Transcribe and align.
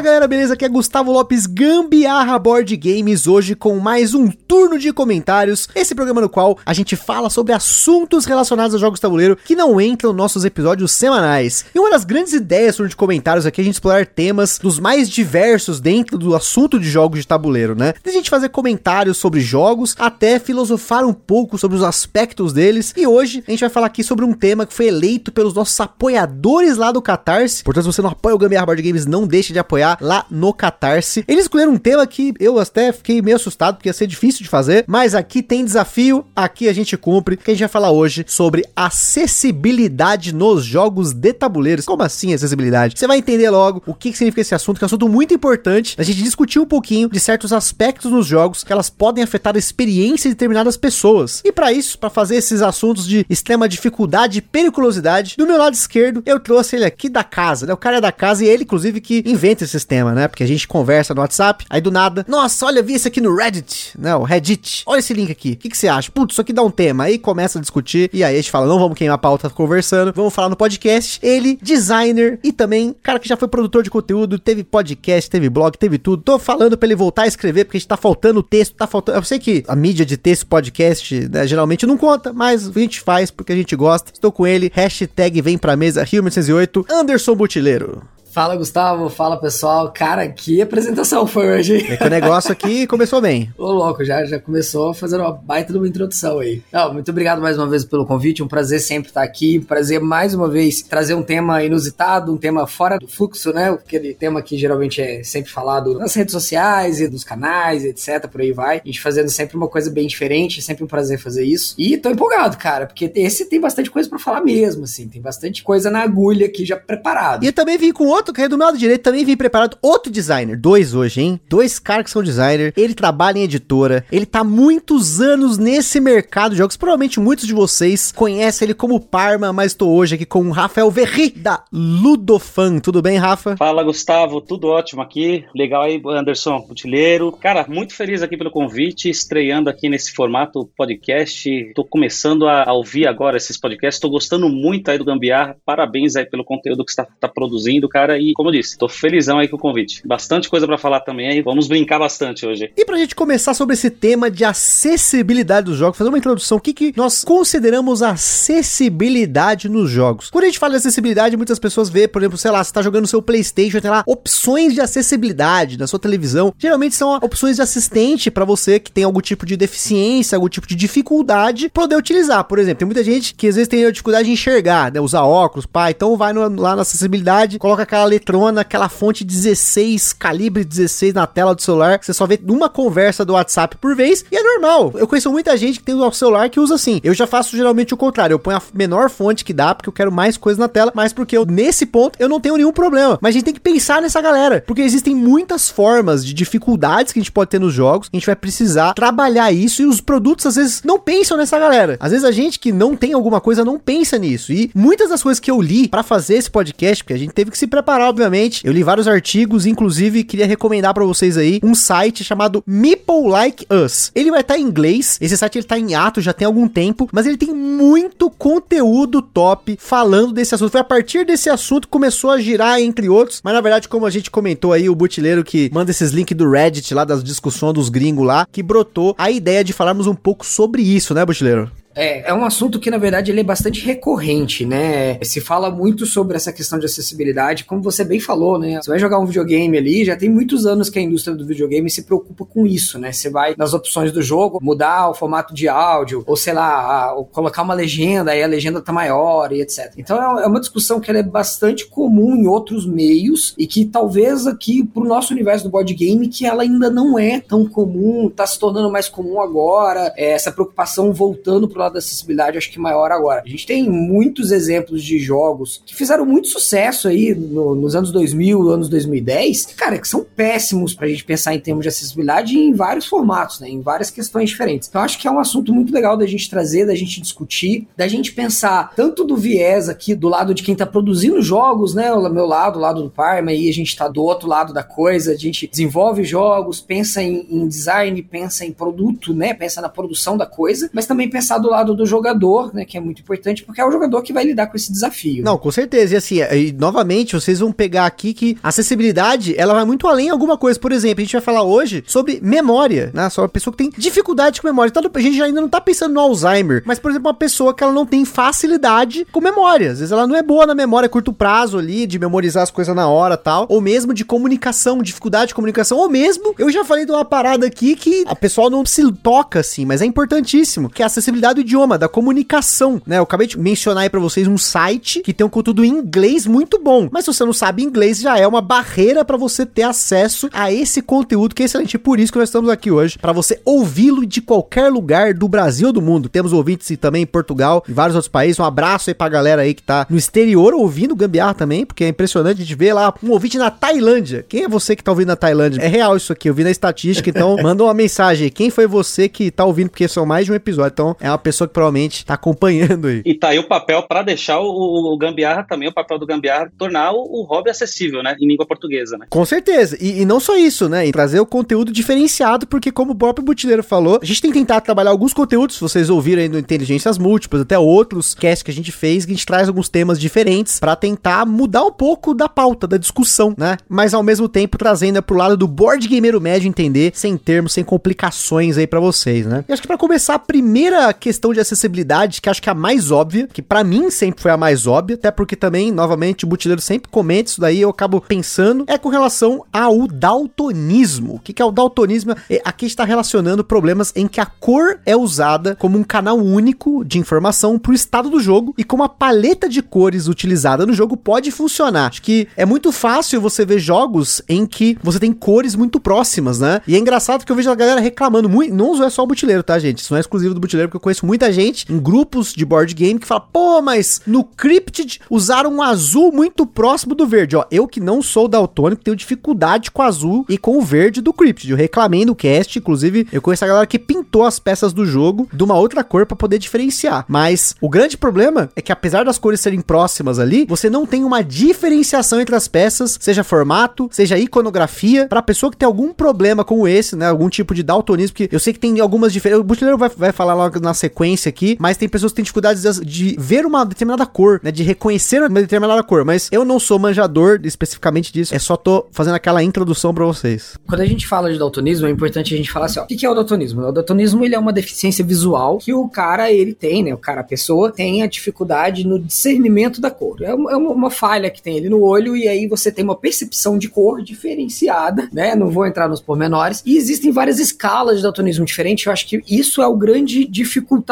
Fala 0.00 0.12
galera, 0.12 0.28
beleza? 0.28 0.54
Aqui 0.54 0.64
é 0.64 0.68
Gustavo 0.68 1.12
Lopes 1.12 1.44
Gambiarra 1.44 2.38
Board 2.38 2.74
Games, 2.74 3.26
hoje 3.26 3.54
com 3.54 3.78
mais 3.78 4.14
um 4.14 4.30
turno 4.30 4.78
de 4.78 4.94
comentários. 4.94 5.68
Esse 5.74 5.94
programa 5.94 6.22
no 6.22 6.28
qual 6.30 6.58
a 6.64 6.72
gente 6.72 6.96
fala 6.96 7.28
sobre 7.28 7.52
assuntos 7.52 8.24
relacionados 8.24 8.74
a 8.74 8.78
jogos 8.78 8.96
de 8.96 9.02
tabuleiro 9.02 9.36
que 9.36 9.54
não 9.54 9.78
entram 9.78 10.10
nos 10.10 10.16
nossos 10.16 10.42
episódios 10.46 10.92
semanais. 10.92 11.66
E 11.74 11.78
uma 11.78 11.90
das 11.90 12.04
grandes 12.04 12.32
ideias 12.32 12.76
turno 12.76 12.88
de 12.88 12.96
comentários 12.96 13.44
aqui 13.44 13.60
é 13.60 13.62
a 13.62 13.64
gente 13.66 13.74
explorar 13.74 14.06
temas 14.06 14.58
dos 14.58 14.78
mais 14.78 15.06
diversos 15.06 15.80
dentro 15.80 16.16
do 16.16 16.34
assunto 16.34 16.80
de 16.80 16.88
jogos 16.88 17.18
de 17.20 17.26
tabuleiro, 17.26 17.74
né? 17.74 17.92
Desde 18.02 18.16
a 18.16 18.22
gente 18.22 18.30
fazer 18.30 18.48
comentários 18.48 19.18
sobre 19.18 19.42
jogos 19.42 19.94
até 19.98 20.38
filosofar 20.38 21.04
um 21.04 21.12
pouco 21.12 21.58
sobre 21.58 21.76
os 21.76 21.82
aspectos 21.82 22.54
deles. 22.54 22.94
E 22.96 23.06
hoje 23.06 23.44
a 23.46 23.50
gente 23.50 23.60
vai 23.60 23.68
falar 23.68 23.88
aqui 23.88 24.02
sobre 24.02 24.24
um 24.24 24.32
tema 24.32 24.64
que 24.64 24.72
foi 24.72 24.86
eleito 24.86 25.30
pelos 25.30 25.52
nossos 25.52 25.78
apoiadores 25.78 26.78
lá 26.78 26.90
do 26.90 27.02
Catarse. 27.02 27.62
Portanto, 27.62 27.84
se 27.84 27.92
você 27.92 28.00
não 28.00 28.08
apoia 28.08 28.34
o 28.34 28.38
Gambiarra 28.38 28.64
Board 28.64 28.80
Games, 28.80 29.04
não 29.04 29.26
deixe 29.26 29.52
de 29.52 29.58
apoiar 29.58 29.89
lá 30.00 30.26
no 30.30 30.52
Catarse. 30.52 31.24
Eles 31.26 31.44
escolheram 31.44 31.72
um 31.72 31.78
tema 31.78 32.06
que 32.06 32.34
eu 32.38 32.58
até 32.58 32.92
fiquei 32.92 33.22
meio 33.22 33.36
assustado, 33.36 33.76
porque 33.76 33.88
ia 33.88 33.92
ser 33.92 34.06
difícil 34.06 34.42
de 34.42 34.48
fazer, 34.48 34.84
mas 34.86 35.14
aqui 35.14 35.42
tem 35.42 35.64
desafio, 35.64 36.24
aqui 36.34 36.68
a 36.68 36.72
gente 36.72 36.96
cumpre, 36.96 37.36
que 37.36 37.50
a 37.50 37.54
gente 37.54 37.60
vai 37.60 37.68
falar 37.68 37.90
hoje 37.90 38.24
sobre 38.26 38.64
acessibilidade 38.74 40.34
nos 40.34 40.64
jogos 40.64 41.12
de 41.12 41.32
tabuleiros. 41.32 41.84
Como 41.84 42.02
assim 42.02 42.34
acessibilidade? 42.34 42.98
Você 42.98 43.06
vai 43.06 43.18
entender 43.18 43.50
logo 43.50 43.82
o 43.86 43.94
que, 43.94 44.10
que 44.10 44.18
significa 44.18 44.40
esse 44.40 44.54
assunto, 44.54 44.78
que 44.78 44.84
é 44.84 44.86
um 44.86 44.88
assunto 44.88 45.08
muito 45.08 45.34
importante, 45.34 45.94
a 45.98 46.02
gente 46.02 46.22
discutir 46.22 46.58
um 46.58 46.66
pouquinho 46.66 47.08
de 47.08 47.20
certos 47.20 47.52
aspectos 47.52 48.10
nos 48.10 48.26
jogos 48.26 48.64
que 48.64 48.72
elas 48.72 48.90
podem 48.90 49.24
afetar 49.24 49.54
a 49.54 49.58
experiência 49.58 50.28
de 50.28 50.34
determinadas 50.34 50.76
pessoas. 50.76 51.40
E 51.44 51.52
para 51.52 51.72
isso, 51.72 51.98
para 51.98 52.10
fazer 52.10 52.36
esses 52.36 52.62
assuntos 52.62 53.06
de 53.06 53.24
extrema 53.28 53.68
dificuldade 53.68 54.38
e 54.38 54.42
periculosidade, 54.42 55.34
do 55.36 55.46
meu 55.46 55.58
lado 55.58 55.74
esquerdo, 55.74 56.22
eu 56.26 56.38
trouxe 56.40 56.76
ele 56.76 56.84
aqui 56.84 57.08
da 57.08 57.24
casa, 57.24 57.66
né? 57.66 57.72
O 57.72 57.76
cara 57.76 57.98
é 57.98 58.00
da 58.00 58.12
casa 58.12 58.44
e 58.44 58.48
ele, 58.48 58.64
inclusive, 58.64 59.00
que 59.00 59.22
inventa 59.26 59.64
esse 59.64 59.76
sistema, 59.80 60.12
né? 60.12 60.28
Porque 60.28 60.44
a 60.44 60.46
gente 60.46 60.68
conversa 60.68 61.14
no 61.14 61.20
WhatsApp, 61.20 61.64
aí 61.68 61.80
do 61.80 61.90
nada, 61.90 62.24
nossa, 62.28 62.66
olha, 62.66 62.82
vi 62.82 62.94
isso 62.94 63.08
aqui 63.08 63.20
no 63.20 63.34
Reddit, 63.34 63.92
né? 63.98 64.14
O 64.14 64.22
Reddit. 64.22 64.82
Olha 64.86 65.00
esse 65.00 65.12
link 65.12 65.30
aqui. 65.32 65.52
O 65.52 65.56
que, 65.56 65.68
que 65.68 65.76
você 65.76 65.88
acha? 65.88 66.10
Putz, 66.10 66.34
isso 66.34 66.40
aqui 66.40 66.52
dá 66.52 66.62
um 66.62 66.70
tema. 66.70 67.04
Aí 67.04 67.18
começa 67.18 67.58
a 67.58 67.60
discutir, 67.60 68.10
e 68.12 68.22
aí 68.22 68.34
a 68.34 68.36
gente 68.36 68.50
fala, 68.50 68.66
não 68.66 68.78
vamos 68.78 68.96
queimar 68.96 69.16
a 69.16 69.18
pauta 69.18 69.50
conversando, 69.50 70.12
vamos 70.14 70.32
falar 70.32 70.48
no 70.48 70.56
podcast. 70.56 71.18
Ele, 71.22 71.58
designer 71.60 72.38
e 72.44 72.52
também, 72.52 72.94
cara 73.02 73.18
que 73.18 73.28
já 73.28 73.36
foi 73.36 73.48
produtor 73.48 73.82
de 73.82 73.90
conteúdo, 73.90 74.38
teve 74.38 74.62
podcast, 74.62 75.28
teve 75.28 75.48
blog, 75.48 75.76
teve 75.76 75.98
tudo. 75.98 76.22
Tô 76.22 76.38
falando 76.38 76.76
pra 76.76 76.86
ele 76.86 76.96
voltar 76.96 77.22
a 77.22 77.26
escrever, 77.26 77.64
porque 77.64 77.76
a 77.76 77.80
gente 77.80 77.88
tá 77.88 77.96
faltando 77.96 78.42
texto, 78.42 78.74
tá 78.74 78.86
faltando. 78.86 79.18
Eu 79.18 79.24
sei 79.24 79.38
que 79.38 79.64
a 79.66 79.74
mídia 79.74 80.04
de 80.04 80.16
texto, 80.16 80.46
podcast, 80.46 81.28
né, 81.28 81.46
geralmente 81.46 81.86
não 81.86 81.96
conta, 81.96 82.32
mas 82.32 82.68
a 82.68 82.80
gente 82.80 83.00
faz 83.00 83.30
porque 83.30 83.52
a 83.52 83.56
gente 83.56 83.74
gosta. 83.74 84.12
Estou 84.12 84.30
com 84.30 84.46
ele, 84.46 84.70
hashtag 84.74 85.40
vem 85.40 85.58
pra 85.58 85.76
mesa, 85.76 86.04
Rio 86.04 86.22
1908, 86.22 86.86
Anderson 86.90 87.34
Butileiro. 87.34 88.02
Fala, 88.30 88.54
Gustavo. 88.54 89.10
Fala, 89.10 89.36
pessoal. 89.36 89.90
Cara, 89.92 90.28
que 90.28 90.62
apresentação 90.62 91.26
foi 91.26 91.50
hoje. 91.50 91.78
É 91.90 91.96
que 91.96 92.04
o 92.04 92.10
negócio 92.10 92.52
aqui 92.52 92.86
começou 92.86 93.20
bem. 93.20 93.52
Ô, 93.58 93.72
louco, 93.72 94.04
já, 94.04 94.24
já 94.24 94.38
começou 94.38 94.94
fazendo 94.94 95.22
uma 95.22 95.32
baita 95.32 95.72
de 95.72 95.78
uma 95.78 95.88
introdução 95.88 96.38
aí. 96.38 96.62
Não, 96.72 96.94
muito 96.94 97.10
obrigado 97.10 97.42
mais 97.42 97.58
uma 97.58 97.66
vez 97.66 97.84
pelo 97.84 98.06
convite. 98.06 98.40
Um 98.40 98.46
prazer 98.46 98.78
sempre 98.80 99.08
estar 99.08 99.24
aqui. 99.24 99.58
Um 99.58 99.64
prazer 99.64 99.98
mais 100.00 100.32
uma 100.32 100.48
vez 100.48 100.80
trazer 100.80 101.14
um 101.14 101.24
tema 101.24 101.64
inusitado, 101.64 102.32
um 102.32 102.36
tema 102.36 102.68
fora 102.68 102.98
do 102.98 103.08
fluxo, 103.08 103.52
né? 103.52 103.70
Aquele 103.70 104.14
tema 104.14 104.40
que 104.40 104.56
geralmente 104.56 105.02
é 105.02 105.24
sempre 105.24 105.50
falado 105.50 105.98
nas 105.98 106.14
redes 106.14 106.32
sociais 106.32 107.00
e 107.00 107.08
nos 107.08 107.24
canais, 107.24 107.84
etc. 107.84 108.28
Por 108.28 108.42
aí 108.42 108.52
vai. 108.52 108.76
A 108.76 108.86
gente 108.86 109.00
fazendo 109.00 109.28
sempre 109.28 109.56
uma 109.56 109.66
coisa 109.66 109.90
bem 109.90 110.06
diferente. 110.06 110.62
Sempre 110.62 110.84
um 110.84 110.86
prazer 110.86 111.18
fazer 111.18 111.44
isso. 111.44 111.74
E 111.76 111.96
tô 111.96 112.08
empolgado, 112.08 112.56
cara, 112.56 112.86
porque 112.86 113.10
esse 113.16 113.46
tem 113.46 113.60
bastante 113.60 113.90
coisa 113.90 114.08
para 114.08 114.20
falar 114.20 114.40
mesmo, 114.40 114.84
assim. 114.84 115.08
Tem 115.08 115.20
bastante 115.20 115.64
coisa 115.64 115.90
na 115.90 116.02
agulha 116.02 116.46
aqui 116.46 116.64
já 116.64 116.76
preparado. 116.76 117.42
E 117.42 117.48
eu 117.48 117.52
também 117.52 117.76
vim 117.76 117.92
com 117.92 118.06
outro 118.06 118.19
outro, 118.20 118.34
que 118.34 118.42
é 118.42 118.48
do 118.48 118.56
meu 118.56 118.66
lado 118.66 118.78
direito, 118.78 119.02
também 119.02 119.24
vim 119.24 119.36
preparado 119.36 119.78
outro 119.82 120.12
designer. 120.12 120.56
Dois 120.56 120.94
hoje, 120.94 121.22
hein? 121.22 121.40
Dois 121.48 121.78
caras 121.78 122.04
que 122.04 122.10
são 122.10 122.22
designer. 122.22 122.72
Ele 122.76 122.94
trabalha 122.94 123.38
em 123.38 123.42
editora. 123.42 124.04
Ele 124.12 124.26
tá 124.26 124.44
muitos 124.44 125.20
anos 125.20 125.58
nesse 125.58 126.00
mercado 126.00 126.52
de 126.52 126.58
jogos. 126.58 126.76
Provavelmente 126.76 127.18
muitos 127.18 127.46
de 127.46 127.54
vocês 127.54 128.12
conhecem 128.12 128.66
ele 128.66 128.74
como 128.74 129.00
Parma, 129.00 129.52
mas 129.52 129.74
tô 129.74 129.88
hoje 129.88 130.14
aqui 130.14 130.26
com 130.26 130.42
o 130.42 130.50
Rafael 130.50 130.90
Verri, 130.90 131.30
da 131.30 131.64
Ludofan. 131.72 132.78
Tudo 132.78 133.00
bem, 133.00 133.16
Rafa? 133.16 133.56
Fala, 133.56 133.82
Gustavo. 133.82 134.40
Tudo 134.40 134.68
ótimo 134.68 135.00
aqui. 135.00 135.44
Legal 135.54 135.82
aí, 135.82 136.00
Anderson 136.06 136.60
Butileiro. 136.60 137.32
Cara, 137.32 137.64
muito 137.68 137.94
feliz 137.94 138.22
aqui 138.22 138.36
pelo 138.36 138.50
convite, 138.50 139.08
estreando 139.08 139.70
aqui 139.70 139.88
nesse 139.88 140.12
formato 140.12 140.70
podcast. 140.76 141.72
Tô 141.74 141.84
começando 141.84 142.46
a, 142.46 142.70
ouvir 142.72 143.06
agora 143.06 143.38
esses 143.38 143.56
podcasts. 143.56 144.00
Tô 144.00 144.10
gostando 144.10 144.48
muito 144.48 144.90
aí 144.90 144.98
do 144.98 145.04
Gambiarra. 145.04 145.56
Parabéns 145.64 146.16
aí 146.16 146.26
pelo 146.26 146.44
conteúdo 146.44 146.84
que 146.84 146.92
você 146.92 147.02
tá, 147.02 147.08
tá 147.20 147.28
produzindo, 147.28 147.88
cara 147.88 148.09
cara. 148.10 148.18
E, 148.18 148.32
como 148.32 148.50
disse, 148.50 148.76
tô 148.76 148.88
felizão 148.88 149.38
aí 149.38 149.48
com 149.48 149.56
o 149.56 149.58
convite. 149.58 150.02
Bastante 150.04 150.48
coisa 150.48 150.66
para 150.66 150.78
falar 150.78 151.00
também 151.00 151.28
aí. 151.28 151.42
Vamos 151.42 151.68
brincar 151.68 151.98
bastante 151.98 152.46
hoje. 152.46 152.72
E 152.76 152.84
pra 152.84 152.96
gente 152.96 153.14
começar 153.14 153.54
sobre 153.54 153.74
esse 153.74 153.90
tema 153.90 154.30
de 154.30 154.44
acessibilidade 154.44 155.66
dos 155.66 155.76
jogos, 155.76 155.98
fazer 155.98 156.08
uma 156.08 156.18
introdução, 156.18 156.58
o 156.58 156.60
que, 156.60 156.72
que 156.72 156.94
nós 156.96 157.24
consideramos 157.24 158.02
acessibilidade 158.02 159.68
nos 159.68 159.90
jogos? 159.90 160.30
Quando 160.30 160.44
a 160.44 160.46
gente 160.46 160.58
fala 160.58 160.72
de 160.72 160.78
acessibilidade, 160.78 161.36
muitas 161.36 161.58
pessoas 161.58 161.88
vê, 161.88 162.08
por 162.08 162.22
exemplo, 162.22 162.38
sei 162.38 162.50
lá, 162.50 162.62
você 162.62 162.72
tá 162.72 162.82
jogando 162.82 163.02
no 163.02 163.08
seu 163.08 163.22
PlayStation, 163.22 163.80
tem 163.80 163.90
lá 163.90 164.02
opções 164.06 164.74
de 164.74 164.80
acessibilidade 164.80 165.78
na 165.78 165.86
sua 165.86 165.98
televisão. 165.98 166.52
Geralmente 166.58 166.94
são 166.94 167.14
opções 167.16 167.56
de 167.56 167.62
assistente 167.62 168.30
para 168.30 168.44
você 168.44 168.80
que 168.80 168.90
tem 168.90 169.04
algum 169.04 169.20
tipo 169.20 169.46
de 169.46 169.56
deficiência, 169.56 170.36
algum 170.36 170.48
tipo 170.48 170.66
de 170.66 170.74
dificuldade 170.74 171.68
poder 171.68 171.96
utilizar. 171.96 172.44
Por 172.44 172.58
exemplo, 172.58 172.78
tem 172.78 172.86
muita 172.86 173.04
gente 173.04 173.34
que 173.34 173.48
às 173.48 173.56
vezes 173.56 173.68
tem 173.68 173.90
dificuldade 173.90 174.26
de 174.26 174.32
enxergar, 174.32 174.92
né? 174.92 175.00
Usar 175.00 175.22
óculos, 175.22 175.66
pá. 175.66 175.90
Então 175.90 176.16
vai 176.16 176.32
no, 176.32 176.40
lá 176.60 176.76
na 176.76 176.82
acessibilidade, 176.82 177.58
coloca 177.58 177.82
aquela 177.82 177.99
aquela 178.00 178.04
letrona, 178.04 178.60
aquela 178.62 178.88
fonte 178.88 179.24
16, 179.24 180.12
calibre 180.14 180.64
16 180.64 181.14
na 181.14 181.26
tela 181.26 181.54
do 181.54 181.62
celular, 181.62 181.98
você 182.00 182.12
só 182.12 182.26
vê 182.26 182.40
uma 182.48 182.68
conversa 182.68 183.24
do 183.24 183.34
WhatsApp 183.34 183.76
por 183.76 183.94
vez, 183.94 184.24
e 184.30 184.36
é 184.36 184.42
normal. 184.42 184.92
Eu 184.96 185.06
conheço 185.06 185.30
muita 185.30 185.56
gente 185.56 185.78
que 185.78 185.84
tem 185.84 185.94
um 185.94 186.12
celular 186.12 186.48
que 186.48 186.58
usa 186.58 186.74
assim. 186.74 187.00
Eu 187.04 187.14
já 187.14 187.26
faço 187.26 187.56
geralmente 187.56 187.92
o 187.92 187.96
contrário, 187.96 188.34
eu 188.34 188.38
ponho 188.38 188.56
a 188.56 188.62
menor 188.72 189.10
fonte 189.10 189.44
que 189.44 189.52
dá, 189.52 189.74
porque 189.74 189.88
eu 189.88 189.92
quero 189.92 190.10
mais 190.10 190.36
coisa 190.36 190.58
na 190.58 190.68
tela, 190.68 190.92
mas 190.94 191.12
porque 191.12 191.36
eu, 191.36 191.44
nesse 191.44 191.86
ponto, 191.86 192.16
eu 192.18 192.28
não 192.28 192.40
tenho 192.40 192.56
nenhum 192.56 192.72
problema. 192.72 193.18
Mas 193.20 193.30
a 193.30 193.32
gente 193.32 193.44
tem 193.44 193.54
que 193.54 193.60
pensar 193.60 194.00
nessa 194.00 194.20
galera, 194.20 194.62
porque 194.66 194.82
existem 194.82 195.14
muitas 195.14 195.68
formas 195.68 196.24
de 196.24 196.32
dificuldades 196.32 197.12
que 197.12 197.18
a 197.18 197.22
gente 197.22 197.32
pode 197.32 197.50
ter 197.50 197.60
nos 197.60 197.74
jogos, 197.74 198.08
a 198.12 198.16
gente 198.16 198.26
vai 198.26 198.36
precisar 198.36 198.94
trabalhar 198.94 199.52
isso, 199.52 199.82
e 199.82 199.86
os 199.86 200.00
produtos 200.00 200.46
às 200.46 200.56
vezes 200.56 200.82
não 200.84 200.98
pensam 200.98 201.36
nessa 201.36 201.58
galera. 201.58 201.96
Às 202.00 202.12
vezes 202.12 202.24
a 202.24 202.32
gente 202.32 202.58
que 202.58 202.72
não 202.72 202.96
tem 202.96 203.12
alguma 203.12 203.40
coisa 203.40 203.64
não 203.64 203.78
pensa 203.78 204.18
nisso, 204.18 204.52
e 204.52 204.70
muitas 204.74 205.10
das 205.10 205.22
coisas 205.22 205.40
que 205.40 205.50
eu 205.50 205.60
li 205.60 205.88
para 205.88 206.02
fazer 206.02 206.36
esse 206.36 206.50
podcast, 206.50 207.04
porque 207.04 207.14
a 207.14 207.18
gente 207.18 207.32
teve 207.32 207.50
que 207.50 207.58
se 207.58 207.66
preparar 207.66 207.89
preparar, 207.90 208.08
obviamente. 208.08 208.64
Eu 208.64 208.72
li 208.72 208.82
vários 208.82 209.08
artigos, 209.08 209.66
inclusive 209.66 210.22
queria 210.22 210.46
recomendar 210.46 210.94
para 210.94 211.04
vocês 211.04 211.36
aí 211.36 211.60
um 211.62 211.74
site 211.74 212.22
chamado 212.22 212.62
Meeple 212.66 213.28
Like 213.28 213.66
Us. 213.70 214.12
Ele 214.14 214.30
vai 214.30 214.42
estar 214.42 214.54
tá 214.54 214.60
em 214.60 214.62
inglês, 214.62 215.18
esse 215.20 215.36
site 215.36 215.58
ele 215.58 215.66
tá 215.66 215.78
em 215.78 215.94
ato 215.94 216.20
já 216.20 216.32
tem 216.32 216.46
algum 216.46 216.68
tempo, 216.68 217.08
mas 217.12 217.26
ele 217.26 217.36
tem 217.36 217.52
muito 217.52 218.30
conteúdo 218.30 219.20
top 219.20 219.76
falando 219.80 220.32
desse 220.32 220.54
assunto. 220.54 220.70
Foi 220.70 220.80
a 220.80 220.84
partir 220.84 221.24
desse 221.24 221.50
assunto 221.50 221.88
que 221.88 221.92
começou 221.92 222.30
a 222.30 222.40
girar 222.40 222.80
entre 222.80 223.08
outros, 223.08 223.40
mas 223.42 223.54
na 223.54 223.60
verdade, 223.60 223.88
como 223.88 224.06
a 224.06 224.10
gente 224.10 224.30
comentou 224.30 224.72
aí, 224.72 224.88
o 224.88 224.94
butileiro 224.94 225.42
que 225.42 225.70
manda 225.72 225.90
esses 225.90 226.12
links 226.12 226.36
do 226.36 226.48
Reddit 226.48 226.94
lá 226.94 227.04
das 227.04 227.24
discussões 227.24 227.74
dos 227.74 227.88
gringos 227.88 228.26
lá, 228.26 228.46
que 228.50 228.62
brotou 228.62 229.14
a 229.18 229.30
ideia 229.30 229.64
de 229.64 229.72
falarmos 229.72 230.06
um 230.06 230.14
pouco 230.14 230.46
sobre 230.46 230.82
isso, 230.82 231.12
né, 231.14 231.24
butileiro? 231.24 231.70
É, 231.94 232.30
é 232.30 232.34
um 232.34 232.44
assunto 232.44 232.78
que, 232.78 232.90
na 232.90 232.98
verdade, 232.98 233.30
ele 233.30 233.40
é 233.40 233.44
bastante 233.44 233.84
recorrente, 233.84 234.64
né? 234.64 235.18
Se 235.22 235.40
fala 235.40 235.70
muito 235.70 236.06
sobre 236.06 236.36
essa 236.36 236.52
questão 236.52 236.78
de 236.78 236.86
acessibilidade, 236.86 237.64
como 237.64 237.82
você 237.82 238.04
bem 238.04 238.20
falou, 238.20 238.58
né? 238.58 238.80
Você 238.80 238.90
vai 238.90 238.98
jogar 238.98 239.18
um 239.18 239.26
videogame 239.26 239.76
ali, 239.76 240.04
já 240.04 240.16
tem 240.16 240.28
muitos 240.28 240.66
anos 240.66 240.88
que 240.88 240.98
a 240.98 241.02
indústria 241.02 241.34
do 241.36 241.46
videogame 241.46 241.90
se 241.90 242.02
preocupa 242.02 242.44
com 242.44 242.66
isso, 242.66 242.98
né? 242.98 243.12
Você 243.12 243.28
vai 243.28 243.54
nas 243.58 243.74
opções 243.74 244.12
do 244.12 244.22
jogo, 244.22 244.60
mudar 244.62 245.10
o 245.10 245.14
formato 245.14 245.52
de 245.52 245.68
áudio, 245.68 246.22
ou 246.26 246.36
sei 246.36 246.52
lá, 246.52 247.12
ou 247.14 247.24
colocar 247.24 247.62
uma 247.62 247.74
legenda, 247.74 248.30
aí 248.30 248.42
a 248.42 248.46
legenda 248.46 248.80
tá 248.80 248.92
maior 248.92 249.52
e 249.52 249.60
etc. 249.60 249.92
Então 249.96 250.38
é, 250.38 250.44
é 250.44 250.46
uma 250.46 250.60
discussão 250.60 251.00
que 251.00 251.10
é 251.10 251.22
bastante 251.22 251.86
comum 251.86 252.36
em 252.36 252.46
outros 252.46 252.86
meios 252.86 253.54
e 253.58 253.66
que 253.66 253.84
talvez 253.84 254.46
aqui 254.46 254.84
pro 254.84 255.04
nosso 255.04 255.32
universo 255.32 255.64
do 255.64 255.70
board 255.70 255.92
game 255.92 256.28
que 256.28 256.46
ela 256.46 256.62
ainda 256.62 256.88
não 256.88 257.18
é 257.18 257.40
tão 257.40 257.66
comum, 257.66 258.30
tá 258.30 258.46
se 258.46 258.58
tornando 258.58 258.90
mais 258.90 259.08
comum 259.08 259.40
agora, 259.40 260.12
é, 260.16 260.30
essa 260.30 260.52
preocupação 260.52 261.12
voltando 261.12 261.68
pro 261.68 261.79
lado 261.80 261.94
da 261.94 261.98
acessibilidade, 261.98 262.58
acho 262.58 262.70
que 262.70 262.78
maior 262.78 263.10
agora. 263.12 263.42
A 263.44 263.48
gente 263.48 263.66
tem 263.66 263.88
muitos 263.88 264.50
exemplos 264.50 265.02
de 265.02 265.18
jogos 265.18 265.82
que 265.84 265.94
fizeram 265.94 266.24
muito 266.24 266.48
sucesso 266.48 267.08
aí 267.08 267.34
no, 267.34 267.74
nos 267.74 267.94
anos 267.94 268.12
2000, 268.12 268.70
anos 268.70 268.88
2010, 268.88 269.66
cara, 269.76 269.98
que 269.98 270.08
são 270.08 270.24
péssimos 270.24 270.94
pra 270.94 271.08
gente 271.08 271.24
pensar 271.24 271.54
em 271.54 271.60
termos 271.60 271.82
de 271.82 271.88
acessibilidade 271.88 272.56
em 272.56 272.72
vários 272.72 273.06
formatos, 273.06 273.60
né, 273.60 273.68
em 273.68 273.80
várias 273.80 274.10
questões 274.10 274.50
diferentes. 274.50 274.88
Então 274.88 275.02
acho 275.02 275.18
que 275.18 275.28
é 275.28 275.30
um 275.30 275.38
assunto 275.38 275.72
muito 275.72 275.92
legal 275.92 276.16
da 276.16 276.26
gente 276.26 276.48
trazer, 276.48 276.86
da 276.86 276.94
gente 276.94 277.20
discutir, 277.20 277.88
da 277.96 278.08
gente 278.08 278.32
pensar 278.32 278.92
tanto 278.94 279.24
do 279.24 279.36
viés 279.36 279.88
aqui 279.88 280.14
do 280.14 280.28
lado 280.28 280.54
de 280.54 280.62
quem 280.62 280.74
tá 280.74 280.86
produzindo 280.86 281.40
jogos, 281.42 281.94
né, 281.94 282.12
o 282.12 282.28
meu 282.28 282.46
lado, 282.46 282.78
o 282.78 282.82
lado 282.82 283.02
do 283.02 283.10
Parma, 283.10 283.50
aí 283.50 283.68
a 283.68 283.72
gente 283.72 283.96
tá 283.96 284.08
do 284.08 284.22
outro 284.22 284.48
lado 284.48 284.72
da 284.72 284.82
coisa, 284.82 285.32
a 285.32 285.36
gente 285.36 285.66
desenvolve 285.66 286.24
jogos, 286.24 286.80
pensa 286.80 287.22
em, 287.22 287.46
em 287.50 287.66
design, 287.66 288.22
pensa 288.22 288.64
em 288.64 288.72
produto, 288.72 289.32
né, 289.32 289.54
pensa 289.54 289.80
na 289.80 289.88
produção 289.88 290.36
da 290.36 290.46
coisa, 290.46 290.90
mas 290.92 291.06
também 291.06 291.28
pensar 291.28 291.58
do 291.58 291.69
lado 291.70 291.94
do 291.94 292.04
jogador, 292.04 292.74
né, 292.74 292.84
que 292.84 292.96
é 292.96 293.00
muito 293.00 293.20
importante, 293.22 293.64
porque 293.64 293.80
é 293.80 293.84
o 293.86 293.90
jogador 293.90 294.22
que 294.22 294.32
vai 294.32 294.44
lidar 294.44 294.66
com 294.66 294.76
esse 294.76 294.92
desafio. 294.92 295.44
Não, 295.44 295.56
com 295.56 295.70
certeza. 295.70 296.14
E 296.14 296.16
assim, 296.16 296.40
e, 296.40 296.72
novamente, 296.72 297.34
vocês 297.34 297.60
vão 297.60 297.72
pegar 297.72 298.06
aqui 298.06 298.34
que 298.34 298.58
a 298.62 298.68
acessibilidade, 298.68 299.54
ela 299.56 299.74
vai 299.74 299.84
muito 299.84 300.06
além 300.06 300.26
de 300.26 300.32
alguma 300.32 300.56
coisa. 300.56 300.78
Por 300.78 300.92
exemplo, 300.92 301.20
a 301.20 301.24
gente 301.24 301.32
vai 301.32 301.40
falar 301.40 301.62
hoje 301.62 302.02
sobre 302.06 302.40
memória, 302.42 303.10
né? 303.14 303.28
Só 303.30 303.42
uma 303.42 303.48
pessoa 303.48 303.72
que 303.72 303.78
tem 303.78 303.92
dificuldade 303.96 304.60
com 304.60 304.66
memória. 304.66 304.90
Então, 304.90 305.02
a 305.12 305.20
gente 305.20 305.42
ainda 305.42 305.60
não 305.60 305.68
tá 305.68 305.80
pensando 305.80 306.14
no 306.14 306.20
Alzheimer, 306.20 306.82
mas, 306.84 306.98
por 306.98 307.10
exemplo, 307.10 307.28
uma 307.28 307.34
pessoa 307.34 307.74
que 307.74 307.82
ela 307.82 307.92
não 307.92 308.06
tem 308.06 308.24
facilidade 308.24 309.26
com 309.30 309.40
memória. 309.40 309.92
Às 309.92 309.98
vezes 309.98 310.12
ela 310.12 310.26
não 310.26 310.36
é 310.36 310.42
boa 310.42 310.66
na 310.66 310.74
memória 310.74 311.06
a 311.06 311.10
curto 311.10 311.32
prazo 311.32 311.78
ali, 311.78 312.06
de 312.06 312.18
memorizar 312.18 312.62
as 312.62 312.70
coisas 312.70 312.94
na 312.94 313.08
hora 313.08 313.36
tal, 313.36 313.66
ou 313.68 313.80
mesmo 313.80 314.12
de 314.12 314.24
comunicação, 314.24 315.02
dificuldade 315.02 315.48
de 315.48 315.54
comunicação, 315.54 315.98
ou 315.98 316.08
mesmo, 316.08 316.54
eu 316.58 316.70
já 316.70 316.84
falei 316.84 317.04
de 317.04 317.12
uma 317.12 317.24
parada 317.24 317.66
aqui 317.66 317.94
que 317.96 318.24
a 318.26 318.34
pessoa 318.34 318.70
não 318.70 318.84
se 318.84 319.10
toca 319.12 319.60
assim, 319.60 319.84
mas 319.84 320.02
é 320.02 320.06
importantíssimo, 320.06 320.88
que 320.88 321.02
é 321.02 321.04
a 321.04 321.06
acessibilidade 321.06 321.59
do 321.60 321.66
idioma, 321.66 321.98
da 321.98 322.08
comunicação, 322.08 323.00
né? 323.06 323.18
Eu 323.18 323.22
acabei 323.22 323.46
de 323.46 323.58
mencionar 323.58 324.04
aí 324.04 324.10
pra 324.10 324.20
vocês 324.20 324.48
um 324.48 324.58
site 324.58 325.20
que 325.20 325.32
tem 325.32 325.46
um 325.46 325.50
conteúdo 325.50 325.84
em 325.84 325.88
inglês 325.88 326.46
muito 326.46 326.82
bom, 326.82 327.08
mas 327.10 327.24
se 327.24 327.32
você 327.32 327.44
não 327.44 327.52
sabe 327.52 327.82
inglês, 327.82 328.20
já 328.20 328.38
é 328.38 328.46
uma 328.46 328.60
barreira 328.60 329.24
para 329.24 329.36
você 329.36 329.66
ter 329.66 329.82
acesso 329.82 330.48
a 330.52 330.72
esse 330.72 331.02
conteúdo 331.02 331.54
que 331.54 331.62
é 331.62 331.66
excelente. 331.66 331.98
Por 331.98 332.18
isso 332.18 332.32
que 332.32 332.38
nós 332.38 332.48
estamos 332.48 332.70
aqui 332.70 332.90
hoje, 332.90 333.18
para 333.18 333.32
você 333.32 333.60
ouvi-lo 333.64 334.26
de 334.26 334.40
qualquer 334.40 334.90
lugar 334.90 335.34
do 335.34 335.48
Brasil 335.48 335.88
ou 335.88 335.92
do 335.92 336.02
mundo. 336.02 336.28
Temos 336.28 336.52
ouvintes 336.52 336.96
também 336.98 337.22
em 337.22 337.26
Portugal 337.26 337.84
e 337.88 337.92
vários 337.92 338.16
outros 338.16 338.30
países. 338.30 338.58
Um 338.58 338.64
abraço 338.64 339.10
aí 339.10 339.14
pra 339.14 339.28
galera 339.28 339.62
aí 339.62 339.74
que 339.74 339.82
tá 339.82 340.06
no 340.08 340.16
exterior 340.16 340.74
ouvindo 340.74 341.14
Gambiarra 341.14 341.54
também, 341.54 341.84
porque 341.84 342.04
é 342.04 342.08
impressionante 342.08 342.58
a 342.58 342.64
gente 342.64 342.74
ver 342.74 342.92
lá 342.92 343.12
um 343.22 343.30
ouvinte 343.30 343.58
na 343.58 343.70
Tailândia. 343.70 344.44
Quem 344.48 344.64
é 344.64 344.68
você 344.68 344.96
que 344.96 345.04
tá 345.04 345.10
ouvindo 345.10 345.28
na 345.28 345.36
Tailândia? 345.36 345.80
É 345.80 345.88
real 345.88 346.16
isso 346.16 346.32
aqui, 346.32 346.48
eu 346.48 346.54
vi 346.54 346.64
na 346.64 346.70
estatística, 346.70 347.28
então 347.28 347.56
manda 347.62 347.84
uma 347.84 347.94
mensagem 347.94 348.44
aí. 348.44 348.50
Quem 348.50 348.70
foi 348.70 348.86
você 348.86 349.28
que 349.28 349.50
tá 349.50 349.64
ouvindo, 349.64 349.90
porque 349.90 350.08
são 350.08 350.24
mais 350.24 350.46
de 350.46 350.52
um 350.52 350.54
episódio, 350.54 350.92
então 350.92 351.16
é 351.20 351.28
uma 351.30 351.38
pessoa 351.38 351.49
que 351.58 351.74
provavelmente 351.74 352.24
tá 352.24 352.34
acompanhando 352.34 353.08
aí. 353.08 353.22
E 353.24 353.34
tá 353.34 353.48
aí 353.48 353.58
o 353.58 353.66
papel 353.66 354.02
para 354.02 354.22
deixar 354.22 354.60
o, 354.60 355.12
o, 355.12 355.18
Gambiarra 355.18 355.64
também, 355.64 355.88
o 355.88 355.92
papel 355.92 356.18
do 356.18 356.26
Gambiarra, 356.26 356.70
tornar 356.78 357.12
o, 357.12 357.22
o 357.22 357.42
hobby 357.42 357.70
acessível, 357.70 358.22
né, 358.22 358.36
em 358.40 358.46
língua 358.46 358.66
portuguesa, 358.66 359.16
né? 359.16 359.26
Com 359.28 359.44
certeza, 359.44 359.96
e, 360.00 360.22
e 360.22 360.24
não 360.24 360.40
só 360.40 360.56
isso, 360.56 360.88
né, 360.88 361.06
e 361.06 361.12
trazer 361.12 361.40
o 361.40 361.46
conteúdo 361.46 361.92
diferenciado, 361.92 362.66
porque 362.66 362.90
como 362.90 363.12
o 363.12 363.16
próprio 363.16 363.44
Butileiro 363.44 363.82
falou, 363.82 364.18
a 364.22 364.24
gente 364.24 364.42
tem 364.42 364.52
tentar 364.52 364.80
trabalhar 364.80 365.10
alguns 365.10 365.32
conteúdos, 365.32 365.78
vocês 365.78 366.10
ouviram 366.10 366.42
aí 366.42 366.48
no 366.48 366.58
Inteligências 366.58 367.18
Múltiplas, 367.18 367.62
até 367.62 367.78
outros 367.78 368.34
casts 368.34 368.62
que 368.62 368.70
a 368.70 368.74
gente 368.74 368.92
fez, 368.92 369.24
que 369.24 369.32
a 369.32 369.34
gente 369.34 369.46
traz 369.46 369.68
alguns 369.68 369.88
temas 369.88 370.20
diferentes 370.20 370.78
para 370.78 370.94
tentar 370.96 371.46
mudar 371.46 371.84
um 371.84 371.92
pouco 371.92 372.34
da 372.34 372.48
pauta, 372.48 372.86
da 372.86 372.96
discussão, 372.96 373.54
né, 373.56 373.76
mas 373.88 374.12
ao 374.14 374.22
mesmo 374.22 374.48
tempo 374.48 374.76
trazendo 374.76 375.22
pro 375.22 375.36
lado 375.36 375.56
do 375.56 375.66
board 375.66 376.06
gameiro 376.08 376.40
médio 376.40 376.68
entender, 376.68 377.12
sem 377.14 377.36
termos, 377.36 377.72
sem 377.72 377.84
complicações 377.84 378.76
aí 378.76 378.86
para 378.86 379.00
vocês, 379.00 379.46
né. 379.46 379.64
E 379.68 379.72
acho 379.72 379.80
que 379.80 379.88
para 379.88 379.96
começar, 379.96 380.34
a 380.34 380.38
primeira 380.38 381.12
questão 381.12 381.39
de 381.52 381.60
acessibilidade, 381.60 382.40
que 382.40 382.48
acho 382.48 382.62
que 382.62 382.68
é 382.68 382.72
a 382.72 382.74
mais 382.74 383.10
óbvia, 383.10 383.48
que 383.52 383.62
para 383.62 383.82
mim 383.82 384.10
sempre 384.10 384.42
foi 384.42 384.50
a 384.50 384.56
mais 384.56 384.86
óbvia, 384.86 385.16
até 385.16 385.30
porque 385.30 385.56
também, 385.56 385.90
novamente, 385.90 386.44
o 386.44 386.48
Butileiro 386.48 386.80
sempre 386.80 387.10
comenta 387.10 387.50
isso 387.50 387.60
daí, 387.60 387.80
eu 387.80 387.90
acabo 387.90 388.20
pensando, 388.20 388.84
é 388.86 388.98
com 388.98 389.08
relação 389.08 389.64
ao 389.72 390.06
daltonismo. 390.06 391.34
O 391.34 391.38
que, 391.38 391.52
que 391.52 391.62
é 391.62 391.64
o 391.64 391.72
daltonismo? 391.72 392.34
É, 392.48 392.60
aqui 392.64 392.86
está 392.86 393.04
relacionando 393.04 393.64
problemas 393.64 394.12
em 394.14 394.28
que 394.28 394.40
a 394.40 394.46
cor 394.46 395.00
é 395.06 395.16
usada 395.16 395.76
como 395.76 395.98
um 395.98 396.04
canal 396.04 396.38
único 396.38 397.04
de 397.04 397.18
informação 397.18 397.78
para 397.78 397.92
o 397.92 397.94
estado 397.94 398.30
do 398.30 398.40
jogo 398.40 398.74
e 398.76 398.84
como 398.84 399.02
a 399.02 399.08
paleta 399.08 399.68
de 399.68 399.82
cores 399.82 400.28
utilizada 400.28 400.86
no 400.86 400.92
jogo 400.92 401.16
pode 401.16 401.50
funcionar. 401.50 402.08
Acho 402.08 402.22
que 402.22 402.48
é 402.56 402.64
muito 402.64 402.92
fácil 402.92 403.40
você 403.40 403.64
ver 403.64 403.78
jogos 403.78 404.42
em 404.48 404.66
que 404.66 404.98
você 405.02 405.18
tem 405.18 405.32
cores 405.32 405.74
muito 405.74 406.00
próximas, 406.00 406.60
né? 406.60 406.80
E 406.86 406.94
é 406.94 406.98
engraçado 406.98 407.44
que 407.44 407.52
eu 407.52 407.56
vejo 407.56 407.70
a 407.70 407.74
galera 407.74 408.00
reclamando 408.00 408.48
muito. 408.48 408.74
Não 408.74 409.02
é 409.02 409.10
só 409.10 409.22
o 409.22 409.26
Butileiro, 409.26 409.62
tá, 409.62 409.78
gente? 409.78 409.98
Isso 409.98 410.12
não 410.12 410.18
é 410.18 410.20
exclusivo 410.20 410.54
do 410.54 410.60
Butileiro, 410.60 410.88
porque 410.88 410.96
eu 410.96 411.00
conheço 411.00 411.26
muita 411.30 411.52
gente 411.52 411.86
em 411.88 411.96
grupos 411.96 412.52
de 412.52 412.64
board 412.64 412.92
game 412.92 413.20
que 413.20 413.26
fala, 413.26 413.40
pô, 413.40 413.80
mas 413.80 414.20
no 414.26 414.42
Cryptid 414.42 415.20
usaram 415.30 415.72
um 415.72 415.80
azul 415.80 416.32
muito 416.32 416.66
próximo 416.66 417.14
do 417.14 417.24
verde. 417.24 417.54
Ó, 417.54 417.64
eu 417.70 417.86
que 417.86 418.00
não 418.00 418.20
sou 418.20 418.48
daltônico, 418.48 419.04
tenho 419.04 419.16
dificuldade 419.16 419.92
com 419.92 420.02
o 420.02 420.04
azul 420.04 420.44
e 420.48 420.58
com 420.58 420.76
o 420.76 420.82
verde 420.82 421.20
do 421.20 421.32
Cryptid. 421.32 421.70
Eu 421.70 421.76
reclamei 421.76 422.24
no 422.24 422.34
cast, 422.34 422.76
inclusive, 422.76 423.28
eu 423.30 423.40
conheço 423.40 423.64
a 423.64 423.68
galera 423.68 423.86
que 423.86 423.96
pintou 423.96 424.44
as 424.44 424.58
peças 424.58 424.92
do 424.92 425.06
jogo 425.06 425.48
de 425.52 425.62
uma 425.62 425.78
outra 425.78 426.02
cor 426.02 426.26
para 426.26 426.36
poder 426.36 426.58
diferenciar. 426.58 427.24
Mas 427.28 427.76
o 427.80 427.88
grande 427.88 428.18
problema 428.18 428.68
é 428.74 428.82
que 428.82 428.90
apesar 428.90 429.24
das 429.24 429.38
cores 429.38 429.60
serem 429.60 429.80
próximas 429.80 430.40
ali, 430.40 430.66
você 430.68 430.90
não 430.90 431.06
tem 431.06 431.22
uma 431.22 431.44
diferenciação 431.44 432.40
entre 432.40 432.56
as 432.56 432.66
peças, 432.66 433.16
seja 433.20 433.44
formato, 433.44 434.08
seja 434.10 434.36
iconografia, 434.36 435.28
para 435.28 435.40
pessoa 435.40 435.70
que 435.70 435.76
tem 435.76 435.86
algum 435.86 436.12
problema 436.12 436.64
como 436.64 436.88
esse, 436.88 437.14
né, 437.14 437.28
algum 437.28 437.48
tipo 437.48 437.72
de 437.72 437.84
daltonismo, 437.84 438.34
que 438.34 438.48
eu 438.50 438.58
sei 438.58 438.72
que 438.72 438.80
tem 438.80 438.98
algumas 438.98 439.32
diferenças, 439.32 439.60
o 439.60 439.64
Butileiro 439.64 439.96
vai, 439.96 440.08
vai 440.08 440.32
falar 440.32 440.54
logo 440.54 440.80
na 440.80 440.92
sequência 440.92 441.19
aqui, 441.48 441.76
mas 441.78 441.96
tem 441.96 442.08
pessoas 442.08 442.32
que 442.32 442.36
têm 442.36 442.42
dificuldades 442.42 443.00
de, 443.00 443.36
ver 443.38 443.66
uma 443.66 443.84
determinada 443.84 444.24
cor, 444.24 444.60
né, 444.62 444.70
de 444.70 444.82
reconhecer 444.82 445.42
uma 445.42 445.60
determinada 445.60 446.02
cor, 446.02 446.24
mas 446.24 446.48
eu 446.50 446.64
não 446.64 446.80
sou 446.80 446.98
manjador 446.98 447.60
especificamente 447.64 448.32
disso, 448.32 448.54
é 448.54 448.58
só 448.58 448.76
tô 448.76 449.06
fazendo 449.12 449.34
aquela 449.34 449.62
introdução 449.62 450.14
para 450.14 450.24
vocês. 450.24 450.78
Quando 450.86 451.00
a 451.00 451.06
gente 451.06 451.26
fala 451.26 451.52
de 451.52 451.58
daltonismo, 451.58 452.06
é 452.06 452.10
importante 452.10 452.54
a 452.54 452.56
gente 452.56 452.70
falar 452.70 452.86
assim, 452.86 453.00
ó, 453.00 453.04
o 453.04 453.06
que 453.06 453.26
é 453.26 453.30
o 453.30 453.34
daltonismo? 453.34 453.82
O 453.82 453.92
daltonismo, 453.92 454.44
ele 454.44 454.54
é 454.54 454.58
uma 454.58 454.72
deficiência 454.72 455.24
visual 455.24 455.78
que 455.78 455.92
o 455.92 456.08
cara, 456.08 456.50
ele 456.50 456.72
tem, 456.72 457.04
né, 457.04 457.12
o 457.12 457.18
cara, 457.18 457.42
a 457.42 457.44
pessoa, 457.44 457.92
tem 457.92 458.22
a 458.22 458.26
dificuldade 458.26 459.06
no 459.06 459.18
discernimento 459.18 460.00
da 460.00 460.10
cor. 460.10 460.40
É 460.40 460.54
uma, 460.54 460.72
é 460.72 460.76
uma 460.76 461.10
falha 461.10 461.50
que 461.50 461.62
tem 461.62 461.78
ali 461.78 461.88
no 461.88 462.00
olho 462.00 462.34
e 462.36 462.48
aí 462.48 462.66
você 462.66 462.90
tem 462.90 463.04
uma 463.04 463.16
percepção 463.16 463.76
de 463.76 463.88
cor 463.88 464.22
diferenciada, 464.22 465.28
né, 465.32 465.54
não 465.54 465.68
vou 465.68 465.86
entrar 465.86 466.08
nos 466.08 466.20
pormenores, 466.20 466.82
e 466.86 466.96
existem 466.96 467.30
várias 467.30 467.58
escalas 467.58 468.16
de 468.16 468.22
daltonismo 468.22 468.64
diferentes, 468.64 469.04
eu 469.04 469.12
acho 469.12 469.26
que 469.26 469.42
isso 469.48 469.82
é 469.82 469.86
o 469.86 469.96
grande 469.96 470.46
dificultador, 470.46 471.09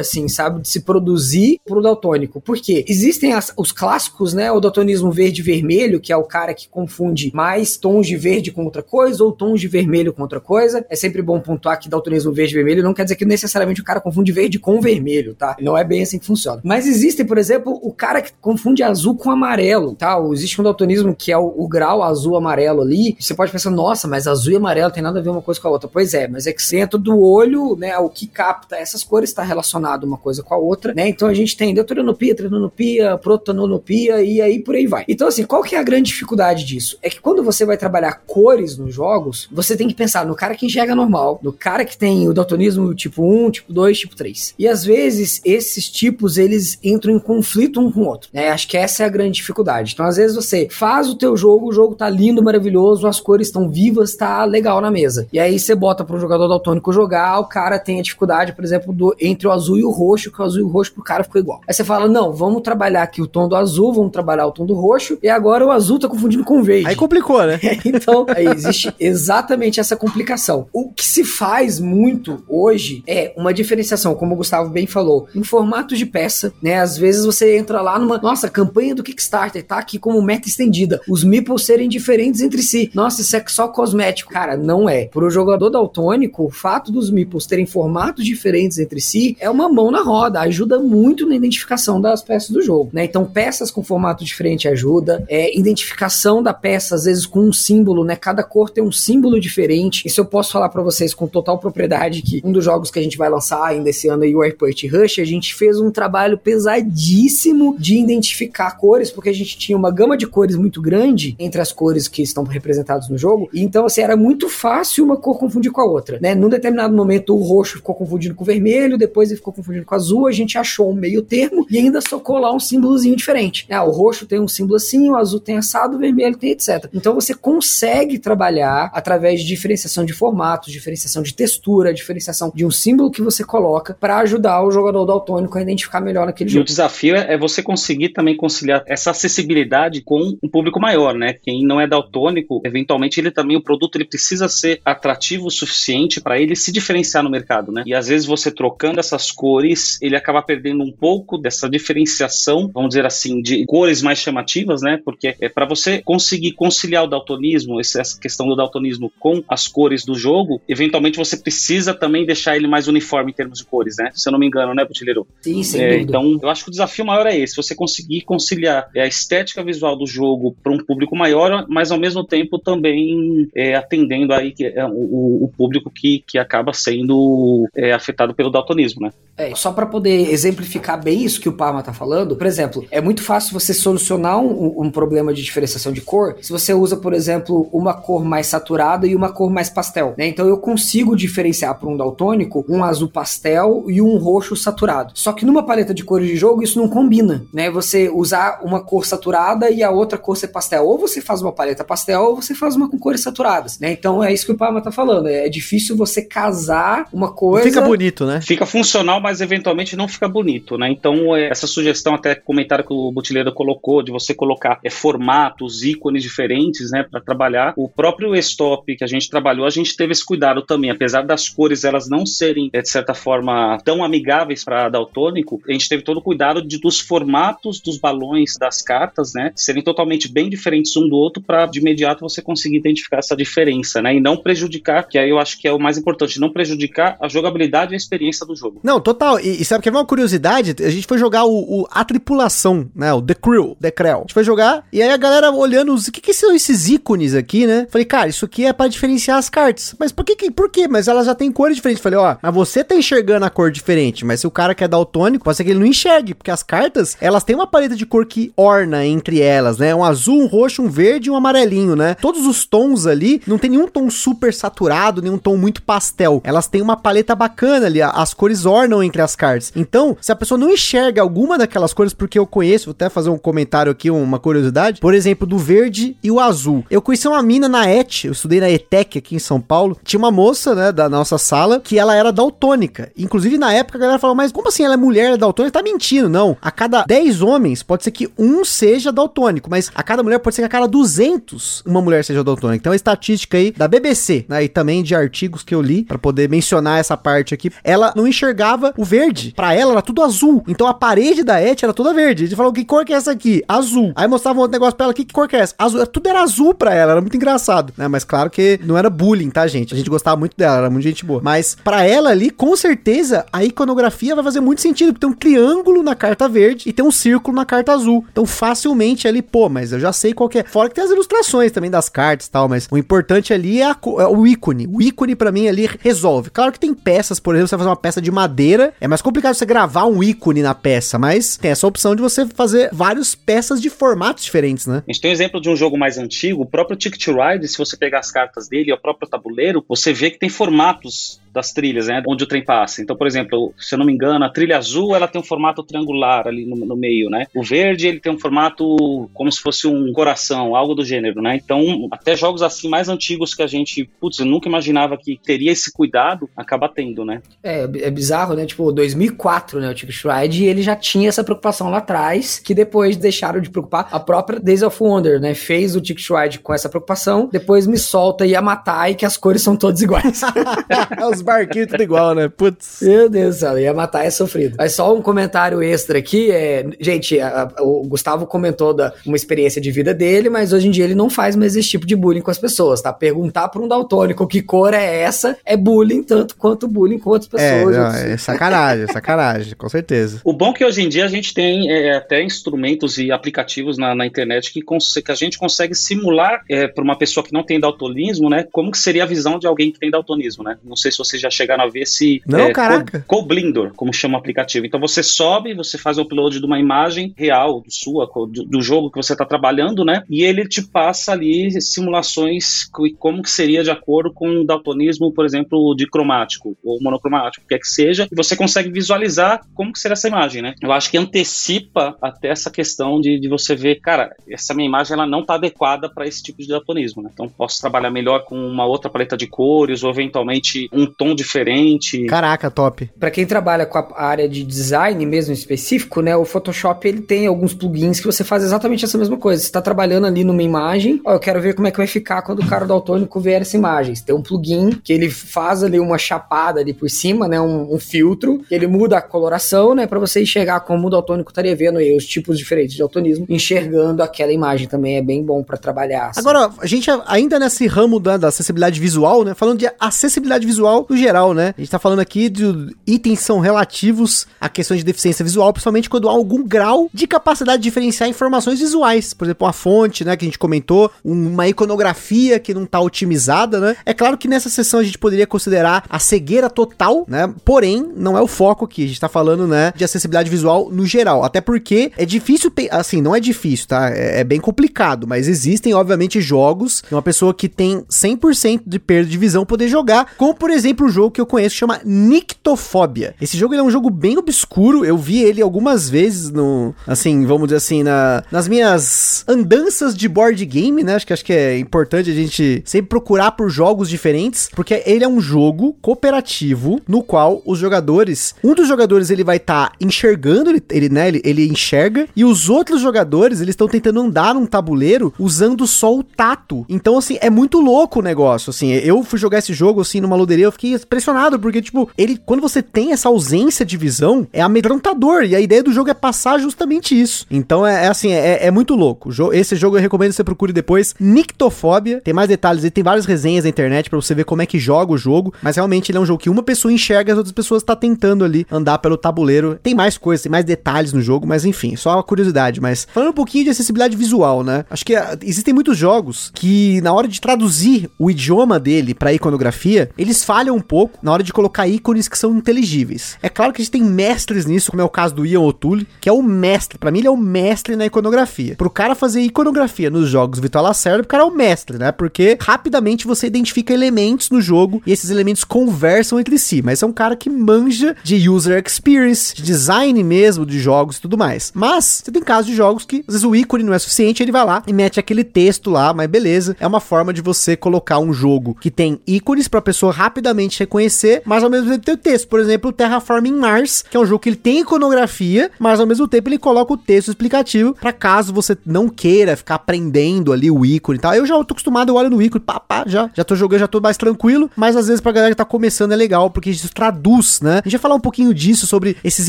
assim, 0.00 0.28
sabe, 0.28 0.60
de 0.62 0.68
se 0.68 0.80
produzir 0.80 1.60
pro 1.64 1.82
daltônico, 1.82 2.40
porque 2.40 2.84
existem 2.88 3.32
as, 3.32 3.52
os 3.56 3.72
clássicos, 3.72 4.32
né, 4.32 4.50
o 4.50 4.60
daltonismo 4.60 5.10
verde 5.10 5.42
vermelho, 5.42 6.00
que 6.00 6.12
é 6.12 6.16
o 6.16 6.24
cara 6.24 6.54
que 6.54 6.68
confunde 6.68 7.30
mais 7.34 7.76
tons 7.76 8.06
de 8.06 8.16
verde 8.16 8.50
com 8.50 8.64
outra 8.64 8.82
coisa 8.82 9.22
ou 9.22 9.32
tons 9.32 9.60
de 9.60 9.68
vermelho 9.68 10.12
com 10.12 10.22
outra 10.22 10.40
coisa. 10.40 10.84
É 10.88 10.96
sempre 10.96 11.22
bom 11.22 11.40
pontuar 11.40 11.78
que 11.78 11.88
daltonismo 11.88 12.32
verde 12.32 12.54
vermelho 12.54 12.82
não 12.82 12.94
quer 12.94 13.04
dizer 13.04 13.16
que 13.16 13.24
necessariamente 13.24 13.80
o 13.80 13.84
cara 13.84 14.00
confunde 14.00 14.32
verde 14.32 14.58
com 14.58 14.80
vermelho, 14.80 15.34
tá? 15.34 15.56
Não 15.60 15.76
é 15.76 15.84
bem 15.84 16.02
assim 16.02 16.18
que 16.18 16.26
funciona. 16.26 16.60
Mas 16.64 16.86
existe, 16.86 17.24
por 17.24 17.38
exemplo, 17.38 17.78
o 17.82 17.92
cara 17.92 18.22
que 18.22 18.32
confunde 18.40 18.82
azul 18.82 19.16
com 19.16 19.30
amarelo, 19.30 19.94
tá? 19.94 20.18
Existe 20.32 20.60
um 20.60 20.64
daltonismo 20.64 21.14
que 21.14 21.30
é 21.30 21.38
o, 21.38 21.54
o 21.56 21.68
grau 21.68 22.02
azul-amarelo 22.02 22.82
ali. 22.82 23.16
Você 23.18 23.34
pode 23.34 23.52
pensar, 23.52 23.70
nossa, 23.70 24.08
mas 24.08 24.26
azul 24.26 24.52
e 24.52 24.56
amarelo 24.56 24.90
tem 24.90 25.02
nada 25.02 25.18
a 25.18 25.22
ver 25.22 25.30
uma 25.30 25.42
coisa 25.42 25.60
com 25.60 25.68
a 25.68 25.70
outra. 25.70 25.88
Pois 25.88 26.14
é, 26.14 26.26
mas 26.28 26.46
é 26.46 26.52
que 26.52 26.62
dentro 26.78 26.98
do 26.98 27.18
olho, 27.20 27.76
né, 27.76 27.98
o 27.98 28.08
que 28.08 28.26
capta 28.26 28.76
essas 28.76 29.02
cores 29.02 29.32
está 29.38 29.42
relacionado 29.42 30.04
uma 30.04 30.18
coisa 30.18 30.42
com 30.42 30.54
a 30.54 30.58
outra, 30.58 30.92
né? 30.92 31.08
Então 31.08 31.28
a 31.28 31.34
gente 31.34 31.56
tem 31.56 31.72
deuteranopia, 31.72 32.34
trinonopia, 32.34 33.16
protononopia 33.18 34.22
e 34.22 34.40
aí 34.40 34.58
por 34.58 34.74
aí 34.74 34.86
vai. 34.86 35.04
Então 35.08 35.28
assim, 35.28 35.44
qual 35.44 35.62
que 35.62 35.76
é 35.76 35.78
a 35.78 35.82
grande 35.82 36.08
dificuldade 36.08 36.64
disso? 36.64 36.98
É 37.02 37.08
que 37.08 37.20
quando 37.20 37.42
você 37.42 37.64
vai 37.64 37.76
trabalhar 37.76 38.22
cores 38.26 38.76
nos 38.76 38.94
jogos, 38.94 39.48
você 39.52 39.76
tem 39.76 39.86
que 39.86 39.94
pensar 39.94 40.26
no 40.26 40.34
cara 40.34 40.54
que 40.54 40.66
enxerga 40.66 40.94
normal, 40.94 41.38
no 41.42 41.52
cara 41.52 41.84
que 41.84 41.96
tem 41.96 42.28
o 42.28 42.34
daltonismo 42.34 42.94
tipo 42.94 43.22
1, 43.22 43.50
tipo 43.50 43.72
2, 43.72 43.98
tipo 43.98 44.16
3. 44.16 44.54
E 44.58 44.66
às 44.66 44.84
vezes 44.84 45.40
esses 45.44 45.88
tipos 45.88 46.36
eles 46.36 46.78
entram 46.82 47.14
em 47.14 47.18
conflito 47.18 47.80
um 47.80 47.92
com 47.92 48.00
o 48.00 48.06
outro, 48.06 48.28
né? 48.32 48.48
Acho 48.48 48.66
que 48.66 48.76
essa 48.76 49.04
é 49.04 49.06
a 49.06 49.10
grande 49.10 49.36
dificuldade. 49.36 49.92
Então 49.92 50.06
às 50.06 50.16
vezes 50.16 50.34
você 50.34 50.68
faz 50.70 51.08
o 51.08 51.14
teu 51.14 51.36
jogo, 51.36 51.68
o 51.68 51.72
jogo 51.72 51.94
tá 51.94 52.08
lindo, 52.08 52.42
maravilhoso, 52.42 53.06
as 53.06 53.20
cores 53.20 53.48
estão 53.48 53.68
vivas, 53.68 54.16
tá 54.16 54.44
legal 54.44 54.80
na 54.80 54.90
mesa. 54.90 55.28
E 55.32 55.38
aí 55.38 55.58
você 55.58 55.74
bota 55.74 56.04
para 56.04 56.16
o 56.16 56.20
jogador 56.20 56.48
daltônico 56.48 56.92
jogar, 56.92 57.38
o 57.38 57.46
cara 57.46 57.78
tem 57.78 58.00
a 58.00 58.02
dificuldade, 58.02 58.52
por 58.52 58.64
exemplo, 58.64 58.92
do, 58.92 59.14
entre 59.20 59.46
o 59.46 59.52
azul 59.52 59.78
e 59.78 59.84
o 59.84 59.90
roxo, 59.90 60.30
que 60.30 60.40
o 60.40 60.44
azul 60.44 60.60
e 60.60 60.64
o 60.64 60.68
roxo 60.68 60.92
pro 60.94 61.02
cara 61.02 61.24
ficou 61.24 61.40
igual. 61.40 61.60
Aí 61.66 61.74
você 61.74 61.84
fala: 61.84 62.08
"Não, 62.08 62.32
vamos 62.32 62.62
trabalhar 62.62 63.02
aqui 63.02 63.22
o 63.22 63.26
tom 63.26 63.48
do 63.48 63.56
azul, 63.56 63.92
vamos 63.92 64.12
trabalhar 64.12 64.46
o 64.46 64.52
tom 64.52 64.66
do 64.66 64.74
roxo, 64.74 65.18
e 65.22 65.28
agora 65.28 65.66
o 65.66 65.70
azul 65.70 65.98
tá 65.98 66.08
confundindo 66.08 66.44
com 66.44 66.60
o 66.60 66.62
verde". 66.62 66.88
Aí 66.88 66.96
complicou, 66.96 67.44
né? 67.44 67.58
então, 67.84 68.26
aí 68.28 68.46
existe 68.46 68.92
exatamente 68.98 69.80
essa 69.80 69.96
complicação. 69.96 70.66
O 70.72 70.90
que 70.90 71.04
se 71.04 71.24
faz 71.24 71.80
muito 71.80 72.42
hoje 72.48 73.02
é 73.06 73.32
uma 73.36 73.52
diferenciação, 73.52 74.14
como 74.14 74.34
o 74.34 74.36
Gustavo 74.36 74.70
bem 74.70 74.86
falou, 74.86 75.28
em 75.34 75.42
formatos 75.42 75.98
de 75.98 76.06
peça, 76.06 76.52
né? 76.62 76.80
Às 76.80 76.96
vezes 76.96 77.24
você 77.24 77.56
entra 77.56 77.80
lá 77.80 77.98
numa, 77.98 78.18
nossa, 78.18 78.48
campanha 78.48 78.94
do 78.94 79.02
Kickstarter 79.02 79.64
tá 79.64 79.78
aqui 79.78 79.98
como 79.98 80.22
meta 80.22 80.48
estendida, 80.48 81.00
os 81.08 81.24
meeples 81.24 81.64
serem 81.64 81.88
diferentes 81.88 82.40
entre 82.40 82.62
si. 82.62 82.90
Nossa, 82.94 83.22
isso 83.22 83.36
é 83.36 83.44
só 83.46 83.68
cosmético. 83.68 84.32
Cara, 84.32 84.56
não 84.56 84.88
é. 84.88 85.06
Pro 85.06 85.30
jogador 85.30 85.70
daltônico, 85.70 86.44
o 86.44 86.50
fato 86.50 86.92
dos 86.92 87.10
meeples 87.10 87.46
terem 87.46 87.66
formatos 87.66 88.24
diferentes 88.24 88.78
entre 88.78 89.00
si 89.00 89.07
si, 89.08 89.36
é 89.40 89.48
uma 89.48 89.68
mão 89.68 89.90
na 89.90 90.02
roda, 90.02 90.40
ajuda 90.40 90.78
muito 90.78 91.26
na 91.26 91.34
identificação 91.34 92.00
das 92.00 92.22
peças 92.22 92.50
do 92.50 92.62
jogo, 92.62 92.90
né? 92.92 93.04
Então, 93.04 93.24
peças 93.24 93.70
com 93.70 93.82
formato 93.82 94.24
diferente 94.24 94.68
ajuda, 94.68 95.24
é, 95.28 95.56
identificação 95.58 96.42
da 96.42 96.52
peça, 96.52 96.94
às 96.94 97.04
vezes 97.04 97.26
com 97.26 97.40
um 97.40 97.52
símbolo, 97.52 98.04
né? 98.04 98.16
Cada 98.16 98.42
cor 98.42 98.70
tem 98.70 98.84
um 98.84 98.92
símbolo 98.92 99.40
diferente. 99.40 100.06
Isso 100.06 100.20
eu 100.20 100.24
posso 100.24 100.52
falar 100.52 100.68
para 100.68 100.82
vocês 100.82 101.14
com 101.14 101.26
total 101.26 101.58
propriedade 101.58 102.22
que 102.22 102.42
um 102.44 102.52
dos 102.52 102.64
jogos 102.64 102.90
que 102.90 102.98
a 102.98 103.02
gente 103.02 103.16
vai 103.16 103.28
lançar 103.28 103.64
ainda 103.64 103.90
esse 103.90 104.08
ano 104.08 104.24
aí, 104.24 104.34
o 104.34 104.42
Airport 104.42 104.84
Rush, 104.84 105.18
a 105.18 105.24
gente 105.24 105.54
fez 105.54 105.80
um 105.80 105.90
trabalho 105.90 106.36
pesadíssimo 106.36 107.76
de 107.78 107.98
identificar 107.98 108.76
cores, 108.76 109.10
porque 109.10 109.30
a 109.30 109.34
gente 109.34 109.56
tinha 109.58 109.76
uma 109.76 109.90
gama 109.90 110.16
de 110.16 110.26
cores 110.26 110.56
muito 110.56 110.82
grande 110.82 111.34
entre 111.38 111.60
as 111.60 111.72
cores 111.72 112.08
que 112.08 112.22
estão 112.22 112.44
representadas 112.44 113.08
no 113.08 113.16
jogo, 113.16 113.48
e 113.52 113.62
então, 113.62 113.86
assim, 113.86 114.00
era 114.00 114.16
muito 114.16 114.48
fácil 114.48 115.04
uma 115.04 115.16
cor 115.16 115.38
confundir 115.38 115.70
com 115.70 115.80
a 115.80 115.86
outra, 115.86 116.18
né? 116.20 116.34
Num 116.34 116.48
determinado 116.48 116.94
momento, 116.94 117.34
o 117.34 117.42
roxo 117.42 117.76
ficou 117.76 117.94
confundido 117.94 118.34
com 118.34 118.42
o 118.42 118.46
vermelho, 118.46 118.97
depois 118.98 119.30
ele 119.30 119.38
ficou 119.38 119.52
confundido 119.52 119.84
com 119.84 119.94
o 119.94 119.98
azul, 119.98 120.26
a 120.26 120.32
gente 120.32 120.58
achou 120.58 120.90
um 120.90 120.94
meio 120.94 121.22
termo 121.22 121.66
e 121.70 121.78
ainda 121.78 122.00
socou 122.00 122.38
lá 122.38 122.54
um 122.54 122.60
símbolozinho 122.60 123.16
diferente. 123.16 123.66
Ah, 123.70 123.84
o 123.84 123.90
roxo 123.90 124.26
tem 124.26 124.40
um 124.40 124.48
símbolo 124.48 124.76
assim, 124.76 125.10
o 125.10 125.16
azul 125.16 125.40
tem 125.40 125.56
assado, 125.56 125.96
o 125.96 125.98
vermelho 125.98 126.36
tem 126.36 126.50
etc. 126.50 126.88
Então, 126.92 127.14
você 127.14 127.34
consegue 127.34 128.18
trabalhar 128.18 128.90
através 128.92 129.40
de 129.40 129.46
diferenciação 129.46 130.04
de 130.04 130.12
formatos, 130.12 130.72
diferenciação 130.72 131.22
de 131.22 131.34
textura, 131.34 131.94
diferenciação 131.94 132.52
de 132.54 132.64
um 132.64 132.70
símbolo 132.70 133.10
que 133.10 133.22
você 133.22 133.44
coloca 133.44 133.96
para 133.98 134.18
ajudar 134.18 134.62
o 134.64 134.70
jogador 134.70 135.04
daltônico 135.04 135.56
a 135.58 135.62
identificar 135.62 136.00
melhor 136.00 136.28
aquele 136.28 136.50
e 136.50 136.52
jogo. 136.52 136.62
o 136.62 136.66
desafio 136.66 137.14
é, 137.14 137.34
é 137.34 137.38
você 137.38 137.62
conseguir 137.62 138.10
também 138.10 138.36
conciliar 138.36 138.82
essa 138.86 139.10
acessibilidade 139.10 140.00
com 140.02 140.36
um 140.42 140.48
público 140.48 140.80
maior, 140.80 141.14
né? 141.14 141.34
Quem 141.34 141.64
não 141.64 141.80
é 141.80 141.86
daltônico, 141.86 142.60
eventualmente 142.64 143.20
ele 143.20 143.30
também 143.30 143.56
o 143.56 143.62
produto 143.62 143.96
ele 143.96 144.04
precisa 144.04 144.48
ser 144.48 144.80
atrativo 144.84 145.46
o 145.46 145.50
suficiente 145.50 146.20
para 146.20 146.40
ele 146.40 146.56
se 146.56 146.72
diferenciar 146.72 147.22
no 147.22 147.30
mercado, 147.30 147.70
né? 147.72 147.82
E 147.86 147.94
às 147.94 148.08
vezes 148.08 148.26
você 148.26 148.50
trocando 148.50 148.87
essas 148.96 149.30
cores, 149.30 150.00
ele 150.00 150.16
acaba 150.16 150.42
perdendo 150.42 150.82
um 150.82 150.92
pouco 150.92 151.36
dessa 151.36 151.68
diferenciação, 151.68 152.70
vamos 152.72 152.90
dizer 152.90 153.04
assim, 153.06 153.42
de 153.42 153.64
cores 153.66 154.02
mais 154.02 154.18
chamativas, 154.18 154.82
né? 154.82 155.00
Porque 155.04 155.34
é 155.40 155.48
para 155.48 155.66
você 155.66 156.00
conseguir 156.02 156.52
conciliar 156.52 157.04
o 157.04 157.08
daltonismo, 157.08 157.80
essa 157.80 158.02
questão 158.20 158.46
do 158.46 158.56
daltonismo 158.56 159.12
com 159.18 159.42
as 159.48 159.66
cores 159.66 160.04
do 160.04 160.14
jogo, 160.14 160.60
eventualmente 160.68 161.18
você 161.18 161.36
precisa 161.36 161.94
também 161.94 162.24
deixar 162.24 162.56
ele 162.56 162.66
mais 162.66 162.88
uniforme 162.88 163.32
em 163.32 163.34
termos 163.34 163.58
de 163.58 163.64
cores, 163.64 163.96
né? 163.98 164.10
Se 164.14 164.28
eu 164.28 164.32
não 164.32 164.38
me 164.38 164.46
engano, 164.46 164.74
né, 164.74 164.84
Butileiro? 164.84 165.26
Sim, 165.40 165.62
sem 165.62 165.82
É, 165.82 165.98
então, 165.98 166.38
eu 166.42 166.48
acho 166.48 166.64
que 166.64 166.70
o 166.70 166.72
desafio 166.72 167.04
maior 167.04 167.26
é 167.26 167.36
esse: 167.36 167.56
você 167.56 167.74
conseguir 167.74 168.22
conciliar 168.22 168.88
é, 168.94 169.02
a 169.02 169.06
estética 169.06 169.62
visual 169.62 169.96
do 169.96 170.06
jogo 170.06 170.56
para 170.62 170.72
um 170.72 170.78
público 170.78 171.16
maior, 171.16 171.66
mas 171.68 171.90
ao 171.90 171.98
mesmo 171.98 172.24
tempo 172.24 172.58
também 172.58 173.48
é, 173.54 173.74
atendendo 173.74 174.32
aí 174.32 174.52
que 174.52 174.64
é, 174.64 174.84
o, 174.86 175.44
o 175.44 175.52
público 175.56 175.90
que, 175.90 176.22
que 176.26 176.38
acaba 176.38 176.72
sendo 176.72 177.68
é, 177.76 177.92
afetado 177.92 178.34
pelo 178.34 178.50
daltonismo, 178.50 178.77
né? 179.00 179.12
É, 179.38 179.54
só 179.54 179.70
para 179.70 179.86
poder 179.86 180.32
exemplificar 180.32 181.00
bem 181.00 181.22
isso 181.24 181.40
que 181.40 181.48
o 181.48 181.52
Parma 181.52 181.80
tá 181.80 181.92
falando, 181.92 182.34
por 182.34 182.46
exemplo, 182.46 182.84
é 182.90 183.00
muito 183.00 183.22
fácil 183.22 183.52
você 183.52 183.72
solucionar 183.72 184.40
um, 184.40 184.82
um 184.82 184.90
problema 184.90 185.32
de 185.32 185.42
diferenciação 185.42 185.92
de 185.92 186.00
cor 186.00 186.36
se 186.42 186.50
você 186.50 186.74
usa, 186.74 186.96
por 186.96 187.12
exemplo, 187.12 187.68
uma 187.72 187.94
cor 187.94 188.24
mais 188.24 188.48
saturada 188.48 189.06
e 189.06 189.14
uma 189.14 189.30
cor 189.30 189.48
mais 189.48 189.70
pastel, 189.70 190.14
né? 190.18 190.26
Então 190.26 190.48
eu 190.48 190.58
consigo 190.58 191.14
diferenciar 191.14 191.78
para 191.78 191.88
um 191.88 191.96
daltônico 191.96 192.64
um 192.68 192.82
azul 192.82 193.08
pastel 193.08 193.84
e 193.86 194.02
um 194.02 194.16
roxo 194.18 194.56
saturado. 194.56 195.12
Só 195.14 195.32
que 195.32 195.46
numa 195.46 195.64
paleta 195.64 195.94
de 195.94 196.02
cores 196.02 196.28
de 196.28 196.36
jogo 196.36 196.64
isso 196.64 196.80
não 196.80 196.88
combina, 196.88 197.44
né? 197.54 197.70
Você 197.70 198.08
usar 198.08 198.60
uma 198.64 198.80
cor 198.80 199.06
saturada 199.06 199.70
e 199.70 199.84
a 199.84 199.90
outra 199.90 200.18
cor 200.18 200.36
ser 200.36 200.48
pastel, 200.48 200.84
ou 200.84 200.98
você 200.98 201.20
faz 201.20 201.40
uma 201.40 201.52
paleta 201.52 201.84
pastel 201.84 202.22
ou 202.22 202.36
você 202.36 202.56
faz 202.56 202.74
uma 202.74 202.88
com 202.88 202.98
cores 202.98 203.20
saturadas, 203.20 203.78
né? 203.78 203.92
Então 203.92 204.22
é 204.22 204.32
isso 204.32 204.44
que 204.44 204.52
o 204.52 204.56
Parma 204.56 204.80
tá 204.80 204.90
falando, 204.90 205.28
é 205.28 205.48
difícil 205.48 205.96
você 205.96 206.22
casar 206.22 207.06
uma 207.12 207.30
coisa 207.30 207.68
Fica 207.68 207.80
bonito, 207.80 208.26
né? 208.26 208.40
Fica 208.40 208.66
funcional, 208.68 209.20
mas 209.20 209.40
eventualmente 209.40 209.96
não 209.96 210.06
fica 210.06 210.28
bonito, 210.28 210.78
né? 210.78 210.88
Então, 210.90 211.34
é, 211.34 211.48
essa 211.48 211.66
sugestão, 211.66 212.14
até 212.14 212.34
comentário 212.34 212.84
que 212.84 212.92
o 212.92 213.10
Butileiro 213.10 213.52
colocou, 213.52 214.02
de 214.02 214.12
você 214.12 214.34
colocar 214.34 214.78
é, 214.84 214.90
formatos, 214.90 215.82
ícones 215.82 216.22
diferentes, 216.22 216.90
né, 216.90 217.02
para 217.02 217.20
trabalhar. 217.20 217.74
O 217.76 217.88
próprio 217.88 218.34
stop 218.36 218.94
que 218.96 219.04
a 219.04 219.06
gente 219.06 219.28
trabalhou, 219.28 219.66
a 219.66 219.70
gente 219.70 219.96
teve 219.96 220.12
esse 220.12 220.24
cuidado 220.24 220.62
também, 220.62 220.90
apesar 220.90 221.22
das 221.22 221.48
cores 221.48 221.84
elas 221.84 222.08
não 222.08 222.26
serem, 222.26 222.70
é, 222.72 222.80
de 222.80 222.88
certa 222.88 223.14
forma, 223.14 223.78
tão 223.84 224.04
amigáveis 224.04 224.64
para 224.64 224.88
daltônico, 224.88 225.60
a 225.68 225.72
gente 225.72 225.88
teve 225.88 226.02
todo 226.02 226.18
o 226.18 226.22
cuidado 226.22 226.62
de, 226.62 226.78
dos 226.78 227.00
formatos 227.00 227.80
dos 227.80 227.98
balões 227.98 228.54
das 228.58 228.82
cartas, 228.82 229.32
né, 229.34 229.52
serem 229.56 229.82
totalmente 229.82 230.30
bem 230.30 230.48
diferentes 230.48 230.96
um 230.96 231.08
do 231.08 231.16
outro, 231.16 231.42
para 231.42 231.66
de 231.66 231.78
imediato 231.78 232.20
você 232.20 232.42
conseguir 232.42 232.76
identificar 232.76 233.18
essa 233.18 233.36
diferença, 233.36 234.02
né, 234.02 234.14
e 234.14 234.20
não 234.20 234.36
prejudicar, 234.36 235.08
que 235.08 235.18
aí 235.18 235.30
eu 235.30 235.38
acho 235.38 235.58
que 235.58 235.66
é 235.66 235.72
o 235.72 235.78
mais 235.78 235.96
importante, 235.96 236.40
não 236.40 236.52
prejudicar 236.52 237.16
a 237.20 237.28
jogabilidade 237.28 237.92
e 237.92 237.94
a 237.94 237.96
experiência 237.96 238.46
do 238.46 238.54
jogo. 238.58 238.80
Não, 238.82 239.00
total. 239.00 239.38
E, 239.40 239.62
e 239.62 239.64
sabe 239.64 239.82
que 239.82 239.88
é 239.88 239.92
uma 239.92 240.04
curiosidade? 240.04 240.74
A 240.84 240.90
gente 240.90 241.06
foi 241.06 241.18
jogar 241.18 241.44
o, 241.44 241.82
o- 241.82 241.86
a 241.90 242.04
tripulação, 242.04 242.88
né? 242.94 243.12
O 243.12 243.22
The 243.22 243.34
Crew, 243.34 243.76
The 243.80 243.90
Creu. 243.90 244.16
A 244.18 244.20
gente 244.20 244.34
foi 244.34 244.44
jogar 244.44 244.84
e 244.92 245.02
aí 245.02 245.10
a 245.10 245.16
galera 245.16 245.50
olhando 245.50 245.92
os. 245.94 246.08
O 246.08 246.12
que, 246.12 246.20
que 246.20 246.32
são 246.34 246.54
esses 246.54 246.88
ícones 246.88 247.34
aqui, 247.34 247.66
né? 247.66 247.86
Falei, 247.90 248.04
cara, 248.04 248.28
isso 248.28 248.44
aqui 248.44 248.64
é 248.64 248.72
pra 248.72 248.88
diferenciar 248.88 249.38
as 249.38 249.48
cartas. 249.48 249.94
Mas 249.98 250.12
por 250.12 250.24
que? 250.24 250.36
que 250.36 250.50
por 250.50 250.70
quê? 250.70 250.86
Mas 250.88 251.08
elas 251.08 251.26
já 251.26 251.34
têm 251.34 251.50
cores 251.52 251.76
diferentes. 251.76 252.02
Falei, 252.02 252.18
ó, 252.18 252.36
mas 252.42 252.54
você 252.54 252.82
tá 252.84 252.94
enxergando 252.94 253.44
a 253.46 253.50
cor 253.50 253.70
diferente. 253.70 254.24
Mas 254.24 254.40
se 254.40 254.46
o 254.46 254.50
cara 254.50 254.74
quer 254.74 254.88
daltônico, 254.88 255.44
pode 255.44 255.56
ser 255.56 255.64
que 255.64 255.70
ele 255.70 255.80
não 255.80 255.86
enxergue, 255.86 256.34
porque 256.34 256.50
as 256.50 256.62
cartas, 256.62 257.16
elas 257.20 257.44
têm 257.44 257.56
uma 257.56 257.66
paleta 257.66 257.94
de 257.96 258.06
cor 258.06 258.24
que 258.26 258.52
orna 258.56 259.04
entre 259.06 259.40
elas, 259.40 259.78
né? 259.78 259.94
Um 259.94 260.04
azul, 260.04 260.40
um 260.42 260.46
roxo, 260.46 260.82
um 260.82 260.88
verde 260.88 261.28
e 261.28 261.30
um 261.30 261.36
amarelinho, 261.36 261.94
né? 261.96 262.14
Todos 262.14 262.46
os 262.46 262.64
tons 262.64 263.06
ali, 263.06 263.42
não 263.46 263.58
tem 263.58 263.70
nenhum 263.70 263.86
tom 263.88 264.08
super 264.10 264.52
saturado, 264.54 265.20
nenhum 265.22 265.38
tom 265.38 265.56
muito 265.56 265.82
pastel. 265.82 266.40
Elas 266.44 266.66
têm 266.68 266.80
uma 266.82 266.96
paleta 266.96 267.34
bacana 267.34 267.86
ali, 267.86 268.00
as 268.00 268.32
cores 268.32 268.47
ornam 268.64 269.02
entre 269.02 269.22
as 269.22 269.34
cartas. 269.34 269.72
Então, 269.74 270.16
se 270.20 270.32
a 270.32 270.36
pessoa 270.36 270.58
não 270.58 270.70
enxerga 270.70 271.22
alguma 271.22 271.58
daquelas 271.58 271.92
cores, 271.92 272.14
porque 272.14 272.38
eu 272.38 272.46
conheço, 272.46 272.86
vou 272.86 272.92
até 272.92 273.08
fazer 273.08 273.30
um 273.30 273.38
comentário 273.38 273.90
aqui, 273.90 274.10
uma 274.10 274.38
curiosidade, 274.38 275.00
por 275.00 275.14
exemplo, 275.14 275.46
do 275.46 275.58
verde 275.58 276.16
e 276.22 276.30
o 276.30 276.40
azul. 276.40 276.84
Eu 276.90 277.02
conheci 277.02 277.26
uma 277.28 277.42
mina 277.42 277.68
na 277.68 277.88
ET, 277.88 278.24
eu 278.24 278.32
estudei 278.32 278.60
na 278.60 278.70
ETEC 278.70 279.18
aqui 279.18 279.36
em 279.36 279.38
São 279.38 279.60
Paulo, 279.60 279.96
tinha 280.04 280.18
uma 280.18 280.30
moça, 280.30 280.74
né, 280.74 280.92
da 280.92 281.08
nossa 281.08 281.38
sala, 281.38 281.80
que 281.80 281.98
ela 281.98 282.14
era 282.14 282.32
daltônica. 282.32 283.10
Inclusive, 283.16 283.58
na 283.58 283.72
época, 283.72 283.98
a 283.98 284.00
galera 284.00 284.18
falou, 284.18 284.36
mas 284.36 284.52
como 284.52 284.68
assim 284.68 284.84
ela 284.84 284.94
é 284.94 284.96
mulher, 284.96 285.26
ela 285.26 285.34
é 285.34 285.38
daltônica? 285.38 285.72
Tá 285.72 285.82
mentindo, 285.82 286.28
não. 286.28 286.56
A 286.60 286.70
cada 286.70 287.04
10 287.04 287.42
homens, 287.42 287.82
pode 287.82 288.04
ser 288.04 288.10
que 288.10 288.30
um 288.38 288.64
seja 288.64 289.10
daltônico, 289.10 289.68
mas 289.70 289.90
a 289.94 290.02
cada 290.02 290.22
mulher 290.22 290.38
pode 290.38 290.56
ser 290.56 290.62
que 290.62 290.66
a 290.66 290.68
cada 290.68 290.86
200 290.86 291.82
uma 291.86 292.00
mulher 292.00 292.24
seja 292.24 292.44
daltônica. 292.44 292.80
Então, 292.80 292.92
a 292.92 292.96
estatística 292.96 293.56
aí 293.56 293.72
da 293.72 293.88
BBC, 293.88 294.44
né, 294.48 294.64
e 294.64 294.68
também 294.68 295.02
de 295.02 295.14
artigos 295.14 295.62
que 295.62 295.74
eu 295.74 295.82
li, 295.82 296.04
pra 296.04 296.18
poder 296.18 296.48
mencionar 296.48 297.00
essa 297.00 297.16
parte 297.16 297.54
aqui, 297.54 297.70
ela 297.82 298.12
não 298.14 298.26
enxergava 298.28 298.92
o 298.96 299.04
verde. 299.04 299.52
Pra 299.54 299.74
ela, 299.74 299.92
era 299.92 300.02
tudo 300.02 300.22
azul. 300.22 300.62
Então, 300.68 300.86
a 300.86 300.94
parede 300.94 301.42
da 301.42 301.60
ET 301.60 301.82
era 301.82 301.92
toda 301.92 302.14
verde. 302.14 302.46
Gente 302.46 302.56
falou, 302.56 302.72
que 302.72 302.84
cor 302.84 303.04
que 303.04 303.12
é 303.12 303.16
essa 303.16 303.32
aqui? 303.32 303.62
Azul. 303.68 304.12
Aí 304.14 304.28
mostrava 304.28 304.58
um 304.58 304.62
outro 304.62 304.72
negócio 304.72 304.96
pra 304.96 305.04
ela, 305.04 305.14
que, 305.14 305.24
cor 305.24 305.48
que 305.48 305.56
é 305.56 305.60
essa? 305.60 305.74
Azul. 305.78 306.06
Tudo 306.06 306.28
era 306.28 306.42
azul 306.42 306.74
pra 306.74 306.94
ela, 306.94 307.12
era 307.12 307.20
muito 307.20 307.36
engraçado, 307.36 307.92
né? 307.96 308.08
Mas 308.08 308.24
claro 308.24 308.50
que 308.50 308.78
não 308.84 308.96
era 308.96 309.10
bullying, 309.10 309.50
tá, 309.50 309.66
gente? 309.66 309.94
A 309.94 309.96
gente 309.96 310.10
gostava 310.10 310.36
muito 310.36 310.56
dela, 310.56 310.78
era 310.78 310.90
muito 310.90 311.04
gente 311.04 311.24
boa. 311.24 311.40
Mas 311.42 311.76
pra 311.82 312.04
ela 312.04 312.30
ali, 312.30 312.50
com 312.50 312.76
certeza, 312.76 313.46
a 313.52 313.64
iconografia 313.64 314.34
vai 314.34 314.44
fazer 314.44 314.60
muito 314.60 314.80
sentido, 314.80 315.12
porque 315.12 315.26
tem 315.26 315.30
um 315.30 315.38
triângulo 315.38 316.02
na 316.02 316.14
carta 316.14 316.48
verde 316.48 316.88
e 316.88 316.92
tem 316.92 317.04
um 317.04 317.10
círculo 317.10 317.56
na 317.56 317.64
carta 317.64 317.92
azul. 317.92 318.24
Então, 318.30 318.46
facilmente 318.46 319.26
ali, 319.26 319.42
pô, 319.42 319.68
mas 319.68 319.92
eu 319.92 320.00
já 320.00 320.12
sei 320.12 320.32
qual 320.32 320.48
que 320.48 320.58
é. 320.58 320.64
Fora 320.64 320.88
que 320.88 320.94
tem 320.94 321.04
as 321.04 321.10
ilustrações 321.10 321.72
também 321.72 321.90
das 321.90 322.08
cartas 322.08 322.46
e 322.46 322.50
tal, 322.50 322.68
mas 322.68 322.88
o 322.90 322.98
importante 322.98 323.52
ali 323.52 323.80
é, 323.80 323.86
a 323.86 323.96
é 324.18 324.26
o 324.26 324.46
ícone. 324.46 324.86
O 324.86 325.00
ícone, 325.00 325.34
pra 325.34 325.52
mim, 325.52 325.68
ali 325.68 325.88
resolve. 326.00 326.50
Claro 326.50 326.72
que 326.72 326.80
tem 326.80 326.94
peças, 326.94 327.40
por 327.40 327.54
exemplo, 327.54 327.68
você 327.68 327.76
vai 327.76 327.80
fazer 327.80 327.90
uma 327.90 327.96
peça 327.96 328.17
de 328.20 328.30
madeira, 328.30 328.92
é 329.00 329.08
mais 329.08 329.22
complicado 329.22 329.54
você 329.54 329.66
gravar 329.66 330.06
um 330.06 330.22
ícone 330.22 330.62
na 330.62 330.74
peça, 330.74 331.18
mas 331.18 331.56
tem 331.56 331.70
essa 331.70 331.86
opção 331.86 332.14
de 332.14 332.22
você 332.22 332.46
fazer 332.46 332.90
várias 332.92 333.34
peças 333.34 333.80
de 333.80 333.90
formatos 333.90 334.44
diferentes, 334.44 334.86
né? 334.86 335.02
A 335.06 335.12
gente 335.12 335.20
tem 335.20 335.30
um 335.30 335.34
exemplo 335.34 335.60
de 335.60 335.68
um 335.68 335.76
jogo 335.76 335.96
mais 335.96 336.18
antigo, 336.18 336.62
o 336.62 336.66
próprio 336.66 336.96
Ticket 336.96 337.26
Ride, 337.28 337.68
se 337.68 337.78
você 337.78 337.96
pegar 337.96 338.20
as 338.20 338.30
cartas 338.30 338.68
dele, 338.68 338.92
o 338.92 338.98
próprio 338.98 339.28
tabuleiro, 339.28 339.84
você 339.88 340.12
vê 340.12 340.30
que 340.30 340.38
tem 340.38 340.48
formatos 340.48 341.40
das 341.52 341.72
trilhas, 341.72 342.06
né, 342.06 342.22
onde 342.26 342.44
o 342.44 342.46
trem 342.46 342.64
passa. 342.64 343.02
Então, 343.02 343.16
por 343.16 343.26
exemplo, 343.26 343.72
se 343.78 343.94
eu 343.94 343.98
não 343.98 344.06
me 344.06 344.12
engano, 344.12 344.44
a 344.44 344.50
trilha 344.50 344.76
azul, 344.78 345.14
ela 345.14 345.28
tem 345.28 345.40
um 345.40 345.44
formato 345.44 345.82
triangular 345.82 346.46
ali 346.46 346.64
no, 346.64 346.76
no 346.76 346.96
meio, 346.96 347.28
né? 347.30 347.46
O 347.54 347.62
verde, 347.62 348.06
ele 348.06 348.20
tem 348.20 348.32
um 348.32 348.38
formato 348.38 349.28
como 349.34 349.50
se 349.50 349.60
fosse 349.60 349.86
um 349.86 350.12
coração, 350.12 350.74
algo 350.74 350.94
do 350.94 351.04
gênero, 351.04 351.40
né? 351.40 351.56
Então, 351.56 352.08
até 352.10 352.36
jogos 352.36 352.62
assim 352.62 352.88
mais 352.88 353.08
antigos 353.08 353.54
que 353.54 353.62
a 353.62 353.66
gente, 353.66 354.08
putz, 354.20 354.38
eu 354.38 354.46
nunca 354.46 354.68
imaginava 354.68 355.16
que 355.16 355.38
teria 355.42 355.72
esse 355.72 355.92
cuidado, 355.92 356.48
acaba 356.56 356.88
tendo, 356.88 357.24
né? 357.24 357.42
É, 357.62 357.82
é 357.82 358.10
bizarro, 358.10 358.54
né? 358.54 358.66
Tipo, 358.66 358.92
2004, 358.92 359.80
né? 359.80 359.90
O 359.90 359.94
Ticket 359.94 360.24
Ride, 360.24 360.64
ele 360.64 360.82
já 360.82 360.96
tinha 360.96 361.28
essa 361.28 361.44
preocupação 361.44 361.90
lá 361.90 361.98
atrás, 361.98 362.58
que 362.58 362.74
depois 362.74 363.16
deixaram 363.16 363.60
de 363.60 363.70
preocupar. 363.70 364.08
A 364.10 364.20
própria 364.20 364.60
Days 364.60 364.82
of 364.82 365.02
Wonder, 365.02 365.40
né? 365.40 365.54
Fez 365.54 365.96
o 365.96 366.00
Ticket 366.00 366.28
Ride 366.30 366.58
com 366.60 366.74
essa 366.74 366.88
preocupação, 366.88 367.48
depois 367.50 367.86
me 367.86 367.98
solta 367.98 368.46
e 368.46 368.50
ia 368.50 368.62
matar 368.62 369.10
e 369.10 369.14
que 369.14 369.26
as 369.26 369.36
cores 369.36 369.62
são 369.62 369.76
todas 369.76 370.00
iguais. 370.00 370.40
Os 371.38 371.42
barquinhos 371.42 371.88
tudo 371.88 372.02
igual, 372.02 372.34
né? 372.34 372.48
Putz. 372.48 372.98
Meu 373.02 373.28
Deus 373.28 373.56
do 373.56 373.58
céu, 373.60 373.78
ia 373.78 373.94
matar 373.94 374.24
é 374.24 374.30
sofrido. 374.30 374.74
Mas 374.78 374.92
só 374.92 375.14
um 375.14 375.22
comentário 375.22 375.82
extra 375.82 376.18
aqui, 376.18 376.50
é, 376.50 376.84
gente, 377.00 377.38
a- 377.40 377.70
a- 377.76 377.82
o 377.82 378.02
Gustavo 378.06 378.46
comentou 378.46 378.92
da 378.94 379.12
uma 379.26 379.36
experiência 379.36 379.80
de 379.80 379.90
vida 379.90 380.12
dele, 380.14 380.48
mas 380.50 380.72
hoje 380.72 380.88
em 380.88 380.90
dia 380.90 381.04
ele 381.04 381.14
não 381.14 381.30
faz 381.30 381.56
mais 381.56 381.76
esse 381.76 381.88
tipo 381.88 382.06
de 382.06 382.16
bullying 382.16 382.40
com 382.40 382.50
as 382.50 382.58
pessoas, 382.58 383.00
tá? 383.00 383.12
Perguntar 383.12 383.68
pra 383.68 383.80
um 383.80 383.88
daltônico 383.88 384.46
que 384.46 384.62
cor 384.62 384.92
é 384.94 385.20
essa 385.20 385.56
é 385.64 385.76
bullying 385.76 386.22
tanto 386.22 386.56
quanto 386.56 386.86
bullying 386.88 387.18
com 387.18 387.30
outras 387.30 387.48
pessoas. 387.48 387.94
É, 387.94 387.98
não, 387.98 388.32
é 388.32 388.36
sacanagem, 388.36 389.04
é 389.04 389.12
sacanagem, 389.12 389.74
com 389.76 389.88
certeza. 389.88 390.40
O 390.44 390.52
bom 390.52 390.70
é 390.70 390.72
que 390.74 390.84
hoje 390.84 391.02
em 391.02 391.08
dia 391.08 391.24
a 391.24 391.28
gente 391.28 391.54
tem 391.54 391.90
é, 391.90 392.16
até 392.16 392.42
instrumentos 392.42 393.18
e 393.18 393.30
aplicativos 393.30 393.96
na, 393.98 394.14
na 394.14 394.26
internet 394.26 394.72
que, 394.72 394.80
que, 394.82 395.32
a 395.32 395.34
gente 395.34 395.58
consegue 395.58 395.94
simular 395.94 396.62
é, 396.68 396.86
para 396.88 397.04
uma 397.04 397.16
pessoa 397.16 397.44
que 397.44 397.52
não 397.52 397.62
tem 397.62 397.78
daltonismo, 397.78 398.48
né? 398.50 398.66
Como 398.72 398.90
que 398.90 398.98
seria 398.98 399.22
a 399.22 399.26
visão 399.26 399.58
de 399.58 399.66
alguém 399.66 399.92
que 399.92 399.98
tem 399.98 400.10
daltonismo, 400.10 400.64
né? 400.64 400.76
Não 400.84 400.96
sei 400.96 401.10
se 401.10 401.18
vocês 401.28 401.42
já 401.42 401.50
chegaram 401.50 401.84
a 401.84 401.88
ver 401.88 402.00
esse 402.00 402.42
não, 402.46 402.60
é, 402.60 402.72
caraca. 402.72 403.24
Co-Blender, 403.26 403.92
como 403.94 404.12
chama 404.12 404.36
o 404.36 404.38
aplicativo. 404.38 404.86
Então 404.86 405.00
você 405.00 405.22
sobe, 405.22 405.74
você 405.74 405.98
faz 405.98 406.18
o 406.18 406.22
upload 406.22 406.58
de 406.58 406.66
uma 406.66 406.78
imagem 406.78 407.34
real 407.36 407.80
do 407.80 407.92
sua, 407.92 408.26
do, 408.26 408.64
do 408.64 408.80
jogo 408.80 409.10
que 409.10 409.16
você 409.16 409.32
está 409.32 409.44
trabalhando, 409.44 410.04
né? 410.04 410.22
E 410.28 410.42
ele 410.42 410.66
te 410.66 410.82
passa 410.82 411.32
ali 411.32 411.80
simulações 411.80 412.88
como 413.18 413.42
que 413.42 413.50
seria 413.50 413.82
de 413.82 413.90
acordo 413.90 414.32
com 414.32 414.60
o 414.60 414.64
daltonismo, 414.64 415.32
por 415.32 415.44
exemplo, 415.44 415.94
de 415.94 416.06
cromático 416.06 416.76
ou 416.84 416.98
monocromático, 417.02 417.66
quer 417.66 417.78
que 417.78 417.88
seja, 417.88 418.28
e 418.30 418.34
você 418.34 418.56
consegue 418.56 418.90
visualizar 418.90 419.60
como 419.74 419.92
que 419.92 419.98
seria 419.98 420.14
essa 420.14 420.28
imagem, 420.28 420.62
né? 420.62 420.74
Eu 420.82 420.92
acho 420.92 421.10
que 421.10 421.18
antecipa 421.18 422.16
até 422.20 422.48
essa 422.48 422.70
questão 422.70 423.20
de, 423.20 423.38
de 423.38 423.48
você 423.48 423.74
ver, 423.74 424.00
cara, 424.00 424.34
essa 424.48 424.74
minha 424.74 424.88
imagem 424.88 425.14
ela 425.14 425.26
não 425.26 425.40
está 425.40 425.54
adequada 425.54 426.08
para 426.08 426.26
esse 426.26 426.42
tipo 426.42 426.60
de 426.60 426.68
daltonismo, 426.68 427.22
né? 427.22 427.30
Então 427.32 427.48
posso 427.48 427.80
trabalhar 427.80 428.10
melhor 428.10 428.44
com 428.44 428.56
uma 428.56 428.86
outra 428.86 429.10
paleta 429.10 429.36
de 429.36 429.46
cores 429.46 430.02
ou 430.02 430.10
eventualmente 430.10 430.88
um 430.92 431.06
tom 431.18 431.34
diferente. 431.34 432.24
Caraca, 432.26 432.70
top. 432.70 433.10
Para 433.18 433.30
quem 433.30 433.44
trabalha 433.44 433.84
com 433.84 433.98
a 433.98 434.24
área 434.24 434.48
de 434.48 434.62
design 434.62 435.26
mesmo 435.26 435.52
específico, 435.52 436.22
né, 436.22 436.36
o 436.36 436.44
Photoshop 436.44 437.06
ele 437.06 437.20
tem 437.20 437.48
alguns 437.48 437.74
plugins 437.74 438.20
que 438.20 438.26
você 438.26 438.44
faz 438.44 438.62
exatamente 438.62 439.04
essa 439.04 439.18
mesma 439.18 439.36
coisa. 439.36 439.60
Você 439.60 439.66
está 439.66 439.82
trabalhando 439.82 440.28
ali 440.28 440.44
numa 440.44 440.62
imagem, 440.62 441.20
ó, 441.24 441.32
eu 441.32 441.40
quero 441.40 441.60
ver 441.60 441.74
como 441.74 441.88
é 441.88 441.90
que 441.90 441.96
vai 441.96 442.06
ficar 442.06 442.42
quando 442.42 442.62
o 442.62 442.66
cara 442.66 442.86
daltônico 442.86 443.40
ver 443.40 443.60
essa 443.60 443.76
imagem. 443.76 444.14
Você 444.14 444.24
tem 444.24 444.34
um 444.34 444.42
plugin 444.42 444.90
que 445.02 445.12
ele 445.12 445.28
faz 445.28 445.82
ali 445.82 445.98
uma 445.98 446.16
chapada 446.16 446.80
ali 446.80 446.94
por 446.94 447.10
cima, 447.10 447.48
né, 447.48 447.60
um, 447.60 447.92
um 447.92 447.98
filtro, 447.98 448.62
ele 448.70 448.86
muda 448.86 449.18
a 449.18 449.22
coloração, 449.22 449.96
né, 449.96 450.06
para 450.06 450.20
você 450.20 450.40
enxergar 450.40 450.80
como 450.80 451.08
o 451.08 451.10
daltônico 451.10 451.50
estaria 451.50 451.74
vendo 451.74 451.98
aí 451.98 452.16
os 452.16 452.26
tipos 452.26 452.56
diferentes 452.56 452.92
de 452.92 453.00
daltonismo, 453.00 453.44
enxergando 453.48 454.22
aquela 454.22 454.52
imagem 454.52 454.86
também 454.86 455.16
é 455.16 455.22
bem 455.22 455.42
bom 455.42 455.64
para 455.64 455.76
trabalhar. 455.76 456.28
Assim. 456.28 456.40
Agora, 456.40 456.70
a 456.78 456.86
gente 456.86 457.10
ainda 457.26 457.58
nesse 457.58 457.88
ramo 457.88 458.20
da, 458.20 458.36
da, 458.36 458.48
acessibilidade 458.48 459.00
visual, 459.00 459.42
né, 459.42 459.54
falando 459.54 459.80
de 459.80 459.90
acessibilidade 459.98 460.64
visual 460.64 461.07
no 461.08 461.16
geral, 461.16 461.54
né, 461.54 461.74
a 461.76 461.80
gente 461.80 461.90
tá 461.90 461.98
falando 461.98 462.20
aqui 462.20 462.48
de 462.48 462.94
itens 463.06 463.40
são 463.40 463.60
relativos 463.60 464.46
a 464.60 464.68
questões 464.68 464.98
de 464.98 465.04
deficiência 465.04 465.44
visual, 465.44 465.72
principalmente 465.72 466.10
quando 466.10 466.28
há 466.28 466.32
algum 466.32 466.62
grau 466.62 467.08
de 467.12 467.26
capacidade 467.26 467.82
de 467.82 467.88
diferenciar 467.88 468.28
informações 468.28 468.78
visuais, 468.80 469.32
por 469.32 469.44
exemplo, 469.44 469.66
uma 469.66 469.72
fonte, 469.72 470.24
né, 470.24 470.36
que 470.36 470.44
a 470.44 470.48
gente 470.48 470.58
comentou, 470.58 471.10
uma 471.24 471.68
iconografia 471.68 472.58
que 472.58 472.74
não 472.74 472.86
tá 472.86 473.00
otimizada, 473.00 473.80
né? 473.80 473.96
É 474.04 474.12
claro 474.12 474.36
que 474.36 474.48
nessa 474.48 474.68
sessão 474.68 475.00
a 475.00 475.04
gente 475.04 475.18
poderia 475.18 475.46
considerar 475.46 476.04
a 476.08 476.18
cegueira 476.18 476.68
total, 476.68 477.24
né? 477.28 477.52
Porém, 477.64 478.12
não 478.16 478.36
é 478.36 478.40
o 478.40 478.46
foco 478.46 478.84
aqui, 478.84 479.04
a 479.04 479.08
gente 479.08 479.20
tá 479.20 479.28
falando, 479.28 479.66
né, 479.66 479.92
de 479.96 480.04
acessibilidade 480.04 480.50
visual 480.50 480.90
no 480.90 481.06
geral, 481.06 481.44
até 481.44 481.60
porque 481.60 482.12
é 482.16 482.24
difícil, 482.24 482.72
assim, 482.90 483.20
não 483.20 483.34
é 483.34 483.40
difícil, 483.40 483.88
tá? 483.88 484.10
É, 484.10 484.40
é 484.40 484.44
bem 484.44 484.60
complicado, 484.60 485.26
mas 485.26 485.48
existem, 485.48 485.94
obviamente, 485.94 486.40
jogos 486.40 487.00
que 487.00 487.14
uma 487.14 487.22
pessoa 487.22 487.54
que 487.54 487.68
tem 487.68 488.02
100% 488.02 488.82
de 488.86 488.98
perda 488.98 489.28
de 489.28 489.38
visão 489.38 489.64
poder 489.64 489.88
jogar, 489.88 490.34
como, 490.36 490.54
por 490.54 490.70
exemplo, 490.70 490.97
um 491.06 491.10
jogo 491.10 491.30
que 491.30 491.40
eu 491.40 491.46
conheço 491.46 491.76
chama 491.76 492.00
Nictofobia. 492.04 493.34
Esse 493.40 493.56
jogo 493.56 493.74
é 493.74 493.82
um 493.82 493.90
jogo 493.90 494.10
bem 494.10 494.38
obscuro, 494.38 495.04
eu 495.04 495.16
vi 495.16 495.42
ele 495.42 495.62
algumas 495.62 496.08
vezes 496.08 496.50
no, 496.50 496.94
assim, 497.06 497.46
vamos 497.46 497.68
dizer 497.68 497.76
assim, 497.76 498.02
na, 498.02 498.42
nas 498.50 498.68
minhas 498.68 499.44
andanças 499.46 500.16
de 500.16 500.28
board 500.28 500.64
game, 500.64 501.02
né? 501.02 501.14
Acho 501.14 501.26
que, 501.26 501.32
acho 501.32 501.44
que 501.44 501.52
é 501.52 501.78
importante 501.78 502.30
a 502.30 502.34
gente 502.34 502.82
sempre 502.84 503.08
procurar 503.08 503.52
por 503.52 503.70
jogos 503.70 504.08
diferentes, 504.08 504.68
porque 504.74 505.02
ele 505.06 505.24
é 505.24 505.28
um 505.28 505.40
jogo 505.40 505.96
cooperativo 506.00 507.00
no 507.06 507.22
qual 507.22 507.62
os 507.64 507.78
jogadores, 507.78 508.54
um 508.62 508.74
dos 508.74 508.88
jogadores 508.88 509.30
ele 509.30 509.44
vai 509.44 509.56
estar 509.56 509.90
tá 509.90 509.96
enxergando, 510.00 510.70
ele, 510.70 510.82
ele, 510.90 511.08
né, 511.08 511.28
ele, 511.28 511.42
ele 511.44 511.68
enxerga, 511.68 512.28
e 512.34 512.44
os 512.44 512.68
outros 512.68 513.00
jogadores, 513.00 513.60
eles 513.60 513.72
estão 513.72 513.88
tentando 513.88 514.20
andar 514.20 514.54
num 514.54 514.66
tabuleiro 514.66 515.32
usando 515.38 515.86
só 515.86 516.14
o 516.14 516.22
tato. 516.22 516.84
Então, 516.88 517.18
assim, 517.18 517.38
é 517.40 517.50
muito 517.50 517.80
louco 517.80 518.20
o 518.20 518.22
negócio, 518.22 518.70
assim, 518.70 518.92
eu 518.92 519.22
fui 519.22 519.38
jogar 519.38 519.58
esse 519.58 519.72
jogo, 519.72 520.00
assim, 520.00 520.20
numa 520.20 520.36
loderia, 520.36 520.66
eu 520.66 520.72
fiquei 520.72 520.87
impressionado, 520.94 521.58
porque, 521.58 521.82
tipo, 521.82 522.08
ele, 522.16 522.40
quando 522.44 522.60
você 522.60 522.82
tem 522.82 523.12
essa 523.12 523.28
ausência 523.28 523.84
de 523.84 523.96
visão, 523.96 524.46
é 524.52 524.60
amedrontador, 524.60 525.44
e 525.44 525.54
a 525.54 525.60
ideia 525.60 525.82
do 525.82 525.92
jogo 525.92 526.10
é 526.10 526.14
passar 526.14 526.58
justamente 526.58 527.18
isso. 527.18 527.46
Então, 527.50 527.86
é, 527.86 528.04
é 528.04 528.08
assim, 528.08 528.32
é, 528.32 528.66
é, 528.66 528.70
muito 528.70 528.94
louco. 528.94 529.30
Esse 529.52 529.76
jogo 529.76 529.96
eu 529.96 530.00
recomendo 530.00 530.30
que 530.30 530.36
você 530.36 530.44
procure 530.44 530.72
depois, 530.72 531.14
Nictofobia, 531.18 532.20
tem 532.20 532.34
mais 532.34 532.48
detalhes, 532.48 532.84
e 532.84 532.90
tem 532.90 533.04
várias 533.04 533.26
resenhas 533.26 533.64
na 533.64 533.70
internet 533.70 534.10
para 534.10 534.20
você 534.20 534.34
ver 534.34 534.44
como 534.44 534.62
é 534.62 534.66
que 534.66 534.78
joga 534.78 535.12
o 535.12 535.18
jogo, 535.18 535.52
mas 535.62 535.76
realmente 535.76 536.10
ele 536.10 536.18
é 536.18 536.20
um 536.20 536.26
jogo 536.26 536.42
que 536.42 536.50
uma 536.50 536.62
pessoa 536.62 536.92
enxerga 536.92 537.30
e 537.30 537.32
as 537.32 537.38
outras 537.38 537.52
pessoas 537.52 537.82
tá 537.82 537.94
tentando 537.94 538.44
ali 538.44 538.66
andar 538.70 538.98
pelo 538.98 539.16
tabuleiro. 539.16 539.78
Tem 539.82 539.94
mais 539.94 540.16
coisas, 540.18 540.42
tem 540.42 540.50
mais 540.50 540.64
detalhes 540.64 541.12
no 541.12 541.20
jogo, 541.20 541.46
mas 541.46 541.64
enfim, 541.64 541.96
só 541.96 542.14
uma 542.14 542.22
curiosidade, 542.22 542.80
mas 542.80 543.06
falando 543.12 543.30
um 543.30 543.34
pouquinho 543.34 543.64
de 543.64 543.70
acessibilidade 543.70 544.16
visual, 544.16 544.62
né? 544.62 544.84
Acho 544.90 545.04
que 545.04 545.14
ah, 545.14 545.36
existem 545.42 545.74
muitos 545.74 545.96
jogos 545.96 546.50
que 546.54 547.00
na 547.00 547.12
hora 547.12 547.28
de 547.28 547.40
traduzir 547.40 548.10
o 548.18 548.30
idioma 548.30 548.78
dele 548.78 549.14
para 549.14 549.32
iconografia, 549.32 550.10
eles 550.16 550.44
falham 550.44 550.77
um 550.78 550.82
pouco 550.82 551.18
na 551.22 551.32
hora 551.32 551.42
de 551.42 551.52
colocar 551.52 551.86
ícones 551.86 552.28
que 552.28 552.38
são 552.38 552.56
inteligíveis. 552.56 553.36
É 553.42 553.48
claro 553.48 553.72
que 553.72 553.82
a 553.82 553.84
gente 553.84 553.92
tem 553.92 554.02
mestres 554.02 554.66
nisso, 554.66 554.90
como 554.90 555.02
é 555.02 555.04
o 555.04 555.08
caso 555.08 555.34
do 555.34 555.46
Ian 555.46 555.60
O'Toole, 555.60 556.06
que 556.20 556.28
é 556.28 556.32
o 556.32 556.42
mestre, 556.42 556.98
para 556.98 557.10
mim 557.10 557.18
ele 557.18 557.28
é 557.28 557.30
o 557.30 557.36
mestre 557.36 557.96
na 557.96 558.06
iconografia. 558.06 558.76
Pro 558.76 558.90
cara 558.90 559.14
fazer 559.14 559.40
iconografia 559.40 560.10
nos 560.10 560.28
jogos 560.28 560.58
Vitor 560.58 560.82
Lacerda, 560.82 561.22
o 561.22 561.26
cara 561.26 561.42
é 561.42 561.46
o 561.46 561.54
mestre, 561.54 561.98
né? 561.98 562.12
Porque 562.12 562.56
rapidamente 562.60 563.26
você 563.26 563.46
identifica 563.46 563.92
elementos 563.92 564.50
no 564.50 564.60
jogo 564.60 565.02
e 565.06 565.12
esses 565.12 565.30
elementos 565.30 565.64
conversam 565.64 566.38
entre 566.38 566.58
si, 566.58 566.82
mas 566.82 567.02
é 567.02 567.06
um 567.06 567.12
cara 567.12 567.36
que 567.36 567.50
manja 567.50 568.16
de 568.22 568.48
user 568.48 568.82
experience, 568.84 569.54
de 569.54 569.62
design 569.62 570.22
mesmo 570.22 570.64
de 570.64 570.78
jogos 570.78 571.16
e 571.16 571.20
tudo 571.20 571.36
mais. 571.36 571.72
Mas 571.74 572.22
você 572.24 572.30
tem 572.30 572.42
casos 572.42 572.66
de 572.66 572.74
jogos 572.74 573.04
que 573.04 573.24
às 573.26 573.34
vezes 573.34 573.44
o 573.44 573.54
ícone 573.54 573.84
não 573.84 573.94
é 573.94 573.98
suficiente, 573.98 574.42
ele 574.42 574.52
vai 574.52 574.64
lá 574.64 574.82
e 574.86 574.92
mete 574.92 575.18
aquele 575.18 575.44
texto 575.44 575.90
lá, 575.90 576.12
mas 576.12 576.28
beleza. 576.28 576.76
É 576.78 576.86
uma 576.86 577.00
forma 577.00 577.32
de 577.32 577.40
você 577.40 577.76
colocar 577.76 578.18
um 578.18 578.32
jogo 578.32 578.76
que 578.80 578.90
tem 578.90 579.20
ícones 579.26 579.68
para 579.68 579.80
pessoa 579.80 580.12
rapidamente 580.12 580.57
reconhecer, 580.66 581.42
mas 581.44 581.62
ao 581.62 581.70
mesmo 581.70 581.90
tempo 581.90 582.04
tem 582.04 582.14
o 582.14 582.18
texto. 582.18 582.48
Por 582.48 582.60
exemplo, 582.60 582.92
Terraforming 582.92 583.52
Mars, 583.52 584.04
que 584.08 584.16
é 584.16 584.20
um 584.20 584.26
jogo 584.26 584.40
que 584.40 584.48
ele 584.48 584.56
tem 584.56 584.80
iconografia, 584.80 585.70
mas 585.78 586.00
ao 586.00 586.06
mesmo 586.06 586.26
tempo 586.26 586.48
ele 586.48 586.58
coloca 586.58 586.92
o 586.92 586.96
texto 586.96 587.28
explicativo 587.28 587.94
para 587.94 588.12
caso 588.12 588.52
você 588.52 588.76
não 588.84 589.08
queira 589.08 589.56
ficar 589.56 589.76
aprendendo 589.76 590.52
ali 590.52 590.70
o 590.70 590.84
ícone 590.84 591.18
e 591.18 591.20
tal. 591.20 591.34
Eu 591.34 591.46
já 591.46 591.54
tô 591.64 591.74
acostumado, 591.74 592.10
eu 592.10 592.16
olho 592.16 592.30
no 592.30 592.42
ícone, 592.42 592.64
pá, 592.64 592.80
pá, 592.80 593.04
já, 593.06 593.30
já 593.34 593.44
tô 593.44 593.54
jogando, 593.54 593.80
já 593.80 593.86
tô 593.86 594.00
mais 594.00 594.16
tranquilo, 594.16 594.70
mas 594.74 594.96
às 594.96 595.06
vezes 595.06 595.20
pra 595.20 595.32
galera 595.32 595.52
que 595.52 595.56
tá 595.56 595.64
começando 595.64 596.12
é 596.12 596.16
legal, 596.16 596.50
porque 596.50 596.70
isso 596.70 596.88
traduz, 596.92 597.60
né? 597.60 597.74
A 597.84 597.88
gente 597.88 597.92
vai 597.92 598.00
falar 598.00 598.14
um 598.14 598.20
pouquinho 598.20 598.52
disso, 598.52 598.86
sobre 598.86 599.16
esses 599.22 599.48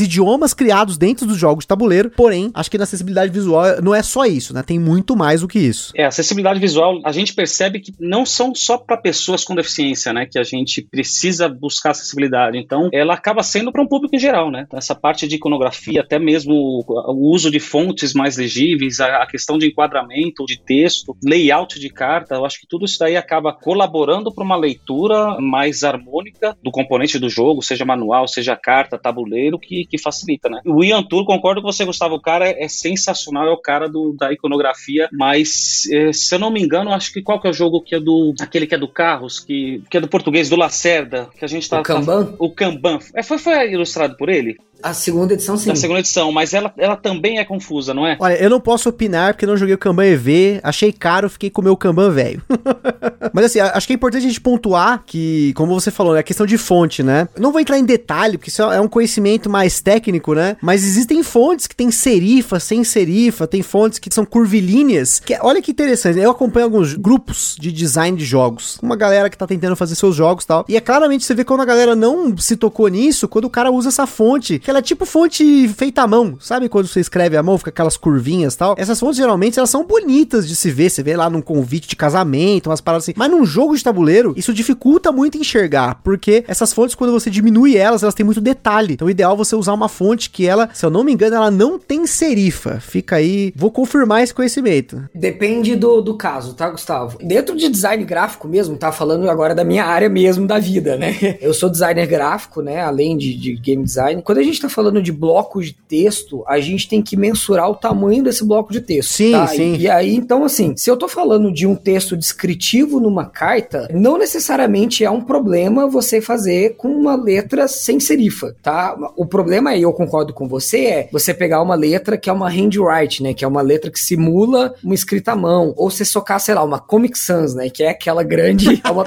idiomas 0.00 0.54
criados 0.54 0.96
dentro 0.96 1.26
dos 1.26 1.36
jogos 1.36 1.64
de 1.64 1.68
tabuleiro, 1.68 2.10
porém, 2.10 2.50
acho 2.54 2.70
que 2.70 2.78
na 2.78 2.84
acessibilidade 2.84 3.32
visual 3.32 3.80
não 3.82 3.94
é 3.94 4.02
só 4.02 4.24
isso, 4.24 4.54
né? 4.54 4.62
Tem 4.62 4.78
muito 4.78 5.16
mais 5.16 5.40
do 5.40 5.48
que 5.48 5.58
isso. 5.58 5.92
É, 5.96 6.04
acessibilidade 6.04 6.60
visual, 6.60 7.00
a 7.04 7.12
gente 7.12 7.34
percebe 7.34 7.80
que 7.80 7.92
não 7.98 8.26
são 8.26 8.54
só 8.54 8.76
para 8.76 8.96
pessoas 8.96 9.44
com 9.44 9.54
deficiência, 9.54 10.12
né, 10.12 10.26
que 10.26 10.38
a 10.38 10.42
gente 10.42 10.82
precisa 11.00 11.48
buscar 11.48 11.92
acessibilidade. 11.92 12.58
Então, 12.58 12.90
ela 12.92 13.14
acaba 13.14 13.42
sendo 13.42 13.72
para 13.72 13.82
um 13.82 13.88
público 13.88 14.14
em 14.14 14.18
geral, 14.18 14.50
né? 14.50 14.66
Essa 14.74 14.94
parte 14.94 15.26
de 15.26 15.36
iconografia, 15.36 16.02
até 16.02 16.18
mesmo 16.18 16.84
o 16.86 17.32
uso 17.32 17.50
de 17.50 17.58
fontes 17.58 18.12
mais 18.12 18.36
legíveis, 18.36 19.00
a, 19.00 19.26
questão 19.26 19.56
de 19.56 19.66
enquadramento 19.66 20.44
de 20.44 20.60
texto, 20.60 21.16
layout 21.24 21.80
de 21.80 21.88
carta, 21.88 22.34
eu 22.34 22.44
acho 22.44 22.60
que 22.60 22.66
tudo 22.68 22.84
isso 22.84 22.98
daí 22.98 23.16
acaba 23.16 23.50
colaborando 23.50 24.30
para 24.30 24.44
uma 24.44 24.56
leitura 24.56 25.40
mais 25.40 25.82
harmônica 25.82 26.54
do 26.62 26.70
componente 26.70 27.18
do 27.18 27.30
jogo, 27.30 27.62
seja 27.62 27.86
manual, 27.86 28.28
seja 28.28 28.54
carta, 28.54 28.98
tabuleiro, 28.98 29.58
que, 29.58 29.86
que 29.86 29.96
facilita, 29.96 30.50
né? 30.50 30.60
O 30.66 30.84
Ian 30.84 31.02
Tour, 31.02 31.24
concordo 31.24 31.62
com 31.62 31.72
você, 31.72 31.86
Gustavo, 31.86 32.16
o 32.16 32.20
cara 32.20 32.46
é, 32.46 32.64
é 32.64 32.68
sensacional, 32.68 33.46
é 33.46 33.52
o 33.52 33.56
cara 33.56 33.88
do, 33.88 34.14
da 34.18 34.30
iconografia, 34.30 35.08
mas 35.12 35.88
é, 35.90 36.12
se 36.12 36.34
eu 36.34 36.38
não 36.38 36.50
me 36.50 36.62
engano, 36.62 36.92
acho 36.92 37.10
que 37.10 37.22
qual 37.22 37.40
que 37.40 37.46
é 37.46 37.50
o 37.50 37.54
jogo 37.54 37.80
que 37.80 37.94
é 37.94 38.00
do, 38.00 38.34
aquele 38.38 38.66
que 38.66 38.74
é 38.74 38.78
do 38.78 38.88
Carros, 38.88 39.40
que, 39.40 39.82
que 39.88 39.96
é 39.96 40.00
do 40.00 40.08
português, 40.08 40.50
do 40.50 40.56
Lacerda, 40.56 40.89
que 41.38 41.44
a 41.44 41.48
gente 41.48 41.68
tá... 41.68 41.80
O 41.80 41.82
Kanban? 41.82 42.26
Tá, 42.26 42.34
o 42.38 42.50
Kanban. 42.50 42.98
É, 43.14 43.22
foi, 43.22 43.38
foi 43.38 43.72
ilustrado 43.72 44.16
por 44.16 44.28
ele? 44.28 44.58
A 44.82 44.94
segunda 44.94 45.34
edição, 45.34 45.56
sim. 45.56 45.70
A 45.70 45.76
segunda 45.76 46.00
edição, 46.00 46.32
mas 46.32 46.54
ela, 46.54 46.72
ela 46.76 46.96
também 46.96 47.38
é 47.38 47.44
confusa, 47.44 47.92
não 47.92 48.06
é? 48.06 48.16
Olha, 48.18 48.34
eu 48.34 48.50
não 48.50 48.60
posso 48.60 48.88
opinar 48.88 49.34
porque 49.34 49.46
não 49.46 49.56
joguei 49.56 49.74
o 49.74 49.78
Kanban 49.78 50.06
EV, 50.06 50.60
achei 50.62 50.92
caro, 50.92 51.28
fiquei 51.28 51.50
com 51.50 51.60
o 51.60 51.64
meu 51.64 51.76
Kanban 51.76 52.10
velho. 52.10 52.42
mas 53.32 53.46
assim, 53.46 53.60
acho 53.60 53.86
que 53.86 53.92
é 53.92 53.96
importante 53.96 54.24
a 54.24 54.28
gente 54.28 54.40
pontuar 54.40 55.02
que, 55.06 55.52
como 55.54 55.74
você 55.78 55.90
falou, 55.90 56.16
é 56.16 56.20
a 56.20 56.22
questão 56.22 56.46
de 56.46 56.56
fonte, 56.56 57.02
né? 57.02 57.28
não 57.38 57.52
vou 57.52 57.60
entrar 57.60 57.78
em 57.78 57.84
detalhe, 57.84 58.38
porque 58.38 58.50
isso 58.50 58.62
é 58.62 58.80
um 58.80 58.88
conhecimento 58.88 59.48
mais 59.48 59.80
técnico, 59.80 60.34
né? 60.34 60.56
Mas 60.60 60.84
existem 60.84 61.22
fontes 61.22 61.66
que 61.66 61.74
tem 61.74 61.90
serifa, 61.90 62.60
sem 62.60 62.84
serifa, 62.84 63.46
tem 63.46 63.62
fontes 63.62 63.98
que 63.98 64.12
são 64.12 64.24
curvilíneas. 64.24 65.20
Que, 65.20 65.36
olha 65.40 65.62
que 65.62 65.70
interessante, 65.70 66.18
eu 66.18 66.30
acompanho 66.30 66.66
alguns 66.66 66.94
grupos 66.94 67.56
de 67.58 67.72
design 67.72 68.16
de 68.16 68.24
jogos, 68.24 68.78
uma 68.82 68.96
galera 68.96 69.30
que 69.30 69.36
tá 69.36 69.46
tentando 69.46 69.74
fazer 69.76 69.94
seus 69.94 70.14
jogos 70.14 70.44
e 70.44 70.46
tal, 70.46 70.64
e 70.68 70.76
é 70.76 70.80
claramente 70.80 71.24
você 71.24 71.34
vê 71.34 71.44
quando 71.44 71.60
a 71.60 71.64
galera 71.64 71.96
não 71.96 72.36
se 72.36 72.56
tocou 72.56 72.88
nisso, 72.88 73.28
quando 73.28 73.46
o 73.46 73.50
cara 73.50 73.70
usa 73.70 73.88
essa 73.88 74.06
fonte, 74.06 74.58
que 74.70 74.72
ela 74.72 74.78
é 74.78 74.82
tipo 74.82 75.04
fonte 75.04 75.68
feita 75.68 76.02
à 76.02 76.06
mão. 76.06 76.36
Sabe 76.38 76.68
quando 76.68 76.86
você 76.86 77.00
escreve 77.00 77.36
à 77.36 77.42
mão, 77.42 77.58
fica 77.58 77.70
aquelas 77.70 77.96
curvinhas 77.96 78.54
e 78.54 78.58
tal? 78.58 78.74
Essas 78.78 79.00
fontes 79.00 79.16
geralmente 79.16 79.58
elas 79.58 79.68
são 79.68 79.84
bonitas 79.84 80.46
de 80.46 80.54
se 80.54 80.70
ver. 80.70 80.88
Você 80.90 81.02
vê 81.02 81.16
lá 81.16 81.28
num 81.28 81.42
convite 81.42 81.88
de 81.88 81.96
casamento, 81.96 82.70
umas 82.70 82.80
paradas 82.80 83.04
assim. 83.04 83.14
Mas 83.16 83.30
num 83.30 83.44
jogo 83.44 83.76
de 83.76 83.82
tabuleiro, 83.82 84.32
isso 84.36 84.54
dificulta 84.54 85.10
muito 85.10 85.36
enxergar. 85.36 86.00
Porque 86.04 86.44
essas 86.46 86.72
fontes, 86.72 86.94
quando 86.94 87.10
você 87.10 87.28
diminui 87.28 87.76
elas, 87.76 88.04
elas 88.04 88.14
têm 88.14 88.24
muito 88.24 88.40
detalhe. 88.40 88.94
Então, 88.94 89.08
o 89.08 89.10
ideal 89.10 89.34
é 89.34 89.36
você 89.36 89.56
usar 89.56 89.74
uma 89.74 89.88
fonte 89.88 90.30
que 90.30 90.46
ela, 90.46 90.70
se 90.72 90.86
eu 90.86 90.90
não 90.90 91.02
me 91.02 91.12
engano, 91.12 91.34
ela 91.34 91.50
não 91.50 91.76
tem 91.76 92.06
serifa. 92.06 92.78
Fica 92.78 93.16
aí. 93.16 93.52
Vou 93.56 93.72
confirmar 93.72 94.22
esse 94.22 94.32
conhecimento. 94.32 95.02
Depende 95.12 95.74
do, 95.74 96.00
do 96.00 96.14
caso, 96.14 96.54
tá, 96.54 96.70
Gustavo? 96.70 97.18
Dentro 97.20 97.56
de 97.56 97.68
design 97.68 98.04
gráfico 98.04 98.46
mesmo, 98.46 98.76
tá 98.76 98.92
falando 98.92 99.28
agora 99.28 99.52
da 99.52 99.64
minha 99.64 99.84
área 99.84 100.08
mesmo 100.08 100.46
da 100.46 100.60
vida, 100.60 100.96
né? 100.96 101.16
Eu 101.42 101.52
sou 101.52 101.68
designer 101.68 102.06
gráfico, 102.06 102.62
né? 102.62 102.80
Além 102.80 103.16
de, 103.16 103.36
de 103.36 103.56
game 103.56 103.82
design. 103.82 104.22
Quando 104.22 104.38
a 104.38 104.42
gente 104.42 104.59
tá 104.60 104.68
falando 104.68 105.02
de 105.02 105.12
blocos 105.12 105.66
de 105.66 105.72
texto, 105.88 106.44
a 106.46 106.60
gente 106.60 106.88
tem 106.88 107.02
que 107.02 107.16
mensurar 107.16 107.68
o 107.70 107.74
tamanho 107.74 108.22
desse 108.22 108.44
bloco 108.44 108.72
de 108.72 108.80
texto. 108.80 109.10
Sim, 109.10 109.32
tá? 109.32 109.46
sim. 109.46 109.74
E, 109.74 109.82
e 109.82 109.88
aí, 109.90 110.14
então, 110.14 110.44
assim, 110.44 110.76
se 110.76 110.90
eu 110.90 110.96
tô 110.96 111.08
falando 111.08 111.52
de 111.52 111.66
um 111.66 111.74
texto 111.74 112.16
descritivo 112.16 113.00
numa 113.00 113.26
carta, 113.26 113.88
não 113.92 114.18
necessariamente 114.18 115.04
é 115.04 115.10
um 115.10 115.20
problema 115.20 115.88
você 115.88 116.20
fazer 116.20 116.76
com 116.76 116.88
uma 116.88 117.16
letra 117.16 117.68
sem 117.68 117.98
serifa, 118.00 118.54
tá? 118.62 118.96
O 119.16 119.26
problema 119.26 119.70
aí, 119.70 119.82
eu 119.82 119.92
concordo 119.92 120.32
com 120.32 120.48
você, 120.48 120.78
é 120.86 121.08
você 121.12 121.32
pegar 121.34 121.62
uma 121.62 121.74
letra 121.74 122.16
que 122.16 122.28
é 122.30 122.32
uma 122.32 122.48
handwrite, 122.48 123.22
né? 123.22 123.34
Que 123.34 123.44
é 123.44 123.48
uma 123.48 123.62
letra 123.62 123.90
que 123.90 124.00
simula 124.00 124.74
uma 124.82 124.94
escrita 124.94 125.32
à 125.32 125.36
mão. 125.36 125.72
Ou 125.76 125.90
você 125.90 126.04
socar, 126.04 126.40
sei 126.40 126.54
lá, 126.54 126.62
uma 126.62 126.78
Comic 126.78 127.18
Sans, 127.18 127.54
né? 127.54 127.68
Que 127.68 127.82
é 127.82 127.90
aquela 127.90 128.22
grande. 128.22 128.80
é 128.84 128.90
uma- 128.90 129.04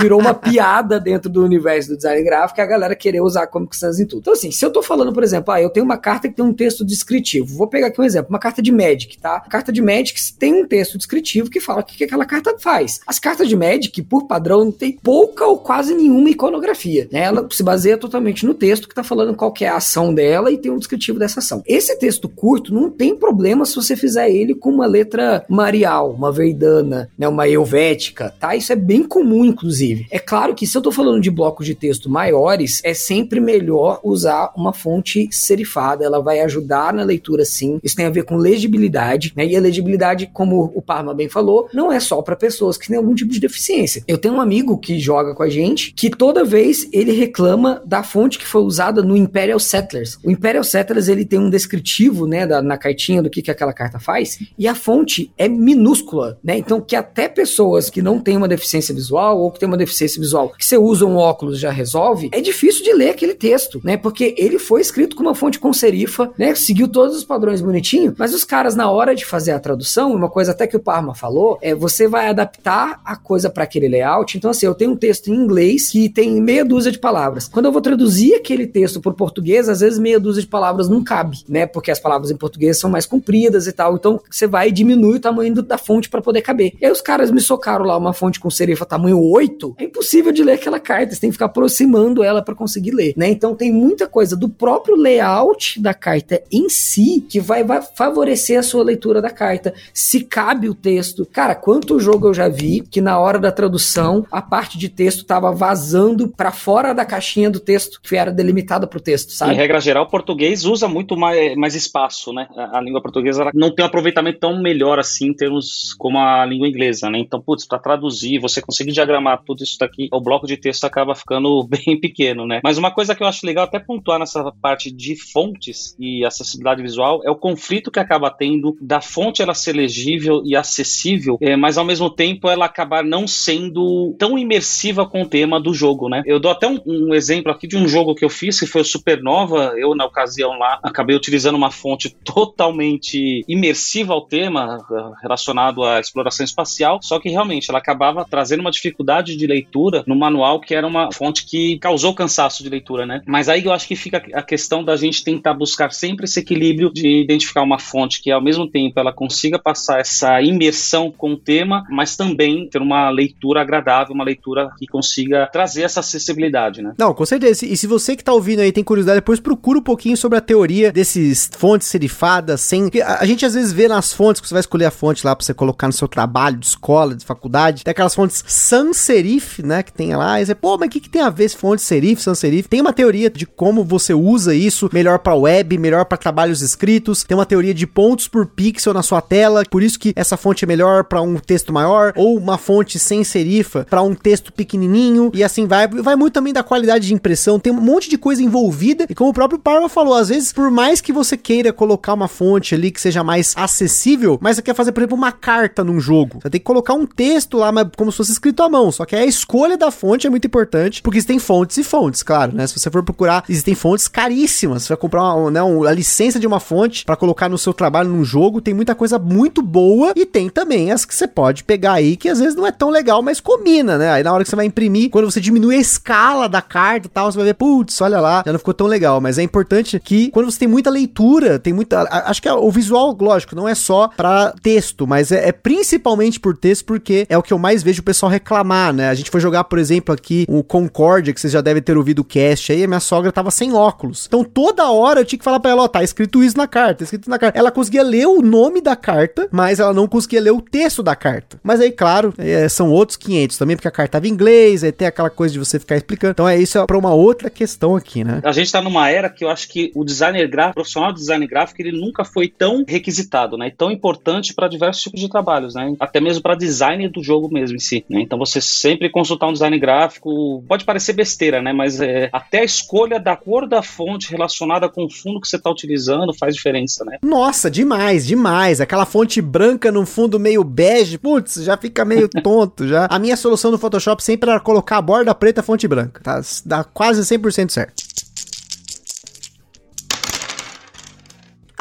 virou 0.00 0.20
uma 0.20 0.34
piada 0.34 0.98
dentro 0.98 1.30
do 1.30 1.44
universo 1.44 1.90
do 1.90 1.96
design 1.96 2.22
gráfico 2.22 2.60
e 2.60 2.62
a 2.62 2.66
galera 2.66 2.94
querer 2.96 3.20
usar 3.20 3.46
Comic 3.46 3.76
Sans 3.76 3.98
em 4.00 4.06
tudo. 4.06 4.20
Então, 4.20 4.32
assim, 4.32 4.50
se 4.50 4.64
eu 4.64 4.70
tô 4.70 4.82
falando, 4.92 5.12
por 5.12 5.24
exemplo, 5.24 5.54
ah, 5.54 5.60
eu 5.60 5.70
tenho 5.70 5.86
uma 5.86 5.96
carta 5.96 6.28
que 6.28 6.34
tem 6.34 6.44
um 6.44 6.52
texto 6.52 6.84
descritivo. 6.84 7.56
Vou 7.56 7.66
pegar 7.66 7.86
aqui 7.86 7.98
um 7.98 8.04
exemplo, 8.04 8.28
uma 8.28 8.38
carta 8.38 8.60
de 8.60 8.70
Magic, 8.70 9.18
tá? 9.18 9.36
A 9.36 9.48
carta 9.48 9.72
de 9.72 9.80
Magic 9.80 10.20
tem 10.34 10.52
um 10.52 10.66
texto 10.66 10.98
descritivo 10.98 11.48
que 11.48 11.60
fala 11.60 11.80
o 11.80 11.82
que, 11.82 11.96
que 11.96 12.04
aquela 12.04 12.26
carta 12.26 12.54
faz. 12.58 13.00
As 13.06 13.18
cartas 13.18 13.48
de 13.48 13.56
Magic, 13.56 14.02
por 14.02 14.26
padrão, 14.26 14.70
tem 14.70 14.98
pouca 15.02 15.46
ou 15.46 15.56
quase 15.56 15.94
nenhuma 15.94 16.28
iconografia. 16.28 17.08
Né? 17.10 17.20
Ela 17.20 17.48
se 17.50 17.62
baseia 17.62 17.96
totalmente 17.96 18.44
no 18.44 18.52
texto 18.52 18.86
que 18.86 18.94
tá 18.94 19.02
falando 19.02 19.34
qual 19.34 19.54
é 19.62 19.66
a 19.66 19.76
ação 19.76 20.12
dela 20.12 20.52
e 20.52 20.58
tem 20.58 20.70
um 20.70 20.76
descritivo 20.78 21.18
dessa 21.18 21.40
ação. 21.40 21.62
Esse 21.66 21.98
texto 21.98 22.28
curto 22.28 22.74
não 22.74 22.90
tem 22.90 23.16
problema 23.16 23.64
se 23.64 23.76
você 23.76 23.96
fizer 23.96 24.30
ele 24.30 24.54
com 24.54 24.70
uma 24.70 24.86
letra 24.86 25.42
marial, 25.48 26.12
uma 26.12 26.30
verdana, 26.30 27.08
né, 27.16 27.26
uma 27.26 27.48
helvética, 27.48 28.34
tá? 28.38 28.54
Isso 28.54 28.72
é 28.72 28.76
bem 28.76 29.04
comum, 29.04 29.42
inclusive. 29.42 30.06
É 30.10 30.18
claro 30.18 30.54
que 30.54 30.66
se 30.66 30.76
eu 30.76 30.82
tô 30.82 30.92
falando 30.92 31.20
de 31.20 31.30
blocos 31.30 31.64
de 31.64 31.74
texto 31.74 32.10
maiores, 32.10 32.82
é 32.84 32.92
sempre 32.92 33.40
melhor 33.40 34.00
usar 34.04 34.52
uma 34.56 34.72
fonte 34.82 35.28
serifada, 35.30 36.04
ela 36.04 36.20
vai 36.20 36.40
ajudar 36.40 36.92
na 36.92 37.02
leitura 37.04 37.44
sim. 37.44 37.78
Isso 37.82 37.96
tem 37.96 38.06
a 38.06 38.10
ver 38.10 38.24
com 38.24 38.36
legibilidade, 38.36 39.32
né? 39.36 39.46
E 39.46 39.56
a 39.56 39.60
legibilidade, 39.60 40.28
como 40.32 40.72
o 40.74 40.82
Parma 40.82 41.14
bem 41.14 41.28
falou, 41.28 41.68
não 41.72 41.92
é 41.92 42.00
só 42.00 42.20
para 42.22 42.34
pessoas 42.36 42.76
que 42.76 42.88
têm 42.88 42.96
algum 42.96 43.14
tipo 43.14 43.30
de 43.32 43.40
deficiência. 43.40 44.02
Eu 44.08 44.18
tenho 44.18 44.34
um 44.34 44.40
amigo 44.40 44.78
que 44.78 44.98
joga 44.98 45.34
com 45.34 45.42
a 45.42 45.48
gente, 45.48 45.92
que 45.94 46.10
toda 46.10 46.44
vez 46.44 46.88
ele 46.92 47.12
reclama 47.12 47.82
da 47.86 48.02
fonte 48.02 48.38
que 48.38 48.46
foi 48.46 48.62
usada 48.62 49.02
no 49.02 49.16
Imperial 49.16 49.58
Settlers. 49.60 50.18
O 50.24 50.30
Imperial 50.30 50.64
Settlers, 50.64 51.08
ele 51.08 51.24
tem 51.24 51.38
um 51.38 51.50
descritivo, 51.50 52.26
né, 52.26 52.46
da- 52.46 52.62
na 52.62 52.76
cartinha 52.78 53.22
do 53.22 53.30
que, 53.30 53.42
que 53.42 53.50
aquela 53.50 53.72
carta 53.72 53.98
faz, 53.98 54.38
e 54.58 54.66
a 54.66 54.74
fonte 54.74 55.30
é 55.36 55.48
minúscula, 55.48 56.38
né? 56.42 56.56
Então 56.58 56.80
que 56.80 56.96
até 56.96 57.28
pessoas 57.28 57.90
que 57.90 58.00
não 58.02 58.18
têm 58.20 58.36
uma 58.36 58.48
deficiência 58.48 58.94
visual 58.94 59.38
ou 59.40 59.50
que 59.50 59.58
têm 59.60 59.68
uma 59.68 59.76
deficiência 59.76 60.20
visual, 60.20 60.50
que 60.58 60.64
você 60.64 60.76
usa 60.76 61.04
um 61.04 61.16
óculos 61.16 61.58
já 61.58 61.70
resolve, 61.70 62.28
é 62.32 62.40
difícil 62.40 62.82
de 62.84 62.92
ler 62.92 63.10
aquele 63.10 63.34
texto, 63.34 63.80
né? 63.84 63.96
Porque 63.96 64.34
ele 64.38 64.58
foi 64.58 64.71
escrito 64.78 65.16
com 65.16 65.22
uma 65.22 65.34
fonte 65.34 65.58
com 65.58 65.72
serifa, 65.72 66.30
né? 66.38 66.54
Seguiu 66.54 66.88
todos 66.88 67.16
os 67.16 67.24
padrões 67.24 67.60
bonitinho, 67.60 68.14
mas 68.18 68.34
os 68.34 68.44
caras 68.44 68.74
na 68.74 68.90
hora 68.90 69.14
de 69.14 69.24
fazer 69.24 69.52
a 69.52 69.60
tradução, 69.60 70.14
uma 70.14 70.28
coisa 70.28 70.52
até 70.52 70.66
que 70.66 70.76
o 70.76 70.80
Parma 70.80 71.14
falou, 71.14 71.58
é 71.60 71.74
você 71.74 72.06
vai 72.06 72.28
adaptar 72.28 73.00
a 73.04 73.16
coisa 73.16 73.50
para 73.50 73.64
aquele 73.64 73.88
layout. 73.88 74.36
Então 74.36 74.50
assim, 74.50 74.66
eu 74.66 74.74
tenho 74.74 74.92
um 74.92 74.96
texto 74.96 75.28
em 75.28 75.34
inglês 75.34 75.90
que 75.90 76.08
tem 76.08 76.40
meia 76.40 76.64
dúzia 76.64 76.92
de 76.92 76.98
palavras. 76.98 77.48
Quando 77.48 77.66
eu 77.66 77.72
vou 77.72 77.80
traduzir 77.80 78.34
aquele 78.34 78.66
texto 78.66 79.00
para 79.00 79.12
português, 79.12 79.68
às 79.68 79.80
vezes 79.80 79.98
meia 79.98 80.20
dúzia 80.20 80.42
de 80.42 80.48
palavras 80.48 80.88
não 80.88 81.02
cabe, 81.02 81.38
né? 81.48 81.66
Porque 81.66 81.90
as 81.90 82.00
palavras 82.00 82.30
em 82.30 82.36
português 82.36 82.78
são 82.78 82.90
mais 82.90 83.06
compridas 83.06 83.66
e 83.66 83.72
tal. 83.72 83.96
Então 83.96 84.20
você 84.30 84.46
vai 84.46 84.68
e 84.68 84.72
diminui 84.72 85.16
o 85.16 85.20
tamanho 85.20 85.54
da 85.62 85.78
fonte 85.78 86.08
para 86.08 86.22
poder 86.22 86.42
caber. 86.42 86.74
E 86.80 86.86
aí 86.86 86.92
os 86.92 87.00
caras 87.00 87.30
me 87.30 87.40
socaram 87.40 87.84
lá 87.84 87.96
uma 87.96 88.12
fonte 88.12 88.40
com 88.40 88.50
serifa 88.50 88.84
tamanho 88.84 89.20
8, 89.20 89.76
é 89.78 89.84
impossível 89.84 90.32
de 90.32 90.42
ler 90.42 90.52
aquela 90.52 90.78
carta, 90.78 91.14
você 91.14 91.20
tem 91.20 91.30
que 91.30 91.34
ficar 91.34 91.46
aproximando 91.46 92.22
ela 92.22 92.42
para 92.42 92.54
conseguir 92.54 92.92
ler, 92.92 93.14
né? 93.16 93.28
Então 93.28 93.54
tem 93.54 93.72
muita 93.72 94.06
coisa 94.06 94.36
do 94.36 94.48
próprio 94.62 94.94
layout 94.94 95.80
da 95.82 95.92
carta 95.92 96.40
em 96.52 96.68
si 96.68 97.20
que 97.28 97.40
vai, 97.40 97.64
vai 97.64 97.82
favorecer 97.82 98.60
a 98.60 98.62
sua 98.62 98.84
leitura 98.84 99.20
da 99.20 99.28
carta. 99.28 99.74
Se 99.92 100.22
cabe 100.22 100.68
o 100.68 100.74
texto. 100.74 101.26
Cara, 101.26 101.56
quanto 101.56 101.98
jogo 101.98 102.28
eu 102.28 102.34
já 102.34 102.48
vi 102.48 102.80
que 102.80 103.00
na 103.00 103.18
hora 103.18 103.40
da 103.40 103.50
tradução 103.50 104.24
a 104.30 104.40
parte 104.40 104.78
de 104.78 104.88
texto 104.88 105.24
tava 105.24 105.50
vazando 105.50 106.28
para 106.28 106.52
fora 106.52 106.92
da 106.92 107.04
caixinha 107.04 107.50
do 107.50 107.58
texto 107.58 108.00
que 108.00 108.14
era 108.14 108.30
delimitada 108.30 108.86
pro 108.86 109.00
texto, 109.00 109.30
Em 109.30 109.32
sabe? 109.32 109.54
regra 109.54 109.80
geral, 109.80 110.04
o 110.04 110.08
português 110.08 110.64
usa 110.64 110.86
muito 110.86 111.16
mais, 111.16 111.56
mais 111.56 111.74
espaço, 111.74 112.32
né? 112.32 112.46
A, 112.56 112.78
a 112.78 112.80
língua 112.80 113.02
portuguesa 113.02 113.50
não 113.52 113.74
tem 113.74 113.84
um 113.84 113.88
aproveitamento 113.88 114.38
tão 114.38 114.62
melhor 114.62 115.00
assim 115.00 115.30
em 115.30 115.34
termos 115.34 115.92
como 115.98 116.18
a 116.18 116.46
língua 116.46 116.68
inglesa, 116.68 117.10
né? 117.10 117.18
Então, 117.18 117.40
putz, 117.40 117.66
para 117.66 117.80
traduzir, 117.80 118.38
você 118.38 118.62
conseguir 118.62 118.92
diagramar 118.92 119.42
tudo 119.44 119.64
isso 119.64 119.76
daqui, 119.76 120.08
o 120.12 120.20
bloco 120.20 120.46
de 120.46 120.56
texto 120.56 120.84
acaba 120.84 121.16
ficando 121.16 121.66
bem 121.66 121.98
pequeno, 121.98 122.46
né? 122.46 122.60
Mas 122.62 122.78
uma 122.78 122.92
coisa 122.92 123.12
que 123.12 123.24
eu 123.24 123.26
acho 123.26 123.44
legal 123.44 123.64
até 123.64 123.80
pontuar 123.80 124.20
nessa 124.20 124.41
parte 124.50 124.90
de 124.90 125.14
fontes 125.14 125.94
e 125.98 126.24
acessibilidade 126.24 126.82
visual 126.82 127.20
é 127.24 127.30
o 127.30 127.36
conflito 127.36 127.90
que 127.90 128.00
acaba 128.00 128.30
tendo 128.30 128.76
da 128.80 129.00
fonte 129.00 129.42
ela 129.42 129.54
ser 129.54 129.74
legível 129.74 130.42
e 130.44 130.56
acessível, 130.56 131.38
eh, 131.40 131.56
mas 131.56 131.78
ao 131.78 131.84
mesmo 131.84 132.10
tempo 132.10 132.48
ela 132.48 132.64
acabar 132.64 133.04
não 133.04 133.28
sendo 133.28 134.14
tão 134.18 134.38
imersiva 134.38 135.06
com 135.06 135.22
o 135.22 135.28
tema 135.28 135.60
do 135.60 135.74
jogo, 135.74 136.08
né? 136.08 136.22
Eu 136.26 136.40
dou 136.40 136.50
até 136.50 136.66
um, 136.66 136.80
um 136.86 137.14
exemplo 137.14 137.52
aqui 137.52 137.66
de 137.66 137.76
um 137.76 137.86
jogo 137.86 138.14
que 138.14 138.24
eu 138.24 138.30
fiz, 138.30 138.58
que 138.58 138.66
foi 138.66 138.80
o 138.80 138.84
Supernova. 138.84 139.74
Eu, 139.76 139.94
na 139.94 140.04
ocasião 140.04 140.58
lá, 140.58 140.80
acabei 140.82 141.14
utilizando 141.14 141.56
uma 141.56 141.70
fonte 141.70 142.10
totalmente 142.24 143.44
imersiva 143.46 144.12
ao 144.12 144.22
tema, 144.22 144.78
eh, 144.90 145.12
relacionado 145.22 145.84
à 145.84 146.00
exploração 146.00 146.44
espacial, 146.44 146.98
só 147.02 147.18
que 147.18 147.28
realmente 147.28 147.70
ela 147.70 147.78
acabava 147.78 148.24
trazendo 148.28 148.60
uma 148.60 148.70
dificuldade 148.70 149.36
de 149.36 149.46
leitura 149.46 150.02
no 150.06 150.16
manual, 150.16 150.60
que 150.60 150.74
era 150.74 150.86
uma 150.86 151.12
fonte 151.12 151.46
que 151.46 151.78
causou 151.78 152.14
cansaço 152.14 152.62
de 152.62 152.68
leitura, 152.68 153.06
né? 153.06 153.22
Mas 153.26 153.48
aí 153.48 153.64
eu 153.64 153.72
acho 153.72 153.86
que 153.86 153.96
fica 153.96 154.22
a 154.34 154.42
questão 154.42 154.84
da 154.84 154.96
gente 154.96 155.22
tentar 155.22 155.54
buscar 155.54 155.92
sempre 155.92 156.24
esse 156.24 156.40
equilíbrio 156.40 156.92
de 156.92 157.22
identificar 157.22 157.62
uma 157.62 157.78
fonte 157.78 158.20
que, 158.20 158.30
ao 158.30 158.42
mesmo 158.42 158.68
tempo, 158.68 158.98
ela 158.98 159.12
consiga 159.12 159.58
passar 159.58 160.00
essa 160.00 160.40
imersão 160.42 161.10
com 161.10 161.32
o 161.32 161.36
tema, 161.36 161.84
mas 161.90 162.16
também 162.16 162.68
ter 162.68 162.80
uma 162.80 163.10
leitura 163.10 163.60
agradável, 163.60 164.14
uma 164.14 164.24
leitura 164.24 164.70
que 164.78 164.86
consiga 164.86 165.48
trazer 165.52 165.82
essa 165.82 166.00
acessibilidade, 166.00 166.82
né? 166.82 166.94
Não, 166.98 167.14
com 167.14 167.24
certeza. 167.24 167.64
E 167.64 167.76
se 167.76 167.86
você 167.86 168.16
que 168.16 168.24
tá 168.24 168.32
ouvindo 168.32 168.60
aí 168.60 168.72
tem 168.72 168.82
curiosidade, 168.82 169.20
depois 169.20 169.40
procura 169.40 169.78
um 169.78 169.82
pouquinho 169.82 170.16
sobre 170.16 170.38
a 170.38 170.40
teoria 170.40 170.90
desses 170.90 171.50
fontes 171.56 171.88
serifadas, 171.88 172.60
sem. 172.60 172.90
A, 173.04 173.24
gente 173.24 173.46
às 173.46 173.54
vezes 173.54 173.72
vê 173.72 173.88
nas 173.88 174.12
fontes, 174.12 174.40
que 174.40 174.48
você 174.48 174.54
vai 174.54 174.60
escolher 174.60 174.86
a 174.86 174.90
fonte 174.90 175.24
lá 175.24 175.36
pra 175.36 175.44
você 175.44 175.54
colocar 175.54 175.86
no 175.86 175.92
seu 175.92 176.08
trabalho, 176.08 176.56
de 176.56 176.66
escola, 176.66 177.14
de 177.14 177.24
faculdade, 177.24 177.84
tem 177.84 177.90
aquelas 177.90 178.14
fontes 178.14 178.42
sans 178.46 178.96
serif, 178.96 179.62
né? 179.62 179.82
Que 179.82 179.92
tem 179.92 180.14
lá, 180.16 180.40
e 180.40 180.46
você, 180.46 180.54
pô, 180.54 180.76
mas 180.78 180.88
o 180.88 180.90
que, 180.90 181.00
que 181.00 181.10
tem 181.10 181.22
a 181.22 181.30
ver 181.30 181.48
fonte 181.50 181.82
serif, 181.82 182.22
sans 182.22 182.38
serif? 182.38 182.68
Tem 182.68 182.80
uma 182.80 182.92
teoria 182.92 183.28
de 183.28 183.46
como 183.46 183.84
você 183.84 184.14
usa 184.22 184.54
isso 184.54 184.88
melhor 184.92 185.18
pra 185.18 185.34
web, 185.34 185.76
melhor 185.78 186.04
pra 186.04 186.18
trabalhos 186.18 186.62
escritos, 186.62 187.24
tem 187.24 187.36
uma 187.36 187.46
teoria 187.46 187.74
de 187.74 187.86
pontos 187.86 188.28
por 188.28 188.46
pixel 188.46 188.94
na 188.94 189.02
sua 189.02 189.20
tela, 189.20 189.64
por 189.70 189.82
isso 189.82 189.98
que 189.98 190.12
essa 190.16 190.36
fonte 190.36 190.64
é 190.64 190.68
melhor 190.68 191.04
pra 191.04 191.20
um 191.22 191.36
texto 191.36 191.72
maior, 191.72 192.12
ou 192.16 192.36
uma 192.36 192.58
fonte 192.58 192.98
sem 192.98 193.24
serifa 193.24 193.86
pra 193.88 194.02
um 194.02 194.14
texto 194.14 194.52
pequenininho, 194.52 195.30
e 195.34 195.42
assim 195.42 195.66
vai. 195.66 195.88
Vai 195.88 196.16
muito 196.16 196.34
também 196.34 196.52
da 196.52 196.62
qualidade 196.62 197.06
de 197.06 197.14
impressão, 197.14 197.58
tem 197.58 197.72
um 197.72 197.80
monte 197.80 198.08
de 198.08 198.16
coisa 198.16 198.42
envolvida, 198.42 199.06
e 199.08 199.14
como 199.14 199.30
o 199.30 199.34
próprio 199.34 199.58
Parma 199.58 199.88
falou, 199.88 200.14
às 200.14 200.28
vezes, 200.28 200.52
por 200.52 200.70
mais 200.70 201.00
que 201.00 201.12
você 201.12 201.36
queira 201.36 201.72
colocar 201.72 202.14
uma 202.14 202.28
fonte 202.28 202.74
ali 202.74 202.90
que 202.90 203.00
seja 203.00 203.22
mais 203.22 203.52
acessível, 203.56 204.38
mas 204.40 204.56
você 204.56 204.62
quer 204.62 204.74
fazer, 204.74 204.92
por 204.92 205.00
exemplo, 205.00 205.16
uma 205.16 205.32
carta 205.32 205.84
num 205.84 206.00
jogo, 206.00 206.38
você 206.42 206.50
tem 206.50 206.60
que 206.60 206.64
colocar 206.64 206.94
um 206.94 207.06
texto 207.06 207.58
lá, 207.58 207.70
mas 207.72 207.88
como 207.96 208.10
se 208.10 208.16
fosse 208.16 208.32
escrito 208.32 208.62
à 208.62 208.68
mão, 208.68 208.90
só 208.90 209.04
que 209.04 209.16
a 209.16 209.24
escolha 209.24 209.76
da 209.76 209.90
fonte 209.90 210.26
é 210.26 210.30
muito 210.30 210.46
importante, 210.46 211.02
porque 211.02 211.18
existem 211.18 211.38
fontes 211.38 211.76
e 211.76 211.84
fontes, 211.84 212.22
claro, 212.22 212.54
né? 212.54 212.66
Se 212.66 212.78
você 212.78 212.90
for 212.90 213.02
procurar, 213.02 213.44
existem 213.48 213.74
fontes 213.74 214.08
caríssimas, 214.12 214.82
você 214.82 214.88
vai 214.90 214.96
comprar 214.96 215.34
uma, 215.34 215.50
né, 215.50 215.60
a 215.60 215.92
licença 215.92 216.38
de 216.38 216.46
uma 216.46 216.60
fonte 216.60 217.04
pra 217.04 217.16
colocar 217.16 217.48
no 217.48 217.58
seu 217.58 217.72
trabalho 217.72 218.10
num 218.10 218.24
jogo, 218.24 218.60
tem 218.60 218.74
muita 218.74 218.94
coisa 218.94 219.18
muito 219.18 219.62
boa, 219.62 220.12
e 220.14 220.26
tem 220.26 220.48
também 220.48 220.92
as 220.92 221.04
que 221.04 221.14
você 221.14 221.26
pode 221.26 221.64
pegar 221.64 221.94
aí, 221.94 222.16
que 222.16 222.28
às 222.28 222.38
vezes 222.38 222.54
não 222.54 222.66
é 222.66 222.72
tão 222.72 222.90
legal, 222.90 223.22
mas 223.22 223.40
combina, 223.40 223.96
né? 223.96 224.10
Aí 224.10 224.22
na 224.22 224.32
hora 224.32 224.44
que 224.44 224.50
você 224.50 224.56
vai 224.56 224.66
imprimir, 224.66 225.10
quando 225.10 225.30
você 225.30 225.40
diminui 225.40 225.76
a 225.76 225.80
escala 225.80 226.48
da 226.48 226.60
carta 226.60 227.06
e 227.06 227.10
tal, 227.10 227.30
você 227.30 227.36
vai 227.36 227.46
ver, 227.46 227.54
putz, 227.54 228.00
olha 228.00 228.20
lá, 228.20 228.42
já 228.44 228.52
não 228.52 228.58
ficou 228.58 228.74
tão 228.74 228.86
legal. 228.86 229.20
Mas 229.20 229.38
é 229.38 229.42
importante 229.42 229.98
que 229.98 230.30
quando 230.30 230.50
você 230.50 230.58
tem 230.58 230.68
muita 230.68 230.90
leitura, 230.90 231.58
tem 231.58 231.72
muita. 231.72 232.02
Acho 232.26 232.42
que 232.42 232.48
é 232.48 232.52
o 232.52 232.70
visual, 232.70 233.16
lógico, 233.18 233.56
não 233.56 233.68
é 233.68 233.74
só 233.74 234.08
pra 234.08 234.52
texto, 234.62 235.06
mas 235.06 235.32
é, 235.32 235.48
é 235.48 235.52
principalmente 235.52 236.38
por 236.38 236.56
texto, 236.56 236.84
porque 236.84 237.26
é 237.28 237.38
o 237.38 237.42
que 237.42 237.52
eu 237.52 237.58
mais 237.58 237.82
vejo 237.82 238.00
o 238.00 238.04
pessoal 238.04 238.30
reclamar, 238.30 238.92
né? 238.92 239.08
A 239.08 239.14
gente 239.14 239.30
foi 239.30 239.40
jogar, 239.40 239.64
por 239.64 239.78
exemplo, 239.78 240.14
aqui 240.14 240.44
o 240.48 240.62
Concórdia, 240.62 241.32
que 241.32 241.40
vocês 241.40 241.52
já 241.52 241.60
devem 241.60 241.82
ter 241.82 241.96
ouvido 241.96 242.20
o 242.20 242.24
cast 242.24 242.72
aí, 242.72 242.84
a 242.84 242.88
minha 242.88 243.00
sogra 243.00 243.32
tava 243.32 243.50
sem 243.50 243.72
óculos. 243.72 244.01
Então 244.26 244.44
toda 244.44 244.90
hora 244.90 245.20
eu 245.20 245.24
tinha 245.24 245.38
que 245.38 245.44
falar 245.44 245.60
pra 245.60 245.70
ela, 245.70 245.82
ó, 245.82 245.88
tá 245.88 246.02
escrito 246.02 246.42
isso 246.42 246.56
na 246.56 246.66
carta, 246.66 246.96
tá 246.96 247.04
escrito 247.04 247.28
na 247.30 247.38
carta. 247.38 247.58
Ela 247.58 247.70
conseguia 247.70 248.02
ler 248.02 248.26
o 248.26 248.42
nome 248.42 248.80
da 248.80 248.96
carta, 248.96 249.48
mas 249.50 249.80
ela 249.80 249.92
não 249.92 250.06
conseguia 250.06 250.40
ler 250.40 250.50
o 250.50 250.60
texto 250.60 251.02
da 251.02 251.14
carta. 251.14 251.58
Mas 251.62 251.80
aí, 251.80 251.90
claro, 251.90 252.34
é, 252.38 252.68
são 252.68 252.90
outros 252.90 253.16
500 253.16 253.56
também, 253.56 253.76
porque 253.76 253.88
a 253.88 253.92
carta 253.92 254.12
tava 254.12 254.26
em 254.26 254.30
inglês, 254.30 254.84
aí 254.84 254.92
tem 254.92 255.08
aquela 255.08 255.30
coisa 255.30 255.52
de 255.52 255.58
você 255.58 255.78
ficar 255.78 255.96
explicando. 255.96 256.32
Então 256.32 256.48
é 256.48 256.58
isso 256.58 256.78
é 256.78 256.86
pra 256.86 256.98
uma 256.98 257.14
outra 257.14 257.50
questão 257.50 257.96
aqui, 257.96 258.24
né? 258.24 258.40
A 258.44 258.52
gente 258.52 258.70
tá 258.70 258.80
numa 258.80 259.08
era 259.08 259.28
que 259.28 259.44
eu 259.44 259.50
acho 259.50 259.68
que 259.68 259.92
o 259.94 260.04
designer 260.04 260.48
gráfico, 260.48 260.72
o 260.72 260.82
profissional 260.82 261.12
de 261.12 261.18
design 261.18 261.46
gráfico, 261.46 261.80
ele 261.80 261.92
nunca 261.92 262.24
foi 262.24 262.48
tão 262.48 262.84
requisitado, 262.86 263.56
né? 263.56 263.68
E 263.68 263.70
tão 263.70 263.90
importante 263.90 264.54
para 264.54 264.68
diversos 264.68 265.02
tipos 265.02 265.20
de 265.20 265.28
trabalhos, 265.28 265.74
né? 265.74 265.94
Até 265.98 266.20
mesmo 266.20 266.42
para 266.42 266.54
design 266.54 267.08
do 267.08 267.22
jogo 267.22 267.48
mesmo 267.52 267.76
em 267.76 267.80
si, 267.80 268.04
né? 268.08 268.20
Então 268.20 268.38
você 268.38 268.60
sempre 268.60 269.08
consultar 269.10 269.48
um 269.48 269.52
design 269.52 269.78
gráfico, 269.78 270.62
pode 270.66 270.84
parecer 270.84 271.12
besteira, 271.12 271.62
né? 271.62 271.72
Mas 271.72 272.00
é, 272.00 272.28
até 272.32 272.60
a 272.60 272.64
escolha 272.64 273.18
da 273.18 273.36
cor 273.36 273.68
da 273.68 273.82
fonte 273.92 274.30
relacionada 274.30 274.88
com 274.88 275.04
o 275.04 275.10
fundo 275.10 275.40
que 275.40 275.48
você 275.48 275.56
está 275.56 275.70
utilizando 275.70 276.32
faz 276.34 276.54
diferença, 276.54 277.04
né? 277.04 277.18
Nossa, 277.22 277.70
demais, 277.70 278.26
demais. 278.26 278.80
Aquela 278.80 279.04
fonte 279.04 279.40
branca 279.40 279.92
num 279.92 280.06
fundo 280.06 280.38
meio 280.40 280.64
bege, 280.64 281.18
putz, 281.18 281.62
já 281.62 281.76
fica 281.76 282.04
meio 282.04 282.28
tonto 282.42 282.88
já. 282.88 283.06
A 283.10 283.18
minha 283.18 283.36
solução 283.36 283.70
no 283.70 283.78
Photoshop 283.78 284.22
sempre 284.22 284.50
era 284.50 284.60
colocar 284.60 284.98
a 284.98 285.02
borda 285.02 285.34
preta 285.34 285.62
fonte 285.62 285.86
branca, 285.86 286.20
tá? 286.22 286.40
Dá 286.64 286.84
quase 286.84 287.22
100% 287.22 287.70
certo. 287.70 288.01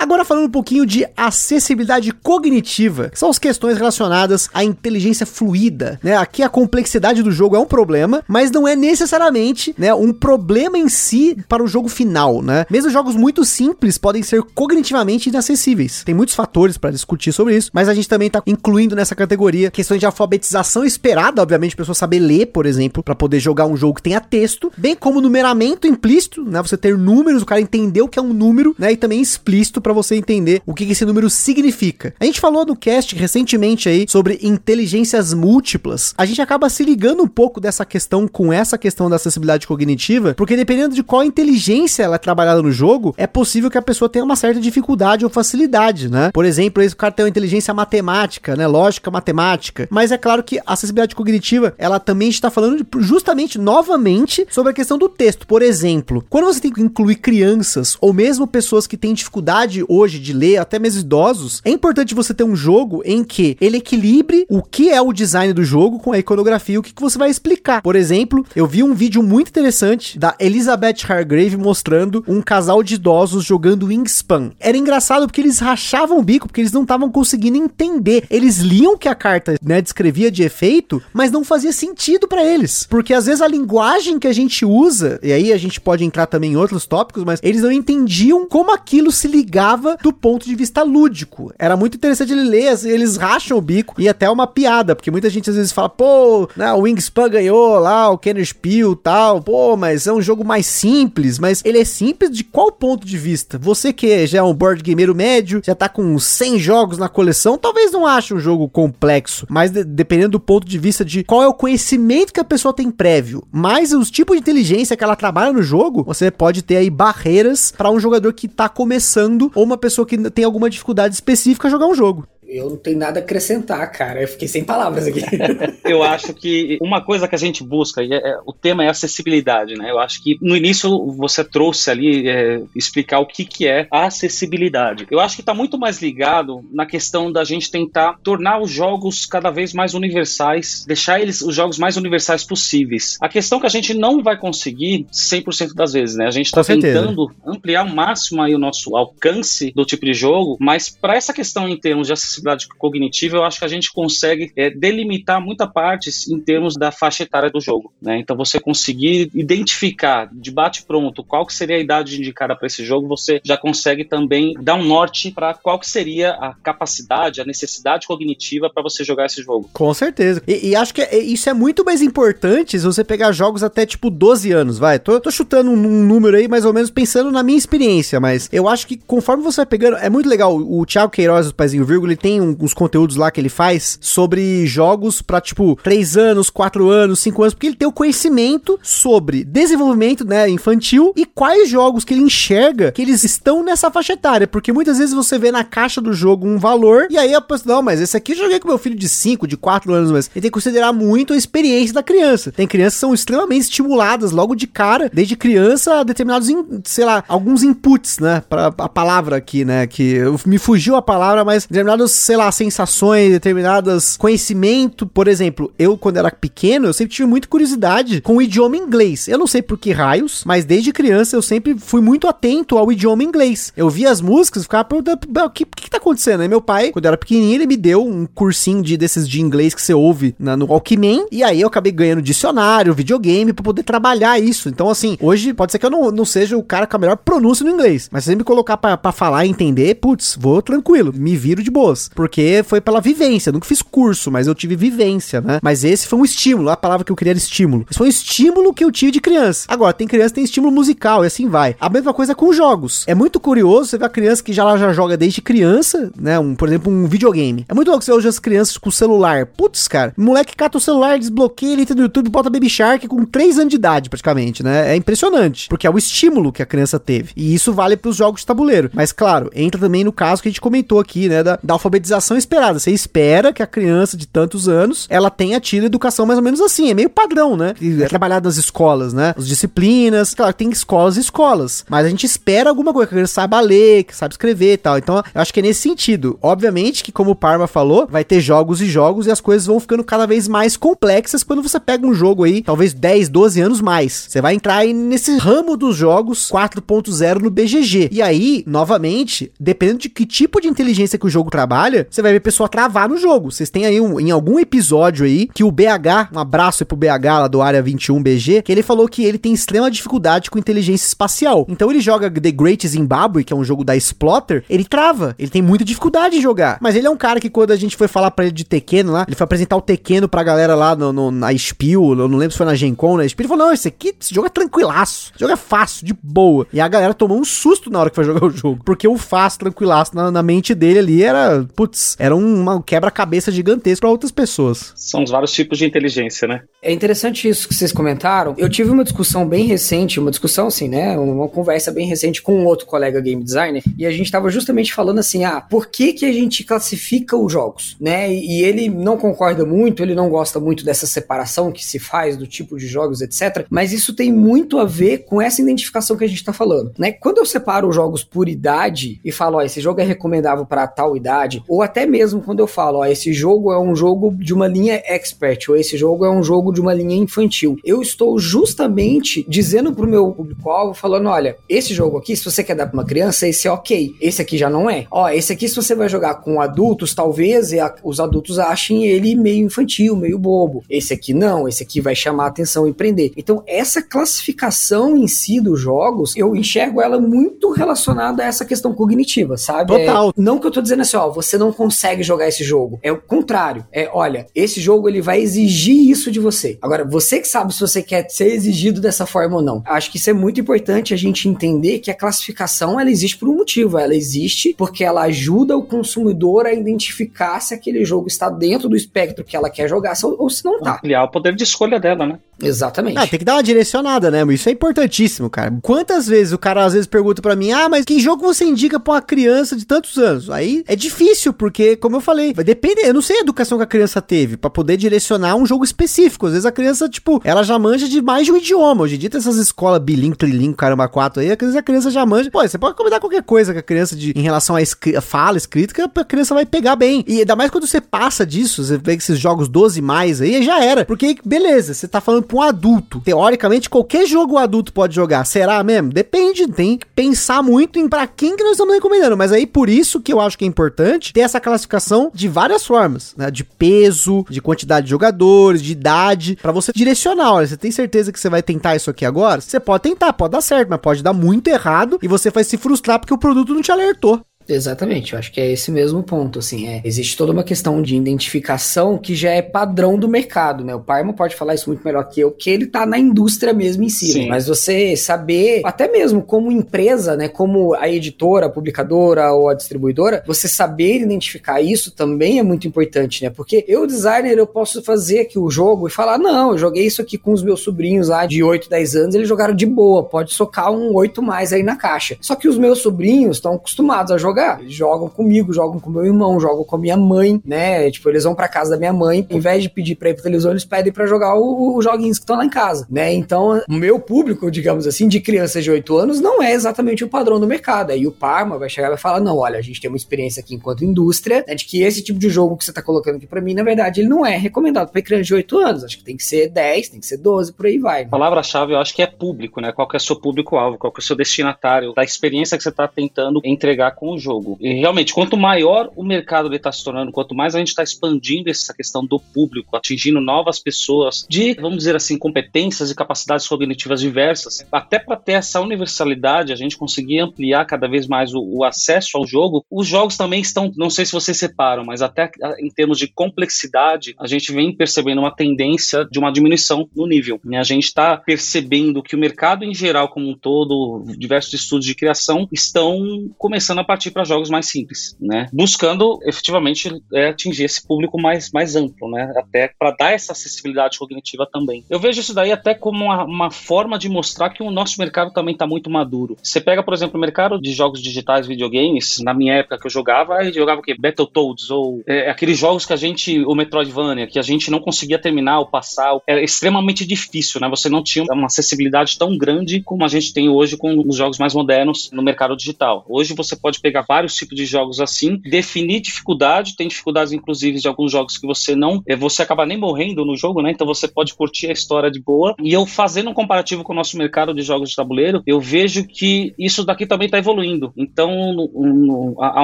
Agora 0.02 0.26
falando 0.26 0.46
um 0.46 0.50
pouquinho 0.50 0.84
de 0.84 1.06
acessibilidade 1.16 2.12
cognitiva, 2.12 3.12
são 3.14 3.30
as 3.30 3.38
questões 3.38 3.78
relacionadas 3.78 4.50
à 4.52 4.64
inteligência 4.64 5.28
fluida, 5.28 6.00
né? 6.02 6.18
Aqui 6.18 6.42
a 6.42 6.50
complexidade 6.50 7.22
do 7.22 7.32
jogo 7.32 7.56
é 7.56 7.60
um 7.60 7.68
problema, 7.68 8.24
mas 8.28 8.50
não 8.50 8.68
é 8.68 8.76
necessariamente, 8.76 9.76
né, 9.78 9.94
um 9.94 10.12
problema 10.12 10.76
em 10.76 10.90
si 10.90 11.38
para 11.48 11.64
o 11.64 11.68
jogo 11.68 11.88
final, 11.88 12.42
né? 12.42 12.66
Mesmo 12.68 12.90
jogos 12.90 13.16
muito 13.16 13.46
simples 13.46 14.00
podem 14.00 14.24
ser 14.24 14.42
cognitivamente 14.42 15.30
inacessíveis. 15.30 16.04
Tem 16.04 16.16
muitos 16.16 16.34
fatores 16.34 16.80
para 16.80 16.90
discutir 16.90 17.32
sobre 17.32 17.56
isso, 17.56 17.70
mas 17.72 17.88
a 17.88 17.94
gente 17.94 18.10
também 18.10 18.26
está 18.26 18.42
incluindo 18.48 18.96
nessa 18.96 19.14
categoria 19.14 19.70
questões 19.70 20.00
de 20.00 20.08
alfabetização 20.08 20.84
esperada, 20.84 21.44
obviamente, 21.44 21.76
a 21.76 21.78
pessoa 21.78 21.94
saber 21.94 22.18
ler, 22.18 22.48
por 22.48 22.66
exemplo, 22.66 23.04
para 23.04 23.14
poder 23.14 23.40
jogar 23.40 23.68
um 23.68 23.78
jogo 23.78 23.98
que 23.98 24.02
tenha 24.02 24.20
texto, 24.20 24.72
bem 24.76 24.96
como 24.96 25.22
numeramento 25.22 25.86
implícito, 25.86 26.44
né? 26.44 26.60
Você 26.60 26.76
ter 26.76 26.98
números, 26.98 27.44
o 27.44 27.46
cara 27.46 27.62
entender 27.62 28.02
o 28.02 28.08
que 28.08 28.18
é 28.18 28.22
um 28.22 28.34
número, 28.34 28.76
né? 28.80 28.92
E 28.94 28.98
também 28.98 29.22
explícito 29.22 29.80
para 29.80 29.91
você 29.94 30.16
entender 30.16 30.62
o 30.66 30.74
que 30.74 30.84
esse 30.84 31.06
número 31.06 31.30
significa. 31.30 32.14
A 32.20 32.26
gente 32.26 32.40
falou 32.40 32.66
no 32.66 32.76
cast 32.76 33.16
recentemente 33.16 33.88
aí 33.88 34.06
sobre 34.08 34.40
inteligências 34.42 35.34
múltiplas. 35.34 36.14
A 36.18 36.26
gente 36.26 36.42
acaba 36.42 36.70
se 36.70 36.84
ligando 36.84 37.24
um 37.24 37.28
pouco 37.28 37.60
dessa 37.60 37.86
questão 37.86 38.28
com 38.28 38.52
essa 38.52 38.78
questão 38.78 39.10
da 39.10 39.16
acessibilidade 39.16 39.68
cognitiva, 39.68 40.34
porque 40.34 40.56
dependendo 40.56 40.96
de 40.96 41.04
qual 41.04 41.24
inteligência 41.24 42.04
ela 42.04 42.16
é 42.16 42.20
trabalhada 42.20 42.62
no 42.62 42.72
jogo, 42.72 43.14
é 43.18 43.28
possível 43.28 43.70
que 43.70 43.78
a 43.78 43.82
pessoa 43.82 44.10
tenha 44.10 44.26
uma 44.26 44.36
certa 44.36 44.60
dificuldade 44.60 45.24
ou 45.24 45.32
facilidade, 45.32 46.10
né? 46.10 46.32
Por 46.34 46.46
exemplo, 46.46 46.82
esse 46.82 46.96
cara 46.96 47.12
tem 47.12 47.26
uma 47.26 47.30
inteligência 47.30 47.74
matemática, 47.74 48.56
né? 48.56 48.68
Lógica 48.68 49.12
matemática. 49.12 49.88
Mas 49.90 50.12
é 50.12 50.18
claro 50.18 50.44
que 50.44 50.60
a 50.60 50.74
acessibilidade 50.74 51.16
cognitiva, 51.16 51.74
ela 51.78 52.00
também 52.00 52.30
está 52.30 52.50
falando 52.50 52.86
justamente 53.00 53.58
novamente 53.58 54.46
sobre 54.50 54.72
a 54.72 54.76
questão 54.76 54.98
do 54.98 55.10
texto. 55.10 55.46
Por 55.48 55.62
exemplo, 55.62 56.26
quando 56.30 56.46
você 56.46 56.60
tem 56.60 56.72
que 56.72 56.82
incluir 56.82 57.16
crianças 57.16 57.98
ou 58.02 58.14
mesmo 58.14 58.48
pessoas 58.48 58.88
que 58.88 58.98
têm 58.98 59.14
dificuldade 59.14 59.81
hoje 59.88 60.20
de 60.20 60.34
ler, 60.34 60.58
até 60.58 60.80
mesmo 60.80 61.02
idosos, 61.02 61.62
é 61.64 61.70
importante 61.70 62.16
você 62.16 62.34
ter 62.34 62.44
um 62.44 62.56
jogo 62.56 63.02
em 63.06 63.24
que 63.24 63.58
ele 63.60 63.78
equilibre 63.78 64.46
o 64.50 64.62
que 64.62 64.90
é 64.90 65.02
o 65.02 65.14
design 65.14 65.54
do 65.54 65.64
jogo 65.64 66.00
com 66.00 66.12
a 66.12 66.20
iconografia, 66.20 66.80
o 66.80 66.84
que, 66.84 66.94
que 66.94 67.02
você 67.02 67.18
vai 67.18 67.30
explicar. 67.30 67.82
Por 67.82 67.96
exemplo, 67.96 68.46
eu 68.56 68.68
vi 68.68 68.84
um 68.84 68.94
vídeo 68.94 69.24
muito 69.24 69.50
interessante 69.50 70.18
da 70.18 70.36
Elizabeth 70.40 71.06
Hargrave 71.08 71.58
mostrando 71.58 72.24
um 72.28 72.42
casal 72.42 72.84
de 72.84 72.96
idosos 72.96 73.44
jogando 73.44 73.88
Wingspan. 73.88 74.52
Era 74.60 74.78
engraçado 74.78 75.26
porque 75.28 75.42
eles 75.42 75.60
rachavam 75.60 76.20
o 76.20 76.24
bico, 76.24 76.48
porque 76.48 76.62
eles 76.62 76.72
não 76.72 76.84
estavam 76.84 77.10
conseguindo 77.10 77.58
entender. 77.58 78.26
Eles 78.30 78.58
liam 78.58 78.98
que 78.98 79.08
a 79.08 79.16
carta, 79.16 79.56
né, 79.64 79.82
descrevia 79.82 80.32
de 80.32 80.44
efeito, 80.44 81.02
mas 81.14 81.32
não 81.32 81.44
fazia 81.44 81.72
sentido 81.72 82.28
para 82.28 82.44
eles. 82.44 82.86
Porque 82.90 83.14
às 83.14 83.26
vezes 83.26 83.42
a 83.42 83.48
linguagem 83.48 84.20
que 84.20 84.28
a 84.28 84.34
gente 84.34 84.66
usa, 84.66 85.20
e 85.24 85.32
aí 85.32 85.52
a 85.52 85.58
gente 85.58 85.80
pode 85.80 86.04
entrar 86.04 86.26
também 86.26 86.54
em 86.54 86.58
outros 86.58 86.86
tópicos, 86.86 87.24
mas 87.24 87.40
eles 87.44 87.62
não 87.62 87.72
entendiam 87.72 88.48
como 88.48 88.74
aquilo 88.74 89.12
se 89.12 89.28
ligava 89.28 89.71
do 90.02 90.14
ponto 90.14 90.46
de 90.46 90.56
vista 90.56 90.84
lúdico. 90.84 91.54
Era 91.58 91.76
muito 91.76 91.96
interessante 91.96 92.32
ele 92.32 92.44
ler, 92.44 92.78
eles 92.86 93.18
racham 93.18 93.58
o 93.58 93.62
bico 93.62 93.96
e 93.98 94.08
até 94.08 94.30
uma 94.30 94.48
piada, 94.48 94.96
porque 94.96 95.12
muita 95.12 95.30
gente 95.30 95.50
às 95.50 95.56
vezes 95.56 95.72
fala, 95.72 95.90
pô, 95.90 96.50
né, 96.56 96.72
o 96.74 96.82
Wingspan 96.82 97.30
ganhou 97.30 97.80
lá, 97.80 98.10
o 98.10 98.18
Kenner 98.18 98.46
Spiel 98.46 98.96
tal, 98.96 99.42
pô, 99.42 99.76
mas 99.76 100.08
é 100.08 100.14
um 100.14 100.22
jogo 100.22 100.44
mais 100.44 100.66
simples, 100.66 101.40
mas 101.40 101.62
ele 101.66 101.80
é 101.80 101.86
simples 101.86 102.32
de 102.32 102.44
qual 102.44 102.72
ponto 102.72 103.06
de 103.06 103.18
vista? 103.18 103.58
Você 103.58 103.94
que 103.94 104.26
já 104.28 104.40
é 104.40 104.44
um 104.44 104.54
board 104.54 104.82
gameiro 104.84 105.16
médio, 105.16 105.62
já 105.64 105.76
tá 105.76 105.90
com 105.90 106.18
100 106.18 106.60
jogos 106.60 106.98
na 106.98 107.10
coleção, 107.10 107.58
talvez 107.58 107.92
não 107.92 108.06
ache 108.06 108.34
um 108.34 108.40
jogo 108.40 108.70
complexo, 108.70 109.46
mas 109.50 109.72
de, 109.72 109.84
dependendo 109.84 110.32
do 110.32 110.40
ponto 110.40 110.68
de 110.68 110.78
vista 110.78 111.04
de 111.04 111.24
qual 111.24 111.44
é 111.44 111.48
o 111.48 111.54
conhecimento 111.54 112.34
que 112.34 112.40
a 112.40 112.46
pessoa 112.46 112.74
tem 112.74 112.92
prévio, 112.92 113.44
mais 113.52 113.94
os 113.94 114.10
tipos 114.10 114.36
de 114.36 114.42
inteligência 114.42 114.96
que 114.96 115.04
ela 115.04 115.16
trabalha 115.16 115.54
no 115.54 115.62
jogo, 115.62 116.04
você 116.04 116.32
pode 116.32 116.62
ter 116.62 116.78
aí 116.78 116.90
barreiras 116.90 117.74
para 117.76 117.92
um 117.92 118.00
jogador 118.00 118.34
que 118.34 118.48
tá 118.48 118.68
começando 118.70 119.52
ou 119.62 119.66
uma 119.66 119.78
pessoa 119.78 120.08
que 120.08 120.18
tem 120.32 120.44
alguma 120.44 120.72
dificuldade 120.72 121.14
específica 121.14 121.70
jogar 121.70 121.86
um 121.86 121.94
jogo. 121.94 122.28
Eu 122.52 122.70
não 122.70 122.76
tenho 122.76 122.98
nada 122.98 123.22
a 123.22 123.24
acrescentar, 123.24 123.90
cara. 123.94 124.22
Eu 124.22 124.28
fiquei 124.28 124.46
sem 124.46 124.62
palavras 124.62 125.08
aqui. 125.08 125.22
eu 125.86 126.04
acho 126.04 126.34
que 126.34 126.78
uma 126.82 127.00
coisa 127.00 127.26
que 127.26 127.34
a 127.34 127.38
gente 127.38 127.64
busca, 127.64 128.04
e 128.04 128.12
é, 128.12 128.18
é, 128.18 128.40
o 128.46 128.52
tema 128.52 128.84
é 128.84 128.90
acessibilidade, 128.90 129.76
né? 129.76 129.90
Eu 129.90 129.98
acho 129.98 130.22
que 130.22 130.38
no 130.42 130.58
início 130.58 130.90
você 131.14 131.46
trouxe 131.46 131.90
ali 131.90 132.28
é, 132.28 132.62
explicar 132.76 133.20
o 133.20 133.26
que, 133.26 133.46
que 133.46 133.66
é 133.66 133.88
a 133.90 134.08
acessibilidade. 134.08 135.08
Eu 135.10 135.22
acho 135.22 135.36
que 135.36 135.42
está 135.42 135.54
muito 135.54 135.80
mais 135.80 136.02
ligado 136.02 136.62
na 136.74 136.86
questão 136.86 137.32
da 137.32 137.46
gente 137.46 137.72
tentar 137.72 138.20
tornar 138.22 138.62
os 138.62 138.70
jogos 138.70 139.26
cada 139.26 139.50
vez 139.50 139.74
mais 139.74 139.94
universais, 139.94 140.84
deixar 140.86 141.22
eles 141.22 141.42
os 141.42 141.56
jogos 141.56 141.80
mais 141.80 141.96
universais 141.96 142.44
possíveis. 142.44 143.18
A 143.22 143.30
questão 143.30 143.62
que 143.62 143.66
a 143.66 143.70
gente 143.70 143.94
não 143.94 144.22
vai 144.22 144.38
conseguir 144.38 145.06
100% 145.10 145.74
das 145.74 145.94
vezes, 145.94 146.18
né? 146.18 146.28
A 146.28 146.32
gente 146.32 146.48
está 146.48 146.62
tentando 146.62 147.32
ampliar 147.46 147.88
ao 147.88 147.96
máximo 147.96 148.42
aí 148.42 148.54
o 148.54 148.60
nosso 148.60 148.94
alcance 148.98 149.72
do 149.74 149.86
tipo 149.86 150.06
de 150.06 150.14
jogo, 150.14 150.58
mas 150.60 150.90
para 150.90 151.16
essa 151.16 151.32
questão 151.32 151.70
em 151.70 151.78
termos 151.78 152.08
de 152.08 152.14
acessibilidade 152.14 152.41
acessibilidade 152.42 152.68
cognitiva, 152.68 153.38
eu 153.38 153.44
acho 153.44 153.60
que 153.60 153.66
a 153.66 153.68
gente 153.68 153.92
consegue 153.92 154.52
é, 154.56 154.70
delimitar 154.70 155.42
muita 155.42 155.68
parte 155.68 156.10
em 156.30 156.40
termos 156.40 156.76
da 156.76 156.92
faixa 156.92 157.24
etária 157.24 157.50
do 157.50 157.62
jogo. 157.62 157.94
Né? 158.02 158.18
Então, 158.18 158.36
você 158.36 158.60
conseguir 158.60 159.30
identificar 159.34 160.30
de 160.32 160.52
bate-pronto 160.52 161.24
qual 161.24 161.46
que 161.46 161.54
seria 161.54 161.78
a 161.78 161.80
idade 161.80 162.18
indicada 162.18 162.56
para 162.56 162.68
esse 162.68 162.84
jogo, 162.84 163.08
você 163.08 163.40
já 163.44 163.58
consegue 163.58 164.04
também 164.04 164.54
dar 164.60 164.76
um 164.76 164.84
norte 164.84 165.32
para 165.32 165.54
qual 165.54 165.80
que 165.80 165.90
seria 165.90 166.32
a 166.32 166.54
capacidade, 166.56 167.42
a 167.42 167.46
necessidade 167.46 168.08
cognitiva 168.08 168.70
para 168.70 168.84
você 168.84 169.04
jogar 169.04 169.26
esse 169.26 169.42
jogo. 169.42 169.70
Com 169.74 169.94
certeza. 169.94 170.42
E, 170.48 170.70
e 170.70 170.76
acho 170.76 170.94
que 170.94 171.02
é, 171.02 171.18
isso 171.18 171.50
é 171.50 171.54
muito 171.54 171.86
mais 171.86 172.02
importante 172.02 172.80
se 172.80 172.86
você 172.86 173.04
pegar 173.04 173.32
jogos 173.32 173.64
até 173.64 173.86
tipo 173.86 174.10
12 174.10 174.52
anos, 174.52 174.80
vai. 174.80 175.00
Tô, 175.00 175.20
tô 175.20 175.32
chutando 175.32 175.70
um, 175.70 175.74
um 175.74 176.06
número 176.06 176.38
aí, 176.38 176.48
mais 176.48 176.66
ou 176.66 176.74
menos 176.74 176.90
pensando 176.90 177.32
na 177.32 177.44
minha 177.44 177.58
experiência, 177.58 178.20
mas 178.20 178.50
eu 178.52 178.68
acho 178.68 178.88
que 178.88 178.98
conforme 178.98 179.44
você 179.44 179.58
vai 179.58 179.66
pegando, 179.66 179.98
é 179.98 180.10
muito 180.10 180.28
legal. 180.28 180.56
O 180.56 180.86
Thiago 180.86 181.12
Queiroz, 181.12 181.50
o 181.50 181.56
Paizinho 181.56 181.86
Vírgula, 181.86 182.12
ele 182.12 182.18
tem 182.20 182.31
tem 182.32 182.40
uns 182.40 182.74
conteúdos 182.74 183.16
lá 183.18 183.30
que 183.30 183.42
ele 183.42 183.50
faz 183.50 183.98
sobre 184.00 184.66
jogos 184.66 185.22
para 185.22 185.42
tipo 185.42 185.78
3 185.84 186.18
anos, 186.18 186.50
4 186.50 186.90
anos, 186.90 187.20
5 187.20 187.42
anos, 187.42 187.54
porque 187.54 187.68
ele 187.68 187.76
tem 187.76 187.88
o 187.88 187.92
conhecimento 187.92 188.80
sobre 188.82 189.44
desenvolvimento, 189.44 190.26
né, 190.26 190.50
infantil 190.50 191.12
e 191.16 191.26
quais 191.26 191.70
jogos 191.70 192.06
que 192.06 192.14
ele 192.14 192.24
enxerga 192.24 192.92
que 192.92 193.02
eles 193.02 193.24
estão 193.24 193.64
nessa 193.64 193.92
faixa 193.92 194.14
etária, 194.14 194.48
porque 194.48 194.72
muitas 194.72 194.98
vezes 194.98 195.14
você 195.14 195.38
vê 195.38 195.52
na 195.52 195.64
caixa 195.64 196.00
do 196.00 196.14
jogo 196.14 196.48
um 196.48 196.58
valor 196.58 197.08
e 197.10 197.18
aí 197.18 197.34
a 197.34 197.42
pessoa, 197.42 197.76
não, 197.76 197.82
mas 197.82 198.00
esse 198.00 198.16
aqui 198.16 198.32
eu 198.32 198.38
joguei 198.38 198.60
com 198.60 198.68
meu 198.68 198.78
filho 198.78 198.96
de 198.96 199.10
5, 199.10 199.48
de 199.48 199.58
4 199.58 199.94
anos, 199.94 200.12
mas 200.12 200.30
ele 200.34 200.42
tem 200.42 200.44
que 200.44 200.52
considerar 200.52 200.94
muito 200.94 201.34
a 201.34 201.38
experiência 201.38 201.94
da 201.94 202.04
criança. 202.04 202.52
Tem 202.52 202.68
crianças 202.68 202.94
que 202.96 203.00
são 203.00 203.14
extremamente 203.14 203.64
estimuladas 203.64 204.32
logo 204.32 204.56
de 204.56 204.68
cara, 204.68 205.10
desde 205.14 205.36
criança 205.36 206.00
a 206.00 206.04
determinados, 206.04 206.48
sei 206.86 207.06
lá, 207.06 207.24
alguns 207.28 207.64
inputs, 207.64 208.20
né, 208.20 208.44
para 208.48 208.68
a 208.68 208.90
palavra 208.90 209.36
aqui, 209.36 209.66
né, 209.66 209.88
que 209.88 210.20
me 210.46 210.58
fugiu 210.58 210.96
a 210.96 211.02
palavra, 211.02 211.44
mas 211.44 211.66
determinados 211.66 212.12
sei 212.22 212.38
lá, 212.38 212.52
sensações, 212.52 213.32
determinadas 213.32 214.16
conhecimento. 214.18 215.06
Por 215.06 215.28
exemplo, 215.28 215.72
eu, 215.78 215.98
quando 215.98 216.18
era 216.18 216.32
pequeno, 216.32 216.88
eu 216.88 216.94
sempre 216.94 217.16
tive 217.16 217.28
muita 217.28 217.48
curiosidade 217.48 218.22
com 218.22 218.38
o 218.38 218.42
idioma 218.42 218.78
inglês. 218.78 219.28
Eu 219.28 219.38
não 219.38 219.48
sei 219.48 219.62
por 219.62 219.78
que 219.78 219.92
raios, 219.92 220.44
mas 220.46 220.66
desde 220.66 220.92
criança 220.92 221.36
eu 221.36 221.42
sempre 221.42 221.76
fui 221.78 222.02
muito 222.02 222.28
atento 222.28 222.78
ao 222.78 222.92
idioma 222.92 223.24
inglês. 223.24 223.74
Eu 223.76 223.90
via 223.90 224.12
as 224.12 224.22
músicas 224.22 224.64
ficava 224.64 224.84
perguntando 224.86 225.20
o 225.46 225.50
que, 225.50 225.66
que, 225.66 225.90
tá 225.90 225.98
acontecendo. 225.98 226.42
Aí 226.42 226.48
meu 226.48 226.62
pai, 226.62 226.92
quando 226.92 227.06
eu 227.06 227.10
era 227.10 227.18
pequenininho, 227.18 227.56
ele 227.56 227.68
me 227.68 227.78
deu 227.78 228.06
um 228.06 228.26
cursinho 228.26 228.82
de, 228.82 228.96
desses 228.98 229.28
de 229.28 229.42
inglês 229.42 229.74
que 229.74 229.82
você 229.82 229.94
ouve 229.94 230.36
na, 230.40 230.56
no 230.56 230.68
Walkman. 230.68 231.26
E 231.32 231.44
aí 231.44 231.62
eu 231.62 231.68
acabei 231.68 231.92
ganhando 231.92 232.22
dicionário, 232.22 232.94
videogame, 232.94 233.54
para 233.54 233.64
poder 233.64 233.84
trabalhar 233.84 234.40
isso. 234.40 234.70
Então, 234.70 234.90
assim, 234.90 235.18
hoje 235.20 235.54
pode 235.54 235.72
ser 235.72 235.80
que 235.80 235.86
eu 235.86 235.90
não, 235.90 236.12
não 236.12 236.26
seja 236.26 236.58
o 236.58 236.64
cara 236.64 236.86
com 236.86 236.98
a 236.98 237.00
melhor 237.00 237.18
pronúncia 237.18 237.66
no 237.66 237.72
inglês. 237.72 238.10
Mas 238.12 238.24
se 238.24 238.30
você 238.30 238.36
me 238.36 238.44
colocar 238.44 238.78
para 238.78 239.12
falar 239.12 239.46
e 239.46 239.50
entender, 239.50 239.96
putz, 239.96 240.38
vou 240.40 240.62
tranquilo, 240.62 241.12
me 241.14 241.36
viro 241.36 241.64
de 241.64 241.72
boas. 241.72 242.11
Porque 242.14 242.64
foi 242.66 242.82
pela 242.82 243.02
vivência. 243.02 243.52
Nunca 243.52 243.68
fiz 243.68 243.82
curso, 243.82 244.32
mas 244.32 244.48
eu 244.48 244.56
tive 244.56 244.76
vivência, 244.76 245.42
né? 245.42 245.60
Mas 245.62 245.84
esse 245.84 246.08
foi 246.08 246.20
um 246.20 246.26
estímulo, 246.26 246.70
a 246.70 246.78
palavra 246.78 247.04
que 247.06 247.12
eu 247.12 247.16
queria 247.16 247.32
era 247.32 247.38
estímulo. 247.38 247.86
Esse 247.90 247.98
foi 247.98 248.08
um 248.08 248.10
estímulo 248.10 248.74
que 248.74 248.84
eu 248.84 248.92
tive 248.92 249.12
de 249.12 249.22
criança. 249.22 249.66
Agora, 249.68 249.94
tem 249.94 250.08
criança 250.08 250.30
que 250.30 250.36
tem 250.36 250.44
estímulo 250.44 250.72
musical 250.72 251.24
e 251.24 251.28
assim 251.28 251.48
vai. 251.48 251.76
A 251.80 251.90
mesma 251.90 252.14
coisa 252.14 252.36
com 252.36 252.52
jogos. 252.54 253.04
É 253.08 253.16
muito 253.16 253.40
curioso 253.40 253.90
você 253.90 253.98
ver 253.98 254.06
a 254.06 254.10
criança 254.10 254.44
que 254.44 254.54
já, 254.54 254.78
já 254.78 254.94
joga 254.94 255.18
desde 255.18 255.42
criança, 255.42 256.12
né? 256.18 256.40
Um, 256.40 256.56
por 256.56 256.68
exemplo, 256.68 256.92
um 256.92 257.08
videogame. 257.08 257.66
É 257.68 257.74
muito 257.74 257.90
louco 257.90 258.04
você 258.04 258.12
hoje 258.12 258.28
as 258.28 258.40
crianças 258.40 258.78
com 258.78 258.92
celular. 258.92 259.46
Putz, 259.46 259.88
cara, 259.88 260.14
moleque 260.18 260.56
cata 260.56 260.78
o 260.78 260.82
celular, 260.82 261.18
desbloqueia, 261.20 261.74
ele 261.74 261.82
entra 261.84 261.96
no 261.96 262.04
YouTube, 262.04 262.30
bota 262.30 262.50
Baby 262.50 262.70
Shark 262.70 263.08
com 263.08 263.26
3 263.26 263.60
anos 263.60 263.70
de 263.70 263.76
idade, 263.76 264.10
praticamente, 264.10 264.64
né? 264.64 264.94
É 264.94 264.96
impressionante, 264.96 265.68
porque 265.70 265.88
é 265.88 265.90
o 265.90 265.98
estímulo 265.98 266.52
que 266.52 266.62
a 266.62 266.66
criança 266.66 267.00
teve. 267.00 267.32
E 267.36 267.54
isso 267.54 267.74
vale 267.74 267.96
para 267.98 268.10
os 268.10 268.16
jogos 268.16 268.42
de 268.42 268.48
tabuleiro. 268.48 268.90
Mas, 268.94 269.12
claro, 269.12 269.50
entra 269.56 269.80
também 269.80 270.04
no 270.04 270.12
caso 270.12 270.42
que 270.42 270.48
a 270.48 270.52
gente 270.52 270.62
comentou 270.62 271.00
aqui, 271.00 271.30
né? 271.30 271.44
Da, 271.44 271.60
da 271.62 271.74
alfabetização 271.74 271.91
esperada. 271.98 272.80
Você 272.80 272.92
espera 272.92 273.54
que 273.54 273.64
a 273.64 273.68
criança 273.68 274.16
de 274.18 274.28
tantos 274.28 274.68
anos 274.68 275.08
ela 275.10 275.30
tenha 275.30 275.60
tido 275.60 275.86
educação 275.86 276.26
mais 276.26 276.38
ou 276.38 276.44
menos 276.44 276.62
assim. 276.62 276.90
É 276.90 276.94
meio 276.94 277.10
padrão, 277.10 277.56
né? 277.56 277.74
É 278.02 278.08
trabalhado 278.08 278.48
nas 278.48 278.58
escolas, 278.58 279.14
né? 279.14 279.34
As 279.38 279.48
disciplinas, 279.48 280.34
claro, 280.34 280.54
tem 280.54 280.70
escolas 280.70 281.18
e 281.18 281.20
escolas. 281.20 281.86
Mas 281.90 282.06
a 282.06 282.10
gente 282.10 282.26
espera 282.26 282.70
alguma 282.70 282.94
coisa, 282.94 283.08
que 283.08 283.14
a 283.14 283.18
criança 283.18 283.34
saiba 283.34 283.60
ler, 283.60 284.04
que 284.04 284.16
saiba 284.16 284.34
escrever 284.34 284.74
e 284.74 284.78
tal. 284.78 284.98
Então, 284.98 285.24
eu 285.34 285.42
acho 285.42 285.54
que 285.54 285.60
é 285.60 285.64
nesse 285.64 285.82
sentido. 285.82 286.38
Obviamente 286.42 287.04
que, 287.04 287.12
como 287.12 287.32
o 287.32 287.36
Parma 287.36 287.68
falou, 287.68 288.08
vai 288.10 288.24
ter 288.24 288.40
jogos 288.40 288.82
e 288.82 288.86
jogos 288.86 289.28
e 289.28 289.32
as 289.32 289.42
coisas 289.42 289.68
vão 289.68 289.80
ficando 289.80 290.04
cada 290.04 290.26
vez 290.26 290.48
mais 290.48 290.78
complexas 290.78 291.44
quando 291.44 291.62
você 291.62 291.80
pega 291.80 292.06
um 292.06 292.14
jogo 292.14 292.44
aí, 292.44 292.62
talvez 292.62 292.94
10, 292.94 293.30
12 293.30 293.62
anos 293.62 293.82
mais. 293.82 294.28
Você 294.30 294.42
vai 294.42 294.54
entrar 294.54 294.78
aí 294.78 294.94
nesse 294.94 295.38
ramo 295.38 295.78
dos 295.78 295.96
jogos 295.96 296.50
4.0 296.50 297.42
no 297.42 297.50
BGG. 297.50 298.10
E 298.12 298.22
aí, 298.22 298.64
novamente, 298.68 299.52
dependendo 299.60 300.00
de 300.00 300.10
que 300.10 300.26
tipo 300.26 300.62
de 300.62 300.68
inteligência 300.68 301.18
que 301.18 301.26
o 301.26 301.30
jogo 301.30 301.50
trabalha, 301.50 301.81
você 302.10 302.22
vai 302.22 302.34
ver 302.34 302.40
pessoa 302.40 302.70
travar 302.70 303.10
no 303.10 303.18
jogo. 303.18 303.52
Vocês 303.52 303.70
têm 303.70 303.86
aí 303.86 304.00
um, 304.00 304.20
em 304.20 304.32
algum 304.32 304.60
episódio 304.60 305.26
aí 305.26 305.48
que 305.54 305.64
o 305.64 305.72
BH, 305.72 306.34
um 306.34 306.40
abraço 306.40 306.84
aí 306.84 306.88
pro 306.88 306.98
BH 306.98 307.26
lá 307.26 307.48
do 307.48 307.62
Área 307.62 307.82
21 307.82 308.22
BG, 308.22 308.62
que 308.62 308.72
ele 308.72 308.84
falou 308.84 309.08
que 309.08 309.24
ele 309.24 309.38
tem 309.38 309.54
extrema 309.54 309.90
dificuldade 309.90 310.50
com 310.50 310.60
inteligência 310.60 311.08
espacial. 311.08 311.66
Então 311.70 311.90
ele 311.90 312.00
joga 312.00 312.30
The 312.30 312.52
Great 312.52 312.88
Zimbabwe, 312.88 313.44
que 313.44 313.54
é 313.54 313.56
um 313.56 313.64
jogo 313.64 313.84
da 313.84 313.96
Splotter, 313.96 314.64
ele 314.70 314.84
trava. 314.84 315.36
Ele 315.38 315.50
tem 315.50 315.62
muita 315.62 315.86
dificuldade 315.86 316.36
de 316.36 316.42
jogar. 316.42 316.78
Mas 316.82 316.96
ele 316.96 317.08
é 317.08 317.10
um 317.10 317.18
cara 317.18 317.40
que 317.40 317.50
quando 317.50 317.72
a 317.72 317.76
gente 317.76 317.96
foi 317.96 318.08
falar 318.08 318.32
para 318.32 318.46
ele 318.46 318.54
de 318.54 318.64
Tequeno 318.64 319.12
lá, 319.12 319.26
ele 319.28 319.36
foi 319.36 319.44
apresentar 319.44 319.76
o 319.76 319.82
Tequeno 319.82 320.28
pra 320.28 320.44
galera 320.44 320.76
lá 320.76 320.96
no, 320.96 321.12
no, 321.12 321.32
na 321.32 321.56
Spiel, 321.58 322.12
eu 322.12 322.28
não 322.28 322.38
lembro 322.38 322.52
se 322.52 322.58
foi 322.58 322.66
na 322.66 322.76
Gen 322.76 322.94
Con, 322.94 323.18
na 323.18 323.28
Spiel, 323.28 323.44
ele 323.46 323.50
falou, 323.50 323.66
não, 323.66 323.74
esse 323.74 323.88
aqui, 323.88 324.14
esse 324.20 324.34
jogo 324.34 324.48
é 324.48 324.50
tranquilaço. 324.50 325.32
Esse 325.34 325.40
jogo 325.40 325.54
é 325.54 325.58
fácil, 325.58 326.06
de 326.06 326.14
boa. 326.22 326.68
E 326.72 326.80
a 326.80 326.88
galera 326.88 327.14
tomou 327.14 327.40
um 327.40 327.46
susto 327.46 327.90
na 327.90 328.00
hora 328.00 328.10
que 328.10 328.16
foi 328.16 328.24
jogar 328.24 328.46
o 328.46 328.50
jogo. 328.50 328.82
Porque 328.84 329.08
o 329.08 329.18
fácil, 329.18 329.60
tranquilaço 329.60 330.16
na, 330.16 330.32
na 330.32 330.44
mente 330.44 330.74
dele 330.74 331.00
ali 331.00 331.24
era, 331.24 331.66
putz, 331.76 332.16
era 332.20 332.36
uma 332.36 332.82
quebra-cabeça 332.82 333.52
gigantesco 333.52 334.02
para 334.02 334.10
outras 334.10 334.32
pessoas. 334.32 334.94
São 334.96 335.24
os 335.24 335.32
vários 335.32 335.52
tipos 335.52 335.78
de 335.78 335.86
inteligência, 335.86 336.48
né? 336.48 336.64
É 336.82 336.92
interessante 336.92 337.48
isso 337.48 337.68
que 337.68 337.74
vocês 337.74 337.92
comentaram. 337.92 338.56
Eu 338.58 338.70
tive 338.70 338.90
uma 338.90 339.04
discussão 339.04 339.48
bem 339.48 339.66
recente, 339.66 340.20
uma 340.20 340.32
discussão 340.32 340.68
assim, 340.68 340.88
né? 340.88 341.18
Uma 341.18 341.48
conversa 341.48 341.92
bem 341.92 342.08
recente 342.08 342.42
com 342.42 342.56
um 342.56 342.66
outro 342.66 342.86
colega 342.86 343.22
game 343.22 343.44
designer, 343.44 343.84
e 343.98 344.06
a 344.06 344.12
gente 344.12 344.32
tava 344.32 344.50
justamente 344.50 344.94
falando 344.94 345.20
assim: 345.20 345.44
ah, 345.44 345.62
por 345.62 345.88
que 345.88 346.14
que 346.14 346.26
a 346.26 346.32
gente 346.32 346.64
classifica 346.64 347.38
os 347.38 347.52
jogos, 347.52 347.96
né? 348.00 348.32
E 348.34 348.64
ele 348.64 348.90
não 348.90 349.18
concorda 349.18 349.66
muito, 349.66 350.02
ele 350.02 350.16
não 350.16 350.30
gosta 350.30 350.60
muito 350.60 350.84
dessa 350.84 351.06
separação 351.06 351.72
que 351.72 351.86
se 351.86 352.00
faz 352.00 352.36
do 352.38 352.48
tipo 352.48 352.78
de 352.78 352.88
jogos, 352.88 353.22
etc. 353.22 353.66
Mas 353.70 353.92
isso 353.94 354.14
tem 354.14 354.32
muito 354.32 354.80
a 354.80 354.86
ver 354.86 355.20
com 355.20 355.42
essa 355.42 355.62
identificação 355.62 356.18
que 356.18 356.24
a 356.24 356.28
gente 356.28 356.44
tá 356.44 356.54
falando, 356.54 356.92
né? 356.98 357.12
Quando 357.12 357.38
eu 357.38 357.46
separo 357.46 357.88
os 357.88 357.96
jogos 357.96 358.24
por 358.24 358.50
idade 358.50 359.20
e 359.24 359.32
falo, 359.32 359.58
ó, 359.58 359.62
esse 359.62 359.80
jogo 359.80 360.02
é 360.02 360.04
recomendável 360.04 360.66
para 360.66 360.88
tal 360.88 361.16
idade, 361.16 361.61
ou 361.68 361.82
até 361.82 362.06
mesmo 362.06 362.42
quando 362.42 362.60
eu 362.60 362.68
falo, 362.68 363.00
ó, 363.00 363.06
esse 363.06 363.34
jogo 363.34 363.72
é 363.72 363.80
um 363.80 363.96
jogo 363.96 364.34
de 364.38 364.54
uma 364.54 364.68
linha 364.68 365.02
expert, 365.06 365.70
ou 365.70 365.76
esse 365.76 365.98
jogo 365.98 366.26
é 366.26 366.30
um 366.30 366.44
jogo 366.44 366.72
de 366.72 366.82
uma 366.82 366.94
linha 366.94 367.16
infantil, 367.16 367.78
eu 367.84 368.02
estou 368.02 368.38
justamente 368.40 369.46
dizendo 369.48 369.94
pro 369.94 370.08
meu 370.08 370.32
público-alvo, 370.32 370.94
falando, 370.94 371.30
olha, 371.30 371.58
esse 371.68 371.94
jogo 371.94 372.18
aqui, 372.18 372.36
se 372.36 372.46
você 372.46 372.64
quer 372.64 372.76
dar 372.76 372.88
pra 372.88 372.94
uma 372.94 373.06
criança, 373.06 373.48
esse 373.48 373.68
é 373.68 373.72
ok, 373.72 374.16
esse 374.20 374.42
aqui 374.42 374.58
já 374.58 374.70
não 374.70 374.90
é. 374.90 375.06
Ó, 375.12 375.30
esse 375.30 375.54
aqui, 375.54 375.68
se 375.68 375.76
você 375.76 375.96
vai 375.96 376.10
jogar 376.10 376.36
com 376.36 376.62
adultos, 376.62 377.14
talvez 377.14 377.72
os 378.04 378.20
adultos 378.20 378.60
achem 378.60 379.06
ele 379.06 379.36
meio 379.36 379.66
infantil, 379.66 380.16
meio 380.16 380.38
bobo. 380.38 380.84
Esse 380.90 381.14
aqui 381.14 381.34
não, 381.34 381.68
esse 381.68 381.84
aqui 381.84 382.02
vai 382.02 382.16
chamar 382.16 382.46
a 382.46 382.48
atenção 382.48 382.88
e 382.88 382.94
prender. 382.94 383.32
Então, 383.36 383.64
essa 383.68 384.02
classificação 384.02 385.18
em 385.18 385.28
si 385.28 385.60
dos 385.60 385.80
jogos, 385.80 386.36
eu 386.36 386.56
enxergo 386.56 387.02
ela 387.02 387.20
muito 387.20 387.72
relacionada 387.72 388.44
a 388.44 388.46
essa 388.46 388.66
questão 388.66 388.94
cognitiva, 388.94 389.58
sabe? 389.58 389.88
Total. 389.98 390.30
É, 390.30 390.34
não 390.36 390.60
que 390.60 390.68
eu 390.68 390.72
tô 390.72 390.82
dizendo 390.82 391.02
assim, 391.02 391.18
ó, 391.18 391.30
você 391.30 391.51
não 391.58 391.72
consegue 391.72 392.24
jogar 392.24 392.48
esse 392.48 392.64
jogo. 392.64 393.00
É 393.02 393.12
o 393.12 393.18
contrário. 393.18 393.86
É, 393.92 394.10
olha, 394.12 394.48
esse 394.56 394.80
jogo 394.80 395.08
ele 395.08 395.22
vai 395.22 395.42
exigir 395.42 396.10
isso 396.10 396.32
de 396.32 396.40
você. 396.40 396.78
Agora, 396.82 397.06
você 397.06 397.40
que 397.40 397.48
sabe 397.48 397.74
se 397.74 397.80
você 397.80 398.02
quer 398.02 398.30
ser 398.30 398.54
exigido 398.54 399.02
dessa 399.02 399.26
forma 399.26 399.58
ou 399.58 399.62
não. 399.62 399.84
Acho 399.86 400.12
que 400.12 400.18
isso 400.18 400.30
é 400.30 400.34
muito 400.34 400.60
importante 400.60 401.14
a 401.14 401.18
gente 401.18 401.48
entender 401.48 402.00
que 402.00 402.12
a 402.12 402.16
classificação 402.16 403.00
ela 403.00 403.10
existe 403.10 403.38
por 403.38 403.50
um 403.50 403.56
motivo. 403.56 403.98
Ela 403.98 404.16
existe 404.16 404.74
porque 404.78 405.04
ela 405.04 405.24
ajuda 405.24 405.78
o 405.78 405.84
consumidor 405.84 406.66
a 406.66 406.74
identificar 406.74 407.60
se 407.60 407.74
aquele 407.74 408.04
jogo 408.06 408.28
está 408.28 408.50
dentro 408.50 408.90
do 408.90 408.96
espectro 408.96 409.44
que 409.44 409.56
ela 409.56 409.70
quer 409.70 409.88
jogar 409.88 410.14
ou 410.24 410.50
se 410.50 410.64
não 410.64 410.80
tá. 410.80 410.96
Ampliar 410.96 411.24
o 411.24 411.32
poder 411.32 411.56
de 411.56 411.64
escolha 411.64 412.00
dela, 412.00 412.26
né? 412.26 412.40
Exatamente. 412.62 413.18
Ah, 413.18 413.28
tem 413.28 413.40
que 413.40 413.46
dar 413.46 413.56
uma 413.56 413.64
direcionada, 413.64 414.30
né? 414.30 414.42
Isso 414.54 414.70
é 414.70 414.72
importantíssimo, 414.72 415.50
cara. 415.50 415.78
Quantas 415.82 416.28
vezes 416.28 416.54
o 416.54 416.58
cara 416.58 416.86
às 416.86 416.94
vezes 416.94 417.08
pergunta 417.08 417.42
para 417.42 417.56
mim: 417.56 417.72
"Ah, 417.72 417.90
mas 417.90 418.06
que 418.06 418.20
jogo 418.20 418.44
você 418.44 418.66
indica 418.66 419.00
para 419.00 419.14
uma 419.14 419.22
criança 419.22 419.76
de 419.76 419.86
tantos 419.86 420.18
anos?" 420.18 420.50
Aí 420.50 420.84
é 420.88 420.96
difícil, 420.96 421.54
porque 421.54 421.96
como 421.96 422.18
eu 422.18 422.22
falei, 422.22 422.54
vai 422.54 422.64
depender, 422.64 423.08
eu 423.08 423.14
não 423.14 423.22
sei 423.22 423.38
a 423.38 423.42
educação 423.42 423.78
que 423.78 423.84
a 423.84 423.88
criança 423.88 424.22
teve 424.22 424.58
para 424.58 424.70
poder 424.70 424.98
direcionar 424.98 425.56
um 425.56 425.66
jogo 425.66 425.84
específico. 425.84 426.48
Às 426.48 426.54
vezes 426.54 426.66
a 426.66 426.72
criança, 426.72 427.08
tipo, 427.08 427.42
ela 427.44 427.64
já 427.64 427.78
manja 427.78 428.08
de 428.08 428.22
mais 428.22 428.46
de 428.46 428.52
um 428.52 428.58
idioma. 428.58 429.04
Hoje 429.04 429.16
em 429.16 429.20
dia 429.20 429.30
tem 429.30 429.40
essas 429.40 429.58
escolas 429.58 430.00
bilingue, 430.02 430.38
trilingue, 430.38 430.76
caramba, 430.76 431.08
quatro 431.08 431.42
aí, 431.42 431.52
às 431.52 431.58
vezes 431.58 431.76
a 431.76 431.82
criança 431.82 432.10
já 432.12 432.26
manja. 432.26 432.50
Pô, 432.52 432.62
você 432.62 432.78
pode 432.78 432.96
comentar 432.96 433.20
qualquer 433.20 433.44
coisa 433.44 433.74
com 433.74 433.80
a 433.80 433.84
criança 433.84 434.16
de, 434.16 434.32
em 434.36 434.42
relação 434.42 434.76
a 434.76 434.82
escri 434.82 435.20
fala, 435.22 435.58
escrita, 435.58 435.94
que 435.94 436.02
a 436.02 436.26
criança 436.26 436.54
vai 436.54 436.66
pegar 436.66 436.96
bem. 436.96 437.24
E 437.28 437.40
ainda 437.40 437.56
mais 437.56 437.70
quando 437.70 437.88
você 437.88 438.02
passa 438.02 438.46
disso, 438.46 438.84
você 438.84 438.98
vê 438.98 439.16
esses 439.16 439.40
jogos 439.40 439.68
12 439.68 440.02
mais 440.02 440.42
aí, 440.42 440.64
já 440.64 440.84
era. 440.84 441.06
Porque, 441.06 441.38
beleza, 441.44 441.94
você 441.94 442.08
tá 442.08 442.20
falando 442.20 442.44
pra 442.52 442.58
um 442.58 442.62
adulto. 442.62 443.22
Teoricamente, 443.22 443.90
qualquer 443.90 444.28
jogo 444.28 444.58
adulto 444.58 444.92
pode 444.92 445.16
jogar. 445.16 445.46
Será 445.46 445.82
mesmo? 445.84 446.12
Depende, 446.12 446.68
tem 446.68 446.98
que 446.98 447.06
pensar 447.06 447.64
muito 447.64 447.98
em 447.98 448.10
pra 448.10 448.28
quem 448.28 448.58
que 448.58 448.64
nós 448.64 448.74
estamos 448.74 448.94
recomendando. 448.94 449.38
Mas 449.38 449.54
aí, 449.54 449.66
por 449.66 449.88
isso 449.90 450.20
que 450.20 450.34
eu 450.34 450.42
acho 450.42 450.58
que 450.58 450.66
é 450.66 450.68
importante 450.68 451.32
ter 451.32 451.40
essa 451.40 451.62
classificação 451.62 452.30
de 452.34 452.50
várias 452.50 452.86
formas, 452.86 453.34
né? 453.38 453.50
De 453.50 453.64
peso, 453.64 454.46
de 454.50 454.62
quantidade 454.62 455.06
de 455.06 455.12
jogadores, 455.12 455.82
de 455.82 455.94
idade, 455.94 456.58
para 456.62 456.72
você 456.72 456.92
direcionar. 456.94 457.54
Olha, 457.54 457.68
você 457.68 457.78
tem 457.78 457.92
certeza 457.92 458.32
que 458.32 458.40
você 458.40 458.50
vai 458.50 458.62
tentar 458.62 458.96
isso 458.96 459.10
aqui 459.10 459.26
agora? 459.26 459.62
Você 459.62 459.80
pode 459.80 460.04
tentar, 460.04 460.34
pode 460.34 460.52
dar 460.52 460.62
certo, 460.62 460.90
mas 460.90 461.00
pode 461.00 461.24
dar 461.24 461.34
muito 461.34 461.70
errado 461.70 462.20
e 462.22 462.28
você 462.28 462.50
vai 462.50 462.64
se 462.64 462.78
frustrar 462.78 463.20
porque 463.20 463.34
o 463.34 463.38
produto 463.38 463.74
não 463.74 463.82
te 463.82 463.92
alertou. 463.92 464.42
Exatamente, 464.74 465.34
eu 465.34 465.40
acho 465.40 465.52
que 465.52 465.60
é 465.60 465.72
esse 465.72 465.92
mesmo 465.92 466.24
ponto, 466.24 466.60
assim, 466.60 466.88
é, 466.88 467.02
existe 467.04 467.36
toda 467.36 467.52
uma 467.52 467.64
questão 467.64 468.02
de 468.02 468.16
identificação 468.16 469.18
que 469.18 469.36
já 469.36 469.52
é 469.52 469.62
padrão 469.62 470.18
do 470.18 470.28
mercado, 470.28 470.84
né, 470.84 470.96
o 470.96 471.00
Parma 471.00 471.34
pode 471.34 471.56
falar 471.56 471.76
isso 471.76 471.90
muito 471.90 472.04
melhor 472.04 472.24
que 472.24 472.40
eu, 472.40 472.52
que 472.52 472.70
ele 472.70 472.86
tá 472.86 473.06
na 473.06 473.18
indústria 473.18 473.74
mesmo 473.74 474.04
em 474.04 474.10
si, 474.10 474.40
né? 474.40 474.48
mas 474.48 474.68
você 474.68 475.16
saber, 475.16 475.82
até 475.84 476.10
mesmo 476.10 476.42
como 476.42 476.72
empresa, 476.72 477.36
né, 477.36 477.48
como 477.48 477.94
a 477.96 478.08
editora, 478.10 478.68
a 478.68 478.70
publicadora 478.70 479.52
ou 479.52 479.70
a 479.70 479.74
distribuidora, 479.74 480.44
você 480.48 480.68
saber 480.68 481.22
identificar 481.22 481.82
isso 481.82 482.12
também 482.12 482.60
é 482.60 482.64
muito 482.64 482.88
importante, 482.88 483.44
né, 483.44 483.50
porque 483.50 483.84
eu, 483.88 484.08
designer, 484.08 484.58
eu 484.58 484.68
posso 484.68 485.02
fazer 485.04 485.42
aqui 485.42 485.60
o 485.60 485.70
jogo 485.70 486.08
e 486.08 486.12
falar, 486.12 486.38
não, 486.38 486.72
eu 486.72 486.78
joguei 486.78 487.06
isso 487.06 487.22
aqui 487.22 487.38
com 487.38 487.52
os 487.52 487.64
meus 487.64 487.82
sobrinhos 487.82 488.30
lá 488.30 488.46
de 488.46 488.64
8, 488.64 488.90
10 488.90 489.16
anos, 489.16 489.36
eles 489.36 489.48
jogaram 489.48 489.74
de 489.74 489.86
boa, 489.86 490.24
pode 490.24 490.54
socar 490.54 490.92
um 490.92 491.14
8 491.14 491.42
mais 491.42 491.74
aí 491.74 491.84
na 491.84 491.96
caixa, 491.96 492.38
só 492.40 492.56
que 492.56 492.68
os 492.68 492.78
meus 492.78 493.00
sobrinhos 493.00 493.58
estão 493.58 493.74
acostumados 493.74 494.32
a 494.32 494.38
jogar 494.38 494.61
jogar. 494.62 494.82
Eles 494.82 494.94
jogam 494.94 495.28
comigo, 495.28 495.74
jogam 495.74 496.00
com 496.00 496.10
meu 496.10 496.26
irmão, 496.26 496.60
jogam 496.60 496.84
com 496.84 496.96
a 496.96 497.00
minha 497.00 497.18
mãe, 497.18 497.62
né? 497.66 498.10
Tipo, 498.12 498.30
eles 498.30 498.44
vão 498.44 498.56
pra 498.56 498.68
casa 498.68 498.92
da 498.92 498.98
minha 498.98 499.14
mãe, 499.14 499.46
em 499.50 499.60
vez 499.60 499.84
de 499.84 499.90
pedir 499.90 500.16
pra 500.16 500.30
ir 500.30 500.34
pro 500.34 500.44
televisor, 500.44 500.72
eles 500.72 500.86
pedem 500.86 501.12
pra 501.12 501.26
jogar 501.26 501.58
os 501.58 502.04
joguinhos 502.04 502.38
que 502.38 502.44
estão 502.44 502.58
lá 502.58 502.66
em 502.66 502.70
casa, 502.70 503.08
né? 503.10 503.34
Então, 503.34 503.82
o 503.90 503.94
meu 503.94 504.20
público, 504.20 504.70
digamos 504.70 505.08
assim, 505.08 505.28
de 505.28 505.40
crianças 505.40 505.84
de 505.84 505.92
8 505.92 506.18
anos, 506.18 506.40
não 506.40 506.62
é 506.62 506.72
exatamente 506.74 507.24
o 507.24 507.30
padrão 507.30 507.60
do 507.60 507.68
mercado. 507.68 508.12
Aí 508.12 508.28
o 508.28 508.32
Parma 508.32 508.78
vai 508.78 508.90
chegar 508.90 509.08
e 509.08 509.12
vai 509.12 509.18
falar: 509.18 509.40
não, 509.40 509.58
olha, 509.58 509.80
a 509.80 509.82
gente 509.82 510.00
tem 510.00 510.10
uma 510.10 510.18
experiência 510.18 510.62
aqui 510.62 510.76
enquanto 510.76 511.04
indústria, 511.04 511.64
né, 511.68 511.76
de 511.76 511.86
que 511.86 512.04
esse 512.04 512.24
tipo 512.24 512.40
de 512.40 512.50
jogo 512.50 512.78
que 512.78 512.86
você 512.86 512.94
tá 512.94 513.02
colocando 513.02 513.38
aqui 513.38 513.48
pra 513.48 513.62
mim, 513.62 513.74
na 513.74 513.84
verdade, 513.84 514.22
ele 514.22 514.30
não 514.30 514.46
é 514.46 514.58
recomendado 514.58 515.12
pra 515.12 515.22
criança 515.22 515.44
de 515.44 515.54
8 515.54 515.78
anos. 515.78 516.04
Acho 516.04 516.18
que 516.18 516.24
tem 516.24 516.38
que 516.38 516.44
ser 516.44 516.70
10, 516.70 517.10
tem 517.10 517.20
que 517.20 517.26
ser 517.26 517.38
12, 517.38 517.74
por 517.74 517.86
aí 517.86 517.98
vai. 517.98 518.24
Né? 518.24 518.30
Palavra-chave 518.30 518.94
eu 518.94 519.00
acho 519.00 519.14
que 519.14 519.22
é 519.22 519.28
público, 519.28 519.82
né? 519.82 519.92
Qual 519.92 520.08
que 520.08 520.16
é 520.16 520.20
o 520.20 520.22
seu 520.22 520.36
público-alvo, 520.36 520.98
qual 520.98 521.12
que 521.12 521.20
é 521.20 521.24
o 521.24 521.26
seu 521.26 521.36
destinatário, 521.36 522.14
da 522.14 522.24
experiência 522.24 522.78
que 522.78 522.84
você 522.84 522.92
tá 522.92 523.08
tentando 523.08 523.62
entregar 523.64 524.12
com 524.12 524.34
o 524.34 524.40
jogo 524.40 524.51
jogo. 524.52 524.78
E 524.82 524.94
realmente, 524.94 525.34
quanto 525.34 525.56
maior 525.56 526.12
o 526.16 526.24
mercado 526.24 526.74
está 526.74 526.92
se 526.92 527.04
tornando, 527.04 527.32
quanto 527.32 527.56
mais 527.56 527.76
a 527.76 527.80
gente 527.80 527.90
está 527.90 528.04
expandindo 528.04 528.70
essa 528.70 528.94
questão 528.94 529.26
do 529.26 529.40
público, 529.40 529.96
atingindo 529.96 530.42
novas 530.42 530.80
pessoas 530.80 531.46
de, 531.50 531.74
vamos 531.76 532.00
dizer 532.00 532.16
assim, 532.16 532.38
competências 532.38 533.10
e 533.10 533.16
capacidades 533.16 533.68
cognitivas 533.68 534.20
diversas, 534.20 534.86
até 534.92 535.20
para 535.20 535.38
ter 535.38 535.54
essa 535.54 535.80
universalidade, 535.80 536.74
a 536.74 536.76
gente 536.76 536.98
conseguir 536.98 537.40
ampliar 537.40 537.86
cada 537.86 538.08
vez 538.08 538.28
mais 538.28 538.54
o, 538.54 538.62
o, 538.62 538.84
acesso 538.84 539.38
ao 539.38 539.46
jogo. 539.46 539.86
Os 539.90 540.08
jogos 540.08 540.36
também 540.36 540.62
estão, 540.62 540.92
não 540.98 541.10
sei 541.10 541.26
se 541.26 541.32
vocês 541.32 541.58
separam, 541.58 542.04
mas 542.04 542.22
até 542.22 542.50
em 542.80 542.90
termos 542.90 543.18
de 543.18 543.28
complexidade, 543.28 544.36
a 544.40 544.48
gente 544.48 544.72
vem 544.74 544.96
percebendo 544.96 545.40
uma 545.40 545.56
tendência 545.56 546.28
de 546.30 546.40
uma 546.40 546.52
diminuição 546.52 547.08
no 547.16 547.28
nível. 547.28 547.60
Né? 547.64 547.78
A 547.78 547.84
gente 547.84 548.06
está 548.06 548.36
percebendo 548.38 549.24
que 549.24 549.36
o 549.36 549.40
mercado 549.40 549.84
em 549.84 549.94
geral, 549.94 550.30
como 550.30 550.50
um 550.50 550.58
todo, 550.58 551.24
diversos 551.38 551.74
estudos 551.74 552.06
de 552.06 552.16
criação, 552.16 552.68
estão 552.72 553.50
começando 553.58 554.00
a 554.00 554.04
partir 554.04 554.31
para 554.32 554.44
jogos 554.44 554.70
mais 554.70 554.88
simples, 554.88 555.36
né? 555.40 555.68
buscando 555.74 556.40
efetivamente 556.44 557.22
é, 557.34 557.50
atingir 557.50 557.86
esse 557.86 558.06
público 558.06 558.40
mais, 558.40 558.72
mais 558.72 558.96
amplo, 558.96 559.30
né? 559.30 559.52
até 559.56 559.92
para 559.98 560.12
dar 560.12 560.32
essa 560.32 560.54
acessibilidade 560.54 561.18
cognitiva 561.18 561.68
também. 561.72 562.04
Eu 562.10 562.20
vejo 562.20 562.40
isso 562.40 562.54
daí 562.54 562.72
até 562.72 562.94
como 562.94 563.26
uma, 563.26 563.44
uma 563.44 563.72
forma 563.72 564.18
de 564.18 564.30
mostrar 564.30 564.70
que 564.70 564.84
o 564.84 564.92
nosso 564.92 565.20
mercado 565.20 565.52
também 565.52 565.74
está 565.74 565.86
muito 565.86 566.10
maduro. 566.10 566.58
Você 566.62 566.80
pega, 566.80 567.04
por 567.04 567.14
exemplo, 567.14 567.38
o 567.38 567.42
mercado 567.42 567.80
de 567.80 567.92
jogos 567.92 568.22
digitais, 568.22 568.68
videogames, 568.68 569.40
na 569.44 569.54
minha 569.54 569.76
época 569.76 569.98
que 570.00 570.08
eu 570.08 570.12
jogava, 570.12 570.64
eu 570.64 570.74
jogava 570.74 571.02
o 571.02 571.04
quê? 571.04 571.16
Battletoads, 571.18 571.90
ou 571.90 572.24
é, 572.28 572.50
aqueles 572.50 572.78
jogos 572.78 573.06
que 573.06 573.14
a 573.14 573.16
gente, 573.16 573.64
o 573.66 573.76
Metroidvania, 573.76 574.48
que 574.48 574.60
a 574.60 574.62
gente 574.62 574.90
não 574.90 575.00
conseguia 575.00 575.40
terminar 575.40 575.80
ou 575.80 575.86
passar, 575.86 576.38
era 576.48 576.64
extremamente 576.64 577.26
difícil, 577.26 577.80
né? 577.82 577.90
Você 577.90 578.10
não 578.10 578.24
tinha 578.24 578.46
uma 578.52 578.68
acessibilidade 578.68 579.38
tão 579.38 579.58
grande 579.58 580.02
como 580.02 580.24
a 580.24 580.28
gente 580.28 580.54
tem 580.54 580.70
hoje 580.70 580.98
com 580.98 581.24
os 581.28 581.36
jogos 581.36 581.58
mais 581.58 581.74
modernos 581.74 582.30
no 582.32 582.44
mercado 582.44 582.76
digital. 582.76 583.26
Hoje 583.28 583.54
você 583.54 583.76
pode 583.76 584.00
pegar 584.00 584.21
vários 584.22 584.56
tipos 584.56 584.76
de 584.76 584.86
jogos 584.86 585.20
assim, 585.20 585.58
definir 585.64 586.22
dificuldade, 586.22 586.96
tem 586.96 587.08
dificuldades 587.08 587.54
inclusive 587.54 588.00
de 588.00 588.08
alguns 588.08 588.32
jogos 588.32 588.58
que 588.58 588.68
você 588.68 588.96
não, 588.96 589.22
é, 589.28 589.36
você 589.36 589.62
acaba 589.62 589.86
nem 589.86 589.98
morrendo 589.98 590.46
no 590.46 590.56
jogo, 590.56 590.82
né? 590.82 590.92
Então 590.92 591.08
você 591.08 591.28
pode 591.28 591.54
curtir 591.54 591.88
a 591.88 591.94
história 591.94 592.30
de 592.30 592.42
boa. 592.42 592.76
E 592.82 592.94
eu 592.94 593.06
fazendo 593.06 593.50
um 593.50 593.54
comparativo 593.54 594.04
com 594.04 594.14
o 594.14 594.16
nosso 594.16 594.38
mercado 594.38 594.74
de 594.74 594.82
jogos 594.82 595.10
de 595.10 595.16
tabuleiro, 595.16 595.62
eu 595.66 595.80
vejo 595.80 596.26
que 596.26 596.74
isso 596.78 597.06
daqui 597.06 597.26
também 597.26 597.46
está 597.46 597.58
evoluindo. 597.58 598.12
Então, 598.16 598.74
no, 598.74 598.90
no, 598.94 599.56
há 599.60 599.84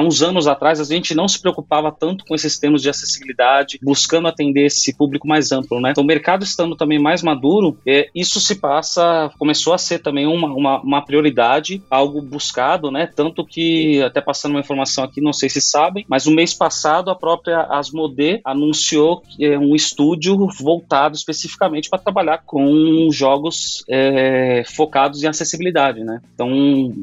uns 0.00 0.22
anos 0.22 0.46
atrás, 0.46 0.80
a 0.80 0.84
gente 0.84 1.14
não 1.14 1.28
se 1.28 1.40
preocupava 1.40 1.90
tanto 1.92 2.24
com 2.24 2.34
esses 2.34 2.58
temas 2.58 2.82
de 2.82 2.90
acessibilidade, 2.90 3.78
buscando 3.82 4.28
atender 4.28 4.66
esse 4.66 4.96
público 4.96 5.26
mais 5.26 5.52
amplo, 5.52 5.80
né? 5.80 5.90
Então, 5.90 6.04
o 6.04 6.06
mercado 6.06 6.44
estando 6.44 6.76
também 6.76 6.98
mais 6.98 7.22
maduro, 7.22 7.78
é, 7.86 8.08
isso 8.14 8.40
se 8.40 8.56
passa, 8.56 9.30
começou 9.38 9.72
a 9.72 9.78
ser 9.78 10.00
também 10.00 10.26
uma, 10.26 10.48
uma, 10.48 10.80
uma, 10.80 11.04
prioridade, 11.04 11.82
algo 11.90 12.20
buscado, 12.20 12.90
né? 12.90 13.08
Tanto 13.14 13.44
que, 13.44 14.02
até 14.02 14.20
passando 14.28 14.50
uma 14.52 14.60
informação 14.60 15.04
aqui, 15.04 15.22
não 15.22 15.32
sei 15.32 15.48
se 15.48 15.58
sabem, 15.58 16.04
mas 16.06 16.26
o 16.26 16.30
mês 16.30 16.52
passado 16.52 17.10
a 17.10 17.14
própria 17.14 17.62
Asmodee 17.62 18.42
anunciou 18.44 19.22
é 19.40 19.58
um 19.58 19.74
estúdio 19.74 20.36
voltado 20.60 21.16
especificamente 21.16 21.88
para 21.88 21.98
trabalhar 21.98 22.42
com 22.44 23.08
jogos 23.10 23.82
é, 23.88 24.64
focados 24.66 25.22
em 25.22 25.28
acessibilidade, 25.28 26.04
né? 26.04 26.20
Então, 26.34 26.50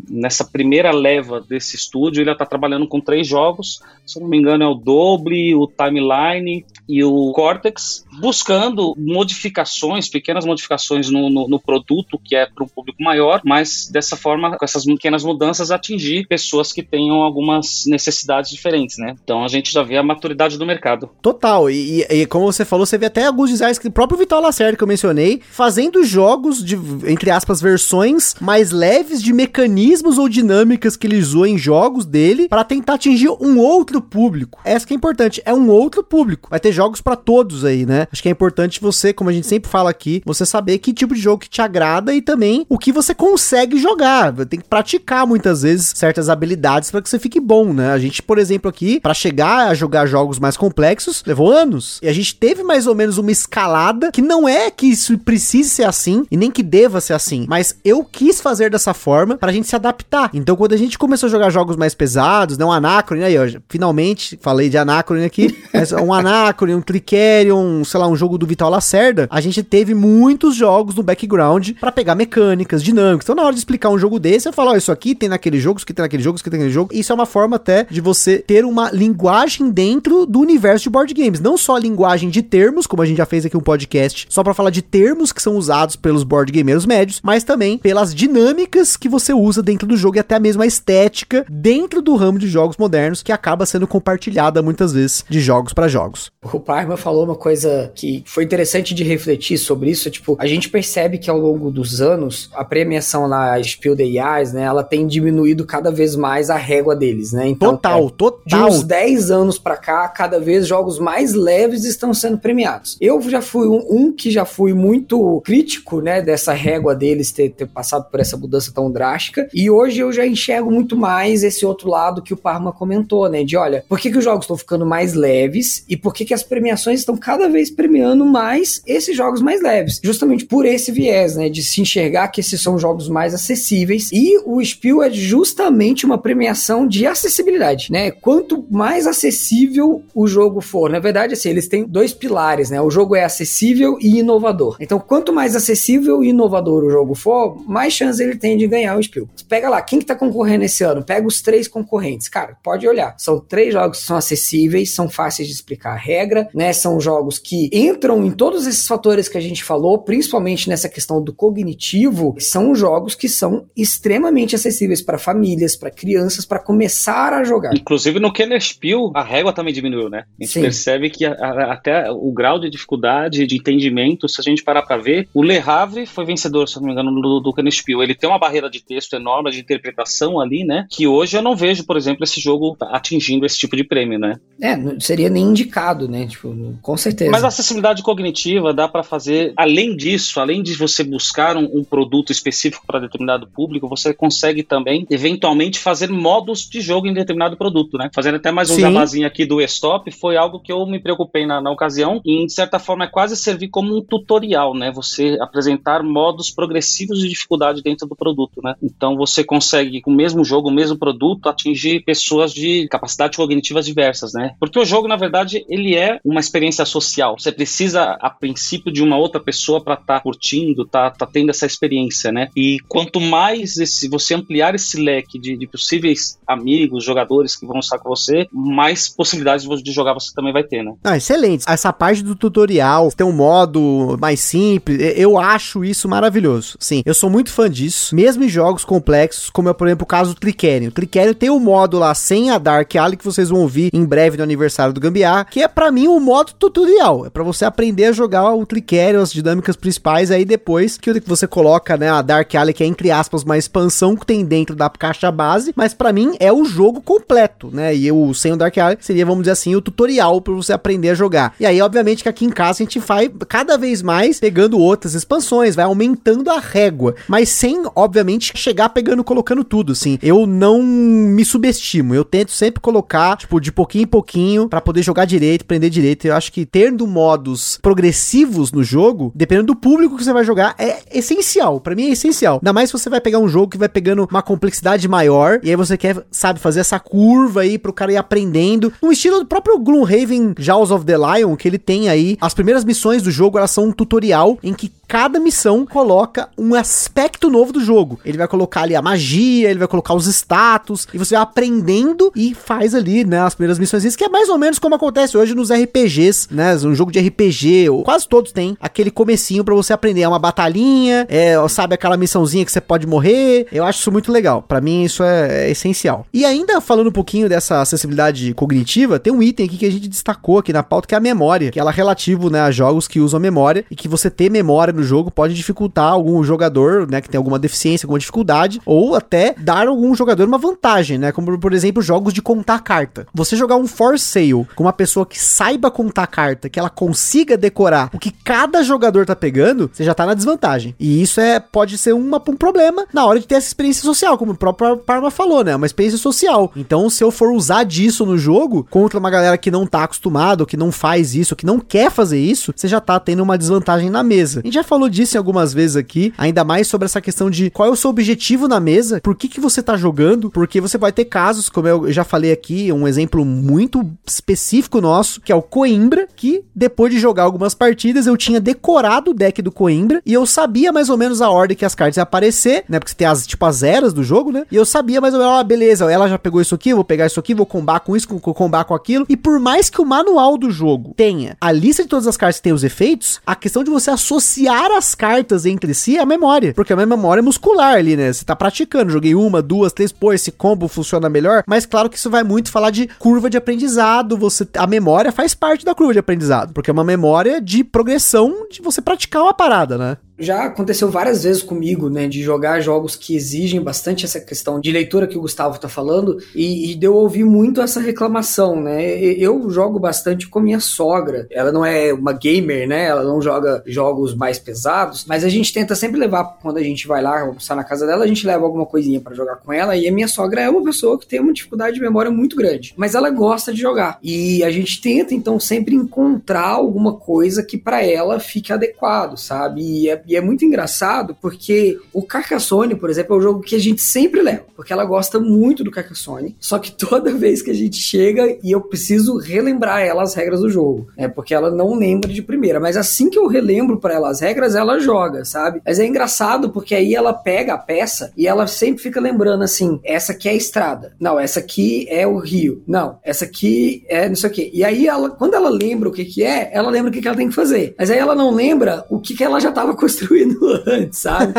nessa 0.08 0.46
primeira 0.46 0.92
leva 0.92 1.42
desse 1.42 1.76
estúdio, 1.76 2.22
ele 2.22 2.32
está 2.32 2.46
trabalhando 2.46 2.88
com 2.88 3.02
três 3.02 3.26
jogos, 3.26 3.82
se 4.06 4.20
não 4.20 4.28
me 4.28 4.38
engano 4.38 4.64
é 4.64 4.68
o 4.68 4.76
Doble, 4.76 5.56
o 5.56 5.66
Timeline 5.66 6.64
e 6.88 7.04
o 7.04 7.32
Cortex, 7.32 8.06
buscando 8.20 8.94
modificações, 8.96 10.08
pequenas 10.08 10.46
modificações 10.46 11.10
no, 11.10 11.28
no, 11.30 11.48
no 11.48 11.60
produto, 11.60 12.22
que 12.24 12.36
é 12.36 12.46
para 12.46 12.64
um 12.64 12.68
público 12.68 13.02
maior, 13.02 13.42
mas 13.44 13.90
dessa 13.92 14.16
forma, 14.16 14.56
com 14.56 14.64
essas 14.64 14.86
pequenas 14.86 15.24
mudanças, 15.24 15.72
atingir 15.72 16.28
pessoas 16.28 16.72
que 16.72 16.84
tenham 16.84 17.15
algumas 17.22 17.84
necessidades 17.88 18.52
diferentes, 18.52 18.98
né? 18.98 19.16
Então 19.24 19.44
a 19.44 19.48
gente 19.48 19.72
já 19.72 19.84
vê 19.84 19.98
a 19.98 20.04
maturidade 20.04 20.58
do 20.58 20.66
mercado. 20.66 21.10
Total, 21.22 21.70
e, 21.70 22.02
e, 22.10 22.22
e 22.22 22.26
como 22.26 22.52
você 22.52 22.66
falou, 22.66 22.86
você 22.86 22.98
vê 22.98 23.08
até 23.08 23.26
alguns 23.26 23.50
designers, 23.50 23.80
que 23.80 23.88
o 23.88 23.92
próprio 23.92 24.18
Vital 24.18 24.42
Lacerda 24.42 24.78
que 24.78 24.84
eu 24.84 24.88
mencionei, 24.88 25.42
fazendo 25.52 26.04
jogos 26.04 26.64
de, 26.64 26.76
entre 27.06 27.32
aspas, 27.32 27.62
versões 27.62 28.36
mais 28.40 28.72
leves 28.72 29.22
de 29.22 29.34
mecanismos 29.34 30.18
ou 30.18 30.28
dinâmicas 30.30 30.96
que 30.98 31.08
ele 31.08 31.18
usou 31.18 31.46
em 31.46 31.58
jogos 31.58 32.06
dele 32.06 32.48
para 32.48 32.64
tentar 32.64 32.96
atingir 32.96 33.30
um 33.30 33.60
outro 33.60 34.02
público. 34.02 34.60
Essa 34.64 34.86
que 34.86 34.94
é 34.94 34.98
importante, 34.98 35.42
é 35.46 35.54
um 35.54 35.70
outro 35.70 36.04
público. 36.04 36.50
Vai 36.50 36.60
ter 36.60 36.72
jogos 36.72 37.02
para 37.02 37.16
todos 37.16 37.64
aí, 37.66 37.86
né? 37.86 38.08
Acho 38.12 38.22
que 38.22 38.30
é 38.30 38.32
importante 38.32 38.82
você, 38.82 39.14
como 39.14 39.30
a 39.30 39.34
gente 39.34 39.48
sempre 39.48 39.70
fala 39.70 39.90
aqui, 39.90 40.22
você 40.26 40.46
saber 40.46 40.80
que 40.80 40.94
tipo 40.94 41.14
de 41.14 41.22
jogo 41.22 41.42
que 41.42 41.50
te 41.50 41.62
agrada 41.62 42.14
e 42.14 42.22
também 42.22 42.66
o 42.70 42.78
que 42.78 42.92
você 42.92 43.14
consegue 43.14 43.78
jogar. 43.78 44.34
Tem 44.46 44.60
que 44.60 44.68
praticar 44.68 45.28
muitas 45.28 45.62
vezes 45.62 45.94
certas 45.96 46.30
habilidades 46.30 46.92
para 46.92 47.05
que 47.06 47.10
você 47.10 47.20
fique 47.20 47.40
bom, 47.40 47.72
né? 47.74 47.92
A 47.92 48.00
gente, 48.00 48.22
por 48.22 48.38
exemplo, 48.38 48.70
aqui, 48.70 49.00
para 49.00 49.14
chegar 49.14 49.70
a 49.70 49.74
jogar 49.74 50.06
jogos 50.06 50.40
mais 50.40 50.58
complexos, 50.58 51.24
levou 51.26 51.52
anos. 51.52 52.00
E 52.02 52.10
a 52.10 52.14
gente 52.14 52.36
teve 52.36 52.64
mais 52.64 52.88
ou 52.88 52.96
menos 52.96 53.18
uma 53.18 53.32
escalada 53.32 54.12
que 54.12 54.22
não 54.22 54.48
é 54.48 54.70
que 54.70 54.88
isso 54.88 55.18
precise 55.20 55.70
ser 55.70 55.84
assim 55.84 56.26
e 56.30 56.36
nem 56.36 56.52
que 56.52 56.64
deva 56.64 57.00
ser 57.00 57.14
assim, 57.14 57.46
mas 57.48 57.78
eu 57.86 58.04
quis 58.04 58.42
fazer 58.42 58.70
dessa 58.70 58.94
forma 58.94 59.38
pra 59.38 59.52
gente 59.52 59.68
se 59.68 59.76
adaptar. 59.76 60.30
Então, 60.34 60.56
quando 60.56 60.74
a 60.74 60.78
gente 60.78 60.98
começou 60.98 61.28
a 61.28 61.30
jogar 61.30 61.50
jogos 61.50 61.76
mais 61.76 61.94
pesados, 61.94 62.58
né, 62.58 62.66
um 62.66 62.72
Anacron, 62.72 63.22
aí, 63.24 63.38
ó, 63.38 63.46
finalmente 63.70 64.38
falei 64.42 64.70
de 64.70 64.78
Anacron 64.78 65.24
aqui, 65.24 65.58
mas 65.74 65.92
um 65.92 66.12
Anacron, 66.12 66.76
um 66.76 66.82
Tricerion, 66.82 67.84
sei 67.84 68.00
lá, 68.00 68.08
um 68.08 68.16
jogo 68.16 68.38
do 68.38 68.46
Vital 68.46 68.70
Lacerda, 68.70 69.28
a 69.30 69.40
gente 69.40 69.64
teve 69.64 69.94
muitos 69.94 70.56
jogos 70.56 70.96
no 70.96 71.04
background 71.04 71.72
para 71.80 71.92
pegar 71.92 72.16
mecânicas, 72.16 72.84
dinâmicas. 72.84 73.26
Então, 73.26 73.36
na 73.36 73.44
hora 73.44 73.54
de 73.54 73.60
explicar 73.60 73.90
um 73.90 74.00
jogo 74.00 74.20
desse, 74.20 74.48
eu 74.48 74.54
falo, 74.54 74.72
ó, 74.72 74.76
isso 74.76 74.92
aqui 74.92 75.14
tem 75.14 75.30
naquele 75.30 75.60
jogo, 75.60 75.78
isso 75.78 75.86
aqui 75.86 75.94
tem 75.94 76.04
naquele 76.04 76.24
jogo, 76.24 76.36
isso 76.36 76.44
aqui 76.44 76.50
tem 76.50 76.60
naquele 76.60 76.74
jogo. 76.74 76.95
Isso 76.96 77.12
é 77.12 77.16
uma 77.16 77.26
forma 77.26 77.58
até 77.58 77.86
de 77.90 78.00
você 78.00 78.40
ter 78.40 78.64
uma 78.64 78.90
linguagem 78.92 79.70
dentro 79.70 80.26
do 80.26 80.40
universo 80.40 80.84
de 80.84 80.90
board 80.90 81.14
games, 81.14 81.40
não 81.42 81.58
só 81.58 81.76
a 81.76 81.80
linguagem 81.80 82.30
de 82.30 82.42
termos, 82.42 82.88
como 82.88 83.02
a 83.02 83.06
gente 83.06 83.18
já 83.18 83.26
fez 83.26 83.46
aqui 83.46 83.58
um 83.58 83.62
podcast, 83.62 84.28
só 84.30 84.44
para 84.44 84.54
falar 84.54 84.70
de 84.70 84.82
termos 84.82 85.34
que 85.34 85.42
são 85.42 85.58
usados 85.58 85.96
pelos 85.96 86.24
board 86.24 86.52
gamers 86.52 86.86
médios, 86.86 87.20
mas 87.22 87.44
também 87.44 87.78
pelas 87.78 88.16
dinâmicas 88.16 88.96
que 88.96 89.10
você 89.10 89.34
usa 89.34 89.62
dentro 89.62 89.88
do 89.88 89.98
jogo 89.98 90.18
e 90.18 90.20
até 90.20 90.40
mesmo 90.40 90.62
a 90.62 90.66
estética 90.66 91.46
dentro 91.50 92.02
do 92.02 92.16
ramo 92.16 92.40
de 92.40 92.48
jogos 92.48 92.78
modernos 92.78 93.22
que 93.22 93.32
acaba 93.32 93.66
sendo 93.66 93.88
compartilhada 93.88 94.62
muitas 94.62 94.94
vezes 94.94 95.26
de 95.30 95.42
jogos 95.42 95.74
para 95.74 95.88
jogos. 95.88 96.32
O 96.44 96.60
Parma 96.60 96.96
falou 96.96 97.26
uma 97.26 97.36
coisa 97.36 97.92
que 97.94 98.24
foi 98.26 98.44
interessante 98.44 98.94
de 98.94 99.04
refletir 99.04 99.58
sobre 99.58 99.90
isso, 99.90 100.10
tipo, 100.10 100.38
a 100.40 100.48
gente 100.48 100.70
percebe 100.70 101.18
que 101.18 101.30
ao 101.30 101.38
longo 101.38 101.72
dos 101.72 102.02
anos 102.02 102.50
a 102.54 102.64
premiação 102.64 103.28
na 103.28 103.62
Spiel 103.62 103.96
des 103.96 104.14
Jahres, 104.14 104.54
né, 104.54 104.64
ela 104.64 104.84
tem 104.84 105.08
diminuído 105.08 105.66
cada 105.66 105.92
vez 105.92 106.16
mais 106.16 106.50
a 106.50 106.56
régua 106.56 106.85
deles, 106.94 107.32
né? 107.32 107.48
Então, 107.48 107.72
total, 107.72 108.08
é, 108.08 108.12
total. 108.12 108.70
De 108.70 108.76
uns 108.76 108.84
10 108.84 109.32
anos 109.32 109.58
para 109.58 109.78
cá, 109.78 110.06
cada 110.10 110.40
vez 110.40 110.68
jogos 110.68 111.00
mais 111.00 111.34
leves 111.34 111.86
estão 111.86 112.14
sendo 112.14 112.38
premiados. 112.38 112.98
Eu 113.00 113.22
já 113.22 113.42
fui 113.42 113.68
um, 113.68 113.86
um 113.90 114.12
que 114.12 114.30
já 114.30 114.44
fui 114.44 114.74
muito 114.74 115.42
crítico, 115.46 116.02
né, 116.02 116.22
dessa 116.22 116.52
régua 116.52 116.94
deles 116.94 117.32
ter, 117.32 117.50
ter 117.50 117.68
passado 117.68 118.10
por 118.10 118.20
essa 118.20 118.36
mudança 118.36 118.72
tão 118.74 118.92
drástica, 118.92 119.48
e 119.54 119.70
hoje 119.70 120.00
eu 120.02 120.12
já 120.12 120.26
enxergo 120.26 120.70
muito 120.70 120.98
mais 120.98 121.44
esse 121.44 121.66
outro 121.66 121.90
lado 121.90 122.22
que 122.22 122.34
o 122.34 122.38
Parma 122.38 122.74
comentou, 122.74 123.30
né, 123.30 123.44
de 123.44 123.56
olha, 123.56 123.86
por 123.88 124.00
que, 124.00 124.12
que 124.12 124.18
os 124.18 124.24
jogos 124.24 124.44
estão 124.44 124.58
ficando 124.58 124.86
mais 124.86 125.14
leves 125.14 125.86
e 125.88 125.96
por 125.96 126.14
que, 126.14 126.26
que 126.26 126.34
as 126.34 126.44
premiações 126.44 127.00
estão 127.00 127.16
cada 127.16 127.48
vez 127.48 127.70
premiando 127.72 128.26
mais 128.26 128.82
esses 128.86 129.16
jogos 129.16 129.42
mais 129.42 129.62
leves? 129.62 130.02
Justamente 130.04 130.46
por 130.46 130.66
esse 130.66 130.92
viés, 130.92 131.36
né, 131.36 131.50
de 131.50 131.64
se 131.64 131.82
enxergar 131.82 132.28
que 132.30 132.42
esses 132.42 132.62
são 132.62 132.78
jogos 132.78 133.08
mais 133.08 133.34
acessíveis 133.34 134.10
e 134.12 134.38
o 134.46 134.64
Spiel 134.64 135.04
é 135.04 135.12
justamente 135.12 136.06
uma 136.06 136.18
premiação 136.18 136.75
de 136.88 137.06
acessibilidade, 137.06 137.92
né? 137.92 138.10
Quanto 138.10 138.66
mais 138.72 139.06
acessível 139.06 140.02
o 140.16 140.26
jogo 140.26 140.62
for, 140.62 140.90
na 140.90 141.00
verdade, 141.00 141.34
assim, 141.34 141.50
eles 141.50 141.68
têm 141.68 141.86
dois 141.86 142.12
pilares, 142.12 142.72
né? 142.72 142.82
O 142.82 142.90
jogo 142.90 143.16
é 143.16 143.24
acessível 143.24 143.98
e 144.02 144.20
inovador. 144.20 144.78
Então, 144.80 145.00
quanto 145.00 145.32
mais 145.32 145.56
acessível 145.56 146.24
e 146.24 146.30
inovador 146.30 146.84
o 146.84 146.90
jogo 146.90 147.14
for, 147.14 147.64
mais 147.70 147.94
chance 147.94 148.22
ele 148.22 148.36
tem 148.36 148.58
de 148.58 148.66
ganhar 148.66 148.98
o 148.98 149.04
Spiel. 149.04 149.30
Pega 149.48 149.70
lá, 149.70 149.82
quem 149.82 150.00
que 150.00 150.06
tá 150.06 150.16
concorrendo 150.16 150.64
esse 150.64 150.84
ano? 150.84 151.04
Pega 151.04 151.28
os 151.28 151.42
três 151.42 151.68
concorrentes. 151.68 152.28
Cara, 152.28 152.58
pode 152.64 152.88
olhar. 152.88 153.14
São 153.18 153.40
três 153.40 153.74
jogos 153.74 154.00
que 154.00 154.06
são 154.06 154.18
acessíveis, 154.18 154.96
são 154.96 155.08
fáceis 155.08 155.48
de 155.48 155.54
explicar 155.54 155.92
a 155.92 155.98
regra, 155.98 156.50
né? 156.54 156.74
São 156.74 157.00
jogos 157.00 157.38
que 157.38 157.70
entram 157.72 158.26
em 158.26 158.32
todos 158.32 158.66
esses 158.66 158.88
fatores 158.88 159.30
que 159.30 159.38
a 159.38 159.42
gente 159.42 159.64
falou, 159.64 160.00
principalmente 160.00 160.68
nessa 160.68 160.90
questão 160.90 161.22
do 161.22 161.34
cognitivo, 161.34 162.36
são 162.40 162.74
jogos 162.74 163.16
que 163.16 163.30
são 163.30 163.66
extremamente 163.76 164.56
acessíveis 164.56 165.02
para 165.02 165.18
famílias, 165.18 165.76
para 165.76 165.92
crianças, 165.92 166.46
para 166.56 166.64
começar 166.64 167.34
a 167.34 167.44
jogar. 167.44 167.76
Inclusive 167.76 168.18
no 168.18 168.32
Kenner 168.32 168.62
Spiel, 168.62 169.12
a 169.14 169.22
régua 169.22 169.52
também 169.52 169.74
diminuiu, 169.74 170.10
né? 170.10 170.24
A 170.40 170.44
gente 170.44 170.54
Sim. 170.54 170.62
percebe 170.62 171.10
que 171.10 171.26
a, 171.26 171.34
a, 171.34 171.74
até 171.74 172.10
o 172.10 172.32
grau 172.32 172.58
de 172.58 172.70
dificuldade, 172.70 173.46
de 173.46 173.58
entendimento, 173.58 174.30
se 174.30 174.40
a 174.40 174.44
gente 174.44 174.64
parar 174.64 174.84
para 174.84 174.96
ver, 174.96 175.28
o 175.34 175.44
Le 175.44 175.58
Havre 175.58 176.06
foi 176.06 176.24
vencedor, 176.24 176.70
se 176.70 176.78
não 176.78 176.86
me 176.86 176.94
engano, 176.94 177.12
do, 177.22 177.42
do 177.42 177.54
Kenner 177.54 177.74
Spiel. 177.74 178.02
Ele 178.02 178.16
tem 178.16 178.30
uma 178.30 178.40
barreira 178.40 178.70
de 178.70 178.82
texto 178.82 179.16
enorme, 179.16 179.52
de 179.52 179.60
interpretação 179.60 180.40
ali, 180.40 180.64
né? 180.64 180.88
Que 180.90 181.06
hoje 181.06 181.36
eu 181.36 181.42
não 181.42 181.58
vejo, 181.58 181.86
por 181.86 181.98
exemplo, 181.98 182.24
esse 182.24 182.40
jogo 182.40 182.78
atingindo 182.80 183.46
esse 183.46 183.58
tipo 183.58 183.76
de 183.76 183.84
prêmio, 183.84 184.18
né? 184.18 184.40
É, 184.62 184.78
não 184.78 184.98
seria 184.98 185.30
nem 185.30 185.44
indicado, 185.44 186.08
né? 186.08 186.26
Tipo, 186.26 186.78
com 186.82 186.96
certeza. 186.96 187.32
Mas 187.32 187.44
a 187.44 187.48
acessibilidade 187.50 188.02
cognitiva 188.02 188.74
dá 188.74 188.88
para 188.88 189.04
fazer, 189.04 189.52
além 189.58 189.98
disso, 189.98 190.40
além 190.40 190.64
de 190.64 190.74
você 190.74 191.04
buscar 191.04 191.58
um, 191.58 191.80
um 191.80 191.84
produto 191.84 192.32
específico 192.32 192.86
para 192.88 193.00
determinado 193.00 193.46
público, 193.46 193.90
você 193.90 194.14
consegue 194.14 194.64
também, 194.64 195.06
eventualmente, 195.10 195.80
fazer 195.80 196.10
modos 196.10 196.45
modos 196.46 196.70
de 196.70 196.80
jogo 196.80 197.08
em 197.08 197.14
determinado 197.14 197.58
produto, 197.58 197.98
né? 197.98 198.10
Fazendo 198.14 198.36
até 198.36 198.52
mais 198.52 198.70
um 198.70 198.80
jabazinho 198.80 199.26
aqui 199.26 199.46
do 199.46 199.60
Stop, 199.62 200.10
foi 200.12 200.38
algo 200.38 200.60
que 200.60 200.72
eu 200.72 200.86
me 200.86 201.00
preocupei 201.00 201.46
na, 201.46 201.60
na 201.60 201.72
ocasião 201.72 202.22
e, 202.24 202.46
de 202.46 202.54
certa 202.54 202.78
forma, 202.78 203.06
é 203.06 203.08
quase 203.08 203.36
servir 203.36 203.70
como 203.70 203.98
um 203.98 204.02
tutorial, 204.02 204.76
né? 204.76 204.92
Você 204.92 205.38
apresentar 205.42 206.04
modos 206.04 206.52
progressivos 206.52 207.20
de 207.20 207.28
dificuldade 207.28 207.82
dentro 207.82 208.08
do 208.08 208.16
produto, 208.16 208.62
né? 208.64 208.76
Então 208.82 209.18
você 209.18 209.44
consegue, 209.44 210.02
com 210.02 210.12
o 210.12 210.16
mesmo 210.16 210.46
jogo, 210.46 210.70
o 210.70 210.74
mesmo 210.74 210.98
produto, 210.98 211.50
atingir 211.50 212.04
pessoas 212.04 212.54
de 212.54 212.88
capacidades 212.90 213.36
cognitivas 213.38 213.86
diversas, 213.86 214.34
né? 214.34 214.56
Porque 214.60 214.80
o 214.80 214.86
jogo, 214.86 215.08
na 215.08 215.16
verdade, 215.16 215.66
ele 215.68 215.96
é 215.96 216.20
uma 216.24 216.40
experiência 216.40 216.86
social. 216.86 217.36
Você 217.40 217.52
precisa, 217.52 218.18
a 218.22 218.30
princípio, 218.30 218.92
de 218.92 219.02
uma 219.02 219.18
outra 219.18 219.42
pessoa 219.42 219.84
para 219.84 219.96
estar 219.96 220.06
tá 220.18 220.20
curtindo, 220.20 220.86
tá, 220.86 221.10
tá 221.10 221.26
tendo 221.26 221.50
essa 221.50 221.66
experiência, 221.66 222.32
né? 222.32 222.50
E 222.56 222.78
quanto 222.88 223.20
mais 223.20 223.78
esse, 223.78 224.08
você 224.08 224.36
ampliar 224.36 224.76
esse 224.76 225.02
leque 225.02 225.40
de, 225.40 225.58
de 225.58 225.66
possíveis 225.66 226.35
amigos, 226.48 227.04
jogadores 227.04 227.56
que 227.56 227.66
vão 227.66 227.80
estar 227.80 227.98
com 227.98 228.10
você, 228.10 228.48
mais 228.52 229.10
possibilidades 229.10 229.66
de 229.82 229.92
jogar 229.92 230.14
você 230.14 230.32
também 230.34 230.54
vai 230.54 230.64
ter, 230.64 230.84
né? 230.84 230.94
Ah, 231.04 231.18
excelente. 231.18 231.66
Essa 231.68 231.92
parte 231.92 232.24
do 232.24 232.36
tutorial, 232.36 233.12
ter 233.12 233.24
um 233.24 233.32
modo 233.32 234.18
mais 234.20 234.40
simples, 234.40 235.00
eu 235.16 235.38
acho 235.38 235.84
isso 235.84 236.08
maravilhoso. 236.08 236.78
Sim, 236.80 237.02
eu 237.06 237.14
sou 237.14 237.30
muito 237.30 237.52
fã 237.52 237.70
disso, 237.70 238.16
mesmo 238.16 238.44
em 238.44 238.50
jogos 238.50 238.86
complexos, 238.86 239.50
como 239.50 239.70
é, 239.70 239.74
por 239.74 239.88
exemplo, 239.88 240.04
o 240.04 240.08
caso 240.08 240.34
do 240.34 240.40
Tricerion. 240.40 240.90
O 240.90 240.92
Tricerion 240.92 241.34
tem 241.34 241.50
um 241.50 241.60
modo 241.60 241.98
lá 241.98 242.14
sem 242.14 242.52
a 242.52 242.58
Dark 242.58 242.94
Alley 242.96 243.18
que 243.18 243.26
vocês 243.26 243.50
vão 243.50 243.62
ouvir 243.62 243.90
em 243.94 244.06
breve 244.06 244.38
no 244.38 244.44
aniversário 244.44 244.94
do 244.94 245.00
Gambiar, 245.00 245.48
que 245.50 245.62
é 245.62 245.68
para 245.68 245.92
mim 245.92 246.08
o 246.08 246.16
um 246.16 246.20
modo 246.20 246.54
tutorial. 246.54 247.26
É 247.26 247.30
para 247.30 247.44
você 247.44 247.66
aprender 247.66 248.06
a 248.06 248.12
jogar 248.12 248.54
o 248.54 248.66
Tricerion, 248.66 249.22
as 249.22 249.34
dinâmicas 249.34 249.76
principais, 249.76 250.32
aí 250.32 250.46
depois 250.46 250.98
que 250.98 251.20
você 251.22 251.48
coloca, 251.48 251.98
né, 251.98 252.10
a 252.10 252.22
Dark 252.22 252.54
Alley, 252.54 252.74
que 252.74 252.84
é 252.84 252.88
entre 252.88 253.12
aspas 253.12 253.44
uma 253.44 253.58
expansão 253.58 254.16
que 254.16 254.26
tem 254.26 254.46
dentro 254.46 254.76
da 254.76 254.90
caixa 254.90 255.32
base, 255.32 255.74
mas 255.76 255.94
para 255.94 256.14
mim 256.14 256.25
é 256.40 256.52
o 256.52 256.66
jogo 256.66 257.02
completo, 257.02 257.70
né? 257.72 257.96
E 257.96 258.12
o 258.12 258.34
sem 258.34 258.54
o 258.54 258.58
Dark 258.58 258.78
Alley 258.78 258.98
seria, 259.00 259.26
vamos 259.26 259.44
dizer 259.44 259.52
assim, 259.52 259.76
o 259.76 259.82
tutorial 259.82 260.42
para 260.42 260.54
você 260.54 260.74
aprender 260.74 261.10
a 261.10 261.14
jogar. 261.14 261.54
E 261.60 261.66
aí, 261.66 261.82
obviamente, 261.82 262.24
que 262.24 262.30
aqui 262.30 262.46
em 262.46 262.50
casa 262.50 262.82
a 262.82 262.86
gente 262.86 263.00
vai 263.00 263.30
cada 263.48 263.78
vez 263.78 264.02
mais 264.02 264.40
pegando 264.40 264.80
outras 264.80 265.14
expansões, 265.14 265.76
vai 265.76 265.86
aumentando 265.86 266.50
a 266.50 266.60
régua, 266.60 267.16
mas 267.28 267.50
sem, 267.50 267.84
obviamente, 267.96 268.54
chegar 268.56 268.90
pegando, 268.90 269.24
colocando 269.24 269.64
tudo, 269.64 269.92
assim. 269.92 270.18
Eu 270.22 270.46
não 270.46 270.82
me 270.82 271.44
subestimo, 271.46 272.14
eu 272.16 272.24
tento 272.24 272.52
sempre 272.52 272.82
colocar, 272.82 273.38
tipo, 273.38 273.60
de 273.60 273.72
pouquinho 273.72 274.04
em 274.04 274.08
pouquinho 274.08 274.70
para 274.70 274.82
poder 274.82 275.02
jogar 275.02 275.26
direito, 275.26 275.64
aprender 275.64 275.90
direito. 275.90 276.26
Eu 276.26 276.36
acho 276.36 276.52
que 276.52 276.66
tendo 276.66 277.06
modos 277.08 277.80
progressivos 277.82 278.72
no 278.72 278.84
jogo, 278.84 279.32
dependendo 279.36 279.68
do 279.68 279.76
público 279.76 280.18
que 280.18 280.24
você 280.24 280.34
vai 280.34 280.44
jogar, 280.44 280.76
é 280.78 281.00
essencial. 281.14 281.80
Para 281.80 281.96
mim 281.96 282.08
é 282.08 282.12
essencial. 282.12 282.56
Ainda 282.56 282.74
mais 282.74 282.90
se 282.90 282.94
você 282.94 283.10
vai 283.10 283.22
pegar 283.22 283.40
um 283.40 283.48
jogo 283.48 283.70
que 283.70 283.78
vai 283.78 283.90
pegando 283.90 284.28
uma 284.30 284.42
complexidade 284.42 285.08
maior 285.08 285.60
e 285.64 285.70
aí 285.70 285.76
você 285.76 285.98
quer, 285.98 286.15
sabe, 286.32 286.60
fazer 286.60 286.82
essa 286.82 287.00
curva 287.00 287.62
aí 287.62 287.78
pro 287.78 287.94
cara 287.94 288.12
ir 288.12 288.18
aprendendo. 288.18 288.92
No 289.02 289.12
estilo 289.12 289.40
do 289.40 289.46
próprio 289.46 289.80
Gloomhaven 289.80 290.54
Jaws 290.58 290.92
of 290.92 291.06
the 291.06 291.18
Lion, 291.18 291.56
que 291.56 291.68
ele 291.68 291.78
tem 291.78 292.10
aí. 292.10 292.38
As 292.40 292.54
primeiras 292.54 292.84
missões 292.84 293.22
do 293.22 293.32
jogo, 293.32 293.58
elas 293.58 293.72
são 293.72 293.86
um 293.86 293.92
tutorial 293.92 294.58
em 294.64 294.74
que 294.74 294.92
cada 295.08 295.40
missão 295.40 295.86
coloca 295.86 296.50
um 296.58 296.74
aspecto 296.74 297.50
novo 297.50 297.72
do 297.72 297.80
jogo. 297.80 298.20
Ele 298.26 298.38
vai 298.38 298.48
colocar 298.48 298.82
ali 298.82 298.96
a 298.96 299.02
magia, 299.02 299.70
ele 299.70 299.80
vai 299.80 299.88
colocar 299.88 300.14
os 300.14 300.28
status, 300.28 301.08
e 301.14 301.18
você 301.18 301.36
vai 301.36 301.44
aprendendo 301.44 302.32
e 302.36 302.54
faz 302.54 302.94
ali, 302.94 303.24
né, 303.24 303.42
as 303.42 303.56
primeiras 303.56 303.80
missões. 303.80 304.04
Isso 304.04 304.18
que 304.18 304.24
é 304.24 304.30
mais 304.30 304.50
ou 304.50 304.58
menos 304.58 304.80
como 304.80 304.96
acontece 304.96 305.38
hoje 305.38 305.54
nos 305.54 305.72
RPGs, 305.72 306.48
né? 306.52 306.76
Um 306.76 306.96
jogo 306.96 307.12
de 307.12 307.20
RPG, 307.20 307.88
quase 308.04 308.28
todos 308.28 308.52
têm 308.52 308.78
aquele 308.80 309.12
comecinho 309.12 309.64
para 309.64 309.74
você 309.74 309.94
aprender. 309.94 310.22
É 310.22 310.28
uma 310.28 310.40
batalhinha, 310.40 311.26
é, 311.30 311.56
sabe, 311.70 311.96
aquela 311.96 312.18
missãozinha 312.18 312.66
que 312.66 312.72
você 312.72 312.82
pode 312.82 313.08
morrer. 313.08 313.68
Eu 313.72 313.84
acho 313.84 314.00
isso 314.00 314.12
muito 314.12 314.32
legal. 314.32 314.62
Para 314.62 314.82
mim, 314.82 315.04
isso 315.04 315.24
é, 315.24 315.66
é, 315.66 315.70
essencial. 315.70 316.26
E 316.34 316.46
ainda 316.46 316.82
falando 316.82 317.08
um 317.08 317.12
pouquinho 317.12 317.48
dessa 317.48 317.82
acessibilidade 317.82 318.54
cognitiva, 318.54 319.20
tem 319.20 319.32
um 319.32 319.42
item 319.42 319.66
aqui 319.66 319.78
que 319.78 319.86
a 319.86 319.92
gente 319.92 320.08
destacou 320.08 320.60
aqui 320.60 320.74
na 320.74 320.84
pauta, 320.84 321.08
que 321.08 321.16
é 321.16 321.18
a 321.18 321.22
memória, 321.22 321.72
que 321.72 321.80
ela 321.80 321.92
é 321.92 321.94
relativo, 321.94 322.50
né, 322.50 322.62
a 322.62 322.72
jogos 322.72 323.08
que 323.08 323.20
usam 323.20 323.40
memória 323.40 323.86
e 323.90 323.96
que 323.96 324.08
você 324.08 324.30
ter 324.30 324.50
memória 324.50 324.94
no 324.96 325.04
jogo 325.04 325.30
pode 325.30 325.54
dificultar 325.54 326.12
algum 326.12 326.44
jogador, 326.44 327.10
né, 327.10 327.22
que 327.22 327.30
tem 327.30 327.38
alguma 327.38 327.60
deficiência, 327.60 328.06
alguma 328.06 328.20
dificuldade, 328.20 328.82
ou 328.86 329.16
até 329.16 329.56
dar 329.58 329.88
algum 329.88 330.16
jogador 330.16 330.48
uma 330.48 330.58
vantagem, 330.58 331.18
né, 331.18 331.32
como 331.32 331.58
por 331.60 331.74
exemplo 331.74 332.02
jogos 332.02 332.34
de 332.34 332.42
contar 332.42 332.80
carta. 332.80 333.28
Você 333.34 333.56
jogar 333.56 333.76
um 333.76 333.88
for 333.88 334.18
sale 334.18 334.66
com 334.76 334.84
uma 334.84 334.94
pessoa 334.94 335.26
que 335.26 335.40
saiba 335.40 335.92
contar 335.92 336.28
carta, 336.28 336.70
que 336.70 336.80
ela 336.80 336.90
consiga 336.90 337.58
decorar 337.58 338.10
o 338.14 338.20
que 338.20 338.32
cada 338.32 338.84
jogador 338.84 339.26
tá 339.26 339.36
pegando, 339.36 339.90
você 339.92 340.04
já 340.04 340.14
tá 340.14 340.26
na 340.26 340.34
desvantagem. 340.34 340.96
E 341.00 341.22
isso 341.22 341.40
é 341.40 341.60
pode 341.60 341.98
ser 341.98 342.14
uma, 342.14 342.38
um 342.38 342.56
problema 342.56 343.06
na 343.14 343.26
hora 343.26 343.40
de 343.40 343.48
ter 343.48 343.56
essa 343.56 343.68
experiência 343.68 344.04
social, 344.04 344.38
como 344.38 344.54
o 344.54 344.58
próprio 344.58 344.98
Parma 344.98 345.30
falou, 345.30 345.64
né, 345.64 345.76
uma 345.76 345.86
experiência 345.86 346.18
social. 346.18 346.72
Então, 346.76 347.10
se 347.10 347.24
eu 347.24 347.32
for 347.32 347.52
usar 347.52 347.84
disso 347.84 348.26
no 348.26 348.38
jogo 348.38 348.88
contra 348.90 349.20
uma 349.20 349.30
galera 349.30 349.58
que 349.58 349.72
não 349.72 349.86
tá 349.86 350.04
acostumado, 350.04 350.66
que 350.66 350.78
não 350.78 350.92
faz 350.92 351.36
isso, 351.36 351.56
que 351.56 351.66
não 351.66 351.80
quer 351.80 352.12
fazer 352.12 352.40
isso, 352.40 352.74
você 352.76 352.88
já 352.88 353.00
tá 353.00 353.20
tendo 353.20 353.44
uma 353.44 353.58
desvantagem 353.58 354.10
na 354.10 354.24
mesa. 354.24 354.60
A 354.60 354.64
gente 354.64 354.74
já 354.74 354.84
falou 354.86 355.10
disso 355.10 355.38
algumas 355.38 355.74
vezes 355.74 355.96
aqui, 355.96 356.34
ainda 356.38 356.64
mais 356.64 356.88
sobre 356.88 357.06
essa 357.06 357.22
questão 357.22 357.50
de 357.50 357.70
qual 357.70 357.90
é 357.90 357.92
o 357.92 357.96
seu 357.96 358.10
objetivo 358.10 358.68
na 358.68 358.80
mesa, 358.80 359.20
por 359.22 359.36
que, 359.36 359.48
que 359.48 359.60
você 359.60 359.82
tá 359.82 359.98
jogando, 359.98 360.50
porque 360.50 360.80
você 360.80 360.98
vai 360.98 361.12
ter 361.12 361.26
casos, 361.26 361.70
como 361.70 361.88
eu 361.88 362.12
já 362.12 362.24
falei 362.24 362.52
aqui, 362.52 362.92
um 362.92 363.08
exemplo 363.08 363.44
muito 363.44 364.08
específico 364.26 365.02
nosso, 365.02 365.42
que 365.42 365.52
é 365.52 365.56
o 365.56 365.62
Coimbra, 365.62 366.28
que 366.36 366.64
depois 366.74 367.12
de 367.14 367.20
jogar 367.20 367.44
algumas 367.44 367.74
partidas 367.74 368.28
eu 368.28 368.38
tinha 368.38 368.60
decorado 368.60 369.32
o 369.32 369.34
deck 369.34 369.62
do 369.62 369.72
Coimbra 369.72 370.22
e 370.26 370.34
eu 370.34 370.46
sabia 370.46 370.92
mais 370.92 371.10
ou 371.10 371.18
menos 371.18 371.42
a 371.42 371.50
ordem 371.50 371.76
que 371.76 371.86
as 371.86 371.96
cartas 371.96 372.18
iam 372.18 372.24
aparecer, 372.24 372.84
né? 372.88 373.00
Porque 373.00 373.12
você 373.12 373.18
tem 373.18 373.28
as, 373.28 373.46
tipo, 373.46 373.66
as 373.66 373.84
eras 373.84 374.14
do 374.14 374.24
jogo, 374.24 374.52
né? 374.52 374.66
E 374.72 374.76
eu 374.76 374.86
sabia 374.86 375.22
mais 375.22 375.34
ou 375.34 375.40
menos, 375.40 375.56
ah, 375.56 375.64
beleza, 375.64 376.12
ela 376.12 376.28
já 376.28 376.38
pegou 376.38 376.62
isso 376.62 376.76
aqui, 376.76 376.94
vou 376.94 377.04
pegar 377.04 377.26
isso 377.26 377.40
aqui, 377.40 377.54
vou 377.54 377.66
combar 377.66 378.00
com 378.00 378.16
isso, 378.16 378.28
vou 378.28 378.54
combar 378.54 378.84
com 378.86 378.94
aquilo. 378.94 379.26
E 379.30 379.38
por 379.38 379.60
mais 379.60 379.90
que 379.90 380.02
o 380.02 380.06
manual 380.06 380.58
do 380.58 380.70
jogo 380.70 381.14
tenha 381.16 381.58
a 381.60 381.72
lista 381.72 382.04
de 382.04 382.10
todas 382.10 382.28
as 382.28 382.38
cartas 382.38 382.58
que 382.58 382.64
tem 382.64 382.74
os 382.74 382.84
efeitos, 382.84 383.42
a 383.46 383.56
questão 383.56 383.84
de 383.84 383.90
você 383.90 384.12
associar 384.12 384.75
as 384.76 385.16
cartas 385.16 385.66
entre 385.66 385.94
si 385.94 386.18
é 386.18 386.22
a 386.22 386.26
memória. 386.26 386.74
Porque 386.74 386.94
a 386.94 386.96
memória 386.96 387.42
é 387.42 387.44
muscular 387.44 387.96
ali, 387.96 388.16
né? 388.16 388.32
Você 388.32 388.44
tá 388.44 388.56
praticando, 388.56 389.12
joguei 389.12 389.36
uma, 389.36 389.62
duas, 389.62 389.94
três, 389.94 390.12
pô, 390.12 390.34
esse 390.34 390.52
combo 390.52 390.88
funciona 390.88 391.30
melhor. 391.30 391.64
Mas 391.68 391.86
claro 391.86 392.10
que 392.10 392.18
isso 392.18 392.30
vai 392.30 392.44
muito 392.44 392.72
falar 392.72 392.92
de 392.92 393.08
curva 393.20 393.50
de 393.50 393.58
aprendizado. 393.58 394.38
Você, 394.38 394.68
a 394.78 394.88
memória 394.88 395.32
faz 395.32 395.54
parte 395.54 395.86
da 395.86 395.96
curva 395.96 396.14
de 396.14 396.20
aprendizado. 396.20 396.74
Porque 396.74 396.90
é 396.90 396.94
uma 396.94 397.04
memória 397.04 397.62
de 397.62 397.84
progressão 397.84 398.68
de 398.70 398.82
você 398.82 399.02
praticar 399.02 399.44
uma 399.44 399.54
parada, 399.54 399.98
né? 399.98 400.18
Já 400.38 400.66
aconteceu 400.66 401.10
várias 401.10 401.44
vezes 401.44 401.64
comigo, 401.64 402.10
né, 402.10 402.28
de 402.28 402.42
jogar 402.42 402.82
jogos 402.82 403.16
que 403.16 403.36
exigem 403.36 403.82
bastante 403.82 404.26
essa 404.26 404.40
questão 404.40 404.80
de 404.80 404.92
leitura 404.92 405.28
que 405.28 405.38
o 405.38 405.42
Gustavo 405.42 405.80
tá 405.80 405.88
falando, 405.88 406.38
e, 406.54 406.94
e 406.94 407.00
eu 407.02 407.16
ouvir 407.16 407.44
muito 407.44 407.82
essa 407.82 408.00
reclamação, 408.00 408.82
né, 408.82 409.16
eu 409.16 409.70
jogo 409.70 410.00
bastante 410.00 410.48
com 410.48 410.60
minha 410.60 410.80
sogra, 410.80 411.48
ela 411.50 411.72
não 411.72 411.86
é 411.86 412.14
uma 412.14 412.34
gamer, 412.34 412.88
né, 412.88 413.06
ela 413.06 413.24
não 413.24 413.42
joga 413.42 413.82
jogos 413.86 414.36
mais 414.36 414.60
pesados, 414.60 415.26
mas 415.28 415.44
a 415.44 415.50
gente 415.50 415.74
tenta 415.74 415.96
sempre 415.96 416.20
levar, 416.20 416.58
quando 416.62 416.78
a 416.78 416.84
gente 416.84 417.08
vai 417.08 417.22
lá 417.22 417.42
almoçar 417.42 417.76
na 417.76 417.84
casa 417.84 418.06
dela, 418.06 418.24
a 418.24 418.28
gente 418.28 418.46
leva 418.46 418.66
alguma 418.66 418.86
coisinha 418.86 419.22
para 419.22 419.36
jogar 419.36 419.58
com 419.58 419.72
ela, 419.72 419.96
e 419.96 420.08
a 420.08 420.12
minha 420.12 420.28
sogra 420.28 420.62
é 420.62 420.70
uma 420.70 420.84
pessoa 420.84 421.20
que 421.20 421.28
tem 421.28 421.40
uma 421.40 421.54
dificuldade 421.54 421.96
de 421.96 422.02
memória 422.02 422.32
muito 422.32 422.56
grande, 422.56 422.94
mas 422.98 423.16
ela 423.16 423.30
gosta 423.30 423.74
de 423.74 423.80
jogar, 423.80 424.20
e 424.22 424.64
a 424.64 424.72
gente 424.72 425.02
tenta, 425.02 425.34
então, 425.34 425.60
sempre 425.60 425.96
encontrar 425.96 426.70
alguma 426.70 427.14
coisa 427.14 427.64
que 427.64 427.78
para 427.78 428.04
ela 428.04 428.40
fique 428.40 428.74
adequado, 428.74 429.38
sabe, 429.38 429.82
e 429.82 430.10
é 430.10 430.25
e 430.28 430.36
é 430.36 430.42
muito 430.42 430.66
engraçado 430.66 431.36
porque 431.42 431.98
o 432.14 432.24
Carcassonne, 432.24 432.96
por 432.96 433.10
exemplo, 433.10 433.36
é 433.36 433.40
um 433.40 433.42
jogo 433.42 433.62
que 433.62 433.76
a 433.76 433.80
gente 433.80 434.02
sempre 434.02 434.42
leva, 434.42 434.64
porque 434.76 434.92
ela 434.92 435.06
gosta 435.06 435.40
muito 435.40 435.84
do 435.84 435.92
Carcassonne. 435.92 436.56
Só 436.60 436.80
que 436.80 436.92
toda 436.92 437.32
vez 437.36 437.62
que 437.62 437.72
a 437.72 437.76
gente 437.76 437.98
chega 437.98 438.58
e 438.64 438.72
eu 438.72 438.82
preciso 438.82 439.38
relembrar 439.38 440.02
ela 440.02 440.24
as 440.24 440.34
regras 440.34 440.62
do 440.62 440.70
jogo, 440.70 441.08
é 441.18 441.28
porque 441.28 441.54
ela 441.54 441.72
não 441.72 441.96
lembra 441.96 442.32
de 442.32 442.42
primeira. 442.42 442.80
Mas 442.80 442.98
assim 442.98 443.30
que 443.30 443.38
eu 443.38 443.48
relembro 443.48 444.00
para 444.00 444.14
ela 444.14 444.30
as 444.30 444.40
regras, 444.40 444.76
ela 444.76 445.00
joga, 445.00 445.46
sabe? 445.46 445.82
Mas 445.86 446.00
é 446.00 446.06
engraçado 446.06 446.70
porque 446.70 446.96
aí 446.96 447.16
ela 447.16 447.34
pega 447.34 447.74
a 447.74 447.78
peça 447.78 448.32
e 448.36 448.48
ela 448.48 448.68
sempre 448.68 449.02
fica 449.02 449.20
lembrando 449.20 449.64
assim: 449.64 450.00
essa 450.04 450.32
aqui 450.32 450.50
é 450.50 450.52
a 450.52 450.56
estrada, 450.56 451.14
não, 451.20 451.40
essa 451.40 451.60
aqui 451.60 452.08
é 452.10 452.26
o 452.26 452.38
rio, 452.38 452.84
não, 452.88 453.20
essa 453.24 453.46
aqui 453.46 454.04
é 454.10 454.28
não 454.28 454.36
sei 454.36 454.50
o 454.50 454.54
que. 454.54 454.72
E 454.74 454.84
aí 454.84 455.08
ela, 455.08 455.30
quando 455.30 455.54
ela 455.54 455.70
lembra 455.70 456.10
o 456.10 456.12
que 456.12 456.26
que 456.26 456.44
é, 456.44 456.70
ela 456.74 456.90
lembra 456.90 457.10
o 457.10 457.14
que 457.14 457.22
que 457.22 457.28
ela 457.28 457.38
tem 457.38 457.50
que 457.50 457.56
fazer. 457.56 457.96
Mas 457.98 458.10
aí 458.10 458.18
ela 458.18 458.36
não 458.36 458.52
lembra 458.52 459.06
o 459.10 459.20
que 459.20 459.36
que 459.36 459.44
ela 459.44 459.60
já 459.60 459.70
estava 459.70 459.96
construindo 459.96 460.15
construindo 460.16 460.60
antes, 460.88 461.20
sabe? 461.20 461.54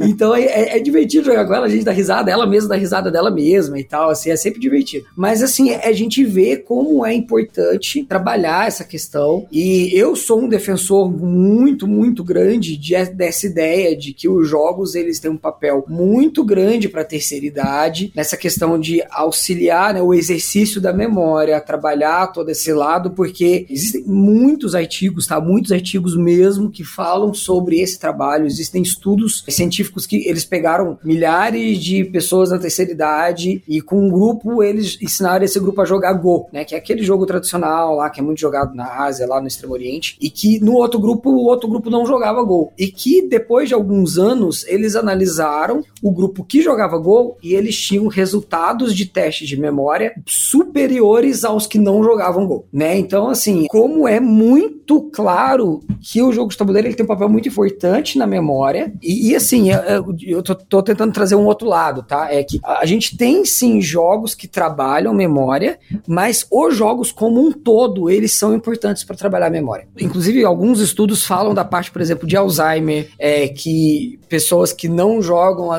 então 0.00 0.34
é, 0.34 0.44
é, 0.44 0.76
é, 0.76 0.80
divertido 0.80 1.26
jogar 1.26 1.46
com 1.46 1.54
ela, 1.54 1.66
a 1.66 1.68
gente 1.68 1.84
dá 1.84 1.92
risada, 1.92 2.30
ela 2.30 2.46
mesma 2.46 2.70
dá 2.70 2.76
risada 2.76 3.10
dela 3.10 3.30
mesma 3.30 3.78
e 3.78 3.84
tal, 3.84 4.10
assim, 4.10 4.30
é 4.30 4.36
sempre 4.36 4.60
divertido. 4.60 5.06
Mas 5.16 5.42
assim, 5.42 5.70
é 5.70 5.88
a 5.88 5.92
gente 5.92 6.24
vê 6.24 6.56
como 6.56 7.04
é 7.04 7.14
importante 7.14 8.04
trabalhar 8.04 8.66
essa 8.66 8.84
questão. 8.84 9.46
E 9.52 9.90
eu 9.92 10.16
sou 10.16 10.40
um 10.40 10.48
defensor 10.48 11.10
muito, 11.10 11.86
muito 11.86 12.24
grande 12.24 12.76
de, 12.76 12.94
dessa 13.06 13.46
ideia 13.46 13.96
de 13.96 14.12
que 14.12 14.28
os 14.28 14.48
jogos 14.48 14.94
eles 14.94 15.20
têm 15.20 15.30
um 15.30 15.36
papel 15.36 15.84
muito 15.88 16.44
grande 16.44 16.88
para 16.88 17.02
a 17.02 17.04
terceira 17.04 17.44
idade, 17.44 18.12
nessa 18.14 18.36
questão 18.36 18.78
de 18.78 19.02
auxiliar 19.10 19.94
né, 19.94 20.02
o 20.02 20.14
exercício 20.14 20.80
da 20.80 20.92
memória, 20.92 21.60
trabalhar 21.60 22.28
todo 22.28 22.48
esse 22.50 22.72
lado, 22.72 23.10
porque 23.10 23.66
existem 23.68 24.04
muitos 24.06 24.74
artigos, 24.74 25.26
tá? 25.26 25.40
Muitos 25.40 25.72
artigos 25.72 26.16
mesmo 26.16 26.70
que 26.70 26.84
falam 26.84 27.34
sobre 27.34 27.80
esse 27.80 27.91
esse 27.92 28.00
trabalho, 28.00 28.46
existem 28.46 28.82
estudos 28.82 29.44
científicos 29.48 30.06
que 30.06 30.28
eles 30.28 30.44
pegaram 30.44 30.98
milhares 31.04 31.78
de 31.78 32.04
pessoas 32.04 32.50
na 32.50 32.58
terceira 32.58 32.90
idade 32.90 33.62
e 33.68 33.80
com 33.80 34.06
um 34.06 34.10
grupo 34.10 34.62
eles 34.62 34.98
ensinaram 35.00 35.44
esse 35.44 35.60
grupo 35.60 35.80
a 35.80 35.84
jogar 35.84 36.12
Go, 36.14 36.48
né, 36.52 36.64
que 36.64 36.74
é 36.74 36.78
aquele 36.78 37.02
jogo 37.02 37.26
tradicional 37.26 37.96
lá 37.96 38.10
que 38.10 38.20
é 38.20 38.22
muito 38.22 38.40
jogado 38.40 38.74
na 38.74 39.04
Ásia, 39.04 39.26
lá 39.26 39.40
no 39.40 39.46
Extremo 39.46 39.74
Oriente, 39.74 40.16
e 40.20 40.30
que 40.30 40.60
no 40.60 40.74
outro 40.74 40.98
grupo 40.98 41.30
o 41.30 41.44
outro 41.44 41.68
grupo 41.68 41.90
não 41.90 42.06
jogava 42.06 42.42
Go. 42.42 42.72
E 42.78 42.88
que 42.88 43.22
depois 43.28 43.68
de 43.68 43.74
alguns 43.74 44.18
anos 44.18 44.64
eles 44.66 44.96
analisaram 44.96 45.82
o 46.02 46.10
grupo 46.10 46.44
que 46.44 46.62
jogava 46.62 46.98
Go 46.98 47.36
e 47.42 47.54
eles 47.54 47.76
tinham 47.76 48.06
resultados 48.06 48.94
de 48.94 49.06
teste 49.06 49.46
de 49.46 49.58
memória 49.58 50.14
superiores 50.26 51.44
aos 51.44 51.66
que 51.66 51.78
não 51.78 52.02
jogavam 52.02 52.46
Go, 52.46 52.64
né? 52.72 52.98
Então 52.98 53.28
assim, 53.28 53.66
como 53.68 54.08
é 54.08 54.20
muito 54.20 55.10
claro 55.12 55.80
que 56.00 56.22
o 56.22 56.32
jogo 56.32 56.50
de 56.50 56.56
tabuleiro 56.56 56.88
ele 56.88 56.94
tem 56.94 57.04
um 57.04 57.08
papel 57.08 57.28
muito 57.28 57.48
importante 57.82 58.16
na 58.16 58.26
memória 58.26 58.92
e, 59.02 59.30
e 59.30 59.36
assim, 59.36 59.70
eu, 59.70 60.16
eu 60.22 60.42
tô, 60.42 60.54
tô, 60.54 60.82
tentando 60.82 61.12
trazer 61.12 61.34
um 61.34 61.44
outro 61.44 61.68
lado, 61.68 62.02
tá? 62.02 62.32
É 62.32 62.44
que 62.44 62.60
a 62.62 62.86
gente 62.86 63.16
tem 63.16 63.44
sim 63.44 63.80
jogos 63.80 64.34
que 64.34 64.46
trabalham 64.46 65.12
memória, 65.12 65.78
mas 66.06 66.46
os 66.50 66.76
jogos 66.76 67.10
como 67.10 67.40
um 67.40 67.50
todo, 67.50 68.08
eles 68.08 68.32
são 68.32 68.54
importantes 68.54 69.02
para 69.04 69.16
trabalhar 69.16 69.46
a 69.46 69.50
memória. 69.50 69.86
Inclusive, 70.00 70.44
alguns 70.44 70.80
estudos 70.80 71.26
falam 71.26 71.54
da 71.54 71.64
parte, 71.64 71.90
por 71.90 72.00
exemplo, 72.00 72.26
de 72.26 72.36
Alzheimer, 72.36 73.08
é, 73.18 73.48
que 73.48 74.18
pessoas 74.28 74.72
que 74.72 74.88
não 74.88 75.20
jogam, 75.20 75.70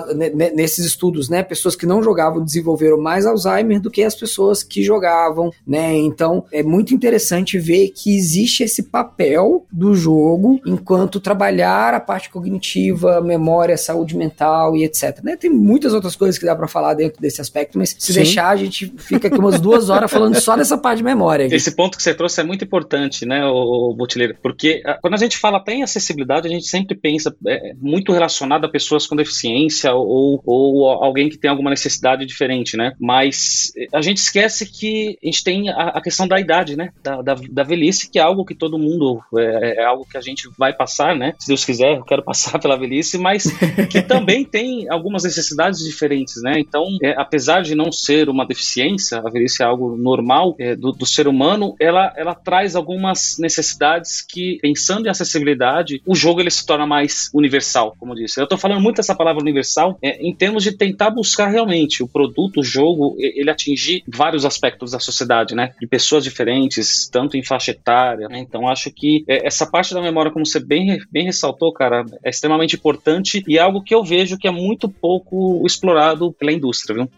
nesses 0.53 0.85
estudos, 0.85 1.29
né, 1.29 1.41
pessoas 1.41 1.75
que 1.75 1.85
não 1.85 2.03
jogavam 2.03 2.43
desenvolveram 2.43 2.99
mais 2.99 3.25
Alzheimer 3.25 3.79
do 3.79 3.89
que 3.89 4.03
as 4.03 4.15
pessoas 4.15 4.61
que 4.61 4.83
jogavam, 4.83 5.51
né, 5.65 5.95
então 5.95 6.45
é 6.51 6.61
muito 6.61 6.93
interessante 6.93 7.57
ver 7.57 7.89
que 7.89 8.15
existe 8.15 8.63
esse 8.63 8.83
papel 8.83 9.65
do 9.71 9.95
jogo 9.95 10.59
enquanto 10.65 11.19
trabalhar 11.19 11.92
a 11.97 11.99
parte 11.99 12.29
cognitiva, 12.29 13.21
memória, 13.21 13.77
saúde 13.77 14.15
mental 14.15 14.75
e 14.75 14.83
etc, 14.83 15.19
né, 15.23 15.35
tem 15.35 15.49
muitas 15.49 15.93
outras 15.93 16.15
coisas 16.15 16.37
que 16.37 16.45
dá 16.45 16.55
para 16.55 16.67
falar 16.67 16.93
dentro 16.93 17.21
desse 17.21 17.41
aspecto, 17.41 17.77
mas 17.77 17.95
se 17.97 18.13
Sim. 18.13 18.21
deixar 18.21 18.49
a 18.49 18.55
gente 18.55 18.93
fica 18.97 19.27
aqui 19.27 19.37
umas 19.37 19.59
duas 19.59 19.89
horas 19.89 20.11
falando 20.11 20.39
só 20.39 20.55
dessa 20.55 20.77
parte 20.77 20.97
de 20.97 21.03
memória. 21.03 21.47
Esse 21.51 21.75
ponto 21.75 21.97
que 21.97 22.03
você 22.03 22.13
trouxe 22.13 22.41
é 22.41 22.43
muito 22.43 22.63
importante, 22.63 23.25
né, 23.25 23.45
o, 23.45 23.93
Botileiro, 23.93 24.35
porque 24.41 24.81
a, 24.85 24.91
ah, 24.91 24.99
quando 25.01 25.13
a 25.13 25.17
gente 25.17 25.37
fala 25.37 25.57
até 25.57 25.73
em 25.73 25.83
acessibilidade, 25.83 26.47
a 26.47 26.51
gente 26.51 26.65
sempre 26.65 26.95
pensa 26.95 27.35
é, 27.47 27.73
muito 27.79 28.11
relacionado 28.11 28.65
a 28.65 28.69
pessoas 28.69 29.05
com 29.05 29.15
deficiência 29.15 29.93
ou, 29.93 30.41
ou 30.45 30.87
alguém 30.89 31.29
que 31.29 31.37
tem 31.37 31.49
alguma 31.49 31.69
necessidade 31.69 32.25
diferente, 32.25 32.75
né? 32.75 32.93
Mas 32.99 33.71
a 33.93 34.01
gente 34.01 34.17
esquece 34.17 34.65
que 34.65 35.17
a 35.21 35.25
gente 35.25 35.43
tem 35.43 35.69
a, 35.69 35.89
a 35.89 36.01
questão 36.01 36.27
da 36.27 36.39
idade, 36.39 36.75
né? 36.75 36.91
Da, 37.03 37.21
da, 37.21 37.35
da, 37.49 37.63
velhice, 37.63 38.09
que 38.09 38.19
é 38.19 38.21
algo 38.21 38.45
que 38.45 38.55
todo 38.55 38.79
mundo, 38.79 39.21
é, 39.37 39.81
é, 39.81 39.85
algo 39.85 40.05
que 40.09 40.17
a 40.17 40.21
gente 40.21 40.49
vai 40.57 40.73
passar, 40.73 41.15
né? 41.15 41.33
Se 41.39 41.47
Deus 41.47 41.65
quiser, 41.65 41.82
eu 41.91 42.03
quero 42.03 42.23
passar 42.25 42.59
pela 42.59 42.77
velhice, 42.77 43.17
mas 43.17 43.45
que 43.89 44.01
também 44.01 44.43
tem 44.45 44.89
algumas 44.89 45.23
necessidades 45.23 45.79
diferentes, 45.79 46.41
né? 46.41 46.53
Então, 46.57 46.85
é, 47.01 47.13
apesar 47.17 47.61
de 47.61 47.75
não 47.75 47.91
ser 47.91 48.29
uma 48.29 48.45
deficiência, 48.45 49.19
a 49.19 49.29
velhice 49.29 49.61
é 49.61 49.65
algo 49.65 49.95
normal 49.97 50.55
é, 50.59 50.75
do, 50.75 50.91
do 50.91 51.05
ser 51.05 51.27
humano, 51.27 51.75
ela, 51.79 52.13
ela 52.15 52.35
traz 52.35 52.75
algumas 52.75 53.37
necessidades 53.39 54.21
que, 54.21 54.57
pensando 54.61 55.07
em 55.07 55.09
acessibilidade, 55.09 56.01
o 56.05 56.15
jogo 56.15 56.41
ele 56.41 56.49
se 56.49 56.65
torna 56.65 56.85
mais 56.85 57.29
universal, 57.33 57.95
como 57.99 58.13
eu 58.13 58.17
disse. 58.17 58.39
Eu 58.39 58.45
estou 58.45 58.57
falando 58.57 58.81
muito 58.81 58.99
essa 58.99 59.15
palavra 59.15 59.41
universal 59.41 59.97
é, 60.01 60.25
em 60.25 60.33
termos 60.33 60.63
de 60.63 60.71
tentar 60.71 61.09
buscar 61.09 61.47
realmente 61.47 62.03
o 62.03 62.07
produto, 62.07 62.59
o 62.59 62.63
jogo, 62.63 63.15
ele 63.19 63.49
atingir 63.49 64.03
vários 64.07 64.45
aspectos 64.45 64.91
da 64.91 64.99
sociedade, 64.99 65.55
né? 65.55 65.73
De 65.79 65.87
pessoas 65.87 66.23
diferentes, 66.23 67.09
tanto 67.09 67.37
em 67.37 67.43
faixa 67.43 67.71
etária. 67.71 68.27
Né? 68.27 68.39
Então, 68.39 68.67
acho 68.67 68.91
que 68.91 69.23
é, 69.27 69.45
essa 69.47 69.65
parte 69.65 69.93
da 69.93 70.01
memória, 70.01 70.31
como 70.31 70.45
você 70.45 70.59
bem, 70.59 70.99
bem 71.11 71.25
ressaltou, 71.25 71.72
cara, 71.73 72.05
é 72.23 72.29
extremamente 72.29 72.75
importante 72.75 73.43
e 73.47 73.57
é 73.57 73.61
algo 73.61 73.83
que 73.83 73.93
eu 73.93 74.03
vejo 74.03 74.37
que 74.37 74.47
é 74.47 74.51
muito 74.51 74.87
pouco 74.87 75.65
explorado 75.65 76.31
pela 76.31 76.51
indústria, 76.51 76.95
viu? 76.95 77.09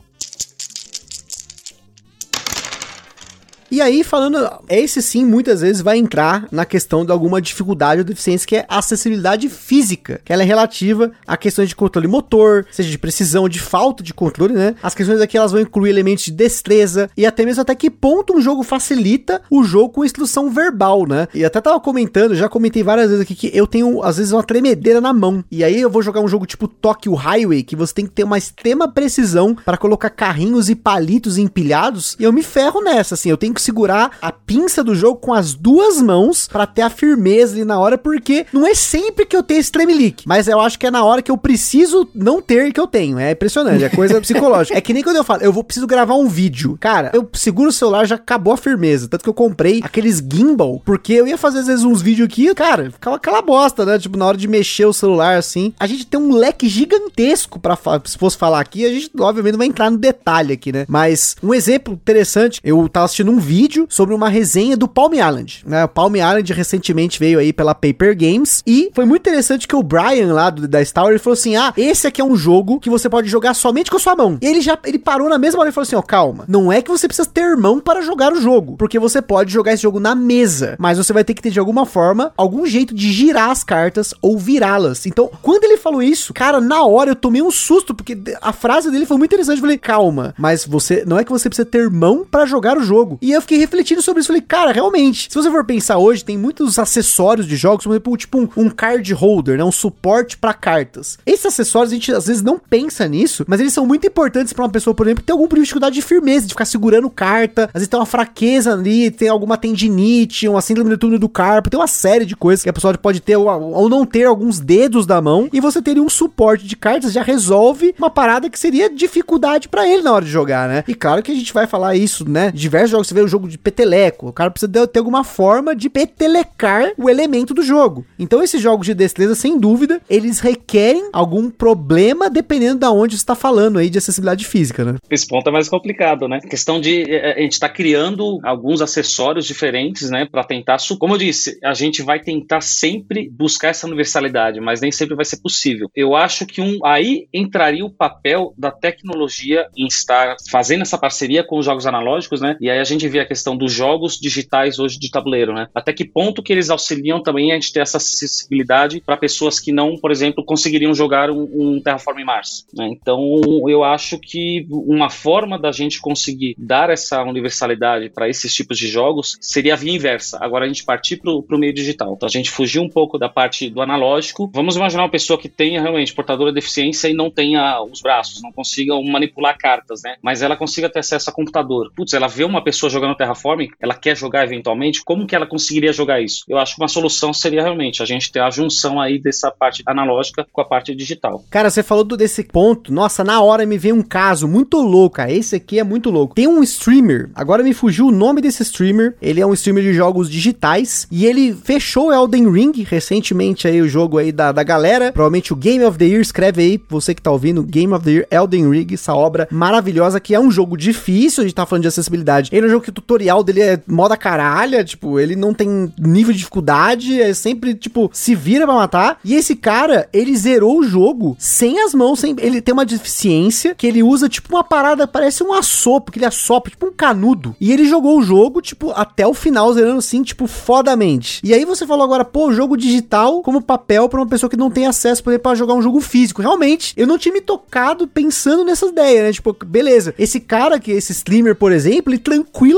E 3.76 3.82
aí, 3.82 4.06
falando, 4.06 4.38
esse 4.70 5.02
sim 5.02 5.26
muitas 5.26 5.60
vezes 5.60 5.82
vai 5.82 5.98
entrar 5.98 6.48
na 6.50 6.64
questão 6.64 7.04
de 7.04 7.12
alguma 7.12 7.42
dificuldade 7.42 8.00
ou 8.00 8.06
deficiência, 8.06 8.48
que 8.48 8.56
é 8.56 8.66
acessibilidade 8.70 9.50
física, 9.50 10.22
que 10.24 10.32
ela 10.32 10.44
é 10.44 10.46
relativa 10.46 11.12
a 11.28 11.36
questões 11.36 11.68
de 11.68 11.76
controle 11.76 12.08
motor, 12.08 12.66
seja 12.72 12.90
de 12.90 12.98
precisão, 12.98 13.50
de 13.50 13.60
falta 13.60 14.02
de 14.02 14.14
controle, 14.14 14.54
né? 14.54 14.76
As 14.82 14.96
questões 14.96 15.20
aqui 15.20 15.38
elas 15.38 15.52
vão 15.52 15.60
incluir 15.60 15.90
elementos 15.90 16.24
de 16.24 16.32
destreza 16.32 17.10
e 17.18 17.26
até 17.26 17.44
mesmo 17.44 17.64
até 17.64 17.76
que 17.76 17.90
ponto 17.90 18.38
um 18.38 18.40
jogo 18.40 18.64
facilita 18.64 19.42
o 19.52 19.62
jogo 19.62 19.90
com 19.90 20.06
instrução 20.06 20.50
verbal, 20.50 21.06
né? 21.06 21.28
E 21.34 21.44
até 21.44 21.60
tava 21.60 21.78
comentando, 21.82 22.34
já 22.34 22.48
comentei 22.48 22.82
várias 22.82 23.10
vezes 23.10 23.24
aqui 23.24 23.36
que 23.36 23.52
eu 23.54 23.68
tenho 23.68 24.02
às 24.04 24.16
vezes 24.16 24.32
uma 24.32 24.42
tremedeira 24.42 25.02
na 25.02 25.12
mão. 25.12 25.44
E 25.52 25.66
aí 25.66 25.82
eu 25.82 25.90
vou 25.90 26.02
jogar 26.02 26.22
um 26.22 26.30
jogo 26.30 26.46
tipo 26.46 26.66
Tokyo 26.66 27.14
Highway, 27.14 27.62
que 27.62 27.76
você 27.76 27.94
tem 27.94 28.06
que 28.06 28.14
ter 28.14 28.24
uma 28.24 28.38
extrema 28.38 28.88
precisão 28.88 29.54
para 29.54 29.76
colocar 29.76 30.12
carrinhos 30.12 30.70
e 30.70 30.76
palitos 30.76 31.38
empilhados, 31.38 32.16
e 32.18 32.24
eu 32.24 32.32
me 32.32 32.42
ferro 32.42 32.82
nessa, 32.82 33.16
assim, 33.16 33.30
eu 33.30 33.36
tenho 33.36 33.54
que 33.54 33.65
segurar 33.66 34.12
a 34.22 34.32
pinça 34.32 34.84
do 34.84 34.96
jogo 34.96 35.20
com 35.20 35.34
as 35.34 35.54
duas 35.54 36.02
mãos 36.02 36.48
para 36.48 36.66
ter 36.66 36.84
a 36.84 36.90
firmeza 36.90 37.56
ali 37.56 37.66
na 37.66 37.80
hora, 37.80 37.98
porque 37.98 38.46
não 38.54 38.66
é 38.66 38.76
sempre 38.76 39.26
que 39.26 39.36
eu 39.36 39.44
tenho 39.44 39.60
esse 39.60 39.72
tremelique, 39.72 40.28
mas 40.28 40.48
eu 40.48 40.60
acho 40.60 40.78
que 40.78 40.88
é 40.88 40.92
na 40.92 41.04
hora 41.04 41.22
que 41.22 41.32
eu 41.32 41.38
preciso 41.38 42.08
não 42.14 42.42
ter 42.42 42.72
que 42.72 42.80
eu 42.80 42.88
tenho. 42.88 43.20
É 43.20 43.32
impressionante, 43.32 43.84
é 43.84 43.90
coisa 43.90 44.20
psicológica. 44.22 44.78
É 44.78 44.82
que 44.82 44.94
nem 44.94 45.04
quando 45.04 45.18
eu 45.18 45.24
falo, 45.24 45.42
eu 45.42 45.52
vou 45.52 45.64
preciso 45.64 45.88
gravar 45.88 46.16
um 46.16 46.28
vídeo. 46.28 46.78
Cara, 46.80 47.12
eu 47.14 47.28
seguro 47.34 47.70
o 47.70 47.74
celular, 47.74 48.06
já 48.06 48.16
acabou 48.16 48.54
a 48.54 48.58
firmeza. 48.58 49.08
Tanto 49.08 49.24
que 49.24 49.30
eu 49.30 49.34
comprei 49.34 49.82
aqueles 49.84 50.20
gimbal, 50.20 50.82
porque 50.86 51.14
eu 51.14 51.28
ia 51.28 51.38
fazer 51.38 51.60
às 51.60 51.68
vezes 51.68 51.84
uns 51.84 52.02
vídeos 52.02 52.28
aqui, 52.28 52.54
cara, 52.54 52.92
ficava 52.92 53.16
aquela 53.16 53.42
bosta, 53.42 53.86
né? 53.86 53.98
Tipo, 53.98 54.18
na 54.18 54.26
hora 54.26 54.38
de 54.38 54.48
mexer 54.48 54.86
o 54.86 54.94
celular 54.94 55.38
assim. 55.38 55.74
A 55.80 55.88
gente 55.88 56.06
tem 56.06 56.20
um 56.20 56.34
leque 56.36 56.68
gigantesco 56.68 57.60
para 57.60 57.78
se 58.06 58.18
fosse 58.18 58.38
falar 58.38 58.60
aqui, 58.60 58.86
a 58.86 58.90
gente 58.90 59.12
obviamente 59.20 59.54
não 59.54 59.60
vai 59.60 59.68
entrar 59.68 59.90
no 59.90 59.98
detalhe 59.98 60.54
aqui, 60.54 60.72
né? 60.72 60.86
Mas 60.88 61.36
um 61.42 61.54
exemplo 61.54 61.94
interessante, 61.94 62.60
eu 62.64 62.88
tava 62.90 63.06
assistindo 63.06 63.32
um 63.32 63.40
vídeo 63.46 63.86
sobre 63.90 64.16
uma 64.16 64.28
resenha 64.28 64.76
do 64.76 64.88
Palm 64.88 65.14
Island, 65.14 65.64
né? 65.66 65.86
O 65.86 65.88
Palm 65.88 66.16
Island 66.16 66.52
recentemente 66.52 67.20
veio 67.20 67.40
aí 67.40 67.54
pela 67.54 67.76
Paper 67.76 68.18
Games 68.18 68.64
e 68.66 68.90
foi 68.94 69.06
muito 69.06 69.22
interessante 69.22 69.68
que 69.68 69.76
o 69.76 69.84
Brian 69.84 70.34
lá 70.34 70.50
do, 70.50 70.68
da 70.68 70.84
Star 70.84 71.08
ele 71.10 71.20
falou 71.20 71.36
assim: 71.36 71.56
"Ah, 71.56 71.74
esse 71.78 72.08
aqui 72.08 72.20
é 72.20 72.26
um 72.26 72.36
jogo 72.36 72.80
que 72.80 72.90
você 72.90 73.08
pode 73.08 73.30
jogar 73.30 73.54
somente 73.54 73.92
com 73.92 73.98
a 73.98 74.00
sua 74.00 74.16
mão". 74.16 74.38
E 74.42 74.46
ele 74.46 74.62
já 74.62 74.78
ele 74.86 74.98
parou 74.98 75.30
na 75.30 75.38
mesma 75.38 75.62
hora 75.62 75.70
e 75.70 75.72
falou 75.72 75.84
assim: 75.84 75.96
"Ó, 75.96 76.00
oh, 76.00 76.04
calma. 76.04 76.46
Não 76.48 76.72
é 76.72 76.82
que 76.82 76.90
você 76.90 77.08
precisa 77.08 77.30
ter 77.30 77.56
mão 77.56 77.80
para 77.80 78.02
jogar 78.02 78.34
o 78.34 78.42
jogo, 78.42 78.76
porque 78.78 78.98
você 78.98 79.22
pode 79.22 79.54
jogar 79.54 79.74
esse 79.74 79.84
jogo 79.84 80.00
na 80.00 80.16
mesa, 80.16 80.76
mas 80.80 80.98
você 80.98 81.14
vai 81.14 81.24
ter 81.24 81.34
que 81.34 81.42
ter 81.42 81.52
de 81.52 81.60
alguma 81.60 81.86
forma 81.86 82.34
algum 82.36 82.66
jeito 82.66 82.96
de 82.96 83.12
girar 83.12 83.52
as 83.52 83.64
cartas 83.64 84.14
ou 84.22 84.38
virá-las". 84.38 85.06
Então, 85.06 85.30
quando 85.42 85.66
ele 85.66 85.78
falou 85.78 86.02
isso, 86.02 86.34
cara, 86.34 86.60
na 86.60 86.84
hora 86.84 87.12
eu 87.12 87.16
tomei 87.16 87.42
um 87.42 87.52
susto 87.52 87.94
porque 87.94 88.18
a 88.42 88.52
frase 88.52 88.90
dele 88.90 89.06
foi 89.06 89.18
muito 89.18 89.32
interessante. 89.32 89.58
Eu 89.58 89.62
falei: 89.62 89.78
"Calma, 89.78 90.34
mas 90.38 90.66
você 90.66 91.04
não 91.06 91.20
é 91.20 91.24
que 91.24 91.32
você 91.32 91.48
precisa 91.48 91.66
ter 91.66 91.90
mão 91.90 92.26
para 92.30 92.46
jogar 92.46 92.78
o 92.78 92.84
jogo". 92.84 93.20
E 93.22 93.35
eu 93.36 93.42
fiquei 93.42 93.58
refletindo 93.58 94.02
sobre 94.02 94.22
isso, 94.22 94.28
falei, 94.28 94.42
cara, 94.42 94.72
realmente, 94.72 95.28
se 95.30 95.36
você 95.36 95.50
for 95.50 95.66
pensar 95.66 95.98
hoje, 95.98 96.24
tem 96.24 96.38
muitos 96.38 96.80
acessórios 96.80 97.48
de 97.48 97.56
jogos, 97.56 97.86
exemplo, 97.86 98.18
tipo 98.18 98.40
um, 98.40 98.50
um 98.58 98.70
card 98.70 99.14
holder, 99.14 99.58
né? 99.58 99.64
Um 99.64 99.72
suporte 99.72 100.38
para 100.38 100.54
cartas. 100.54 101.18
Esses 101.26 101.46
acessórios, 101.46 101.92
a 101.92 101.96
gente 101.96 102.12
às 102.12 102.28
vezes 102.28 102.42
não 102.42 102.60
pensa 102.60 103.08
nisso, 103.08 103.46
mas 103.48 103.60
eles 103.60 103.74
são 103.74 103.86
muito 103.86 104.08
importantes 104.08 104.54
para 104.54 104.64
uma 104.64 104.72
pessoa, 104.72 104.94
por 104.94 105.06
exemplo, 105.06 105.22
que 105.22 105.28
tem 105.28 105.34
alguma 105.34 105.50
dificuldade 105.62 105.96
de 105.96 106.02
firmeza, 106.02 106.48
de 106.48 106.54
ficar 106.54 106.66
segurando 106.66 107.10
carta, 107.10 107.66
às 107.66 107.74
vezes 107.74 107.88
tem 107.88 108.00
uma 108.00 108.06
fraqueza 108.06 108.74
ali, 108.74 109.12
tem 109.12 109.30
alguma 109.30 109.58
tendinite, 109.58 110.48
uma 110.48 110.62
síndrome 110.62 110.90
do 110.90 110.98
túnel 110.98 111.20
do 111.20 111.30
carpo, 111.30 111.70
tem 111.70 111.80
uma 111.80 111.88
série 111.88 112.26
de 112.26 112.36
coisas 112.36 112.64
que 112.64 112.70
a 112.70 112.74
pessoa 112.74 112.98
pode 112.98 113.20
ter 113.20 113.36
ou, 113.36 113.48
ou 113.48 113.90
não 113.90 114.06
ter 114.06 114.26
alguns 114.26 114.60
dedos 114.60 115.06
da 115.06 115.22
mão, 115.22 115.50
e 115.52 115.60
você 115.60 115.82
teria 115.82 116.02
um 116.02 116.10
suporte 116.10 116.66
de 116.66 116.76
cartas, 116.76 117.14
já 117.14 117.22
resolve 117.22 117.94
uma 117.98 118.10
parada 118.10 118.50
que 118.50 118.60
seria 118.60 118.90
dificuldade 118.90 119.68
para 119.68 119.88
ele 119.88 120.02
na 120.02 120.14
hora 120.14 120.26
de 120.26 120.32
jogar, 120.32 120.68
né? 120.68 120.84
E 120.88 120.94
claro 120.94 121.22
que 121.22 121.32
a 121.32 121.36
gente 121.36 121.54
vai 121.54 121.68
falar 121.68 121.96
isso, 121.96 122.30
né? 122.30 122.52
Diversos 122.54 122.92
jogos, 122.92 123.08
você 123.08 123.14
vê 123.14 123.25
o 123.26 123.28
jogo 123.28 123.48
de 123.48 123.58
peteleco, 123.58 124.28
o 124.28 124.34
cara 124.34 124.52
precisa 124.52 124.88
ter 124.88 125.00
alguma 125.00 125.24
forma 125.24 125.76
de 125.76 125.90
petelecar 125.90 126.94
o 126.98 127.10
elemento 127.10 127.54
do 127.54 127.62
jogo. 127.62 128.06
Então 128.18 128.42
esses 128.42 128.62
jogos 128.62 128.86
de 128.86 128.94
destreza, 128.94 129.36
sem 129.36 129.60
dúvida, 129.60 130.02
eles 130.10 130.40
requerem 130.40 131.10
algum 131.12 131.50
problema 131.50 132.30
dependendo 132.30 132.80
da 132.80 132.92
onde 132.92 133.16
você 133.16 133.22
está 133.22 133.36
falando 133.36 133.80
aí 133.80 133.90
de 133.90 133.98
acessibilidade 133.98 134.46
física, 134.46 134.84
né? 134.84 134.96
Esse 135.10 135.28
ponto 135.28 135.48
é 135.50 135.52
mais 135.52 135.70
complicado, 135.70 136.28
né? 136.28 136.40
Questão 136.40 136.80
de 136.80 137.04
é, 137.12 137.32
é, 137.32 137.34
a 137.34 137.42
gente 137.42 137.54
está 137.54 137.70
criando 137.70 138.40
alguns 138.44 138.82
acessórios 138.82 139.46
diferentes, 139.46 140.10
né, 140.10 140.26
para 140.26 140.44
tentar, 140.44 140.78
como 141.00 141.14
eu 141.14 141.18
disse, 141.18 141.58
a 141.64 141.74
gente 141.74 142.02
vai 142.02 142.20
tentar 142.20 142.62
sempre 142.62 143.30
buscar 143.30 143.70
essa 143.70 143.88
universalidade, 143.88 144.60
mas 144.60 144.82
nem 144.82 144.92
sempre 144.92 145.16
vai 145.16 145.26
ser 145.26 145.38
possível. 145.38 145.90
Eu 145.96 146.16
acho 146.16 146.46
que 146.46 146.62
um 146.62 146.80
aí 146.86 147.28
entraria 147.34 147.86
o 147.86 147.90
papel 147.90 148.54
da 148.58 148.72
tecnologia 148.72 149.68
em 149.78 149.86
estar 149.86 150.36
fazendo 150.50 150.82
essa 150.82 150.98
parceria 150.98 151.44
com 151.44 151.58
os 151.58 151.66
jogos 151.66 151.88
analógicos, 151.88 152.42
né? 152.42 152.58
E 152.60 152.70
aí 152.70 152.80
a 152.80 152.84
gente 152.84 153.08
vê 153.16 153.20
a 153.22 153.26
questão 153.26 153.56
dos 153.56 153.72
jogos 153.72 154.18
digitais 154.20 154.78
hoje 154.78 155.00
de 155.00 155.10
tabuleiro, 155.10 155.54
né? 155.54 155.68
Até 155.74 155.94
que 155.94 156.04
ponto 156.04 156.44
que 156.44 156.52
eles 156.52 156.70
auxiliam 156.70 157.22
também 157.22 157.52
a 157.52 157.56
gente 157.56 157.72
ter 157.72 157.80
essa 157.80 157.98
acessibilidade 157.98 159.02
para 159.02 159.16
pessoas 159.16 159.60
que 159.60 159.72
não, 159.72 159.98
por 159.98 160.12
exemplo, 160.12 160.44
conseguiriam 160.44 160.94
jogar 160.94 161.30
um, 161.32 161.48
um 161.54 161.82
Terraform 161.82 162.24
Mars, 162.24 162.66
né? 162.74 162.90
Então, 162.92 163.22
eu 163.70 163.84
acho 163.84 164.20
que 164.20 164.68
uma 164.70 165.10
forma 165.10 165.58
da 165.58 165.72
gente 165.72 166.02
conseguir 166.02 166.56
dar 166.58 166.90
essa 166.90 167.24
universalidade 167.24 168.10
para 168.10 168.28
esses 168.28 168.54
tipos 168.54 168.78
de 168.78 168.88
jogos 168.88 169.38
seria 169.40 169.74
a 169.74 169.78
via 169.78 169.94
inversa. 169.94 170.38
Agora 170.42 170.66
a 170.66 170.68
gente 170.68 170.84
partir 170.84 171.18
para 171.18 171.32
o 171.32 171.60
meio 171.60 171.74
digital. 171.74 172.14
Então, 172.16 172.28
a 172.28 172.32
gente 172.32 172.52
fugir 172.52 172.80
um 172.80 172.90
pouco 172.90 173.18
da 173.18 173.30
parte 173.30 173.70
do 173.70 173.82
analógico. 173.82 174.50
Vamos 174.54 174.76
imaginar 174.76 175.04
uma 175.04 175.10
pessoa 175.10 175.40
que 175.40 175.48
tenha 175.48 175.82
realmente 175.82 176.14
portadora 176.14 176.52
de 176.52 176.56
deficiência 176.56 177.08
e 177.08 177.14
não 177.14 177.30
tenha 177.30 177.82
os 177.82 178.02
braços, 178.02 178.42
não 178.42 178.52
consiga 178.52 179.00
manipular 179.02 179.58
cartas, 179.58 180.02
né? 180.04 180.16
Mas 180.22 180.42
ela 180.42 180.58
consiga 180.58 180.90
ter 180.90 181.00
acesso 181.00 181.30
a 181.30 181.34
computador. 181.34 181.92
Putz, 181.96 182.14
ela 182.14 182.28
vê 182.28 182.44
uma 182.44 182.64
pessoa 182.64 182.90
jogando 182.90 183.05
Terraforming, 183.14 183.70
ela 183.80 183.94
quer 183.94 184.16
jogar 184.16 184.46
eventualmente, 184.46 185.04
como 185.04 185.28
que 185.28 185.36
ela 185.36 185.46
conseguiria 185.46 185.94
jogar 185.94 186.22
isso? 186.22 186.44
Eu 186.48 186.58
acho 186.58 186.76
que 186.76 186.82
uma 186.82 186.88
solução 186.88 187.34
seria 187.34 187.62
realmente 187.62 188.02
a 188.02 188.06
gente 188.06 188.32
ter 188.32 188.40
a 188.40 188.50
junção 188.50 189.00
aí 189.00 189.20
dessa 189.20 189.52
parte 189.52 189.84
analógica 189.86 190.46
com 190.52 190.62
a 190.62 190.66
parte 190.66 190.96
digital. 190.96 191.44
Cara, 191.50 191.70
você 191.70 191.84
falou 191.84 192.04
do, 192.04 192.18
desse 192.18 192.44
ponto, 192.44 192.92
nossa, 192.92 193.24
na 193.24 193.42
hora 193.42 193.66
me 193.66 193.78
veio 193.78 193.96
um 193.96 194.02
caso 194.02 194.48
muito 194.48 194.78
louco, 194.82 195.18
cara. 195.18 195.32
Esse 195.32 195.58
aqui 195.58 195.80
é 195.80 195.84
muito 195.84 196.10
louco. 196.10 196.36
Tem 196.36 196.48
um 196.48 196.64
streamer, 196.64 197.30
agora 197.36 197.64
me 197.64 197.74
fugiu 197.74 198.08
o 198.08 198.12
nome 198.12 198.42
desse 198.42 198.64
streamer, 198.64 199.16
ele 199.22 199.42
é 199.42 199.46
um 199.46 199.54
streamer 199.54 199.84
de 199.84 199.94
jogos 199.94 200.30
digitais 200.30 201.08
e 201.12 201.26
ele 201.26 201.54
fechou 201.54 202.14
Elden 202.14 202.50
Ring 202.50 202.84
recentemente 202.84 203.68
aí 203.68 203.82
o 203.82 203.88
jogo 203.88 204.18
aí 204.18 204.32
da, 204.32 204.52
da 204.52 204.64
galera, 204.64 205.12
provavelmente 205.12 205.54
o 205.54 205.56
Game 205.56 205.84
of 205.84 205.98
the 205.98 206.06
Year, 206.06 206.22
escreve 206.22 206.62
aí, 206.62 206.82
você 206.90 207.14
que 207.14 207.22
tá 207.22 207.32
ouvindo, 207.32 207.64
Game 207.64 207.94
of 207.94 208.04
the 208.04 208.12
Year 208.12 208.28
Elden 208.32 208.70
Ring, 208.70 208.88
essa 208.94 209.14
obra 209.14 209.48
maravilhosa 209.52 210.20
que 210.20 210.34
é 210.34 210.40
um 210.40 210.52
jogo 210.52 210.78
difícil, 210.78 211.42
a 211.44 211.48
gente 211.48 211.56
tá 211.56 211.66
falando 211.66 211.84
de 211.84 211.88
acessibilidade. 211.88 212.50
Ele 212.52 212.66
é 212.66 212.68
um 212.68 212.72
jogo 212.72 212.86
que 212.86 212.92
tutorial 212.96 213.44
dele 213.44 213.62
é 213.62 213.80
moda 213.88 214.18
caralha, 214.18 214.84
tipo, 214.84 215.20
ele 215.20 215.36
não 215.36 215.54
tem 215.54 215.94
nível 215.98 216.32
de 216.32 216.40
dificuldade, 216.40 217.22
é 217.22 217.34
sempre, 217.34 217.76
tipo, 217.76 218.10
se 218.14 218.34
vira 218.34 218.66
pra 218.66 218.76
matar. 218.76 219.20
E 219.24 219.36
esse 219.36 219.56
cara, 219.56 220.08
ele 220.14 220.36
zerou 220.36 220.80
o 220.80 220.84
jogo 220.84 221.36
sem 221.40 221.82
as 221.82 221.94
mãos, 221.94 222.20
sem, 222.20 222.36
ele 222.40 222.62
tem 222.62 222.74
uma 222.74 222.86
deficiência 222.86 223.76
que 223.76 223.86
ele 223.88 224.02
usa, 224.02 224.30
tipo, 224.30 224.54
uma 224.54 224.64
parada, 224.64 225.08
parece 225.08 225.44
um 225.44 225.54
assopro, 225.54 226.12
que 226.12 226.20
ele 226.20 226.26
assopra, 226.26 226.72
tipo 226.72 226.88
um 226.88 226.92
canudo. 226.92 227.56
E 227.60 227.72
ele 227.72 227.86
jogou 227.86 228.18
o 228.18 228.24
jogo, 228.24 228.62
tipo, 228.62 228.92
até 228.92 229.28
o 229.28 229.34
final, 229.34 229.74
zerando 229.74 230.00
assim, 230.00 230.24
tipo, 230.24 230.48
fodamente. 230.48 231.42
E 231.44 231.54
aí 231.54 231.66
você 231.66 231.86
falou 231.86 232.04
agora, 232.04 232.26
pô, 232.26 232.52
jogo 232.52 232.78
digital 232.78 233.42
como 233.42 233.62
papel 233.62 234.08
para 234.10 234.20
uma 234.20 234.28
pessoa 234.28 234.50
que 234.50 234.58
não 234.58 234.70
tem 234.70 234.88
acesso, 234.88 235.24
por 235.24 235.32
exemplo, 235.32 235.44
pra 235.44 235.56
jogar 235.56 235.74
um 235.74 235.82
jogo 235.82 236.00
físico. 236.00 236.42
Realmente, 236.42 236.94
eu 236.96 237.08
não 237.08 237.18
tinha 237.18 237.34
me 237.34 237.42
tocado 237.42 238.08
pensando 238.08 238.64
nessa 238.64 238.86
ideia, 238.86 239.24
né? 239.24 239.34
Tipo, 239.34 239.56
beleza, 239.66 240.14
esse 240.18 240.40
cara 240.40 240.80
que, 240.80 240.92
esse 240.92 241.12
streamer, 241.12 241.56
por 241.56 241.72
exemplo, 241.72 242.14
ele 242.14 242.20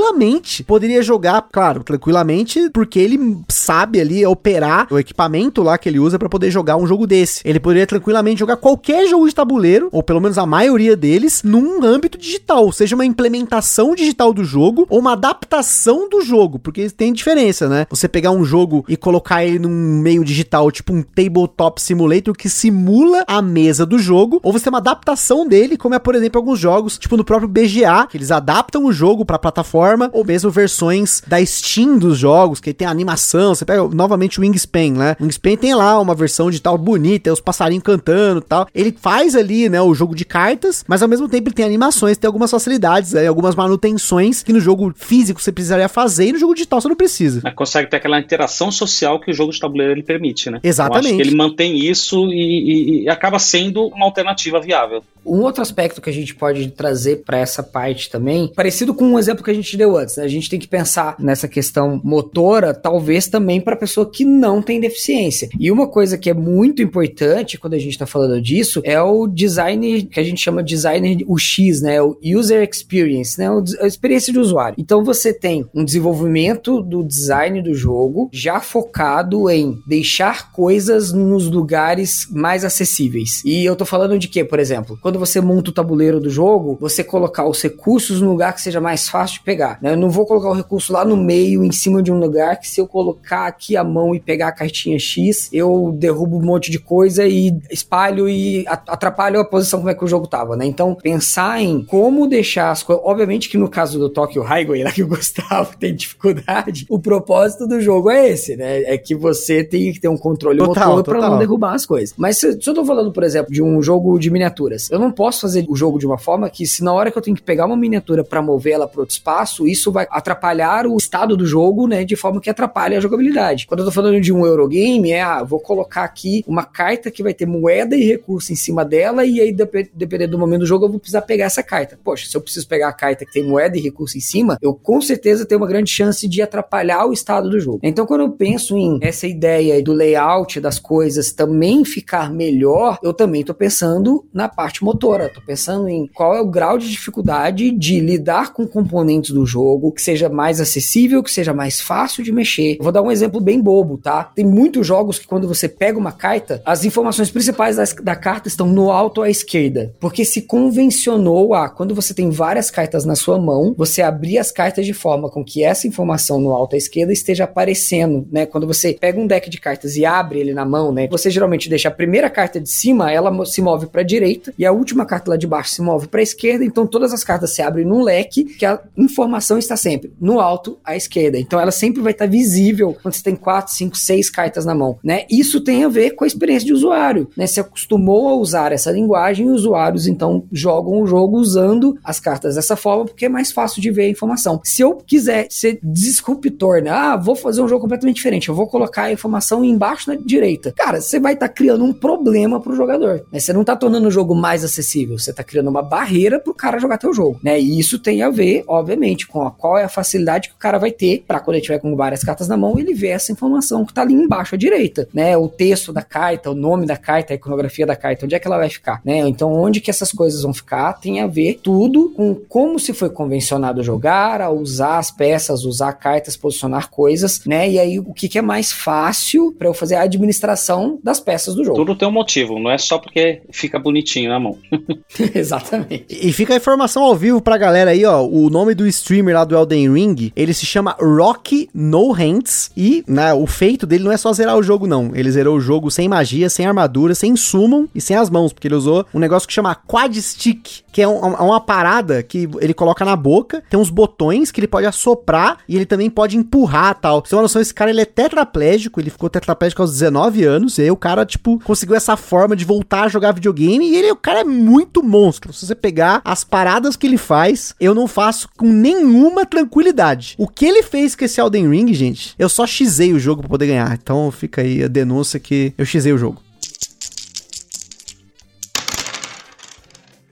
tranquilamente 0.08 0.64
poderia 0.64 1.02
jogar, 1.02 1.46
claro, 1.52 1.82
tranquilamente, 1.84 2.70
porque 2.70 2.98
ele 2.98 3.42
sabe 3.48 4.00
ali 4.00 4.24
operar 4.24 4.86
o 4.90 4.98
equipamento 4.98 5.62
lá 5.62 5.76
que 5.76 5.88
ele 5.88 5.98
usa 5.98 6.18
para 6.18 6.28
poder 6.28 6.50
jogar 6.50 6.76
um 6.76 6.86
jogo 6.86 7.06
desse. 7.06 7.40
Ele 7.44 7.60
poderia 7.60 7.86
tranquilamente 7.86 8.40
jogar 8.40 8.56
qualquer 8.56 9.06
jogo 9.06 9.28
de 9.28 9.34
tabuleiro, 9.34 9.88
ou 9.92 10.02
pelo 10.02 10.20
menos 10.20 10.38
a 10.38 10.46
maioria 10.46 10.96
deles, 10.96 11.42
num 11.42 11.84
âmbito 11.84 12.18
digital, 12.18 12.70
seja 12.72 12.94
uma 12.94 13.04
implementação 13.04 13.94
digital 13.94 14.32
do 14.32 14.44
jogo 14.44 14.86
ou 14.88 14.98
uma 14.98 15.12
adaptação 15.12 16.08
do 16.08 16.22
jogo, 16.22 16.58
porque 16.58 16.88
tem 16.90 17.12
diferença, 17.12 17.68
né? 17.68 17.86
Você 17.90 18.08
pegar 18.08 18.30
um 18.30 18.44
jogo 18.44 18.84
e 18.88 18.96
colocar 18.96 19.44
ele 19.44 19.58
num 19.58 20.00
meio 20.00 20.24
digital, 20.24 20.70
tipo 20.70 20.92
um 20.92 21.02
tabletop 21.02 21.80
simulator 21.80 22.34
que 22.34 22.48
simula 22.48 23.24
a 23.26 23.42
mesa 23.42 23.84
do 23.84 23.98
jogo, 23.98 24.40
ou 24.42 24.52
você 24.52 24.64
tem 24.64 24.72
uma 24.72 24.78
adaptação 24.78 25.46
dele, 25.46 25.76
como 25.76 25.94
é, 25.94 25.98
por 25.98 26.14
exemplo, 26.14 26.38
alguns 26.38 26.58
jogos, 26.58 26.98
tipo 26.98 27.16
no 27.16 27.24
próprio 27.24 27.48
BGA, 27.48 28.06
que 28.08 28.16
eles 28.16 28.30
adaptam 28.30 28.84
o 28.84 28.92
jogo 28.92 29.24
para 29.24 29.38
plataforma, 29.38 29.97
ou 30.12 30.24
mesmo 30.24 30.50
versões 30.50 31.22
da 31.26 31.44
Steam 31.44 31.98
dos 31.98 32.18
jogos, 32.18 32.60
que 32.60 32.72
tem 32.72 32.86
animação, 32.86 33.54
você 33.54 33.64
pega 33.64 33.86
novamente 33.88 34.38
o 34.38 34.42
Wingspan, 34.42 34.92
né? 34.92 35.16
O 35.18 35.24
Wingspan 35.24 35.56
tem 35.56 35.74
lá 35.74 36.00
uma 36.00 36.14
versão 36.14 36.50
digital 36.50 36.76
bonita, 36.76 37.32
os 37.32 37.40
passarinhos 37.40 37.82
cantando 37.82 38.40
e 38.40 38.44
tal. 38.44 38.66
Ele 38.74 38.94
faz 38.98 39.34
ali, 39.34 39.68
né, 39.68 39.80
o 39.80 39.94
jogo 39.94 40.14
de 40.14 40.24
cartas, 40.24 40.84
mas 40.86 41.02
ao 41.02 41.08
mesmo 41.08 41.28
tempo 41.28 41.48
ele 41.48 41.54
tem 41.54 41.64
animações, 41.64 42.16
tem 42.16 42.26
algumas 42.26 42.50
facilidades, 42.50 43.14
aí, 43.14 43.26
algumas 43.26 43.54
manutenções 43.54 44.42
que 44.42 44.52
no 44.52 44.60
jogo 44.60 44.92
físico 44.96 45.40
você 45.40 45.52
precisaria 45.52 45.88
fazer 45.88 46.28
e 46.28 46.32
no 46.32 46.38
jogo 46.38 46.54
digital 46.54 46.80
você 46.80 46.88
não 46.88 46.96
precisa. 46.96 47.40
Mas 47.42 47.54
consegue 47.54 47.88
ter 47.88 47.96
aquela 47.96 48.18
interação 48.18 48.70
social 48.70 49.20
que 49.20 49.30
o 49.30 49.34
jogo 49.34 49.52
de 49.52 49.60
tabuleiro 49.60 49.92
ele 49.92 50.02
permite, 50.02 50.50
né? 50.50 50.60
Exatamente. 50.62 51.06
Eu 51.06 51.14
acho 51.14 51.22
que 51.22 51.28
ele 51.28 51.36
mantém 51.36 51.76
isso 51.78 52.26
e, 52.28 53.02
e, 53.02 53.04
e 53.04 53.08
acaba 53.08 53.38
sendo 53.38 53.86
uma 53.86 54.04
alternativa 54.04 54.60
viável. 54.60 55.02
Um 55.28 55.42
outro 55.42 55.62
aspecto 55.62 56.00
que 56.00 56.10
a 56.10 56.12
gente 56.12 56.34
pode 56.34 56.70
trazer 56.70 57.22
para 57.24 57.38
essa 57.38 57.62
parte 57.62 58.10
também, 58.10 58.52
parecido 58.54 58.94
com 58.94 59.04
um 59.04 59.18
exemplo 59.18 59.44
que 59.44 59.50
a 59.50 59.54
gente 59.54 59.76
deu 59.76 59.96
antes, 59.96 60.16
né? 60.16 60.24
a 60.24 60.28
gente 60.28 60.48
tem 60.48 60.58
que 60.58 60.68
pensar 60.68 61.16
nessa 61.18 61.46
questão 61.46 62.00
motora, 62.02 62.72
talvez 62.72 63.28
também 63.28 63.60
para 63.60 63.76
pessoa 63.76 64.10
que 64.10 64.24
não 64.24 64.62
tem 64.62 64.80
deficiência. 64.80 65.48
E 65.58 65.70
uma 65.70 65.86
coisa 65.86 66.16
que 66.16 66.30
é 66.30 66.34
muito 66.34 66.82
importante 66.82 67.58
quando 67.58 67.74
a 67.74 67.78
gente 67.78 67.92
está 67.92 68.06
falando 68.06 68.40
disso 68.40 68.80
é 68.84 69.00
o 69.00 69.26
design 69.26 70.04
que 70.04 70.18
a 70.18 70.24
gente 70.24 70.40
chama 70.40 70.62
de 70.62 70.78
design 70.78 71.24
UX, 71.26 71.82
né? 71.82 72.00
O 72.00 72.16
user 72.22 72.66
experience, 72.68 73.38
né? 73.38 73.48
A 73.80 73.86
experiência 73.86 74.32
de 74.32 74.38
usuário. 74.38 74.76
Então 74.78 75.04
você 75.04 75.32
tem 75.32 75.66
um 75.74 75.84
desenvolvimento 75.84 76.80
do 76.80 77.02
design 77.02 77.60
do 77.60 77.74
jogo 77.74 78.30
já 78.32 78.60
focado 78.60 79.50
em 79.50 79.78
deixar 79.86 80.52
coisas 80.52 81.12
nos 81.12 81.50
lugares 81.50 82.28
mais 82.30 82.64
acessíveis. 82.64 83.42
E 83.44 83.64
eu 83.64 83.74
tô 83.74 83.84
falando 83.84 84.18
de 84.18 84.28
quê, 84.28 84.44
por 84.44 84.60
exemplo? 84.60 84.98
Quando 85.02 85.17
você 85.18 85.40
monta 85.40 85.70
o 85.70 85.72
tabuleiro 85.74 86.20
do 86.20 86.30
jogo, 86.30 86.78
você 86.80 87.02
colocar 87.04 87.46
os 87.46 87.60
recursos 87.62 88.20
no 88.20 88.30
lugar 88.30 88.54
que 88.54 88.60
seja 88.60 88.80
mais 88.80 89.08
fácil 89.08 89.38
de 89.38 89.44
pegar. 89.44 89.78
Né? 89.82 89.92
Eu 89.92 89.96
não 89.96 90.10
vou 90.10 90.26
colocar 90.26 90.50
o 90.50 90.54
recurso 90.54 90.92
lá 90.92 91.04
no 91.04 91.16
meio, 91.16 91.64
em 91.64 91.72
cima 91.72 92.02
de 92.02 92.12
um 92.12 92.18
lugar, 92.18 92.58
que 92.58 92.68
se 92.68 92.80
eu 92.80 92.86
colocar 92.86 93.46
aqui 93.46 93.76
a 93.76 93.84
mão 93.84 94.14
e 94.14 94.20
pegar 94.20 94.48
a 94.48 94.52
cartinha 94.52 94.98
X, 94.98 95.48
eu 95.52 95.94
derrubo 95.96 96.38
um 96.38 96.44
monte 96.44 96.70
de 96.70 96.78
coisa 96.78 97.26
e 97.26 97.56
espalho 97.70 98.28
e 98.28 98.64
atrapalho 98.68 99.40
a 99.40 99.44
posição 99.44 99.80
como 99.80 99.90
é 99.90 99.94
que 99.94 100.04
o 100.04 100.08
jogo 100.08 100.26
tava, 100.26 100.56
né? 100.56 100.64
Então, 100.64 100.94
pensar 100.94 101.60
em 101.60 101.82
como 101.82 102.26
deixar 102.26 102.70
as 102.70 102.82
coisas. 102.82 103.04
Obviamente 103.04 103.48
que 103.48 103.58
no 103.58 103.68
caso 103.68 103.98
do 103.98 104.08
Tokyo 104.08 104.42
Highway, 104.42 104.84
lá 104.84 104.92
que 104.92 105.02
o 105.02 105.08
Gustavo 105.08 105.76
tem 105.78 105.94
dificuldade, 105.94 106.86
o 106.88 106.98
propósito 106.98 107.66
do 107.66 107.80
jogo 107.80 108.10
é 108.10 108.28
esse, 108.28 108.56
né? 108.56 108.82
É 108.82 108.96
que 108.98 109.14
você 109.14 109.64
tem 109.64 109.92
que 109.92 110.00
ter 110.00 110.08
um 110.08 110.16
controle 110.16 110.58
total, 110.58 110.96
motor 110.96 111.16
para 111.16 111.30
não 111.30 111.38
derrubar 111.38 111.74
as 111.74 111.86
coisas. 111.86 112.14
Mas 112.16 112.38
se, 112.38 112.60
se 112.60 112.68
eu 112.68 112.74
tô 112.74 112.84
falando, 112.84 113.12
por 113.12 113.22
exemplo, 113.22 113.52
de 113.52 113.62
um 113.62 113.82
jogo 113.82 114.18
de 114.18 114.30
miniaturas, 114.30 114.90
eu 114.90 114.97
não 114.98 115.10
posso 115.10 115.42
fazer 115.42 115.64
o 115.68 115.76
jogo 115.76 115.98
de 115.98 116.06
uma 116.06 116.18
forma 116.18 116.48
que, 116.48 116.66
se 116.66 116.82
na 116.82 116.92
hora 116.92 117.10
que 117.10 117.18
eu 117.18 117.22
tenho 117.22 117.36
que 117.36 117.42
pegar 117.42 117.66
uma 117.66 117.76
miniatura 117.76 118.24
para 118.24 118.42
mover 118.42 118.74
ela 118.74 118.88
para 118.88 119.00
outro 119.00 119.12
espaço, 119.12 119.66
isso 119.66 119.90
vai 119.92 120.06
atrapalhar 120.10 120.86
o 120.86 120.96
estado 120.96 121.36
do 121.36 121.46
jogo, 121.46 121.86
né? 121.86 122.04
De 122.04 122.16
forma 122.16 122.40
que 122.40 122.50
atrapalha 122.50 122.98
a 122.98 123.00
jogabilidade. 123.00 123.66
Quando 123.66 123.80
eu 123.80 123.86
tô 123.86 123.92
falando 123.92 124.20
de 124.20 124.32
um 124.32 124.46
Eurogame, 124.46 125.12
é, 125.12 125.22
ah, 125.22 125.42
vou 125.42 125.60
colocar 125.60 126.04
aqui 126.04 126.44
uma 126.46 126.64
carta 126.64 127.10
que 127.10 127.22
vai 127.22 127.34
ter 127.34 127.46
moeda 127.46 127.96
e 127.96 128.04
recurso 128.04 128.52
em 128.52 128.56
cima 128.56 128.84
dela, 128.84 129.24
e 129.24 129.40
aí, 129.40 129.52
dependendo 129.52 130.32
do 130.32 130.38
momento 130.38 130.60
do 130.60 130.66
jogo, 130.66 130.84
eu 130.84 130.90
vou 130.90 130.98
precisar 130.98 131.22
pegar 131.22 131.46
essa 131.46 131.62
carta. 131.62 131.98
Poxa, 132.02 132.28
se 132.28 132.36
eu 132.36 132.40
preciso 132.40 132.66
pegar 132.66 132.88
a 132.88 132.92
carta 132.92 133.24
que 133.24 133.32
tem 133.32 133.44
moeda 133.44 133.76
e 133.76 133.80
recurso 133.80 134.16
em 134.16 134.20
cima, 134.20 134.58
eu 134.60 134.74
com 134.74 135.00
certeza 135.00 135.44
tenho 135.44 135.60
uma 135.60 135.66
grande 135.66 135.90
chance 135.90 136.26
de 136.28 136.42
atrapalhar 136.42 137.06
o 137.06 137.12
estado 137.12 137.50
do 137.50 137.60
jogo. 137.60 137.80
Então, 137.82 138.06
quando 138.06 138.22
eu 138.22 138.30
penso 138.30 138.76
em 138.76 138.98
essa 139.02 139.26
ideia 139.26 139.82
do 139.82 139.92
layout 139.92 140.60
das 140.60 140.78
coisas 140.78 141.32
também 141.32 141.84
ficar 141.84 142.32
melhor, 142.32 142.98
eu 143.02 143.12
também 143.12 143.44
tô 143.44 143.54
pensando 143.54 144.26
na 144.32 144.48
parte 144.48 144.84
motora, 144.88 145.28
tô 145.28 145.42
pensando 145.42 145.86
em 145.86 146.06
qual 146.06 146.34
é 146.34 146.40
o 146.40 146.46
grau 146.46 146.78
de 146.78 146.90
dificuldade 146.90 147.70
de 147.70 148.00
lidar 148.00 148.54
com 148.54 148.66
componentes 148.66 149.32
do 149.32 149.44
jogo, 149.44 149.92
que 149.92 150.00
seja 150.00 150.30
mais 150.30 150.62
acessível, 150.62 151.22
que 151.22 151.30
seja 151.30 151.52
mais 151.52 151.78
fácil 151.78 152.24
de 152.24 152.32
mexer. 152.32 152.78
Vou 152.80 152.90
dar 152.90 153.02
um 153.02 153.10
exemplo 153.10 153.38
bem 153.38 153.60
bobo, 153.60 153.98
tá? 153.98 154.24
Tem 154.34 154.46
muitos 154.46 154.86
jogos 154.86 155.18
que 155.18 155.26
quando 155.26 155.46
você 155.46 155.68
pega 155.68 155.98
uma 155.98 156.10
carta, 156.10 156.62
as 156.64 156.86
informações 156.86 157.30
principais 157.30 157.76
das, 157.76 157.92
da 157.92 158.16
carta 158.16 158.48
estão 158.48 158.66
no 158.66 158.90
alto 158.90 159.20
à 159.20 159.28
esquerda, 159.28 159.94
porque 160.00 160.24
se 160.24 160.40
convencionou 160.40 161.52
a 161.52 161.68
quando 161.68 161.94
você 161.94 162.14
tem 162.14 162.30
várias 162.30 162.70
cartas 162.70 163.04
na 163.04 163.14
sua 163.14 163.38
mão, 163.38 163.74
você 163.76 164.00
abrir 164.00 164.38
as 164.38 164.50
cartas 164.50 164.86
de 164.86 164.94
forma 164.94 165.28
com 165.28 165.44
que 165.44 165.62
essa 165.62 165.86
informação 165.86 166.40
no 166.40 166.50
alto 166.50 166.76
à 166.76 166.78
esquerda 166.78 167.12
esteja 167.12 167.44
aparecendo, 167.44 168.26
né? 168.32 168.46
Quando 168.46 168.66
você 168.66 168.94
pega 168.94 169.20
um 169.20 169.26
deck 169.26 169.50
de 169.50 169.60
cartas 169.60 169.96
e 169.96 170.06
abre 170.06 170.40
ele 170.40 170.54
na 170.54 170.64
mão, 170.64 170.90
né? 170.92 171.08
Você 171.08 171.30
geralmente 171.30 171.68
deixa 171.68 171.88
a 171.88 171.92
primeira 171.92 172.30
carta 172.30 172.58
de 172.58 172.70
cima, 172.70 173.12
ela 173.12 173.44
se 173.44 173.60
move 173.60 173.86
para 173.86 174.02
direita 174.02 174.54
e 174.58 174.64
a 174.64 174.77
última 174.78 175.04
carta 175.04 175.30
lá 175.30 175.36
de 175.36 175.46
baixo 175.46 175.70
se 175.70 175.82
move 175.82 176.08
para 176.08 176.20
a 176.20 176.22
esquerda, 176.22 176.64
então 176.64 176.86
todas 176.86 177.12
as 177.12 177.24
cartas 177.24 177.54
se 177.54 177.62
abrem 177.62 177.84
num 177.84 178.02
leque 178.02 178.44
que 178.44 178.64
a 178.64 178.80
informação 178.96 179.58
está 179.58 179.76
sempre 179.76 180.12
no 180.20 180.40
alto 180.40 180.78
à 180.84 180.96
esquerda. 180.96 181.38
Então 181.38 181.60
ela 181.60 181.70
sempre 181.70 182.00
vai 182.00 182.12
estar 182.12 182.26
visível 182.26 182.96
quando 183.02 183.14
você 183.14 183.22
tem 183.22 183.36
4, 183.36 183.74
5, 183.74 183.96
6 183.96 184.30
cartas 184.30 184.64
na 184.64 184.74
mão, 184.74 184.98
né? 185.02 185.24
Isso 185.30 185.60
tem 185.60 185.84
a 185.84 185.88
ver 185.88 186.12
com 186.12 186.24
a 186.24 186.26
experiência 186.26 186.66
de 186.66 186.72
usuário, 186.72 187.28
né? 187.36 187.46
Se 187.46 187.60
acostumou 187.60 188.28
a 188.28 188.34
usar 188.34 188.72
essa 188.72 188.90
linguagem 188.90 189.46
e 189.46 189.50
usuários 189.50 190.06
então 190.06 190.44
jogam 190.52 191.02
o 191.02 191.06
jogo 191.06 191.36
usando 191.38 191.98
as 192.04 192.20
cartas 192.20 192.54
dessa 192.54 192.76
forma 192.76 193.06
porque 193.06 193.26
é 193.26 193.28
mais 193.28 193.52
fácil 193.52 193.82
de 193.82 193.90
ver 193.90 194.04
a 194.04 194.08
informação. 194.08 194.60
Se 194.64 194.82
eu 194.82 194.96
quiser 194.96 195.46
ser 195.50 195.78
disruptor, 195.82 196.82
né? 196.82 196.90
Ah, 196.90 197.16
vou 197.16 197.34
fazer 197.34 197.62
um 197.62 197.68
jogo 197.68 197.82
completamente 197.82 198.16
diferente, 198.16 198.48
eu 198.48 198.54
vou 198.54 198.66
colocar 198.66 199.04
a 199.04 199.12
informação 199.12 199.64
embaixo 199.64 200.10
na 200.10 200.16
direita. 200.16 200.72
Cara, 200.76 201.00
você 201.00 201.18
vai 201.18 201.34
estar 201.34 201.48
criando 201.48 201.84
um 201.84 201.92
problema 201.92 202.60
pro 202.60 202.74
jogador, 202.74 203.24
né? 203.32 203.40
Você 203.40 203.52
não 203.52 203.62
está 203.62 203.76
tornando 203.76 204.08
o 204.08 204.10
jogo 204.10 204.34
mais 204.34 204.64
acessível. 204.68 205.18
Você 205.18 205.32
tá 205.32 205.42
criando 205.42 205.68
uma 205.68 205.82
barreira 205.82 206.38
pro 206.38 206.54
cara 206.54 206.78
jogar 206.78 206.98
teu 206.98 207.12
jogo, 207.12 207.40
né? 207.42 207.60
E 207.60 207.78
isso 207.78 207.98
tem 207.98 208.22
a 208.22 208.30
ver, 208.30 208.64
obviamente, 208.66 209.26
com 209.26 209.42
a, 209.42 209.50
qual 209.50 209.76
é 209.76 209.84
a 209.84 209.88
facilidade 209.88 210.48
que 210.48 210.54
o 210.54 210.58
cara 210.58 210.78
vai 210.78 210.90
ter 210.90 211.24
para 211.26 211.40
quando 211.40 211.56
ele 211.56 211.64
tiver 211.64 211.78
com 211.78 211.94
várias 211.96 212.22
cartas 212.22 212.48
na 212.48 212.56
mão, 212.56 212.78
ele 212.78 212.94
ver 212.94 213.08
essa 213.08 213.32
informação 213.32 213.84
que 213.84 213.92
tá 213.92 214.02
ali 214.02 214.14
embaixo 214.14 214.54
à 214.54 214.58
direita, 214.58 215.08
né? 215.12 215.36
O 215.36 215.48
texto 215.48 215.92
da 215.92 216.02
carta, 216.02 216.50
o 216.50 216.54
nome 216.54 216.86
da 216.86 216.96
carta, 216.96 217.32
a 217.32 217.36
iconografia 217.36 217.86
da 217.86 217.96
carta, 217.96 218.24
onde 218.24 218.34
é 218.34 218.38
que 218.38 218.46
ela 218.46 218.58
vai 218.58 218.68
ficar, 218.68 219.00
né? 219.04 219.18
Então, 219.20 219.52
onde 219.52 219.80
que 219.80 219.90
essas 219.90 220.12
coisas 220.12 220.42
vão 220.42 220.52
ficar 220.52 220.94
tem 220.94 221.20
a 221.20 221.26
ver 221.26 221.60
tudo 221.62 222.10
com 222.10 222.34
como 222.34 222.78
se 222.78 222.92
foi 222.92 223.10
convencionado 223.10 223.82
jogar, 223.82 224.40
a 224.40 224.50
usar 224.50 224.98
as 224.98 225.10
peças, 225.10 225.64
usar 225.64 225.92
cartas, 225.94 226.36
posicionar 226.36 226.90
coisas, 226.90 227.44
né? 227.44 227.68
E 227.68 227.78
aí, 227.78 227.98
o 227.98 228.12
que, 228.12 228.28
que 228.28 228.38
é 228.38 228.42
mais 228.42 228.72
fácil 228.72 229.52
para 229.52 229.68
eu 229.68 229.74
fazer 229.74 229.96
a 229.96 230.02
administração 230.02 230.98
das 231.02 231.20
peças 231.20 231.54
do 231.54 231.64
jogo. 231.64 231.76
Tudo 231.76 231.96
tem 231.96 232.08
um 232.08 232.12
motivo, 232.12 232.58
não 232.58 232.70
é 232.70 232.78
só 232.78 232.98
porque 232.98 233.42
fica 233.50 233.78
bonitinho 233.78 234.28
na 234.28 234.38
mão. 234.38 234.57
Exatamente. 235.34 236.06
E 236.10 236.32
fica 236.32 236.54
a 236.54 236.56
informação 236.56 237.02
ao 237.02 237.14
vivo 237.14 237.40
pra 237.40 237.58
galera 237.58 237.90
aí, 237.90 238.04
ó. 238.04 238.24
O 238.24 238.50
nome 238.50 238.74
do 238.74 238.86
streamer 238.86 239.34
lá 239.34 239.44
do 239.44 239.56
Elden 239.56 239.92
Ring, 239.92 240.32
ele 240.36 240.54
se 240.54 240.66
chama 240.66 240.96
Rocky 241.00 241.68
No 241.72 242.12
Hands. 242.12 242.70
E 242.76 243.04
né, 243.06 243.32
o 243.32 243.46
feito 243.46 243.86
dele 243.86 244.04
não 244.04 244.12
é 244.12 244.16
só 244.16 244.32
zerar 244.32 244.56
o 244.56 244.62
jogo, 244.62 244.86
não. 244.86 245.12
Ele 245.14 245.30
zerou 245.30 245.56
o 245.56 245.60
jogo 245.60 245.90
sem 245.90 246.08
magia, 246.08 246.48
sem 246.48 246.66
armadura, 246.66 247.14
sem 247.14 247.36
summon 247.36 247.86
e 247.94 248.00
sem 248.00 248.16
as 248.16 248.30
mãos, 248.30 248.52
porque 248.52 248.68
ele 248.68 248.74
usou 248.74 249.06
um 249.12 249.18
negócio 249.18 249.48
que 249.48 249.54
chama 249.54 249.74
Quad 249.74 250.14
Stick, 250.20 250.82
que 250.92 251.02
é 251.02 251.08
um, 251.08 251.18
uma 251.18 251.60
parada 251.60 252.22
que 252.22 252.48
ele 252.60 252.74
coloca 252.74 253.04
na 253.04 253.16
boca, 253.16 253.62
tem 253.70 253.78
uns 253.78 253.90
botões 253.90 254.50
que 254.50 254.60
ele 254.60 254.68
pode 254.68 254.86
assoprar 254.86 255.58
e 255.68 255.76
ele 255.76 255.86
também 255.86 256.10
pode 256.10 256.36
empurrar 256.36 256.98
tal. 257.00 257.20
Você 257.20 257.30
tem 257.30 257.36
uma 257.36 257.42
noção, 257.42 257.62
esse 257.62 257.74
cara 257.74 257.90
ele 257.90 258.00
é 258.00 258.04
tetraplégico, 258.04 259.00
ele 259.00 259.10
ficou 259.10 259.30
tetraplégico 259.30 259.82
aos 259.82 259.92
19 259.92 260.44
anos, 260.44 260.78
e 260.78 260.82
aí 260.82 260.90
o 260.90 260.96
cara, 260.96 261.24
tipo, 261.24 261.58
conseguiu 261.60 261.96
essa 261.96 262.16
forma 262.16 262.56
de 262.56 262.64
voltar 262.64 263.04
a 263.04 263.08
jogar 263.08 263.32
videogame 263.32 263.88
e 263.88 263.96
ele, 263.96 264.10
o 264.10 264.16
cara 264.16 264.40
é 264.40 264.44
muito 264.48 265.02
monstro. 265.02 265.52
Se 265.52 265.66
você 265.66 265.74
pegar 265.74 266.20
as 266.24 266.42
paradas 266.42 266.96
que 266.96 267.06
ele 267.06 267.18
faz, 267.18 267.74
eu 267.78 267.94
não 267.94 268.06
faço 268.06 268.48
com 268.56 268.68
nenhuma 268.68 269.46
tranquilidade. 269.46 270.34
O 270.38 270.48
que 270.48 270.66
ele 270.66 270.82
fez 270.82 271.14
com 271.14 271.24
esse 271.24 271.40
Elden 271.40 271.68
Ring, 271.68 271.92
gente, 271.92 272.34
eu 272.38 272.48
só 272.48 272.66
xizei 272.66 273.12
o 273.12 273.18
jogo 273.18 273.42
pra 273.42 273.50
poder 273.50 273.66
ganhar. 273.66 273.98
Então 274.00 274.30
fica 274.30 274.62
aí 274.62 274.82
a 274.82 274.88
denúncia 274.88 275.38
que 275.38 275.72
eu 275.76 275.84
xizei 275.84 276.12
o 276.12 276.18
jogo. 276.18 276.42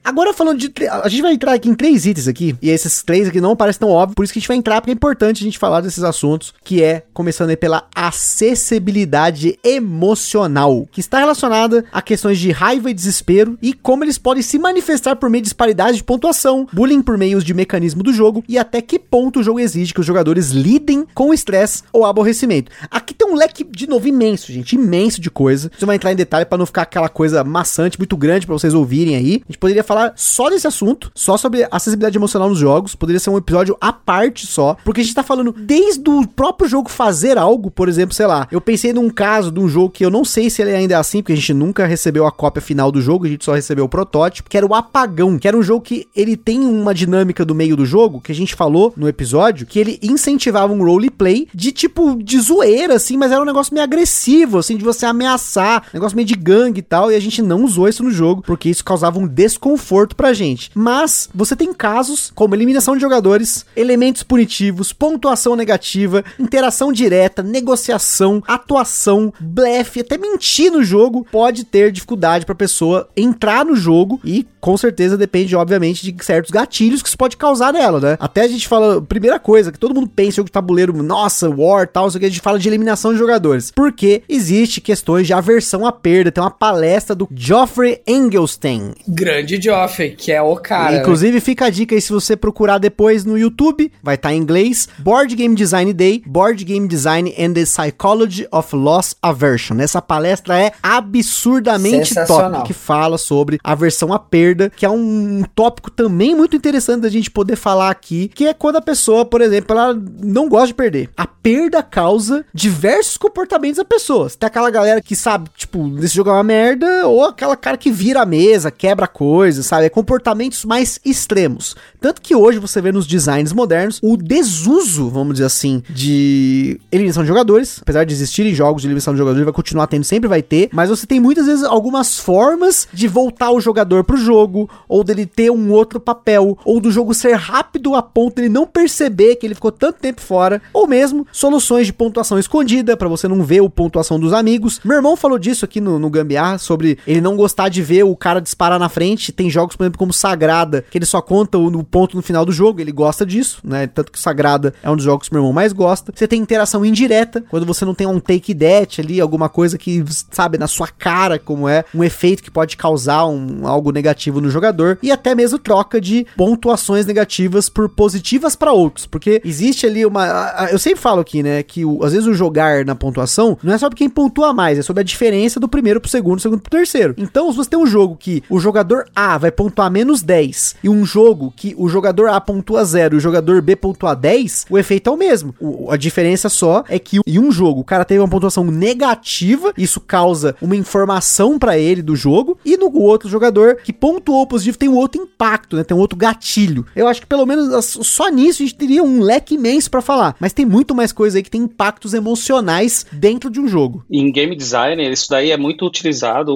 Agora 0.07 0.33
falando 0.33 0.59
de. 0.59 0.73
A 0.89 1.09
gente 1.09 1.23
vai 1.23 1.33
entrar 1.33 1.53
aqui 1.53 1.69
em 1.69 1.75
três 1.75 2.07
itens 2.07 2.29
aqui. 2.29 2.55
E 2.63 2.71
esses 2.71 3.03
três 3.03 3.27
aqui 3.27 3.41
não 3.41 3.57
parecem 3.57 3.81
tão 3.81 3.91
óbvios. 3.91 4.15
Por 4.15 4.23
isso 4.23 4.33
que 4.33 4.39
a 4.39 4.41
gente 4.41 4.47
vai 4.47 4.57
entrar, 4.57 4.81
porque 4.81 4.93
é 4.93 4.95
importante 4.95 5.43
a 5.43 5.45
gente 5.45 5.59
falar 5.59 5.81
desses 5.81 6.05
assuntos. 6.05 6.55
Que 6.63 6.81
é, 6.81 7.03
começando 7.13 7.51
aí 7.51 7.57
pela 7.57 7.89
acessibilidade 7.93 9.59
emocional. 9.65 10.87
Que 10.93 11.01
está 11.01 11.19
relacionada 11.19 11.85
a 11.93 12.01
questões 12.01 12.39
de 12.39 12.53
raiva 12.53 12.89
e 12.89 12.95
desespero. 12.95 13.59
E 13.61 13.73
como 13.73 14.05
eles 14.05 14.17
podem 14.17 14.45
se 14.45 14.61
manifestar 14.61 15.17
por 15.17 15.29
meio 15.29 15.43
de 15.43 15.47
disparidade 15.47 15.97
de 15.97 16.05
pontuação, 16.05 16.69
bullying 16.73 17.03
por 17.03 17.19
meios 17.19 17.43
de 17.43 17.53
mecanismo 17.53 18.05
do 18.05 18.13
jogo. 18.13 18.45
E 18.49 18.57
até 18.57 18.81
que 18.81 19.01
ponto 19.01 19.41
o 19.41 19.43
jogo 19.43 19.59
exige 19.59 19.93
que 19.93 20.01
os 20.01 20.07
jogadores 20.07 20.51
lidem 20.51 21.05
com 21.15 21.35
estresse 21.35 21.83
ou 21.93 22.05
aborrecimento. 22.05 22.71
Aqui 22.89 23.13
tem 23.13 23.26
um 23.27 23.35
leque, 23.35 23.65
de 23.65 23.87
novo, 23.87 24.09
imenso, 24.09 24.53
gente. 24.53 24.77
Imenso 24.77 25.21
de 25.21 25.31
coisa. 25.31 25.71
Você 25.77 25.87
vai 25.87 25.97
entrar 25.97 26.13
em 26.13 26.17
detalhe 26.17 26.45
para 26.45 26.59
não 26.59 26.67
ficar 26.67 26.83
aquela 26.83 27.09
coisa 27.09 27.43
maçante, 27.45 27.99
muito 27.99 28.17
grande 28.17 28.47
para 28.47 28.55
vocês 28.55 28.75
ouvirem 28.75 29.17
aí. 29.17 29.43
A 29.45 29.53
gente 29.53 29.59
poderia 29.59 29.85
falar 29.85 30.13
só 30.17 30.49
desse 30.49 30.67
assunto, 30.67 31.11
só 31.15 31.37
sobre 31.37 31.67
acessibilidade 31.71 32.17
emocional 32.17 32.49
nos 32.49 32.59
jogos. 32.59 32.95
Poderia 32.95 33.21
ser 33.21 33.31
um 33.31 33.37
episódio 33.37 33.77
à 33.81 33.93
parte 33.93 34.47
só, 34.47 34.77
porque 34.85 35.01
a 35.01 35.05
gente 35.05 35.15
tá 35.15 35.23
falando 35.23 35.53
desde 35.53 36.09
o 36.09 36.27
próprio 36.27 36.69
jogo 36.69 36.89
fazer 36.89 37.39
algo, 37.39 37.71
por 37.71 37.89
exemplo, 37.89 38.15
sei 38.15 38.27
lá. 38.27 38.47
Eu 38.51 38.61
pensei 38.61 38.93
num 38.93 39.11
caso 39.11 39.51
de 39.51 39.61
um 39.61 39.69
jogo 39.69 39.91
que 39.91 40.05
eu 40.05 40.11
não 40.11 40.25
sei 40.25 40.51
se 40.51 40.63
ele 40.63 40.75
ainda 40.75 40.95
é 40.95 40.97
assim, 40.97 41.23
porque 41.23 41.33
a 41.33 41.37
gente 41.37 41.55
nunca 41.55 41.87
recebeu 41.87 42.27
a 42.27 42.33
cópia 42.33 42.63
final 42.63 42.91
do 42.91 43.01
jogo, 43.01 43.27
a 43.27 43.29
gente 43.29 43.45
só 43.45 43.55
recebeu 43.55 43.85
o 43.85 43.89
protótipo, 43.89 44.49
que 44.49 44.57
era 44.57 44.67
o 44.67 44.75
Apagão, 44.75 45.39
que 45.39 45.49
era 45.49 45.57
um 45.57 45.63
jogo 45.63 45.83
que 45.83 46.07
ele 46.15 46.37
tem 46.37 46.61
uma 46.61 46.95
dinâmica 46.95 47.45
do 47.45 47.55
meio 47.55 47.77
do 47.77 47.87
jogo, 47.87 48.21
que 48.21 48.33
a 48.33 48.35
gente 48.35 48.55
falou 48.55 48.93
no 48.97 49.09
episódio, 49.09 49.67
que 49.67 49.79
ele 49.79 49.99
incentivava 50.03 50.73
um 50.73 50.85
roleplay 50.85 51.49
de 51.55 51.73
tipo 51.73 52.23
de 52.23 52.39
zoeira, 52.41 52.95
assim, 52.95 53.16
mas 53.17 53.33
era 53.33 53.43
um 53.43 53.47
negócio 53.47 53.73
meio 53.73 53.85
agressivo, 53.85 54.59
assim, 54.59 54.77
de 54.77 54.85
você 54.85 55.07
ameaçar, 55.07 55.85
negócio 55.93 56.17
meio 56.17 56.27
de 56.27 56.35
gangue 56.35 56.81
e 56.81 56.83
tal, 56.83 57.11
e 57.11 57.15
a 57.15 57.21
gente 57.21 57.43
não 57.43 57.65
usou 57.65 57.89
isso 57.89 58.03
no 58.03 58.11
jogo, 58.11 58.43
porque 58.43 58.69
isso 58.69 58.85
causava 58.85 59.19
um 59.19 59.27
desconforto 59.27 59.77
conforto 59.87 60.17
pra 60.17 60.33
gente. 60.33 60.71
Mas 60.75 61.29
você 61.35 61.55
tem 61.55 61.73
casos 61.73 62.33
como 62.35 62.55
eliminação 62.55 62.95
de 62.95 63.01
jogadores, 63.01 63.65
elementos 63.77 64.23
punitivos, 64.23 64.93
pontuação 64.93 65.55
negativa, 65.55 66.25
interação 66.39 66.93
direta, 66.93 67.43
negociação, 67.43 68.43
atuação, 68.47 69.33
blefe, 69.39 70.01
até 70.01 70.19
mentir 70.19 70.71
no 70.73 70.83
jogo 70.83 71.27
pode 71.31 71.65
ter 71.65 71.93
dificuldade 71.93 72.45
pra 72.45 72.55
pessoa 72.55 73.09
entrar 73.17 73.65
no 73.65 73.77
jogo 73.77 74.21
e 74.25 74.47
com 74.61 74.77
certeza 74.77 75.17
depende, 75.17 75.55
obviamente, 75.55 76.11
de 76.11 76.25
certos 76.25 76.51
gatilhos 76.51 77.01
que 77.01 77.09
isso 77.09 77.17
pode 77.17 77.37
causar 77.37 77.73
nela, 77.73 78.01
né? 78.01 78.17
Até 78.19 78.43
a 78.43 78.49
gente 78.49 78.67
fala, 78.67 79.01
primeira 79.01 79.39
coisa, 79.39 79.71
que 79.71 79.79
todo 79.79 79.95
mundo 79.95 80.09
pensa 80.09 80.31
em 80.31 80.37
jogo 80.37 80.49
de 80.49 80.53
tabuleiro, 80.53 80.93
nossa, 81.03 81.49
war, 81.49 81.87
tal, 81.87 82.09
isso 82.09 82.19
que 82.19 82.27
a 82.27 82.29
gente 82.29 82.41
fala 82.41 82.59
de 82.59 82.69
eliminação 82.69 83.06
de 83.13 83.19
jogadores. 83.19 83.71
Porque 83.71 84.23
existe 84.29 84.81
questões 84.81 85.27
de 85.27 85.33
aversão 85.33 85.87
à 85.87 85.93
perda. 85.93 86.33
Tem 86.33 86.43
uma 86.43 86.51
palestra 86.51 87.15
do 87.15 87.29
Geoffrey 87.35 88.01
Engelstein. 88.07 88.93
Grande 89.07 89.61
Geoffrey 89.61 90.17
que 90.17 90.33
é 90.33 90.43
o 90.43 90.57
cara. 90.57 90.97
Inclusive, 90.97 91.41
fica 91.41 91.67
a 91.67 91.71
dica 91.71 91.95
aí 91.95 92.01
se 92.01 92.13
você 92.13 92.37
procurar 92.37 92.79
depois 92.79 93.25
no 93.25 93.39
YouTube, 93.39 93.93
vai 94.03 94.15
estar 94.15 94.31
tá 94.31 94.35
em 94.35 94.39
inglês, 94.39 94.89
Board 94.99 95.35
Game 95.35 95.55
Design 95.55 95.93
Day, 95.93 96.23
Board 96.27 96.65
Game 96.65 96.89
Design 96.89 97.33
and 97.39 97.53
the 97.53 97.65
Psychology 97.65 98.47
of 98.51 98.75
Loss 98.75 99.17
Aversion. 99.23 99.79
Essa 99.81 100.01
palestra 100.03 100.59
é 100.59 100.73
absurdamente 100.83 102.15
top, 102.27 102.65
que 102.65 102.73
fala 102.73 103.19
sobre 103.19 103.59
aversão 103.63 104.13
à 104.13 104.19
perda, 104.19 104.71
que 104.75 104.85
é 104.85 104.91
um 104.91 105.45
tópico 105.55 105.91
também 105.91 106.35
muito 106.35 106.57
interessante 106.57 107.03
da 107.03 107.09
gente 107.09 107.31
poder 107.31 107.57
falar 107.57 107.91
aqui, 107.91 108.29
que 108.35 108.47
é 108.47 108.55
quando 108.55 108.77
a 108.77 108.83
pessoa, 108.83 109.25
por 109.25 109.41
exemplo, 109.41 109.77
ela 109.77 109.99
não 110.23 110.49
gosta 110.49 110.69
de 110.69 110.75
perder. 110.75 111.11
A 111.17 111.27
perda 111.27 111.83
causa 111.83 112.45
diversos 112.53 112.96
comportamentos 113.19 113.79
da 113.79 113.85
pessoa. 113.85 114.29
Você 114.29 114.37
tem 114.37 114.47
aquela 114.47 114.71
galera 114.71 115.01
que 115.01 115.17
sabe, 115.17 115.51
tipo, 115.57 115.87
nesse 115.87 116.15
jogo 116.15 116.31
é 116.31 116.33
uma 116.33 116.43
merda, 116.43 117.07
ou 117.07 117.25
aquela 117.25 117.57
cara 117.57 117.77
que 117.77 117.91
vira 117.91 118.23
a 118.23 118.27
mesa, 118.27 118.71
quebra 118.71 119.07
coisas, 119.07 119.67
sabe? 119.67 119.87
É 119.87 119.89
comportamentos 119.89 120.65
mais 120.65 121.01
extremos. 121.05 121.77
Tanto 122.01 122.23
que 122.23 122.35
hoje 122.35 122.59
você 122.59 122.81
vê 122.81 122.93
nos 122.93 123.07
designs 123.07 123.53
modernos 123.53 123.99
o 124.03 124.17
desuso, 124.17 125.09
vamos 125.11 125.35
dizer 125.35 125.47
assim, 125.47 125.83
de 125.91 126.81
eliminação 126.91 127.23
de 127.23 127.29
jogadores. 127.29 127.79
Apesar 127.83 128.05
de 128.05 128.15
existirem 128.15 128.55
jogos 128.55 128.83
de 128.83 128.89
eliminação 128.89 129.15
de 129.15 129.19
jogadores, 129.19 129.45
vai 129.45 129.53
continuar 129.53 129.87
tendo, 129.87 130.05
sempre 130.05 130.29
vai 130.29 130.43
ter. 130.43 130.69
Mas 130.73 130.89
você 130.89 131.07
tem 131.07 131.21
muitas 131.21 131.47
vezes 131.47 131.65
algumas 131.65 132.19
formas 132.19 132.89
de 132.93 133.09
voltar 133.09 133.51
o 133.51 133.61
jogador 133.61 134.05
pro 134.05 134.17
jogo, 134.17 134.71
ou 134.89 135.03
dele 135.03 135.27
ter 135.27 135.51
um 135.51 135.73
outro 135.73 135.99
papel, 135.99 136.59
ou 136.65 136.81
do 136.81 136.91
jogo 136.91 137.13
ser 137.15 137.35
rápido 137.35 137.95
a 137.95 138.03
ponto 138.03 138.37
dele 138.37 138.49
não 138.49 138.67
perceber 138.67 139.37
que 139.37 139.47
ele 139.47 139.55
ficou 139.55 139.73
tanto 139.73 139.99
tempo 139.99 140.21
fora, 140.21 140.63
ou 140.73 140.87
mesmo 140.87 141.27
soluções 141.33 141.87
de 141.87 141.93
pontuação 141.93 142.39
escondida 142.39 142.86
para 142.95 143.09
você 143.09 143.27
não 143.27 143.43
ver 143.43 143.63
o 143.63 143.71
pontuação 143.71 144.21
dos 144.21 144.35
amigos. 144.35 144.81
Meu 144.85 144.97
irmão 144.97 145.17
falou 145.17 145.39
disso 145.39 145.65
aqui 145.65 145.81
no, 145.81 145.99
no 145.99 146.11
Gambiar, 146.11 146.59
sobre 146.59 146.99
ele 147.07 147.21
não 147.21 147.37
gostar 147.37 147.71
de 147.71 147.83
ver 147.83 148.05
o 148.05 148.15
cara 148.15 148.41
disparar 148.41 148.79
na 148.79 148.89
frente. 148.89 149.33
Tem 149.33 149.49
jogos, 149.49 149.75
por 149.77 149.85
exemplo, 149.85 149.99
como 149.99 150.13
Sagrada, 150.13 150.85
que 150.91 150.99
ele 150.99 151.07
só 151.07 151.23
conta 151.23 151.57
o, 151.57 151.67
o 151.67 151.85
ponto 151.85 152.17
no 152.17 152.23
final 152.23 152.45
do 152.45 152.53
jogo, 152.53 152.81
ele 152.81 152.93
gosta 152.93 153.25
disso, 153.25 153.61
né? 153.65 153.87
Tanto 153.87 154.13
que 154.13 154.21
Sagrada 154.21 154.75
é 154.83 154.91
um 154.91 154.97
dos 154.97 155.05
jogos 155.05 155.29
que 155.29 155.35
meu 155.35 155.41
irmão 155.41 155.53
mais 155.53 155.73
gosta. 155.73 156.13
Você 156.15 156.29
tem 156.29 156.41
interação 156.41 156.85
indireta, 156.85 157.45
quando 157.49 157.65
você 157.65 157.85
não 157.85 157.95
tem 157.95 158.07
um 158.07 158.21
take 158.21 158.55
that 158.55 159.01
ali, 159.01 159.21
alguma 159.21 159.49
coisa 159.49 159.79
que, 159.79 160.05
sabe, 160.31 160.59
na 160.59 160.67
sua 160.67 160.89
cara, 160.89 161.39
como 161.39 161.69
é, 161.69 161.85
um 161.95 162.05
efeito 162.05 162.43
que 162.43 162.51
pode 162.51 162.77
causar 162.77 163.27
um, 163.27 163.67
algo 163.67 163.91
negativo 163.91 164.41
no 164.41 164.51
jogador, 164.51 164.99
e 165.03 165.11
até 165.11 165.35
mesmo 165.35 165.59
troca 165.59 166.01
de 166.01 166.27
pontuações 166.37 167.07
negativas 167.07 167.69
por 167.69 167.89
positivas 167.89 168.55
para 168.57 168.73
outros, 168.73 169.07
porque 169.07 169.41
existe 169.45 169.87
ali 169.87 170.05
uma. 170.05 170.69
Eu 170.71 170.79
sempre 170.79 171.01
falo 171.01 171.21
aqui, 171.21 171.43
né, 171.43 171.63
que 171.63 171.85
o, 171.85 172.05
às 172.05 172.13
vezes 172.13 172.27
o 172.27 172.35
jogar 172.35 172.76
na 172.85 172.95
pontuação 172.95 173.59
não 173.63 173.73
é 173.73 173.79
só 173.79 173.89
quem 173.91 174.09
pontua 174.09 174.53
mais, 174.53 174.79
é 174.79 174.83
sobre 174.83 175.01
a 175.01 175.05
diferença 175.05 175.59
do 175.59 175.69
primeiro 175.69 176.01
pro 176.01 176.11
segundo, 176.11 176.41
segundo 176.41 176.61
pro 176.61 176.71
terceiro. 176.71 177.15
Então, 177.17 177.51
se 177.51 177.57
você 177.57 177.71
tem 177.71 177.79
um 177.79 177.87
jogo 177.87 178.17
que 178.17 178.43
o 178.49 178.59
jogador 178.59 179.07
A 179.15 179.39
vai 179.39 179.51
pontuar 179.51 179.91
menos 179.91 180.23
10 180.23 180.77
e 180.85 180.89
um 180.89 181.05
jogo 181.05 181.53
que 181.57 181.75
o 181.79 181.89
jogador 181.89 182.29
A 182.29 182.41
pontua 182.41 182.85
0 182.85 183.15
e 183.15 183.19
o 183.19 183.21
jogador 183.21 183.63
B 183.63 183.77
pontua 183.77 184.15
10, 184.15 184.67
o 184.71 184.79
efeito 184.79 185.11
é 185.11 185.13
o 185.13 185.17
mesmo. 185.17 185.55
O, 185.61 185.91
a 185.91 185.97
diferença 185.97 186.49
só 186.49 186.85
é 186.89 186.99
que 186.99 187.21
em 187.27 187.39
um 187.39 187.51
jogo 187.51 187.81
o 187.81 187.85
cara 187.85 188.05
teve 188.05 188.21
uma 188.21 188.29
pontuação 188.29 188.65
negativa, 188.65 189.73
isso 189.77 190.01
causa 190.01 190.55
uma 190.61 190.77
informação 190.77 191.59
para 191.59 191.79
ele 191.79 192.03
do 192.03 192.17
jogo, 192.17 192.59
e 192.65 192.77
no 192.77 192.95
outro 192.99 193.29
jogador 193.29 193.77
que 193.77 193.93
pontuou 193.93 194.47
positivo 194.47 194.79
tem 194.79 194.89
um 194.89 194.97
outro 194.97 195.21
impacto, 195.21 195.77
né? 195.77 195.85
Tem 195.85 195.97
um 195.97 196.01
outro 196.01 196.19
gatilho. 196.19 196.87
Eu 196.95 197.09
acho 197.09 197.21
que 197.21 197.27
pelo 197.27 197.47
menos 197.47 197.85
só 197.85 198.29
nisso 198.29 198.63
a 198.63 198.67
gente 198.67 198.77
teria 198.77 199.03
um 199.03 199.21
leque 199.21 199.55
imenso 199.55 199.91
para 199.91 200.01
falar, 200.01 200.37
mas 200.41 200.53
tem 200.53 200.65
muito 200.65 200.95
mais 200.95 201.13
coisa 201.13 201.39
aí 201.39 201.43
que 201.43 201.51
tem 201.51 201.63
impactos 201.63 202.15
emocionais 202.15 202.66
emocionais 202.67 203.07
dentro 203.13 203.51
de 203.51 203.61
um 203.61 203.69
jogo. 203.69 204.05
Em 204.11 204.31
game 204.31 204.55
designer, 204.57 205.11
isso 205.11 205.29
daí 205.31 205.51
é 205.51 205.57
muito 205.57 205.87
utilizado 205.87 206.53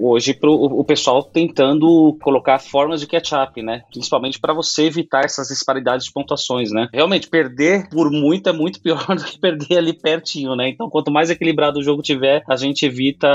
hoje 0.00 0.32
para 0.32 0.50
o 0.50 0.84
pessoal 0.84 1.22
tentando 1.22 2.16
colocar 2.22 2.58
formas 2.58 3.00
de 3.00 3.06
catch-up, 3.06 3.60
né? 3.62 3.82
Principalmente 3.90 4.38
para 4.38 4.54
você 4.54 4.84
evitar 4.84 5.24
essas 5.24 5.48
disparidades 5.48 6.06
de 6.06 6.12
pontuações, 6.12 6.70
né? 6.70 6.88
Realmente, 6.92 7.28
perder 7.28 7.88
por 7.90 8.10
muito 8.10 8.48
é 8.48 8.52
muito 8.52 8.80
pior 8.80 9.04
do 9.16 9.24
que 9.24 9.38
perder 9.38 9.78
ali 9.78 9.92
pertinho, 9.92 10.54
né? 10.54 10.68
Então, 10.68 10.88
quanto 10.88 11.10
mais 11.10 11.30
equilibrado 11.30 11.80
o 11.80 11.82
jogo 11.82 12.02
tiver, 12.02 12.42
a 12.48 12.56
gente 12.56 12.86
evita 12.86 13.28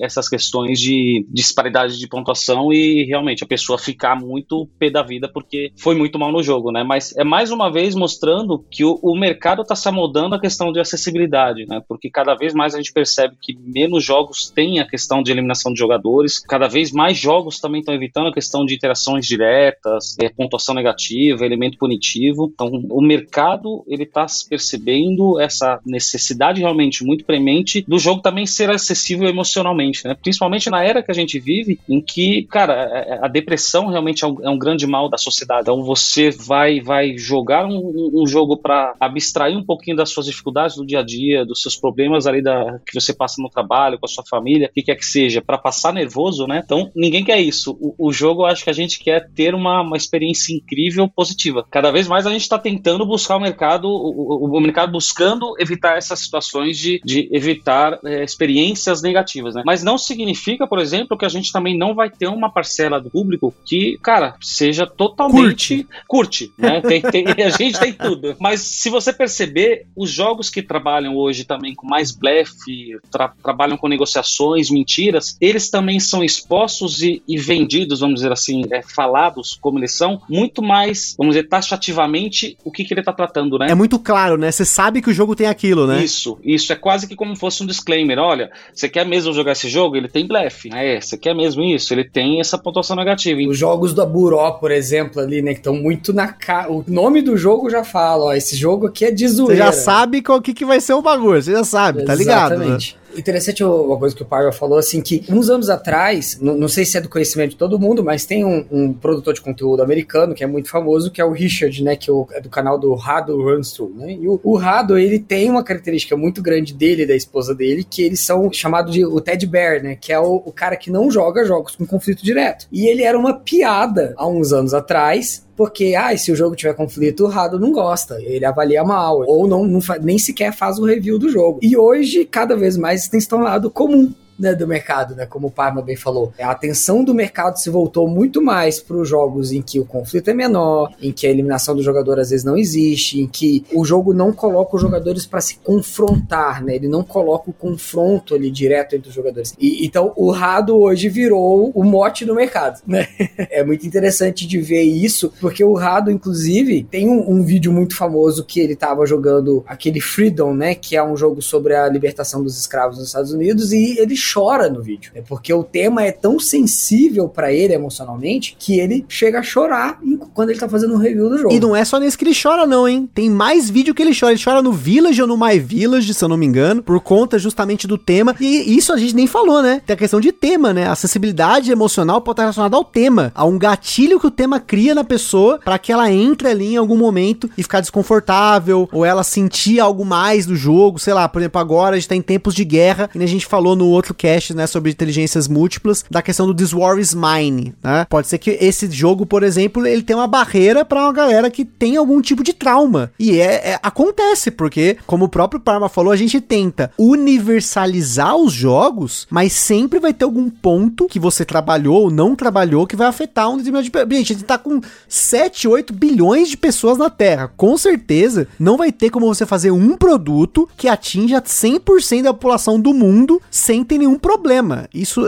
essas 0.00 0.28
questões 0.28 0.80
de 0.80 1.26
disparidade 1.28 1.98
de 1.98 2.08
pontuação 2.08 2.72
e 2.72 3.04
realmente 3.04 3.44
a 3.44 3.46
pessoa 3.46 3.78
ficar 3.78 4.16
muito 4.16 4.68
pé 4.78 4.90
da 4.90 5.02
vida 5.02 5.28
porque 5.28 5.72
foi 5.76 5.94
muito 5.94 6.18
mal 6.18 6.32
no 6.32 6.42
jogo, 6.42 6.72
né? 6.72 6.82
Mas 6.82 7.14
é 7.16 7.24
mais 7.24 7.50
uma 7.50 7.70
vez 7.70 7.94
mostrando 7.94 8.64
que 8.70 8.84
o, 8.84 8.98
o 9.02 9.18
mercado 9.18 9.62
está 9.62 9.74
se 9.74 9.88
amodando 9.88 10.34
a 10.34 10.40
questão 10.40 10.72
de 10.72 10.80
acessibilidade, 10.80 11.41
né? 11.66 11.82
Porque 11.86 12.10
cada 12.10 12.34
vez 12.34 12.54
mais 12.54 12.74
a 12.74 12.78
gente 12.78 12.92
percebe 12.92 13.36
que 13.40 13.56
menos 13.58 14.04
jogos 14.04 14.50
têm 14.50 14.80
a 14.80 14.86
questão 14.86 15.22
de 15.22 15.30
eliminação 15.30 15.72
de 15.72 15.78
jogadores, 15.78 16.38
cada 16.38 16.68
vez 16.68 16.92
mais 16.92 17.18
jogos 17.18 17.60
também 17.60 17.80
estão 17.80 17.94
evitando 17.94 18.28
a 18.28 18.32
questão 18.32 18.64
de 18.64 18.74
interações 18.74 19.26
diretas, 19.26 20.16
é, 20.20 20.28
pontuação 20.28 20.74
negativa, 20.74 21.44
elemento 21.44 21.78
punitivo. 21.78 22.50
Então, 22.52 22.68
o 22.68 23.00
mercado 23.00 23.84
ele 23.86 24.04
está 24.04 24.26
percebendo 24.48 25.40
essa 25.40 25.80
necessidade 25.84 26.60
realmente 26.60 27.04
muito 27.04 27.24
premente 27.24 27.84
do 27.86 27.98
jogo 27.98 28.20
também 28.20 28.46
ser 28.46 28.70
acessível 28.70 29.28
emocionalmente, 29.28 30.06
né? 30.06 30.14
Principalmente 30.14 30.70
na 30.70 30.82
era 30.82 31.02
que 31.02 31.10
a 31.10 31.14
gente 31.14 31.38
vive, 31.38 31.78
em 31.88 32.00
que, 32.00 32.44
cara, 32.44 32.74
é, 32.92 33.14
é, 33.14 33.18
a 33.22 33.28
depressão 33.28 33.86
realmente 33.86 34.24
é 34.24 34.28
um, 34.28 34.36
é 34.42 34.50
um 34.50 34.58
grande 34.58 34.86
mal 34.86 35.08
da 35.08 35.18
sociedade. 35.18 35.62
Então, 35.62 35.82
você 35.82 36.30
vai 36.30 36.80
vai 36.80 37.16
jogar 37.16 37.66
um, 37.66 38.10
um 38.14 38.26
jogo 38.26 38.56
para 38.56 38.94
abstrair 39.00 39.56
um 39.56 39.64
pouquinho 39.64 39.96
das 39.96 40.10
suas 40.10 40.26
dificuldades 40.26 40.76
do 40.76 40.86
dia 40.86 41.00
a 41.00 41.02
dia, 41.02 41.31
dos 41.46 41.60
seus 41.62 41.76
problemas 41.76 42.26
ali 42.26 42.42
da 42.42 42.78
que 42.86 42.98
você 42.98 43.12
passa 43.12 43.40
no 43.40 43.48
trabalho, 43.48 43.98
com 43.98 44.06
a 44.06 44.08
sua 44.08 44.24
família, 44.28 44.68
o 44.68 44.72
que 44.72 44.82
quer 44.82 44.96
que 44.96 45.04
seja, 45.04 45.42
para 45.42 45.58
passar 45.58 45.92
nervoso, 45.92 46.46
né? 46.46 46.62
Então, 46.64 46.90
ninguém 46.94 47.24
quer 47.24 47.40
isso. 47.40 47.76
O, 47.80 48.08
o 48.08 48.12
jogo, 48.12 48.42
eu 48.42 48.46
acho 48.46 48.64
que 48.64 48.70
a 48.70 48.74
gente 48.74 48.98
quer 48.98 49.28
ter 49.34 49.54
uma, 49.54 49.82
uma 49.82 49.96
experiência 49.96 50.54
incrível, 50.54 51.08
positiva. 51.08 51.66
Cada 51.70 51.90
vez 51.90 52.06
mais 52.06 52.26
a 52.26 52.30
gente 52.30 52.42
está 52.42 52.58
tentando 52.58 53.06
buscar 53.06 53.36
o 53.36 53.40
mercado, 53.40 53.88
o, 53.88 54.46
o, 54.46 54.58
o, 54.58 54.60
mercado 54.60 54.92
buscando 54.92 55.54
evitar 55.58 55.96
essas 55.96 56.20
situações 56.20 56.78
de, 56.78 57.00
de 57.04 57.28
evitar 57.32 57.98
é, 58.04 58.24
experiências 58.24 59.02
negativas, 59.02 59.54
né? 59.54 59.62
Mas 59.64 59.82
não 59.82 59.98
significa, 59.98 60.66
por 60.66 60.78
exemplo, 60.78 61.16
que 61.16 61.24
a 61.24 61.28
gente 61.28 61.52
também 61.52 61.76
não 61.76 61.94
vai 61.94 62.10
ter 62.10 62.28
uma 62.28 62.50
parcela 62.50 63.00
do 63.00 63.10
público 63.10 63.54
que, 63.64 63.98
cara, 64.02 64.36
seja 64.40 64.86
totalmente 64.86 65.84
curte, 66.06 66.48
curte 66.48 66.52
né? 66.58 66.80
Tem, 66.80 67.02
tem, 67.02 67.24
a 67.44 67.50
gente 67.50 67.78
tem 67.78 67.92
tudo. 67.92 68.36
Mas 68.38 68.60
se 68.60 68.90
você 68.90 69.12
perceber, 69.12 69.86
os 69.96 70.10
jogos 70.10 70.50
que 70.50 70.62
trabalham 70.62 71.11
hoje 71.16 71.44
também 71.44 71.74
com 71.74 71.86
mais 71.86 72.12
blefe, 72.12 72.98
tra 73.10 73.32
trabalham 73.42 73.76
com 73.76 73.88
negociações, 73.88 74.70
mentiras, 74.70 75.36
eles 75.40 75.70
também 75.70 75.98
são 75.98 76.22
expostos 76.22 77.02
e, 77.02 77.22
e 77.26 77.36
vendidos, 77.36 78.00
vamos 78.00 78.16
dizer 78.16 78.32
assim, 78.32 78.62
é, 78.70 78.82
falados 78.82 79.58
como 79.60 79.78
eles 79.78 79.92
são, 79.94 80.20
muito 80.28 80.62
mais, 80.62 81.14
vamos 81.18 81.34
dizer, 81.34 81.48
taxativamente 81.48 82.56
o 82.64 82.70
que, 82.70 82.84
que 82.84 82.94
ele 82.94 83.00
está 83.00 83.12
tratando, 83.12 83.58
né? 83.58 83.68
É 83.70 83.74
muito 83.74 83.98
claro, 83.98 84.36
né? 84.36 84.50
Você 84.50 84.64
sabe 84.64 85.02
que 85.02 85.10
o 85.10 85.14
jogo 85.14 85.34
tem 85.34 85.46
aquilo, 85.46 85.86
né? 85.86 86.02
Isso, 86.02 86.38
isso. 86.42 86.72
É 86.72 86.76
quase 86.76 87.06
que 87.06 87.16
como 87.16 87.36
fosse 87.36 87.62
um 87.62 87.66
disclaimer. 87.66 88.18
Olha, 88.18 88.50
você 88.72 88.88
quer 88.88 89.06
mesmo 89.06 89.32
jogar 89.32 89.52
esse 89.52 89.68
jogo? 89.68 89.96
Ele 89.96 90.08
tem 90.08 90.26
blefe. 90.26 90.70
É, 90.72 91.00
você 91.00 91.16
quer 91.16 91.34
mesmo 91.34 91.62
isso? 91.62 91.92
Ele 91.92 92.04
tem 92.04 92.40
essa 92.40 92.58
pontuação 92.58 92.96
negativa. 92.96 93.40
Os 93.48 93.58
jogos 93.58 93.94
da 93.94 94.06
Buró, 94.06 94.52
por 94.52 94.70
exemplo, 94.70 95.20
ali, 95.20 95.42
né, 95.42 95.52
que 95.52 95.60
estão 95.60 95.74
muito 95.74 96.12
na 96.12 96.28
cara. 96.28 96.72
O 96.72 96.84
nome 96.86 97.22
do 97.22 97.36
jogo 97.36 97.70
já 97.70 97.84
fala, 97.84 98.26
ó, 98.26 98.32
esse 98.32 98.56
jogo 98.56 98.86
aqui 98.86 99.04
é 99.04 99.10
de 99.10 99.26
zoeira. 99.28 99.54
Você 99.54 99.58
já 99.58 99.72
sabe 99.72 100.22
qual 100.22 100.40
que, 100.40 100.54
que 100.54 100.64
vai 100.64 100.80
ser 100.80 100.94
o 100.94 101.01
bagulho, 101.02 101.42
você 101.42 101.52
já 101.52 101.64
sabe, 101.64 102.04
tá 102.04 102.14
ligado? 102.14 102.50
Né? 102.50 102.56
Exatamente. 102.56 102.96
Né? 102.96 103.02
Interessante 103.16 103.62
uma 103.62 103.98
coisa 103.98 104.16
que 104.16 104.22
o 104.22 104.26
Paiva 104.26 104.52
falou, 104.52 104.78
assim, 104.78 105.00
que 105.00 105.24
uns 105.28 105.50
anos 105.50 105.68
atrás, 105.68 106.38
não, 106.40 106.68
sei 106.68 106.84
se 106.84 106.96
é 106.96 107.00
do 107.00 107.08
conhecimento 107.08 107.50
de 107.50 107.56
todo 107.56 107.78
mundo, 107.78 108.02
mas 108.02 108.24
tem 108.24 108.44
um, 108.44 108.64
um, 108.70 108.92
produtor 108.92 109.34
de 109.34 109.40
conteúdo 109.40 109.82
americano 109.82 110.34
que 110.34 110.42
é 110.42 110.46
muito 110.46 110.70
famoso, 110.70 111.10
que 111.10 111.20
é 111.20 111.24
o 111.24 111.30
Richard, 111.30 111.82
né, 111.82 111.94
que 111.94 112.10
é 112.32 112.40
do 112.40 112.48
canal 112.48 112.78
do 112.78 112.94
Rado 112.94 113.36
Runs 113.36 113.72
Through, 113.72 113.94
né, 113.96 114.12
e 114.12 114.26
o, 114.26 114.40
o 114.42 114.56
Rado, 114.56 114.96
ele 114.96 115.18
tem 115.18 115.50
uma 115.50 115.62
característica 115.62 116.16
muito 116.16 116.40
grande 116.40 116.72
dele 116.72 117.02
e 117.02 117.06
da 117.06 117.14
esposa 117.14 117.54
dele, 117.54 117.84
que 117.84 118.02
eles 118.02 118.20
são 118.20 118.50
chamados 118.52 118.92
de 118.92 119.04
o 119.04 119.20
Ted 119.20 119.46
Bear, 119.46 119.82
né, 119.82 119.96
que 120.00 120.12
é 120.12 120.18
o, 120.18 120.42
o 120.46 120.52
cara 120.52 120.76
que 120.76 120.90
não 120.90 121.10
joga 121.10 121.44
jogos 121.44 121.76
com 121.76 121.84
conflito 121.84 122.24
direto. 122.24 122.66
E 122.72 122.86
ele 122.86 123.02
era 123.02 123.18
uma 123.18 123.34
piada 123.34 124.14
há 124.16 124.26
uns 124.26 124.52
anos 124.52 124.72
atrás, 124.72 125.44
porque, 125.56 125.94
ah, 125.94 126.16
se 126.16 126.32
o 126.32 126.36
jogo 126.36 126.56
tiver 126.56 126.74
conflito, 126.74 127.24
o 127.24 127.28
Rado 127.28 127.58
não 127.58 127.72
gosta, 127.72 128.20
ele 128.22 128.44
avalia 128.44 128.82
mal, 128.82 129.22
ou 129.26 129.46
não, 129.46 129.64
não 129.64 129.80
nem 130.02 130.18
sequer 130.18 130.52
faz 130.52 130.78
o 130.78 130.84
review 130.84 131.18
do 131.18 131.28
jogo. 131.28 131.58
E 131.62 131.76
hoje, 131.76 132.24
cada 132.24 132.56
vez 132.56 132.76
mais, 132.76 133.08
tem 133.08 133.20
se 133.20 133.28
tornado 133.28 133.70
comum 133.70 134.12
né, 134.42 134.56
do 134.56 134.66
mercado, 134.66 135.14
né, 135.14 135.24
como 135.24 135.46
o 135.46 135.50
Parma 135.50 135.80
bem 135.80 135.94
falou. 135.94 136.32
A 136.40 136.50
atenção 136.50 137.04
do 137.04 137.14
mercado 137.14 137.60
se 137.60 137.70
voltou 137.70 138.08
muito 138.08 138.42
mais 138.42 138.80
para 138.80 138.96
os 138.96 139.08
jogos 139.08 139.52
em 139.52 139.62
que 139.62 139.78
o 139.78 139.84
conflito 139.84 140.28
é 140.28 140.34
menor, 140.34 140.92
em 141.00 141.12
que 141.12 141.28
a 141.28 141.30
eliminação 141.30 141.76
do 141.76 141.82
jogador 141.82 142.18
às 142.18 142.30
vezes 142.30 142.44
não 142.44 142.56
existe, 142.56 143.20
em 143.20 143.28
que 143.28 143.64
o 143.72 143.84
jogo 143.84 144.12
não 144.12 144.32
coloca 144.32 144.74
os 144.74 144.82
jogadores 144.82 145.24
para 145.24 145.40
se 145.40 145.58
confrontar, 145.58 146.64
né? 146.64 146.74
Ele 146.74 146.88
não 146.88 147.04
coloca 147.04 147.50
o 147.50 147.52
confronto 147.52 148.34
ali 148.34 148.50
direto 148.50 148.96
entre 148.96 149.10
os 149.10 149.14
jogadores. 149.14 149.54
E, 149.60 149.86
então 149.86 150.12
o 150.16 150.32
Rado 150.32 150.76
hoje 150.76 151.08
virou 151.08 151.70
o 151.72 151.84
mote 151.84 152.24
do 152.24 152.34
mercado, 152.34 152.80
né? 152.84 153.06
é 153.48 153.62
muito 153.62 153.86
interessante 153.86 154.44
de 154.44 154.58
ver 154.60 154.82
isso, 154.82 155.32
porque 155.40 155.62
o 155.62 155.74
Rado, 155.74 156.10
inclusive, 156.10 156.82
tem 156.90 157.08
um, 157.08 157.30
um 157.30 157.44
vídeo 157.44 157.72
muito 157.72 157.94
famoso 157.94 158.44
que 158.44 158.58
ele 158.58 158.72
estava 158.72 159.06
jogando 159.06 159.62
aquele 159.68 160.00
Freedom, 160.00 160.52
né? 160.52 160.74
Que 160.74 160.96
é 160.96 161.04
um 161.04 161.16
jogo 161.16 161.40
sobre 161.40 161.76
a 161.76 161.88
libertação 161.88 162.42
dos 162.42 162.58
escravos 162.58 162.98
nos 162.98 163.06
Estados 163.06 163.32
Unidos, 163.32 163.72
e 163.72 164.00
ele 164.00 164.16
chora 164.32 164.68
no 164.68 164.82
vídeo. 164.82 165.12
É 165.14 165.22
porque 165.22 165.52
o 165.52 165.64
tema 165.64 166.02
é 166.04 166.12
tão 166.12 166.38
sensível 166.38 167.28
para 167.28 167.52
ele 167.52 167.74
emocionalmente 167.74 168.56
que 168.58 168.78
ele 168.78 169.04
chega 169.08 169.40
a 169.40 169.42
chorar 169.42 169.98
quando 170.34 170.50
ele 170.50 170.58
tá 170.58 170.68
fazendo 170.68 170.94
um 170.94 170.98
review 170.98 171.28
do 171.28 171.38
jogo. 171.38 171.54
E 171.54 171.60
não 171.60 171.74
é 171.74 171.84
só 171.84 171.98
nesse 171.98 172.16
que 172.16 172.24
ele 172.24 172.34
chora, 172.40 172.66
não, 172.66 172.88
hein? 172.88 173.08
Tem 173.12 173.28
mais 173.30 173.68
vídeo 173.68 173.94
que 173.94 174.02
ele 174.02 174.18
chora. 174.18 174.32
Ele 174.32 174.42
chora 174.42 174.62
no 174.62 174.72
Village 174.72 175.20
ou 175.20 175.28
no 175.28 175.36
My 175.36 175.58
Village, 175.58 176.14
se 176.14 176.24
eu 176.24 176.28
não 176.28 176.36
me 176.36 176.46
engano, 176.46 176.82
por 176.82 177.00
conta 177.00 177.38
justamente 177.38 177.86
do 177.86 177.98
tema. 177.98 178.34
E 178.40 178.76
isso 178.76 178.92
a 178.92 178.96
gente 178.96 179.14
nem 179.14 179.26
falou, 179.26 179.62
né? 179.62 179.82
Tem 179.84 179.94
a 179.94 179.96
questão 179.96 180.20
de 180.20 180.32
tema, 180.32 180.72
né? 180.72 180.86
A 180.86 180.92
acessibilidade 180.92 181.70
emocional 181.70 182.20
pode 182.20 182.34
estar 182.34 182.42
relacionada 182.44 182.76
ao 182.76 182.84
tema, 182.84 183.32
a 183.34 183.44
um 183.44 183.58
gatilho 183.58 184.18
que 184.18 184.26
o 184.26 184.30
tema 184.30 184.60
cria 184.60 184.94
na 184.94 185.04
pessoa 185.04 185.58
para 185.58 185.78
que 185.78 185.92
ela 185.92 186.10
entre 186.10 186.48
ali 186.48 186.74
em 186.74 186.76
algum 186.76 186.96
momento 186.96 187.48
e 187.56 187.62
ficar 187.62 187.80
desconfortável, 187.80 188.88
ou 188.92 189.04
ela 189.04 189.22
sentir 189.22 189.80
algo 189.80 190.04
mais 190.04 190.46
do 190.46 190.56
jogo, 190.56 190.98
sei 190.98 191.14
lá, 191.14 191.28
por 191.28 191.40
exemplo, 191.40 191.60
agora 191.60 191.96
a 191.96 191.98
gente 191.98 192.08
tá 192.08 192.16
em 192.16 192.22
tempos 192.22 192.54
de 192.54 192.64
guerra, 192.64 193.10
e 193.14 193.22
a 193.22 193.26
gente 193.26 193.46
falou 193.46 193.76
no 193.76 193.86
outro 193.86 194.14
cast, 194.22 194.54
né, 194.54 194.68
sobre 194.68 194.92
inteligências 194.92 195.48
múltiplas, 195.48 196.04
da 196.08 196.22
questão 196.22 196.46
do 196.46 196.54
This 196.54 196.72
War 196.72 196.96
is 196.96 197.12
Mine, 197.12 197.74
né? 197.82 198.06
Pode 198.08 198.28
ser 198.28 198.38
que 198.38 198.50
esse 198.60 198.88
jogo, 198.88 199.26
por 199.26 199.42
exemplo, 199.42 199.84
ele 199.84 200.02
tenha 200.02 200.16
uma 200.16 200.28
barreira 200.28 200.84
para 200.84 201.02
uma 201.02 201.12
galera 201.12 201.50
que 201.50 201.64
tem 201.64 201.96
algum 201.96 202.20
tipo 202.20 202.44
de 202.44 202.52
trauma. 202.52 203.10
E 203.18 203.40
é, 203.40 203.70
é, 203.70 203.80
acontece, 203.82 204.52
porque, 204.52 204.96
como 205.08 205.24
o 205.24 205.28
próprio 205.28 205.60
Parma 205.60 205.88
falou, 205.88 206.12
a 206.12 206.16
gente 206.16 206.40
tenta 206.40 206.92
universalizar 206.96 208.36
os 208.36 208.52
jogos, 208.52 209.26
mas 209.28 209.52
sempre 209.52 209.98
vai 209.98 210.12
ter 210.12 210.24
algum 210.24 210.48
ponto 210.48 211.08
que 211.08 211.18
você 211.18 211.44
trabalhou 211.44 212.02
ou 212.02 212.10
não 212.10 212.36
trabalhou 212.36 212.86
que 212.86 212.94
vai 212.94 213.08
afetar 213.08 213.50
um 213.50 213.56
determinado 213.56 213.90
de... 213.90 214.16
Gente, 214.16 214.32
a 214.32 214.36
gente 214.36 214.44
tá 214.44 214.58
com 214.58 214.80
7, 215.08 215.66
8 215.66 215.92
bilhões 215.92 216.48
de 216.48 216.56
pessoas 216.56 216.96
na 216.96 217.10
Terra. 217.10 217.50
Com 217.56 217.76
certeza, 217.76 218.46
não 218.56 218.76
vai 218.76 218.92
ter 218.92 219.10
como 219.10 219.26
você 219.26 219.44
fazer 219.44 219.72
um 219.72 219.96
produto 219.96 220.68
que 220.76 220.86
atinja 220.86 221.42
100% 221.42 222.22
da 222.22 222.32
população 222.32 222.78
do 222.78 222.94
mundo 222.94 223.42
sem 223.50 223.82
ter 223.82 223.98
nenhum 224.02 224.18
problema. 224.18 224.88
Isso, 224.92 225.22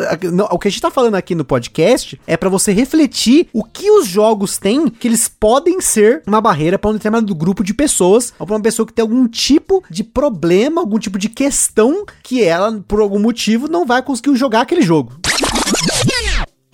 o 0.51 0.59
que 0.59 0.69
a 0.69 0.71
gente 0.71 0.81
tá 0.81 0.91
falando 0.91 1.15
aqui 1.15 1.35
no 1.35 1.45
podcast 1.45 2.21
é 2.27 2.37
para 2.37 2.49
você 2.49 2.73
refletir 2.73 3.49
o 3.53 3.65
que 3.65 3.91
os 3.91 4.07
jogos 4.07 4.59
têm 4.59 4.89
que 4.89 5.09
eles 5.09 5.29
podem 5.29 5.81
ser 5.81 6.23
uma 6.27 6.41
barreira 6.41 6.79
para 6.79 6.91
um 6.91 6.95
determinado 6.95 7.35
grupo 7.35 7.65
de 7.65 7.73
pessoas 7.73 8.33
ou 8.39 8.47
para 8.47 8.57
uma 8.57 8.63
pessoa 8.63 8.87
que 8.87 8.93
tem 8.93 9.03
algum 9.03 9.27
tipo 9.27 9.83
de 9.91 10.05
problema, 10.05 10.81
algum 10.81 10.99
tipo 10.99 11.19
de 11.19 11.29
questão 11.29 12.05
que 12.23 12.43
ela, 12.43 12.83
por 12.87 13.01
algum 13.01 13.19
motivo, 13.19 13.69
não 13.69 13.87
vai 13.87 14.03
conseguir 14.03 14.35
jogar 14.37 14.63
aquele 14.63 14.83
jogo. 14.83 15.13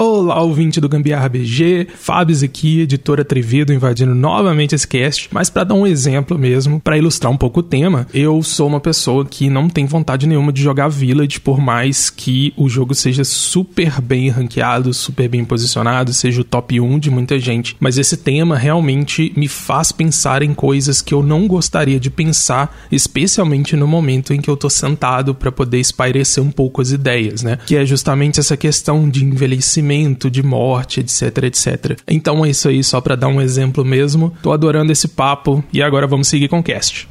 Olá, 0.02 0.40
ouvinte 0.42 0.80
do 0.80 0.88
Gambiarra 0.88 1.28
BG, 1.28 1.86
Fábio 1.94 2.34
aqui, 2.42 2.80
editora 2.80 3.20
Atrevido, 3.20 3.70
invadindo 3.70 4.14
novamente 4.14 4.74
esse 4.74 4.88
cast, 4.88 5.28
mas 5.30 5.50
para 5.50 5.62
dar 5.62 5.74
um 5.74 5.86
exemplo 5.86 6.38
mesmo, 6.38 6.80
para 6.80 6.96
ilustrar 6.96 7.30
um 7.30 7.36
pouco 7.36 7.60
o 7.60 7.62
tema, 7.62 8.06
eu 8.14 8.42
sou 8.42 8.66
uma 8.66 8.80
pessoa 8.80 9.26
que 9.26 9.50
não 9.50 9.68
tem 9.68 9.84
vontade 9.84 10.26
nenhuma 10.26 10.54
de 10.54 10.62
jogar 10.62 10.88
Village, 10.88 11.38
por 11.38 11.60
mais 11.60 12.08
que 12.08 12.54
o 12.56 12.66
jogo 12.66 12.94
seja 12.94 13.24
super 13.24 14.00
bem 14.00 14.30
ranqueado, 14.30 14.94
super 14.94 15.28
bem 15.28 15.44
posicionado, 15.44 16.14
seja 16.14 16.40
o 16.40 16.44
top 16.44 16.80
1 16.80 16.98
de 16.98 17.10
muita 17.10 17.38
gente, 17.38 17.76
mas 17.78 17.98
esse 17.98 18.16
tema 18.16 18.56
realmente 18.56 19.30
me 19.36 19.48
faz 19.48 19.92
pensar 19.92 20.42
em 20.42 20.54
coisas 20.54 21.02
que 21.02 21.12
eu 21.12 21.22
não 21.22 21.46
gostaria 21.46 22.00
de 22.00 22.08
pensar, 22.08 22.74
especialmente 22.90 23.76
no 23.76 23.86
momento 23.86 24.32
em 24.32 24.40
que 24.40 24.48
eu 24.48 24.56
tô 24.56 24.70
sentado 24.70 25.34
para 25.34 25.52
poder 25.52 25.78
espairecer 25.78 26.42
um 26.42 26.50
pouco 26.50 26.80
as 26.80 26.90
ideias, 26.90 27.42
né? 27.42 27.58
Que 27.66 27.76
é 27.76 27.84
justamente 27.84 28.40
essa 28.40 28.56
questão 28.56 29.06
de 29.06 29.22
envelhecimento 29.22 29.89
de 30.30 30.42
morte, 30.42 31.00
etc, 31.00 31.44
etc. 31.44 31.98
Então 32.08 32.44
é 32.44 32.50
isso 32.50 32.68
aí, 32.68 32.82
só 32.82 33.00
para 33.00 33.16
dar 33.16 33.28
um 33.28 33.40
exemplo 33.40 33.84
mesmo. 33.84 34.32
Tô 34.42 34.52
adorando 34.52 34.92
esse 34.92 35.08
papo 35.08 35.62
e 35.72 35.82
agora 35.82 36.06
vamos 36.06 36.28
seguir 36.28 36.48
com 36.48 36.58
o 36.58 36.62
cast. 36.62 37.08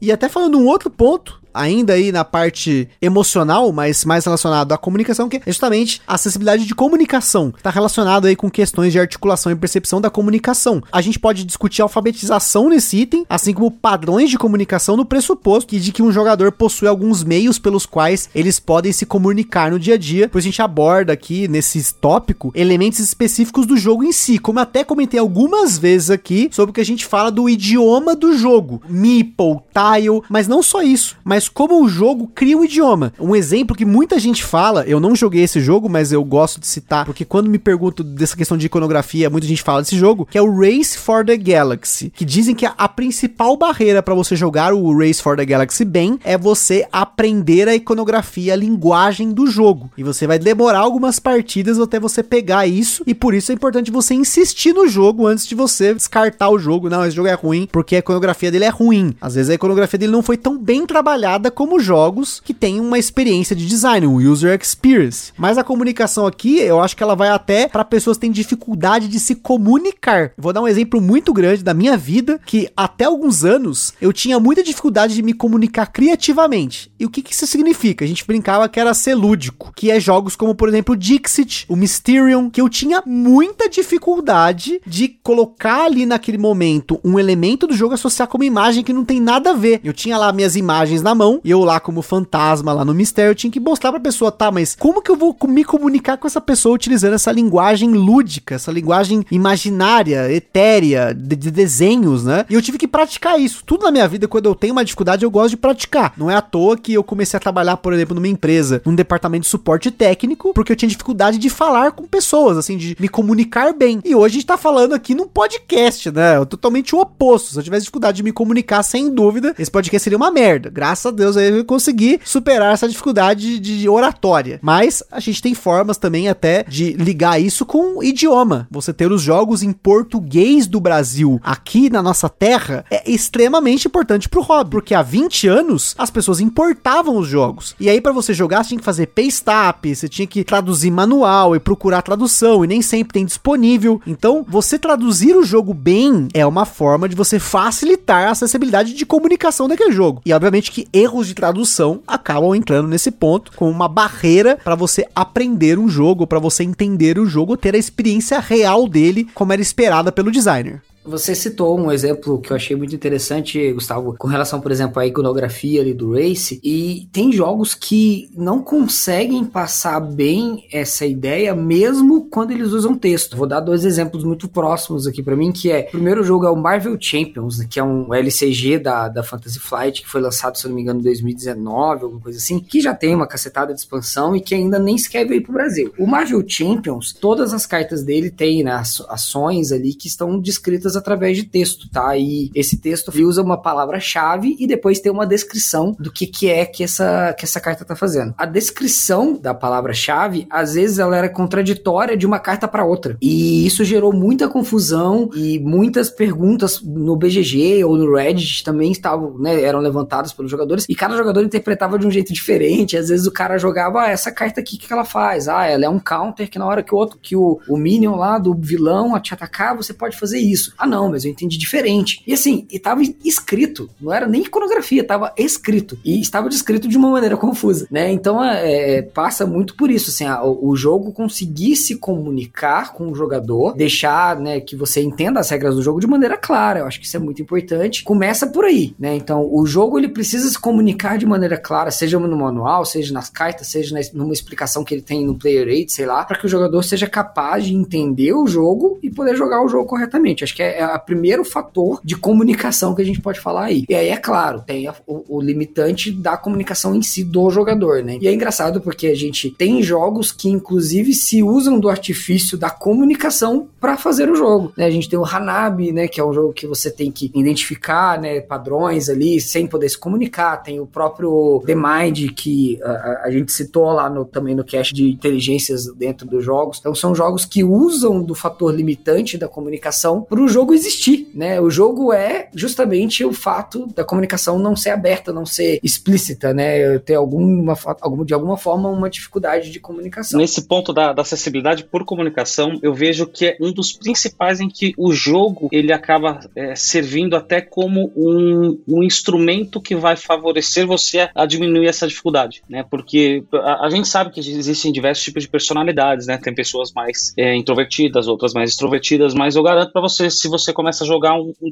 E 0.00 0.12
até 0.12 0.28
falando 0.28 0.58
um 0.58 0.66
outro 0.66 0.90
ponto, 0.90 1.40
ainda 1.54 1.92
aí 1.94 2.10
na 2.10 2.24
parte 2.24 2.88
emocional, 3.00 3.72
mas 3.72 4.04
mais 4.04 4.24
relacionado 4.24 4.72
à 4.72 4.78
comunicação, 4.78 5.28
que 5.28 5.36
é 5.36 5.42
justamente 5.46 6.02
a 6.06 6.14
acessibilidade 6.14 6.66
de 6.66 6.74
comunicação. 6.74 7.52
Está 7.56 7.70
relacionado 7.70 8.26
aí 8.26 8.36
com 8.36 8.50
questões 8.50 8.92
de 8.92 8.98
articulação 8.98 9.52
e 9.52 9.56
percepção 9.56 10.00
da 10.00 10.10
comunicação. 10.10 10.82
A 10.92 11.00
gente 11.00 11.18
pode 11.18 11.44
discutir 11.44 11.82
alfabetização 11.82 12.68
nesse 12.68 12.98
item, 12.98 13.24
assim 13.28 13.54
como 13.54 13.70
padrões 13.70 14.30
de 14.30 14.38
comunicação 14.38 14.96
no 14.96 15.04
pressuposto 15.04 15.78
de 15.78 15.92
que 15.92 16.02
um 16.02 16.12
jogador 16.12 16.52
possui 16.52 16.88
alguns 16.88 17.22
meios 17.22 17.58
pelos 17.58 17.86
quais 17.86 18.28
eles 18.34 18.58
podem 18.58 18.92
se 18.92 19.06
comunicar 19.06 19.70
no 19.70 19.78
dia 19.78 19.94
a 19.94 19.98
dia, 19.98 20.28
pois 20.28 20.44
a 20.44 20.46
gente 20.46 20.60
aborda 20.62 21.12
aqui 21.12 21.46
nesse 21.48 21.94
tópico 21.94 22.52
elementos 22.54 22.98
específicos 22.98 23.66
do 23.66 23.76
jogo 23.76 24.04
em 24.04 24.12
si, 24.12 24.38
como 24.38 24.58
até 24.58 24.84
comentei 24.84 25.20
algumas 25.20 25.78
vezes 25.78 26.10
aqui 26.10 26.48
sobre 26.52 26.70
o 26.70 26.74
que 26.74 26.80
a 26.80 26.84
gente 26.84 27.06
fala 27.06 27.30
do 27.30 27.48
idioma 27.48 28.16
do 28.16 28.36
jogo, 28.36 28.82
meeple, 28.88 29.60
tile, 29.72 30.22
mas 30.28 30.48
não 30.48 30.62
só 30.62 30.82
isso, 30.82 31.16
mas 31.24 31.43
mas 31.44 31.48
como 31.48 31.84
o 31.84 31.88
jogo 31.88 32.30
cria 32.34 32.56
um 32.56 32.64
idioma. 32.64 33.12
Um 33.20 33.36
exemplo 33.36 33.76
que 33.76 33.84
muita 33.84 34.18
gente 34.18 34.42
fala, 34.42 34.84
eu 34.86 34.98
não 34.98 35.14
joguei 35.14 35.42
esse 35.42 35.60
jogo, 35.60 35.88
mas 35.90 36.10
eu 36.10 36.24
gosto 36.24 36.58
de 36.58 36.66
citar, 36.66 37.04
porque 37.04 37.24
quando 37.24 37.50
me 37.50 37.58
pergunto 37.58 38.02
dessa 38.02 38.36
questão 38.36 38.56
de 38.56 38.66
iconografia, 38.66 39.28
muita 39.28 39.46
gente 39.46 39.62
fala 39.62 39.82
desse 39.82 39.96
jogo, 39.96 40.26
que 40.30 40.38
é 40.38 40.42
o 40.42 40.58
Race 40.58 40.96
for 40.96 41.24
the 41.24 41.36
Galaxy, 41.36 42.10
que 42.14 42.24
dizem 42.24 42.54
que 42.54 42.64
a, 42.64 42.74
a 42.78 42.88
principal 42.88 43.56
barreira 43.56 44.02
para 44.02 44.14
você 44.14 44.34
jogar 44.34 44.72
o 44.72 44.96
Race 44.96 45.20
for 45.20 45.36
the 45.36 45.44
Galaxy 45.44 45.84
bem 45.84 46.18
é 46.24 46.38
você 46.38 46.86
aprender 46.90 47.68
a 47.68 47.74
iconografia, 47.74 48.54
a 48.54 48.56
linguagem 48.56 49.30
do 49.30 49.46
jogo. 49.46 49.90
E 49.98 50.02
você 50.02 50.26
vai 50.26 50.38
demorar 50.38 50.78
algumas 50.78 51.18
partidas 51.18 51.78
até 51.78 52.00
você 52.00 52.22
pegar 52.22 52.66
isso, 52.66 53.02
e 53.06 53.14
por 53.14 53.34
isso 53.34 53.52
é 53.52 53.54
importante 53.54 53.90
você 53.90 54.14
insistir 54.14 54.72
no 54.72 54.88
jogo 54.88 55.26
antes 55.26 55.46
de 55.46 55.54
você 55.54 55.92
descartar 55.92 56.48
o 56.48 56.58
jogo. 56.58 56.88
Não, 56.88 57.04
esse 57.04 57.16
jogo 57.16 57.28
é 57.28 57.34
ruim, 57.34 57.68
porque 57.70 57.96
a 57.96 57.98
iconografia 57.98 58.50
dele 58.50 58.64
é 58.64 58.70
ruim. 58.70 59.14
Às 59.20 59.34
vezes 59.34 59.50
a 59.50 59.54
iconografia 59.54 59.98
dele 59.98 60.12
não 60.12 60.22
foi 60.22 60.38
tão 60.38 60.56
bem 60.56 60.86
trabalhada 60.86 61.33
como 61.50 61.80
jogos 61.80 62.40
que 62.44 62.54
têm 62.54 62.80
uma 62.80 62.98
experiência 62.98 63.54
de 63.54 63.66
design, 63.66 64.06
um 64.06 64.16
user 64.16 64.58
experience. 64.60 65.32
Mas 65.36 65.58
a 65.58 65.64
comunicação 65.64 66.26
aqui, 66.26 66.58
eu 66.58 66.80
acho 66.80 66.96
que 66.96 67.02
ela 67.02 67.14
vai 67.14 67.28
até 67.28 67.68
para 67.68 67.84
pessoas 67.84 68.16
que 68.16 68.22
têm 68.22 68.30
dificuldade 68.30 69.08
de 69.08 69.20
se 69.20 69.34
comunicar. 69.34 70.32
Vou 70.36 70.52
dar 70.52 70.62
um 70.62 70.68
exemplo 70.68 71.00
muito 71.00 71.32
grande 71.32 71.62
da 71.62 71.74
minha 71.74 71.96
vida, 71.96 72.40
que 72.44 72.68
até 72.76 73.04
alguns 73.04 73.44
anos 73.44 73.94
eu 74.00 74.12
tinha 74.12 74.40
muita 74.40 74.62
dificuldade 74.62 75.14
de 75.14 75.22
me 75.22 75.32
comunicar 75.32 75.86
criativamente. 75.86 76.90
E 76.98 77.04
o 77.04 77.10
que, 77.10 77.22
que 77.22 77.32
isso 77.32 77.46
significa? 77.46 78.04
A 78.04 78.08
gente 78.08 78.26
brincava 78.26 78.68
que 78.68 78.80
era 78.80 78.94
ser 78.94 79.14
lúdico, 79.14 79.72
que 79.74 79.90
é 79.90 79.98
jogos 79.98 80.36
como, 80.36 80.54
por 80.54 80.68
exemplo, 80.68 80.96
Dixit, 80.96 81.66
o 81.68 81.76
Mysterium, 81.76 82.50
que 82.50 82.60
eu 82.60 82.68
tinha 82.68 83.02
muita 83.06 83.68
dificuldade 83.68 84.80
de 84.86 85.08
colocar 85.08 85.84
ali 85.84 86.06
naquele 86.06 86.38
momento 86.38 87.00
um 87.04 87.18
elemento 87.18 87.66
do 87.66 87.74
jogo 87.74 87.94
associar 87.94 88.28
com 88.28 88.38
uma 88.38 88.44
imagem 88.44 88.84
que 88.84 88.92
não 88.92 89.04
tem 89.04 89.20
nada 89.20 89.50
a 89.50 89.54
ver. 89.54 89.80
Eu 89.82 89.92
tinha 89.92 90.18
lá 90.18 90.32
minhas 90.32 90.56
imagens 90.56 91.02
na 91.02 91.14
mão 91.14 91.23
mão, 91.24 91.40
e 91.42 91.50
eu 91.50 91.64
lá 91.64 91.80
como 91.80 92.02
fantasma 92.02 92.72
lá 92.72 92.84
no 92.84 92.94
mistério, 92.94 93.34
tinha 93.34 93.50
que 93.50 93.60
mostrar 93.60 93.90
pra 93.90 94.00
pessoa, 94.00 94.30
tá, 94.30 94.50
mas 94.50 94.76
como 94.78 95.00
que 95.00 95.10
eu 95.10 95.16
vou 95.16 95.36
me 95.48 95.64
comunicar 95.64 96.18
com 96.18 96.26
essa 96.26 96.40
pessoa 96.40 96.74
utilizando 96.74 97.14
essa 97.14 97.32
linguagem 97.32 97.90
lúdica, 97.92 98.54
essa 98.54 98.70
linguagem 98.70 99.24
imaginária, 99.30 100.30
etérea, 100.30 101.14
de, 101.14 101.36
de 101.36 101.50
desenhos, 101.50 102.24
né? 102.24 102.44
E 102.50 102.54
eu 102.54 102.62
tive 102.62 102.78
que 102.78 102.86
praticar 102.86 103.40
isso. 103.40 103.62
Tudo 103.64 103.84
na 103.84 103.90
minha 103.90 104.06
vida, 104.06 104.28
quando 104.28 104.46
eu 104.46 104.54
tenho 104.54 104.72
uma 104.72 104.84
dificuldade, 104.84 105.24
eu 105.24 105.30
gosto 105.30 105.50
de 105.50 105.56
praticar. 105.56 106.12
Não 106.16 106.30
é 106.30 106.34
à 106.34 106.42
toa 106.42 106.76
que 106.76 106.92
eu 106.92 107.02
comecei 107.02 107.36
a 107.36 107.40
trabalhar, 107.40 107.76
por 107.78 107.92
exemplo, 107.92 108.14
numa 108.14 108.28
empresa, 108.28 108.82
num 108.84 108.94
departamento 108.94 109.42
de 109.42 109.48
suporte 109.48 109.90
técnico, 109.90 110.52
porque 110.52 110.72
eu 110.72 110.76
tinha 110.76 110.88
dificuldade 110.88 111.38
de 111.38 111.48
falar 111.48 111.92
com 111.92 112.04
pessoas, 112.04 112.58
assim, 112.58 112.76
de 112.76 112.96
me 113.00 113.08
comunicar 113.08 113.72
bem. 113.72 114.00
E 114.04 114.14
hoje 114.14 114.34
a 114.34 114.38
gente 114.38 114.46
tá 114.46 114.56
falando 114.56 114.94
aqui 114.94 115.14
num 115.14 115.26
podcast, 115.26 116.10
né? 116.10 116.44
Totalmente 116.44 116.94
o 116.94 117.00
oposto. 117.00 117.52
Se 117.52 117.58
eu 117.58 117.62
tivesse 117.62 117.82
dificuldade 117.82 118.16
de 118.16 118.22
me 118.22 118.32
comunicar, 118.32 118.82
sem 118.82 119.12
dúvida, 119.12 119.54
esse 119.58 119.70
podcast 119.70 120.04
seria 120.04 120.16
uma 120.16 120.30
merda. 120.30 120.70
Graças 120.70 121.13
Deus 121.14 121.36
aí 121.36 121.48
eu 121.50 121.64
consegui 121.64 122.20
superar 122.24 122.74
essa 122.74 122.88
dificuldade 122.88 123.58
de 123.58 123.88
oratória. 123.88 124.58
Mas 124.62 125.02
a 125.10 125.20
gente 125.20 125.40
tem 125.40 125.54
formas 125.54 125.96
também 125.96 126.28
até 126.28 126.64
de 126.64 126.92
ligar 126.92 127.40
isso 127.40 127.64
com 127.64 128.02
idioma. 128.02 128.68
Você 128.70 128.92
ter 128.92 129.10
os 129.10 129.22
jogos 129.22 129.62
em 129.62 129.72
português 129.72 130.66
do 130.66 130.80
Brasil 130.80 131.40
aqui 131.42 131.88
na 131.88 132.02
nossa 132.02 132.28
terra 132.28 132.84
é 132.90 133.10
extremamente 133.10 133.88
importante 133.88 134.28
pro 134.28 134.42
hobby, 134.42 134.70
porque 134.70 134.94
há 134.94 135.02
20 135.02 135.48
anos 135.48 135.94
as 135.96 136.10
pessoas 136.10 136.40
importavam 136.40 137.16
os 137.16 137.28
jogos. 137.28 137.74
E 137.78 137.88
aí 137.88 138.00
para 138.00 138.12
você 138.12 138.34
jogar, 138.34 138.62
você 138.62 138.70
tinha 138.70 138.78
que 138.78 138.84
fazer 138.84 139.06
paste 139.06 139.44
up, 139.48 139.94
você 139.94 140.08
tinha 140.08 140.26
que 140.26 140.44
traduzir 140.44 140.90
manual 140.90 141.54
e 141.54 141.60
procurar 141.60 142.02
tradução 142.02 142.64
e 142.64 142.68
nem 142.68 142.82
sempre 142.82 143.14
tem 143.14 143.24
disponível. 143.24 144.00
Então, 144.06 144.44
você 144.48 144.78
traduzir 144.78 145.36
o 145.36 145.44
jogo 145.44 145.72
bem 145.72 146.28
é 146.34 146.46
uma 146.46 146.64
forma 146.64 147.08
de 147.08 147.16
você 147.16 147.38
facilitar 147.38 148.28
a 148.28 148.30
acessibilidade 148.30 148.94
de 148.94 149.06
comunicação 149.06 149.68
daquele 149.68 149.92
jogo. 149.92 150.22
E 150.24 150.32
obviamente 150.32 150.70
que 150.70 150.86
erros 151.04 151.26
de 151.26 151.34
tradução 151.34 152.02
acabam 152.06 152.54
entrando 152.54 152.88
nesse 152.88 153.10
ponto 153.10 153.52
como 153.54 153.70
uma 153.70 153.88
barreira 153.88 154.58
para 154.62 154.74
você 154.74 155.06
aprender 155.14 155.78
um 155.78 155.88
jogo, 155.88 156.26
para 156.26 156.38
você 156.38 156.64
entender 156.64 157.18
o 157.18 157.26
jogo, 157.26 157.56
ter 157.56 157.74
a 157.74 157.78
experiência 157.78 158.40
real 158.40 158.88
dele 158.88 159.28
como 159.34 159.52
era 159.52 159.62
esperada 159.62 160.10
pelo 160.10 160.32
designer. 160.32 160.82
Você 161.04 161.34
citou 161.34 161.78
um 161.78 161.92
exemplo 161.92 162.40
que 162.40 162.50
eu 162.50 162.56
achei 162.56 162.74
muito 162.74 162.94
interessante, 162.94 163.72
Gustavo, 163.74 164.14
com 164.18 164.26
relação, 164.26 164.58
por 164.58 164.72
exemplo, 164.72 165.00
à 165.00 165.06
iconografia 165.06 165.82
ali 165.82 165.92
do 165.92 166.14
Race. 166.14 166.58
E 166.64 167.08
tem 167.12 167.30
jogos 167.30 167.74
que 167.74 168.30
não 168.34 168.62
conseguem 168.62 169.44
passar 169.44 170.00
bem 170.00 170.64
essa 170.72 171.04
ideia, 171.04 171.54
mesmo 171.54 172.26
quando 172.30 172.52
eles 172.52 172.72
usam 172.72 172.96
texto. 172.96 173.36
Vou 173.36 173.46
dar 173.46 173.60
dois 173.60 173.84
exemplos 173.84 174.24
muito 174.24 174.48
próximos 174.48 175.06
aqui 175.06 175.22
para 175.22 175.36
mim, 175.36 175.52
que 175.52 175.70
é, 175.70 175.88
o 175.88 175.90
primeiro 175.90 176.24
jogo 176.24 176.46
é 176.46 176.50
o 176.50 176.56
Marvel 176.56 176.96
Champions, 176.98 177.62
que 177.64 177.78
é 177.78 177.84
um 177.84 178.14
LCG 178.14 178.78
da, 178.78 179.08
da 179.08 179.22
Fantasy 179.22 179.58
Flight, 179.58 180.00
que 180.00 180.08
foi 180.08 180.22
lançado, 180.22 180.56
se 180.56 180.64
eu 180.64 180.70
não 180.70 180.76
me 180.76 180.82
engano, 180.82 181.00
em 181.00 181.04
2019, 181.04 182.04
alguma 182.04 182.20
coisa 182.22 182.38
assim, 182.38 182.58
que 182.58 182.80
já 182.80 182.94
tem 182.94 183.14
uma 183.14 183.26
cacetada 183.26 183.74
de 183.74 183.80
expansão 183.80 184.34
e 184.34 184.40
que 184.40 184.54
ainda 184.54 184.78
nem 184.78 184.96
sequer 184.96 185.26
veio 185.26 185.42
pro 185.42 185.52
Brasil. 185.52 185.92
O 185.98 186.06
Marvel 186.06 186.42
Champions, 186.46 187.12
todas 187.12 187.52
as 187.52 187.66
cartas 187.66 188.02
dele 188.02 188.30
têm 188.30 188.64
né, 188.64 188.72
ações 189.10 189.70
ali 189.70 189.92
que 189.92 190.08
estão 190.08 190.38
descritas 190.38 190.93
através 190.96 191.36
de 191.36 191.44
texto, 191.44 191.88
tá? 191.90 192.16
E 192.16 192.50
esse 192.54 192.78
texto 192.78 193.12
usa 193.24 193.42
uma 193.42 193.60
palavra-chave 193.60 194.56
e 194.58 194.66
depois 194.66 195.00
tem 195.00 195.10
uma 195.10 195.26
descrição 195.26 195.94
do 195.98 196.12
que, 196.12 196.26
que 196.26 196.50
é 196.50 196.64
que 196.64 196.82
essa, 196.82 197.34
que 197.38 197.44
essa 197.44 197.60
carta 197.60 197.84
tá 197.84 197.96
fazendo. 197.96 198.34
A 198.36 198.46
descrição 198.46 199.38
da 199.40 199.54
palavra-chave, 199.54 200.46
às 200.50 200.74
vezes, 200.74 200.98
ela 200.98 201.16
era 201.16 201.28
contraditória 201.28 202.16
de 202.16 202.26
uma 202.26 202.38
carta 202.38 202.68
para 202.68 202.84
outra. 202.84 203.16
E 203.20 203.66
isso 203.66 203.84
gerou 203.84 204.12
muita 204.12 204.48
confusão 204.48 205.30
e 205.34 205.58
muitas 205.58 206.10
perguntas 206.10 206.80
no 206.82 207.16
BGG 207.16 207.84
ou 207.84 207.96
no 207.96 208.14
Reddit 208.14 208.62
também 208.62 208.92
estavam, 208.92 209.38
né, 209.38 209.62
eram 209.62 209.80
levantadas 209.80 210.32
pelos 210.32 210.50
jogadores 210.50 210.86
e 210.88 210.94
cada 210.94 211.16
jogador 211.16 211.42
interpretava 211.42 211.98
de 211.98 212.06
um 212.06 212.10
jeito 212.10 212.32
diferente. 212.32 212.96
Às 212.96 213.08
vezes 213.08 213.26
o 213.26 213.32
cara 213.32 213.58
jogava, 213.58 214.02
ah, 214.02 214.10
essa 214.10 214.30
carta 214.30 214.60
aqui, 214.60 214.76
o 214.76 214.78
que, 214.78 214.86
que 214.86 214.92
ela 214.92 215.04
faz? 215.04 215.48
Ah, 215.48 215.66
ela 215.66 215.84
é 215.84 215.88
um 215.88 215.98
counter 215.98 216.48
que 216.48 216.58
na 216.58 216.66
hora 216.66 216.82
que 216.82 216.94
o 216.94 216.98
outro, 216.98 217.18
que 217.20 217.36
o, 217.36 217.60
o 217.68 217.76
minion 217.76 218.16
lá 218.16 218.38
do 218.38 218.54
vilão 218.54 219.18
te 219.20 219.34
atacar, 219.34 219.76
você 219.76 219.92
pode 219.92 220.18
fazer 220.18 220.38
isso. 220.38 220.72
Ah, 220.84 220.86
não, 220.86 221.08
mas 221.10 221.24
eu 221.24 221.30
entendi 221.30 221.56
diferente. 221.56 222.22
E 222.26 222.34
assim, 222.34 222.66
e 222.70 222.78
tava 222.78 223.00
escrito, 223.24 223.88
não 223.98 224.12
era 224.12 224.26
nem 224.26 224.42
iconografia, 224.42 225.02
tava 225.02 225.32
escrito. 225.34 225.98
E 226.04 226.20
estava 226.20 226.50
descrito 226.50 226.86
de 226.86 226.98
uma 226.98 227.08
maneira 227.10 227.38
confusa, 227.38 227.86
né? 227.90 228.12
Então 228.12 228.44
é, 228.44 228.98
é, 228.98 229.02
passa 229.02 229.46
muito 229.46 229.76
por 229.76 229.90
isso, 229.90 230.10
assim, 230.10 230.26
a, 230.26 230.44
o 230.44 230.76
jogo 230.76 231.10
conseguir 231.10 231.74
se 231.76 231.96
comunicar 231.96 232.92
com 232.92 233.10
o 233.10 233.14
jogador, 233.14 233.74
deixar, 233.74 234.38
né, 234.38 234.60
que 234.60 234.76
você 234.76 235.00
entenda 235.00 235.40
as 235.40 235.48
regras 235.48 235.74
do 235.74 235.82
jogo 235.82 236.00
de 236.00 236.06
maneira 236.06 236.36
clara. 236.36 236.80
Eu 236.80 236.86
acho 236.86 237.00
que 237.00 237.06
isso 237.06 237.16
é 237.16 237.20
muito 237.20 237.40
importante. 237.40 238.04
Começa 238.04 238.46
por 238.46 238.66
aí, 238.66 238.94
né? 238.98 239.16
Então 239.16 239.48
o 239.50 239.64
jogo 239.64 239.98
ele 239.98 240.08
precisa 240.08 240.50
se 240.50 240.58
comunicar 240.58 241.16
de 241.16 241.24
maneira 241.24 241.56
clara, 241.56 241.90
seja 241.90 242.18
no 242.18 242.36
manual, 242.36 242.84
seja 242.84 243.14
nas 243.14 243.30
cartas, 243.30 243.68
seja 243.68 243.96
numa 244.12 244.34
explicação 244.34 244.84
que 244.84 244.92
ele 244.92 245.02
tem 245.02 245.24
no 245.24 245.34
player 245.34 245.66
aid, 245.66 245.90
sei 245.90 246.04
lá, 246.04 246.22
para 246.24 246.36
que 246.36 246.44
o 246.44 246.48
jogador 246.48 246.82
seja 246.82 247.08
capaz 247.08 247.64
de 247.64 247.74
entender 247.74 248.34
o 248.34 248.46
jogo 248.46 248.98
e 249.02 249.10
poder 249.10 249.34
jogar 249.34 249.64
o 249.64 249.68
jogo 249.68 249.86
corretamente. 249.86 250.44
Acho 250.44 250.54
que 250.54 250.62
é 250.62 250.73
é, 250.78 250.86
o 250.86 250.98
primeiro 250.98 251.44
fator 251.44 252.00
de 252.04 252.16
comunicação 252.16 252.94
que 252.94 253.02
a 253.02 253.04
gente 253.04 253.20
pode 253.20 253.40
falar 253.40 253.64
aí. 253.64 253.84
E 253.88 253.94
aí, 253.94 254.08
é 254.08 254.16
claro, 254.16 254.60
tem 254.60 254.86
a, 254.86 254.94
o, 255.06 255.36
o, 255.36 255.40
limitante 255.40 256.10
da 256.10 256.36
comunicação 256.36 256.94
em 256.94 257.02
si 257.02 257.24
do 257.24 257.50
jogador, 257.50 258.02
né? 258.02 258.18
E 258.20 258.28
é 258.28 258.32
engraçado 258.32 258.80
porque 258.80 259.08
a 259.08 259.14
gente 259.14 259.50
tem 259.50 259.82
jogos 259.82 260.32
que, 260.32 260.48
inclusive, 260.48 261.12
se 261.12 261.42
usam 261.42 261.78
do 261.78 261.88
artifício 261.88 262.56
da 262.56 262.70
comunicação 262.70 263.68
para 263.80 263.96
fazer 263.96 264.30
o 264.30 264.36
jogo. 264.36 264.72
Né? 264.76 264.86
A 264.86 264.90
gente 264.90 265.08
tem 265.08 265.18
o 265.18 265.24
Hanabi, 265.24 265.92
né? 265.92 266.08
Que 266.08 266.20
é 266.20 266.24
um 266.24 266.32
jogo 266.32 266.52
que 266.52 266.66
você 266.66 266.90
tem 266.90 267.10
que 267.10 267.30
identificar 267.34 268.20
né, 268.20 268.40
padrões 268.40 269.08
ali 269.08 269.40
sem 269.40 269.66
poder 269.66 269.88
se 269.88 269.98
comunicar. 269.98 270.62
Tem 270.62 270.80
o 270.80 270.86
próprio 270.86 271.62
The 271.66 271.74
Mind, 271.74 272.32
que 272.34 272.80
a, 272.82 273.22
a 273.24 273.30
gente 273.30 273.52
citou 273.52 273.92
lá 273.92 274.08
no, 274.08 274.24
também 274.24 274.54
no 274.54 274.64
cast 274.64 274.94
de 274.94 275.10
inteligências 275.10 275.86
dentro 275.94 276.26
dos 276.26 276.44
jogos. 276.44 276.78
Então, 276.78 276.94
são 276.94 277.14
jogos 277.14 277.44
que 277.44 277.62
usam 277.62 278.22
do 278.22 278.34
fator 278.34 278.74
limitante 278.74 279.36
da 279.36 279.48
comunicação 279.48 280.22
para 280.22 280.40
o 280.40 280.48
jogo 280.48 280.63
jogo 280.64 280.74
existir, 280.74 281.28
né? 281.34 281.60
O 281.60 281.68
jogo 281.68 282.12
é 282.12 282.48
justamente 282.54 283.24
o 283.24 283.32
fato 283.32 283.86
da 283.94 284.02
comunicação 284.02 284.58
não 284.58 284.74
ser 284.74 284.90
aberta, 284.90 285.32
não 285.32 285.44
ser 285.44 285.78
explícita, 285.82 286.54
né? 286.54 286.98
Ter 287.00 287.14
alguma, 287.14 287.76
de 288.24 288.32
alguma 288.32 288.56
forma 288.56 288.88
uma 288.88 289.10
dificuldade 289.10 289.70
de 289.70 289.78
comunicação. 289.78 290.40
Nesse 290.40 290.66
ponto 290.66 290.92
da, 290.92 291.12
da 291.12 291.22
acessibilidade 291.22 291.84
por 291.84 292.04
comunicação, 292.04 292.78
eu 292.82 292.94
vejo 292.94 293.26
que 293.26 293.46
é 293.46 293.56
um 293.60 293.72
dos 293.72 293.92
principais 293.92 294.58
em 294.60 294.68
que 294.68 294.94
o 294.96 295.12
jogo 295.12 295.68
ele 295.70 295.92
acaba 295.92 296.40
é, 296.56 296.74
servindo 296.74 297.36
até 297.36 297.60
como 297.60 298.10
um, 298.16 298.78
um 298.88 299.02
instrumento 299.02 299.80
que 299.80 299.94
vai 299.94 300.16
favorecer 300.16 300.86
você 300.86 301.20
a, 301.20 301.30
a 301.34 301.46
diminuir 301.46 301.88
essa 301.88 302.06
dificuldade, 302.06 302.62
né? 302.68 302.84
Porque 302.88 303.44
a, 303.52 303.86
a, 303.86 303.90
gente 303.90 304.08
sabe 304.08 304.30
que 304.30 304.40
existem 304.40 304.90
diversos 304.90 305.24
tipos 305.24 305.42
de 305.42 305.48
personalidades, 305.48 306.26
né? 306.26 306.38
Tem 306.38 306.54
pessoas 306.54 306.90
mais 306.92 307.34
é, 307.36 307.54
introvertidas, 307.54 308.28
outras 308.28 308.54
mais 308.54 308.70
extrovertidas, 308.70 309.34
mas 309.34 309.56
eu 309.56 309.62
garanto 309.62 309.92
para 309.92 310.00
você, 310.00 310.30
se 310.30 310.48
você 310.58 310.72
começa 310.72 311.04
a 311.04 311.06
jogar 311.06 311.34
um, 311.34 311.52
um 311.60 311.70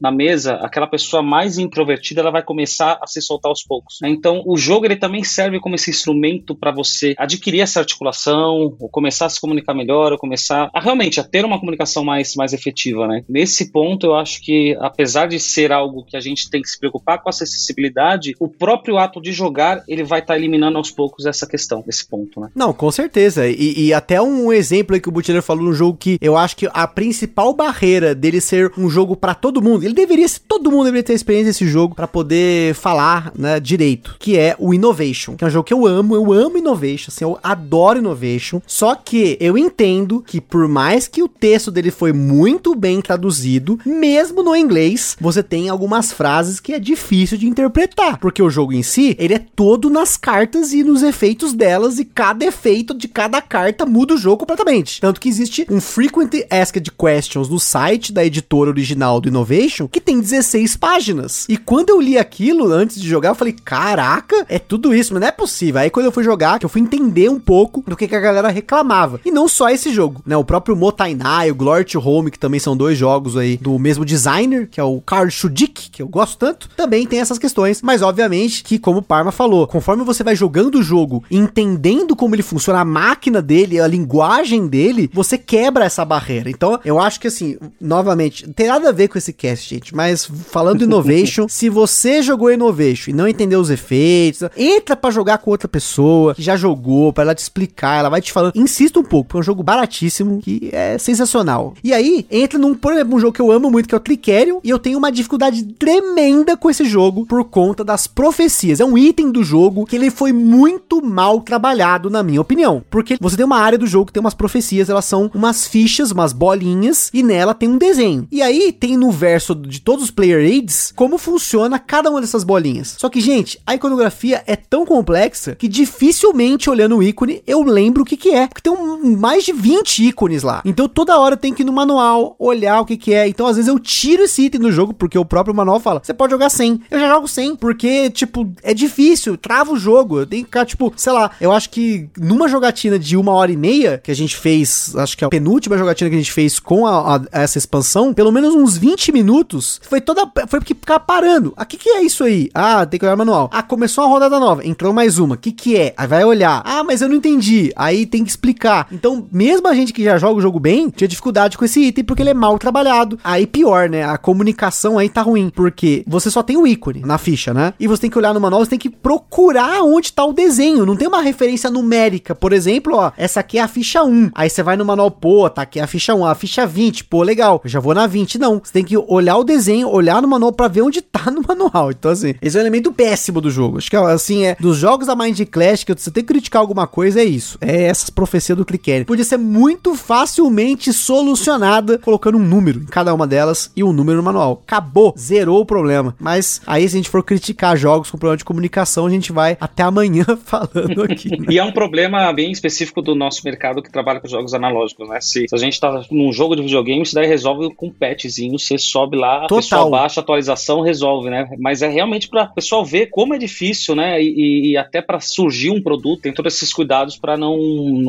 na 0.00 0.10
mesa, 0.10 0.54
aquela 0.54 0.86
pessoa 0.86 1.22
mais 1.22 1.58
introvertida 1.58 2.20
ela 2.20 2.30
vai 2.30 2.42
começar 2.42 2.98
a 3.00 3.06
se 3.06 3.20
soltar 3.20 3.50
aos 3.50 3.62
poucos. 3.62 3.98
Né? 4.02 4.08
Então, 4.08 4.42
o 4.46 4.56
jogo 4.56 4.86
ele 4.86 4.96
também 4.96 5.24
serve 5.24 5.60
como 5.60 5.74
esse 5.74 5.90
instrumento 5.90 6.54
para 6.54 6.72
você 6.72 7.14
adquirir 7.18 7.60
essa 7.60 7.80
articulação, 7.80 8.76
ou 8.78 8.88
começar 8.88 9.26
a 9.26 9.28
se 9.28 9.40
comunicar 9.40 9.74
melhor, 9.74 10.12
ou 10.12 10.18
começar 10.18 10.70
a 10.72 10.80
realmente 10.80 11.20
a 11.20 11.24
ter 11.24 11.44
uma 11.44 11.58
comunicação 11.58 12.04
mais, 12.04 12.34
mais 12.34 12.52
efetiva, 12.52 13.06
né? 13.06 13.22
Nesse 13.28 13.70
ponto, 13.72 14.06
eu 14.06 14.14
acho 14.14 14.40
que 14.42 14.76
apesar 14.80 15.26
de 15.26 15.38
ser 15.38 15.72
algo 15.72 16.04
que 16.04 16.16
a 16.16 16.20
gente 16.20 16.50
tem 16.50 16.62
que 16.62 16.68
se 16.68 16.78
preocupar 16.78 17.22
com 17.22 17.28
a 17.28 17.30
acessibilidade, 17.30 18.34
o 18.38 18.48
próprio 18.48 18.98
ato 18.98 19.20
de 19.20 19.32
jogar 19.32 19.82
ele 19.88 20.04
vai 20.04 20.20
estar 20.20 20.34
tá 20.34 20.38
eliminando 20.38 20.78
aos 20.78 20.90
poucos 20.90 21.26
essa 21.26 21.46
questão, 21.46 21.84
esse 21.88 22.08
ponto, 22.08 22.40
né? 22.40 22.50
Não, 22.54 22.72
com 22.72 22.90
certeza. 22.90 23.48
E, 23.48 23.86
e 23.86 23.92
até 23.92 24.20
um 24.20 24.52
exemplo 24.52 24.98
que 25.00 25.08
o 25.08 25.12
Butileiro 25.12 25.44
falou 25.44 25.64
no 25.64 25.72
jogo 25.72 25.98
que 25.98 26.18
eu 26.20 26.36
acho 26.36 26.56
que 26.56 26.68
a 26.72 26.86
principal 26.86 27.52
barreira 27.52 28.14
dele 28.16 28.40
ser 28.40 28.72
um 28.76 28.88
jogo 28.88 29.14
para 29.16 29.34
todo 29.34 29.62
mundo, 29.62 29.84
ele 29.84 29.94
deveria 29.94 30.26
ser, 30.26 30.40
todo 30.48 30.70
mundo 30.70 30.84
deveria 30.84 31.04
ter 31.04 31.14
experiência 31.14 31.50
desse 31.50 31.66
jogo 31.66 31.94
para 31.94 32.08
poder 32.08 32.74
falar, 32.74 33.32
né, 33.36 33.60
direito, 33.60 34.16
que 34.18 34.38
é 34.38 34.56
o 34.58 34.74
Innovation, 34.74 35.36
que 35.36 35.44
é 35.44 35.46
um 35.46 35.50
jogo 35.50 35.64
que 35.64 35.74
eu 35.74 35.86
amo, 35.86 36.14
eu 36.14 36.32
amo 36.32 36.58
Innovation, 36.58 37.08
assim, 37.08 37.24
eu 37.24 37.38
adoro 37.42 37.98
Innovation, 37.98 38.60
só 38.66 38.94
que 38.94 39.36
eu 39.40 39.56
entendo 39.56 40.22
que 40.26 40.40
por 40.40 40.68
mais 40.68 41.06
que 41.06 41.22
o 41.22 41.28
texto 41.28 41.70
dele 41.70 41.90
foi 41.90 42.12
muito 42.12 42.74
bem 42.74 43.00
traduzido, 43.00 43.78
mesmo 43.84 44.42
no 44.42 44.56
inglês, 44.56 45.16
você 45.20 45.42
tem 45.42 45.68
algumas 45.68 46.12
frases 46.12 46.60
que 46.60 46.72
é 46.72 46.78
difícil 46.78 47.38
de 47.38 47.46
interpretar, 47.46 48.18
porque 48.18 48.42
o 48.42 48.50
jogo 48.50 48.72
em 48.72 48.82
si, 48.82 49.16
ele 49.18 49.34
é 49.34 49.38
todo 49.38 49.90
nas 49.90 50.16
cartas 50.16 50.72
e 50.72 50.82
nos 50.82 51.02
efeitos 51.02 51.52
delas 51.52 51.98
e 51.98 52.04
cada 52.04 52.44
efeito 52.44 52.94
de 52.94 53.08
cada 53.08 53.40
carta 53.42 53.86
muda 53.86 54.14
o 54.14 54.18
jogo 54.18 54.38
completamente. 54.38 55.00
Tanto 55.00 55.20
que 55.20 55.28
existe 55.28 55.66
um 55.70 55.80
Frequent 55.80 56.32
Asked 56.50 56.92
Questions 56.92 57.48
no 57.48 57.58
site 57.58 57.95
da 58.12 58.24
editora 58.24 58.70
original 58.70 59.20
do 59.20 59.28
Innovation 59.28 59.88
que 59.88 60.00
tem 60.00 60.20
16 60.20 60.76
páginas. 60.76 61.46
E 61.48 61.56
quando 61.56 61.90
eu 61.90 62.00
li 62.00 62.18
aquilo 62.18 62.72
antes 62.72 63.00
de 63.00 63.08
jogar, 63.08 63.30
eu 63.30 63.34
falei: 63.34 63.54
caraca, 63.64 64.44
é 64.48 64.58
tudo 64.58 64.94
isso, 64.94 65.12
mas 65.12 65.20
não 65.20 65.28
é 65.28 65.32
possível. 65.32 65.80
Aí 65.80 65.90
quando 65.90 66.06
eu 66.06 66.12
fui 66.12 66.24
jogar, 66.24 66.58
que 66.58 66.64
eu 66.64 66.70
fui 66.70 66.80
entender 66.80 67.28
um 67.28 67.40
pouco 67.40 67.82
do 67.86 67.96
que, 67.96 68.08
que 68.08 68.14
a 68.14 68.20
galera 68.20 68.48
reclamava. 68.48 69.20
E 69.24 69.30
não 69.30 69.48
só 69.48 69.70
esse 69.70 69.92
jogo, 69.92 70.22
né? 70.26 70.36
O 70.36 70.44
próprio 70.44 70.76
Motainai, 70.76 71.50
o 71.50 71.54
Glory 71.54 71.84
to 71.84 72.00
Home, 72.00 72.30
que 72.30 72.38
também 72.38 72.60
são 72.60 72.76
dois 72.76 72.98
jogos 72.98 73.36
aí 73.36 73.56
do 73.56 73.78
mesmo 73.78 74.04
designer, 74.04 74.68
que 74.68 74.80
é 74.80 74.84
o 74.84 75.00
Karl 75.00 75.30
Schudik, 75.30 75.90
que 75.90 76.02
eu 76.02 76.08
gosto 76.08 76.38
tanto, 76.38 76.68
também 76.76 77.06
tem 77.06 77.20
essas 77.20 77.38
questões. 77.38 77.82
Mas 77.82 78.02
obviamente 78.02 78.62
que, 78.62 78.78
como 78.78 78.98
o 78.98 79.02
Parma 79.02 79.32
falou, 79.32 79.66
conforme 79.66 80.04
você 80.04 80.22
vai 80.22 80.36
jogando 80.36 80.76
o 80.76 80.82
jogo, 80.82 81.24
entendendo 81.30 82.14
como 82.14 82.34
ele 82.34 82.42
funciona, 82.42 82.80
a 82.80 82.84
máquina 82.84 83.40
dele, 83.40 83.80
a 83.80 83.86
linguagem 83.86 84.66
dele, 84.66 85.10
você 85.12 85.38
quebra 85.38 85.84
essa 85.84 86.04
barreira. 86.04 86.50
Então, 86.50 86.78
eu 86.84 86.98
acho 86.98 87.20
que 87.20 87.28
assim, 87.28 87.56
novamente, 87.86 88.46
não 88.46 88.52
tem 88.52 88.66
nada 88.66 88.88
a 88.88 88.92
ver 88.92 89.08
com 89.08 89.18
esse 89.18 89.32
cast, 89.32 89.68
gente, 89.68 89.94
mas 89.94 90.24
falando 90.24 90.84
Innovation, 90.84 91.46
se 91.50 91.68
você 91.68 92.22
jogou 92.22 92.52
Innovation 92.52 93.10
e 93.10 93.14
não 93.14 93.28
entendeu 93.28 93.60
os 93.60 93.70
efeitos, 93.70 94.48
entra 94.56 94.96
para 94.96 95.10
jogar 95.10 95.38
com 95.38 95.50
outra 95.50 95.68
pessoa 95.68 96.34
que 96.34 96.42
já 96.42 96.56
jogou, 96.56 97.12
para 97.12 97.24
ela 97.24 97.34
te 97.34 97.42
explicar, 97.42 97.98
ela 97.98 98.08
vai 98.08 98.20
te 98.20 98.32
falando. 98.32 98.56
Insista 98.56 98.98
um 98.98 99.04
pouco, 99.04 99.28
porque 99.28 99.38
é 99.38 99.40
um 99.40 99.42
jogo 99.42 99.62
baratíssimo 99.62 100.40
que 100.42 100.70
é 100.72 100.98
sensacional. 100.98 101.74
E 101.82 101.92
aí, 101.92 102.26
entra 102.30 102.58
num, 102.58 102.74
por 102.74 102.92
exemplo, 102.92 103.16
um 103.16 103.20
jogo 103.20 103.32
que 103.32 103.40
eu 103.40 103.50
amo 103.50 103.70
muito, 103.70 103.88
que 103.88 103.94
é 103.94 103.98
o 103.98 104.00
Clickerion, 104.00 104.58
e 104.62 104.70
eu 104.70 104.78
tenho 104.78 104.98
uma 104.98 105.12
dificuldade 105.12 105.62
tremenda 105.62 106.56
com 106.56 106.70
esse 106.70 106.84
jogo 106.84 107.26
por 107.26 107.44
conta 107.44 107.84
das 107.84 108.06
profecias. 108.06 108.80
É 108.80 108.84
um 108.84 108.98
item 108.98 109.30
do 109.30 109.42
jogo 109.42 109.86
que 109.86 109.96
ele 109.96 110.10
foi 110.10 110.32
muito 110.32 111.04
mal 111.04 111.40
trabalhado, 111.40 112.10
na 112.10 112.22
minha 112.22 112.40
opinião. 112.40 112.82
Porque 112.90 113.16
você 113.20 113.36
tem 113.36 113.44
uma 113.44 113.58
área 113.58 113.78
do 113.78 113.86
jogo 113.86 114.06
que 114.06 114.12
tem 114.12 114.20
umas 114.20 114.34
profecias, 114.34 114.88
elas 114.88 115.04
são 115.04 115.30
umas 115.34 115.66
fichas, 115.66 116.10
umas 116.10 116.32
bolinhas, 116.32 117.10
e 117.12 117.22
nela 117.22 117.54
tem 117.54 117.68
um 117.68 117.75
desenho. 117.78 118.26
E 118.30 118.42
aí 118.42 118.72
tem 118.72 118.96
no 118.96 119.10
verso 119.10 119.54
de 119.54 119.80
todos 119.80 120.04
os 120.04 120.10
player 120.10 120.40
aids 120.40 120.92
como 120.94 121.18
funciona 121.18 121.78
cada 121.78 122.10
uma 122.10 122.20
dessas 122.20 122.44
bolinhas. 122.44 122.96
Só 122.98 123.08
que, 123.08 123.20
gente, 123.20 123.60
a 123.66 123.74
iconografia 123.74 124.42
é 124.46 124.56
tão 124.56 124.84
complexa 124.84 125.54
que 125.54 125.68
dificilmente 125.68 126.68
olhando 126.70 126.96
o 126.96 127.02
ícone 127.02 127.42
eu 127.46 127.62
lembro 127.62 128.02
o 128.02 128.06
que 128.06 128.16
que 128.16 128.30
é. 128.30 128.46
Porque 128.46 128.62
tem 128.62 128.72
um, 128.72 129.16
mais 129.16 129.44
de 129.44 129.52
20 129.52 130.08
ícones 130.08 130.42
lá. 130.42 130.62
Então 130.64 130.88
toda 130.88 131.18
hora 131.18 131.36
tenho 131.36 131.54
que 131.54 131.62
ir 131.62 131.64
no 131.64 131.72
manual, 131.72 132.36
olhar 132.38 132.80
o 132.80 132.84
que 132.84 132.96
que 132.96 133.12
é. 133.12 133.28
Então 133.28 133.46
às 133.46 133.56
vezes 133.56 133.68
eu 133.68 133.78
tiro 133.78 134.24
esse 134.24 134.42
item 134.42 134.60
do 134.60 134.72
jogo, 134.72 134.92
porque 134.92 135.18
o 135.18 135.24
próprio 135.24 135.54
manual 135.54 135.80
fala, 135.80 136.00
você 136.02 136.14
pode 136.14 136.32
jogar 136.32 136.50
sem. 136.50 136.80
Eu 136.90 136.98
já 136.98 137.08
jogo 137.08 137.28
sem, 137.28 137.54
porque, 137.54 138.10
tipo, 138.10 138.50
é 138.62 138.72
difícil, 138.72 139.36
trava 139.36 139.72
o 139.72 139.78
jogo. 139.78 140.20
Eu 140.20 140.26
tenho 140.26 140.42
que 140.42 140.48
ficar, 140.48 140.64
tipo, 140.64 140.92
sei 140.96 141.12
lá, 141.12 141.30
eu 141.40 141.52
acho 141.52 141.70
que 141.70 142.08
numa 142.16 142.48
jogatina 142.48 142.98
de 142.98 143.16
uma 143.16 143.32
hora 143.32 143.52
e 143.52 143.56
meia, 143.56 144.00
que 144.02 144.10
a 144.10 144.14
gente 144.14 144.36
fez, 144.36 144.94
acho 144.96 145.16
que 145.16 145.24
é 145.24 145.26
a 145.26 145.30
penúltima 145.30 145.78
jogatina 145.78 146.10
que 146.10 146.16
a 146.16 146.18
gente 146.18 146.32
fez 146.32 146.58
com 146.58 146.86
a, 146.86 147.16
a, 147.16 147.20
essa 147.32 147.58
expansão, 147.66 148.14
pelo 148.14 148.32
menos 148.32 148.54
uns 148.54 148.76
20 148.76 149.12
minutos, 149.12 149.80
foi 149.82 150.00
toda, 150.00 150.22
foi 150.48 150.60
porque 150.60 150.74
ficar 150.74 151.00
parando. 151.00 151.52
Ah, 151.56 151.64
que 151.64 151.76
que 151.76 151.88
é 151.88 152.02
isso 152.02 152.24
aí? 152.24 152.48
Ah, 152.54 152.86
tem 152.86 152.98
que 152.98 153.04
olhar 153.04 153.16
manual. 153.16 153.50
Ah, 153.52 153.62
começou 153.62 154.04
a 154.04 154.06
rodada 154.06 154.38
nova, 154.38 154.66
entrou 154.66 154.92
mais 154.92 155.18
uma. 155.18 155.36
Que 155.36 155.52
que 155.52 155.76
é? 155.76 155.94
Aí 155.96 156.06
vai 156.06 156.24
olhar. 156.24 156.62
Ah, 156.64 156.84
mas 156.84 157.02
eu 157.02 157.08
não 157.08 157.16
entendi. 157.16 157.72
Aí 157.76 158.06
tem 158.06 158.24
que 158.24 158.30
explicar. 158.30 158.86
Então, 158.90 159.26
mesmo 159.30 159.68
a 159.68 159.74
gente 159.74 159.92
que 159.92 160.04
já 160.04 160.16
joga 160.18 160.38
o 160.38 160.42
jogo 160.42 160.60
bem, 160.60 160.88
tinha 160.90 161.08
dificuldade 161.08 161.58
com 161.58 161.64
esse 161.64 161.80
item 161.80 162.04
porque 162.04 162.22
ele 162.22 162.30
é 162.30 162.34
mal 162.34 162.58
trabalhado. 162.58 163.18
Aí 163.22 163.46
pior, 163.46 163.88
né? 163.88 164.04
A 164.04 164.16
comunicação 164.16 164.98
aí 164.98 165.08
tá 165.08 165.22
ruim, 165.22 165.50
porque 165.50 166.04
você 166.06 166.30
só 166.30 166.42
tem 166.42 166.56
o 166.56 166.66
ícone 166.66 167.00
na 167.00 167.18
ficha, 167.18 167.52
né? 167.52 167.74
E 167.78 167.86
você 167.86 168.02
tem 168.02 168.10
que 168.10 168.18
olhar 168.18 168.32
no 168.32 168.40
manual, 168.40 168.64
você 168.64 168.70
tem 168.70 168.78
que 168.78 168.90
procurar 168.90 169.82
onde 169.82 170.12
tá 170.12 170.24
o 170.24 170.32
desenho. 170.32 170.86
Não 170.86 170.96
tem 170.96 171.08
uma 171.08 171.20
referência 171.20 171.70
numérica. 171.70 172.34
Por 172.34 172.52
exemplo, 172.52 172.96
ó, 172.96 173.12
essa 173.16 173.40
aqui 173.40 173.58
é 173.58 173.62
a 173.62 173.68
ficha 173.68 174.04
1. 174.04 174.30
Aí 174.34 174.48
você 174.48 174.62
vai 174.62 174.76
no 174.76 174.84
manual, 174.84 175.10
pô, 175.10 175.48
tá 175.48 175.62
aqui 175.62 175.80
a 175.80 175.86
ficha 175.86 176.14
1, 176.14 176.24
a 176.24 176.34
ficha 176.34 176.66
20, 176.66 177.04
pô, 177.04 177.22
legal. 177.22 177.55
Eu 177.64 177.70
já 177.70 177.80
vou 177.80 177.94
na 177.94 178.06
20. 178.06 178.38
Não, 178.38 178.60
você 178.62 178.72
tem 178.72 178.84
que 178.84 178.96
olhar 178.96 179.36
o 179.36 179.44
desenho, 179.44 179.88
olhar 179.88 180.20
no 180.22 180.28
manual 180.28 180.52
para 180.52 180.68
ver 180.68 180.82
onde 180.82 181.00
tá 181.02 181.30
no 181.30 181.42
manual. 181.46 181.90
Então, 181.90 182.10
assim, 182.10 182.34
esse 182.40 182.56
é 182.56 182.60
um 182.60 182.62
elemento 182.62 182.92
péssimo 182.92 183.40
do 183.40 183.50
jogo. 183.50 183.78
Acho 183.78 183.90
que, 183.90 183.96
assim, 183.96 184.44
é 184.44 184.56
dos 184.58 184.76
jogos 184.76 185.06
da 185.06 185.16
Mind 185.16 185.40
Clash 185.50 185.84
que 185.84 185.94
você 185.94 186.10
tem 186.10 186.22
que 186.22 186.32
criticar 186.32 186.60
alguma 186.60 186.86
coisa, 186.86 187.20
é 187.20 187.24
isso. 187.24 187.58
É 187.60 187.84
essas 187.84 188.10
profecias 188.10 188.56
do 188.56 188.64
Clicker. 188.64 189.04
Podia 189.06 189.24
ser 189.24 189.36
muito 189.36 189.94
facilmente 189.94 190.92
solucionada 190.92 191.98
colocando 191.98 192.38
um 192.38 192.42
número 192.42 192.80
em 192.80 192.86
cada 192.86 193.14
uma 193.14 193.26
delas 193.26 193.70
e 193.76 193.82
um 193.82 193.92
número 193.92 194.18
no 194.18 194.22
manual. 194.22 194.62
Acabou, 194.66 195.14
zerou 195.18 195.60
o 195.60 195.66
problema. 195.66 196.14
Mas 196.18 196.60
aí, 196.66 196.88
se 196.88 196.96
a 196.96 196.98
gente 196.98 197.10
for 197.10 197.22
criticar 197.22 197.76
jogos 197.76 198.10
com 198.10 198.18
problema 198.18 198.36
de 198.36 198.44
comunicação, 198.44 199.06
a 199.06 199.10
gente 199.10 199.32
vai 199.32 199.56
até 199.60 199.82
amanhã 199.82 200.24
falando 200.44 201.02
aqui. 201.02 201.30
Né? 201.30 201.46
e 201.50 201.58
é 201.58 201.64
um 201.64 201.72
problema 201.72 202.32
bem 202.32 202.50
específico 202.50 203.00
do 203.02 203.14
nosso 203.14 203.42
mercado 203.44 203.82
que 203.82 203.90
trabalha 203.90 204.20
com 204.20 204.28
jogos 204.28 204.54
analógicos, 204.54 205.08
né? 205.08 205.20
Se, 205.20 205.46
se 205.48 205.54
a 205.54 205.58
gente 205.58 205.80
tá 205.80 206.02
num 206.10 206.32
jogo 206.32 206.56
de 206.56 206.62
videogame, 206.62 207.02
isso 207.02 207.14
daí 207.14 207.26
resolve 207.26 207.45
com 207.74 207.86
um 207.86 207.92
patchzinho, 207.92 208.58
você 208.58 208.78
sobe 208.78 209.16
lá, 209.16 209.42
Total. 209.42 209.58
a 209.58 209.62
pessoa 209.62 209.90
baixa 209.90 210.20
a 210.20 210.22
atualização, 210.22 210.80
resolve, 210.80 211.30
né? 211.30 211.48
Mas 211.58 211.82
é 211.82 211.88
realmente 211.88 212.28
para 212.28 212.44
o 212.44 212.54
pessoal 212.54 212.84
ver 212.84 213.06
como 213.06 213.34
é 213.34 213.38
difícil, 213.38 213.94
né? 213.94 214.22
E, 214.22 214.70
e 214.70 214.76
até 214.76 215.00
para 215.00 215.20
surgir 215.20 215.70
um 215.70 215.82
produto, 215.82 216.22
tem 216.22 216.32
todos 216.32 216.54
esses 216.54 216.72
cuidados 216.72 217.16
para 217.16 217.36
não, 217.36 217.56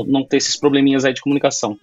não 0.08 0.24
ter 0.24 0.38
esses 0.38 0.56
probleminhas 0.56 1.06
aí 1.06 1.14
de 1.14 1.22
comunicação. 1.22 1.78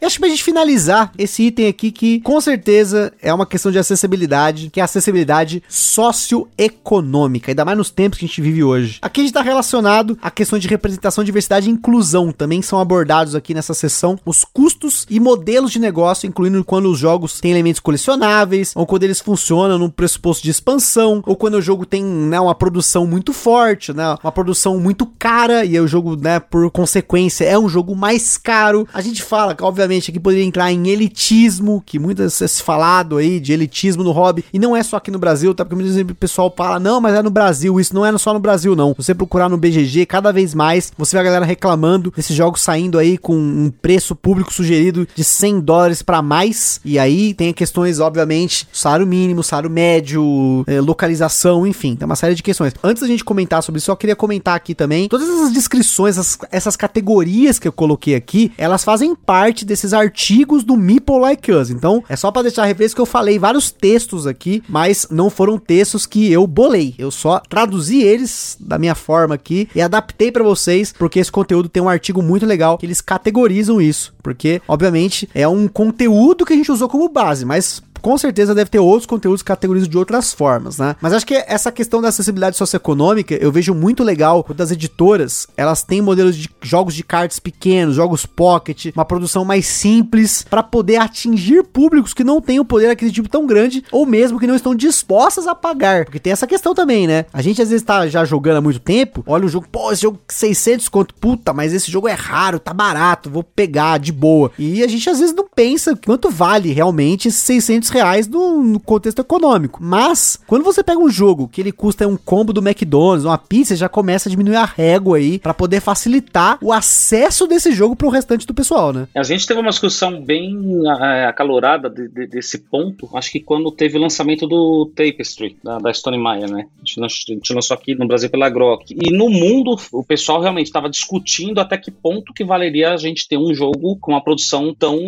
Eu 0.00 0.06
acho 0.06 0.16
que 0.16 0.20
pra 0.20 0.28
gente 0.28 0.44
finalizar 0.44 1.12
esse 1.18 1.44
item 1.44 1.68
aqui, 1.68 1.90
que 1.90 2.20
com 2.20 2.40
certeza 2.40 3.12
é 3.20 3.32
uma 3.32 3.46
questão 3.46 3.72
de 3.72 3.78
acessibilidade, 3.78 4.70
que 4.70 4.80
é 4.80 4.82
a 4.82 4.84
acessibilidade 4.84 5.62
socioeconômica, 5.68 7.50
ainda 7.50 7.64
mais 7.64 7.78
nos 7.78 7.90
tempos 7.90 8.18
que 8.18 8.24
a 8.24 8.28
gente 8.28 8.40
vive 8.40 8.62
hoje. 8.62 8.98
Aqui 9.02 9.20
a 9.20 9.24
gente 9.24 9.32
tá 9.32 9.42
relacionado 9.42 10.18
à 10.20 10.30
questão 10.30 10.58
de 10.58 10.68
representação, 10.68 11.24
diversidade 11.24 11.68
e 11.68 11.72
inclusão, 11.72 12.32
também 12.32 12.62
são 12.62 12.80
abordados 12.80 13.34
aqui 13.34 13.54
nessa 13.54 13.74
sessão, 13.74 14.18
os 14.24 14.44
custos 14.44 15.06
e 15.08 15.18
modelos 15.18 15.72
de 15.72 15.78
negócio, 15.78 16.26
incluindo 16.26 16.64
quando 16.64 16.90
os 16.90 16.98
jogos 16.98 17.40
têm 17.40 17.50
elementos 17.50 17.80
colecionáveis, 17.80 18.72
ou 18.74 18.86
quando 18.86 19.04
eles 19.04 19.20
funcionam 19.20 19.78
num 19.78 19.90
pressuposto 19.90 20.42
de 20.42 20.50
expansão, 20.50 21.22
ou 21.26 21.36
quando 21.36 21.54
o 21.54 21.62
jogo 21.62 21.86
tem 21.86 22.04
né, 22.04 22.38
uma 22.38 22.54
produção 22.54 23.06
muito 23.06 23.32
forte, 23.32 23.92
né, 23.92 24.16
uma 24.22 24.32
produção 24.32 24.78
muito 24.78 25.06
cara, 25.18 25.64
e 25.64 25.78
o 25.80 25.86
jogo, 25.86 26.16
né, 26.16 26.38
por 26.38 26.70
consequência, 26.70 27.44
é 27.44 27.58
um 27.58 27.68
jogo 27.68 27.94
mais 27.94 28.36
caro. 28.36 28.86
A 28.92 29.00
gente 29.00 29.22
fala 29.22 29.56
obviamente, 29.60 29.85
obviamente, 29.86 30.10
aqui 30.10 30.18
poderia 30.18 30.44
entrar 30.44 30.70
em 30.72 30.88
elitismo, 30.88 31.82
que 31.84 31.98
muitas 31.98 32.38
vezes 32.38 32.60
falado 32.60 33.16
aí 33.16 33.38
de 33.38 33.52
elitismo 33.52 34.02
no 34.02 34.10
hobby, 34.10 34.44
e 34.52 34.58
não 34.58 34.76
é 34.76 34.82
só 34.82 34.96
aqui 34.96 35.10
no 35.10 35.18
Brasil, 35.18 35.54
tá? 35.54 35.64
Porque 35.64 35.76
muitas 35.76 35.94
vezes 35.94 36.10
o 36.10 36.14
pessoal 36.14 36.52
fala, 36.54 36.80
não, 36.80 37.00
mas 37.00 37.14
é 37.14 37.22
no 37.22 37.30
Brasil, 37.30 37.78
isso 37.80 37.94
não 37.94 38.04
é 38.04 38.16
só 38.18 38.34
no 38.34 38.40
Brasil, 38.40 38.74
não. 38.74 38.90
Se 38.90 39.04
você 39.04 39.14
procurar 39.14 39.48
no 39.48 39.56
BGG, 39.56 40.04
cada 40.06 40.32
vez 40.32 40.54
mais, 40.54 40.92
você 40.98 41.16
vê 41.16 41.20
a 41.20 41.24
galera 41.24 41.44
reclamando 41.44 42.12
desses 42.14 42.36
jogos 42.36 42.60
saindo 42.60 42.98
aí 42.98 43.16
com 43.16 43.36
um 43.36 43.70
preço 43.70 44.14
público 44.14 44.52
sugerido 44.52 45.06
de 45.14 45.22
100 45.22 45.60
dólares 45.60 46.02
para 46.02 46.20
mais, 46.20 46.80
e 46.84 46.98
aí 46.98 47.32
tem 47.32 47.52
questões, 47.52 48.00
obviamente, 48.00 48.68
salário 48.72 49.06
mínimo, 49.06 49.42
salário 49.42 49.70
médio, 49.70 50.64
é, 50.66 50.80
localização, 50.80 51.66
enfim, 51.66 51.94
tem 51.94 52.06
uma 52.06 52.16
série 52.16 52.34
de 52.34 52.42
questões. 52.42 52.74
Antes 52.82 53.02
da 53.02 53.06
gente 53.06 53.24
comentar 53.24 53.62
sobre 53.62 53.78
isso, 53.78 53.90
eu 53.90 53.96
queria 53.96 54.16
comentar 54.16 54.56
aqui 54.56 54.74
também, 54.74 55.08
todas 55.08 55.28
essas 55.28 55.52
descrições, 55.52 56.18
essas, 56.18 56.38
essas 56.50 56.76
categorias 56.76 57.58
que 57.58 57.68
eu 57.68 57.72
coloquei 57.72 58.14
aqui, 58.14 58.52
elas 58.58 58.82
fazem 58.82 59.14
parte 59.14 59.64
desses 59.76 59.92
artigos 59.92 60.64
do 60.64 60.74
Meeple 60.74 61.20
Like 61.20 61.52
Us, 61.52 61.68
então 61.68 62.02
é 62.08 62.16
só 62.16 62.30
para 62.30 62.42
deixar 62.42 62.64
referência 62.64 62.94
que 62.94 63.00
eu 63.00 63.06
falei 63.06 63.38
vários 63.38 63.70
textos 63.70 64.26
aqui, 64.26 64.62
mas 64.66 65.06
não 65.10 65.28
foram 65.28 65.58
textos 65.58 66.06
que 66.06 66.32
eu 66.32 66.46
bolei, 66.46 66.94
eu 66.96 67.10
só 67.10 67.40
traduzi 67.40 68.00
eles 68.00 68.56
da 68.58 68.78
minha 68.78 68.94
forma 68.94 69.34
aqui 69.34 69.68
e 69.74 69.82
adaptei 69.82 70.32
para 70.32 70.42
vocês, 70.42 70.94
porque 70.96 71.18
esse 71.18 71.30
conteúdo 71.30 71.68
tem 71.68 71.82
um 71.82 71.90
artigo 71.90 72.22
muito 72.22 72.46
legal 72.46 72.78
que 72.78 72.86
eles 72.86 73.02
categorizam 73.02 73.78
isso, 73.78 74.14
porque 74.22 74.62
obviamente 74.66 75.28
é 75.34 75.46
um 75.46 75.68
conteúdo 75.68 76.46
que 76.46 76.54
a 76.54 76.56
gente 76.56 76.72
usou 76.72 76.88
como 76.88 77.10
base, 77.10 77.44
mas 77.44 77.82
com 78.06 78.16
certeza 78.16 78.54
deve 78.54 78.70
ter 78.70 78.78
outros 78.78 79.04
conteúdos 79.04 79.42
categorizados 79.42 79.90
de 79.90 79.98
outras 79.98 80.32
formas, 80.32 80.78
né? 80.78 80.94
Mas 81.00 81.12
acho 81.12 81.26
que 81.26 81.34
essa 81.34 81.72
questão 81.72 82.00
da 82.00 82.06
acessibilidade 82.06 82.56
socioeconômica 82.56 83.34
eu 83.34 83.50
vejo 83.50 83.74
muito 83.74 84.04
legal 84.04 84.44
quando 84.44 84.60
as 84.60 84.70
editoras 84.70 85.48
elas 85.56 85.82
têm 85.82 86.00
modelos 86.00 86.36
de 86.36 86.48
jogos 86.62 86.94
de 86.94 87.02
cartas 87.02 87.40
pequenos, 87.40 87.96
jogos 87.96 88.24
pocket, 88.24 88.92
uma 88.94 89.04
produção 89.04 89.44
mais 89.44 89.66
simples 89.66 90.44
para 90.48 90.62
poder 90.62 90.98
atingir 90.98 91.64
públicos 91.64 92.14
que 92.14 92.22
não 92.22 92.40
têm 92.40 92.60
o 92.60 92.64
poder 92.64 92.90
aquisitivo 92.90 93.28
tão 93.28 93.44
grande 93.44 93.82
ou 93.90 94.06
mesmo 94.06 94.38
que 94.38 94.46
não 94.46 94.54
estão 94.54 94.72
dispostas 94.72 95.48
a 95.48 95.54
pagar, 95.56 96.04
porque 96.04 96.20
tem 96.20 96.32
essa 96.32 96.46
questão 96.46 96.76
também, 96.76 97.08
né? 97.08 97.24
A 97.32 97.42
gente 97.42 97.60
às 97.60 97.70
vezes 97.70 97.84
tá 97.84 98.06
já 98.06 98.24
jogando 98.24 98.58
há 98.58 98.60
muito 98.60 98.78
tempo, 98.78 99.24
olha 99.26 99.46
o 99.46 99.48
jogo, 99.48 99.66
pô, 99.66 99.90
esse 99.90 100.02
jogo 100.02 100.20
600 100.28 100.88
conto, 100.88 101.12
puta, 101.12 101.52
mas 101.52 101.72
esse 101.72 101.90
jogo 101.90 102.06
é 102.06 102.14
raro, 102.14 102.60
tá 102.60 102.72
barato, 102.72 103.28
vou 103.28 103.42
pegar 103.42 103.98
de 103.98 104.12
boa. 104.12 104.52
E 104.56 104.84
a 104.84 104.86
gente 104.86 105.10
às 105.10 105.18
vezes 105.18 105.34
não 105.34 105.48
pensa 105.52 105.98
quanto 106.06 106.30
vale 106.30 106.72
realmente 106.72 107.26
esses 107.26 107.40
600 107.40 107.95
reais 107.96 108.28
no, 108.28 108.62
no, 108.62 108.80
contexto 108.80 109.20
econômico. 109.20 109.80
Mas, 109.82 110.38
quando 110.46 110.64
você 110.64 110.82
pega 110.82 110.98
um 110.98 111.08
jogo 111.08 111.48
que 111.48 111.60
ele 111.60 111.72
custa 111.72 112.06
um 112.06 112.16
combo 112.16 112.52
do 112.52 112.66
McDonald's, 112.66 113.24
uma 113.24 113.38
pizza, 113.38 113.74
já 113.74 113.88
começa 113.88 114.28
a 114.28 114.30
diminuir 114.30 114.56
a 114.56 114.64
régua 114.64 115.16
aí 115.16 115.38
para 115.38 115.54
poder 115.54 115.80
facilitar 115.80 116.58
o 116.62 116.72
acesso 116.72 117.46
desse 117.46 117.72
jogo 117.72 117.96
pro 117.96 118.08
restante 118.08 118.46
do 118.46 118.54
pessoal, 118.54 118.92
né? 118.92 119.08
A 119.14 119.22
gente 119.22 119.46
teve 119.46 119.60
uma 119.60 119.70
discussão 119.70 120.20
bem 120.20 120.82
é, 121.00 121.26
acalorada 121.26 121.88
de, 121.88 122.08
de, 122.08 122.26
desse 122.26 122.58
ponto, 122.58 123.08
acho 123.14 123.30
que 123.30 123.40
quando 123.40 123.70
teve 123.70 123.96
o 123.96 124.00
lançamento 124.00 124.46
do 124.46 124.90
Tapestry, 124.94 125.56
da, 125.62 125.78
da 125.78 125.92
Stone 125.92 126.18
Meyer, 126.18 126.50
né? 126.50 126.66
A 126.76 127.08
gente, 127.08 127.52
lançou 127.52 127.74
aqui 127.74 127.94
no 127.94 128.06
Brasil 128.06 128.28
pela 128.28 128.50
Grok. 128.50 128.94
E 128.94 129.10
no 129.10 129.28
mundo, 129.28 129.76
o 129.92 130.04
pessoal 130.04 130.40
realmente 130.40 130.66
estava 130.66 130.90
discutindo 130.90 131.60
até 131.60 131.76
que 131.76 131.90
ponto 131.90 132.32
que 132.32 132.44
valeria 132.44 132.92
a 132.92 132.96
gente 132.96 133.26
ter 133.28 133.38
um 133.38 133.54
jogo 133.54 133.96
com 133.96 134.12
uma 134.12 134.22
produção 134.22 134.74
tão 134.74 134.98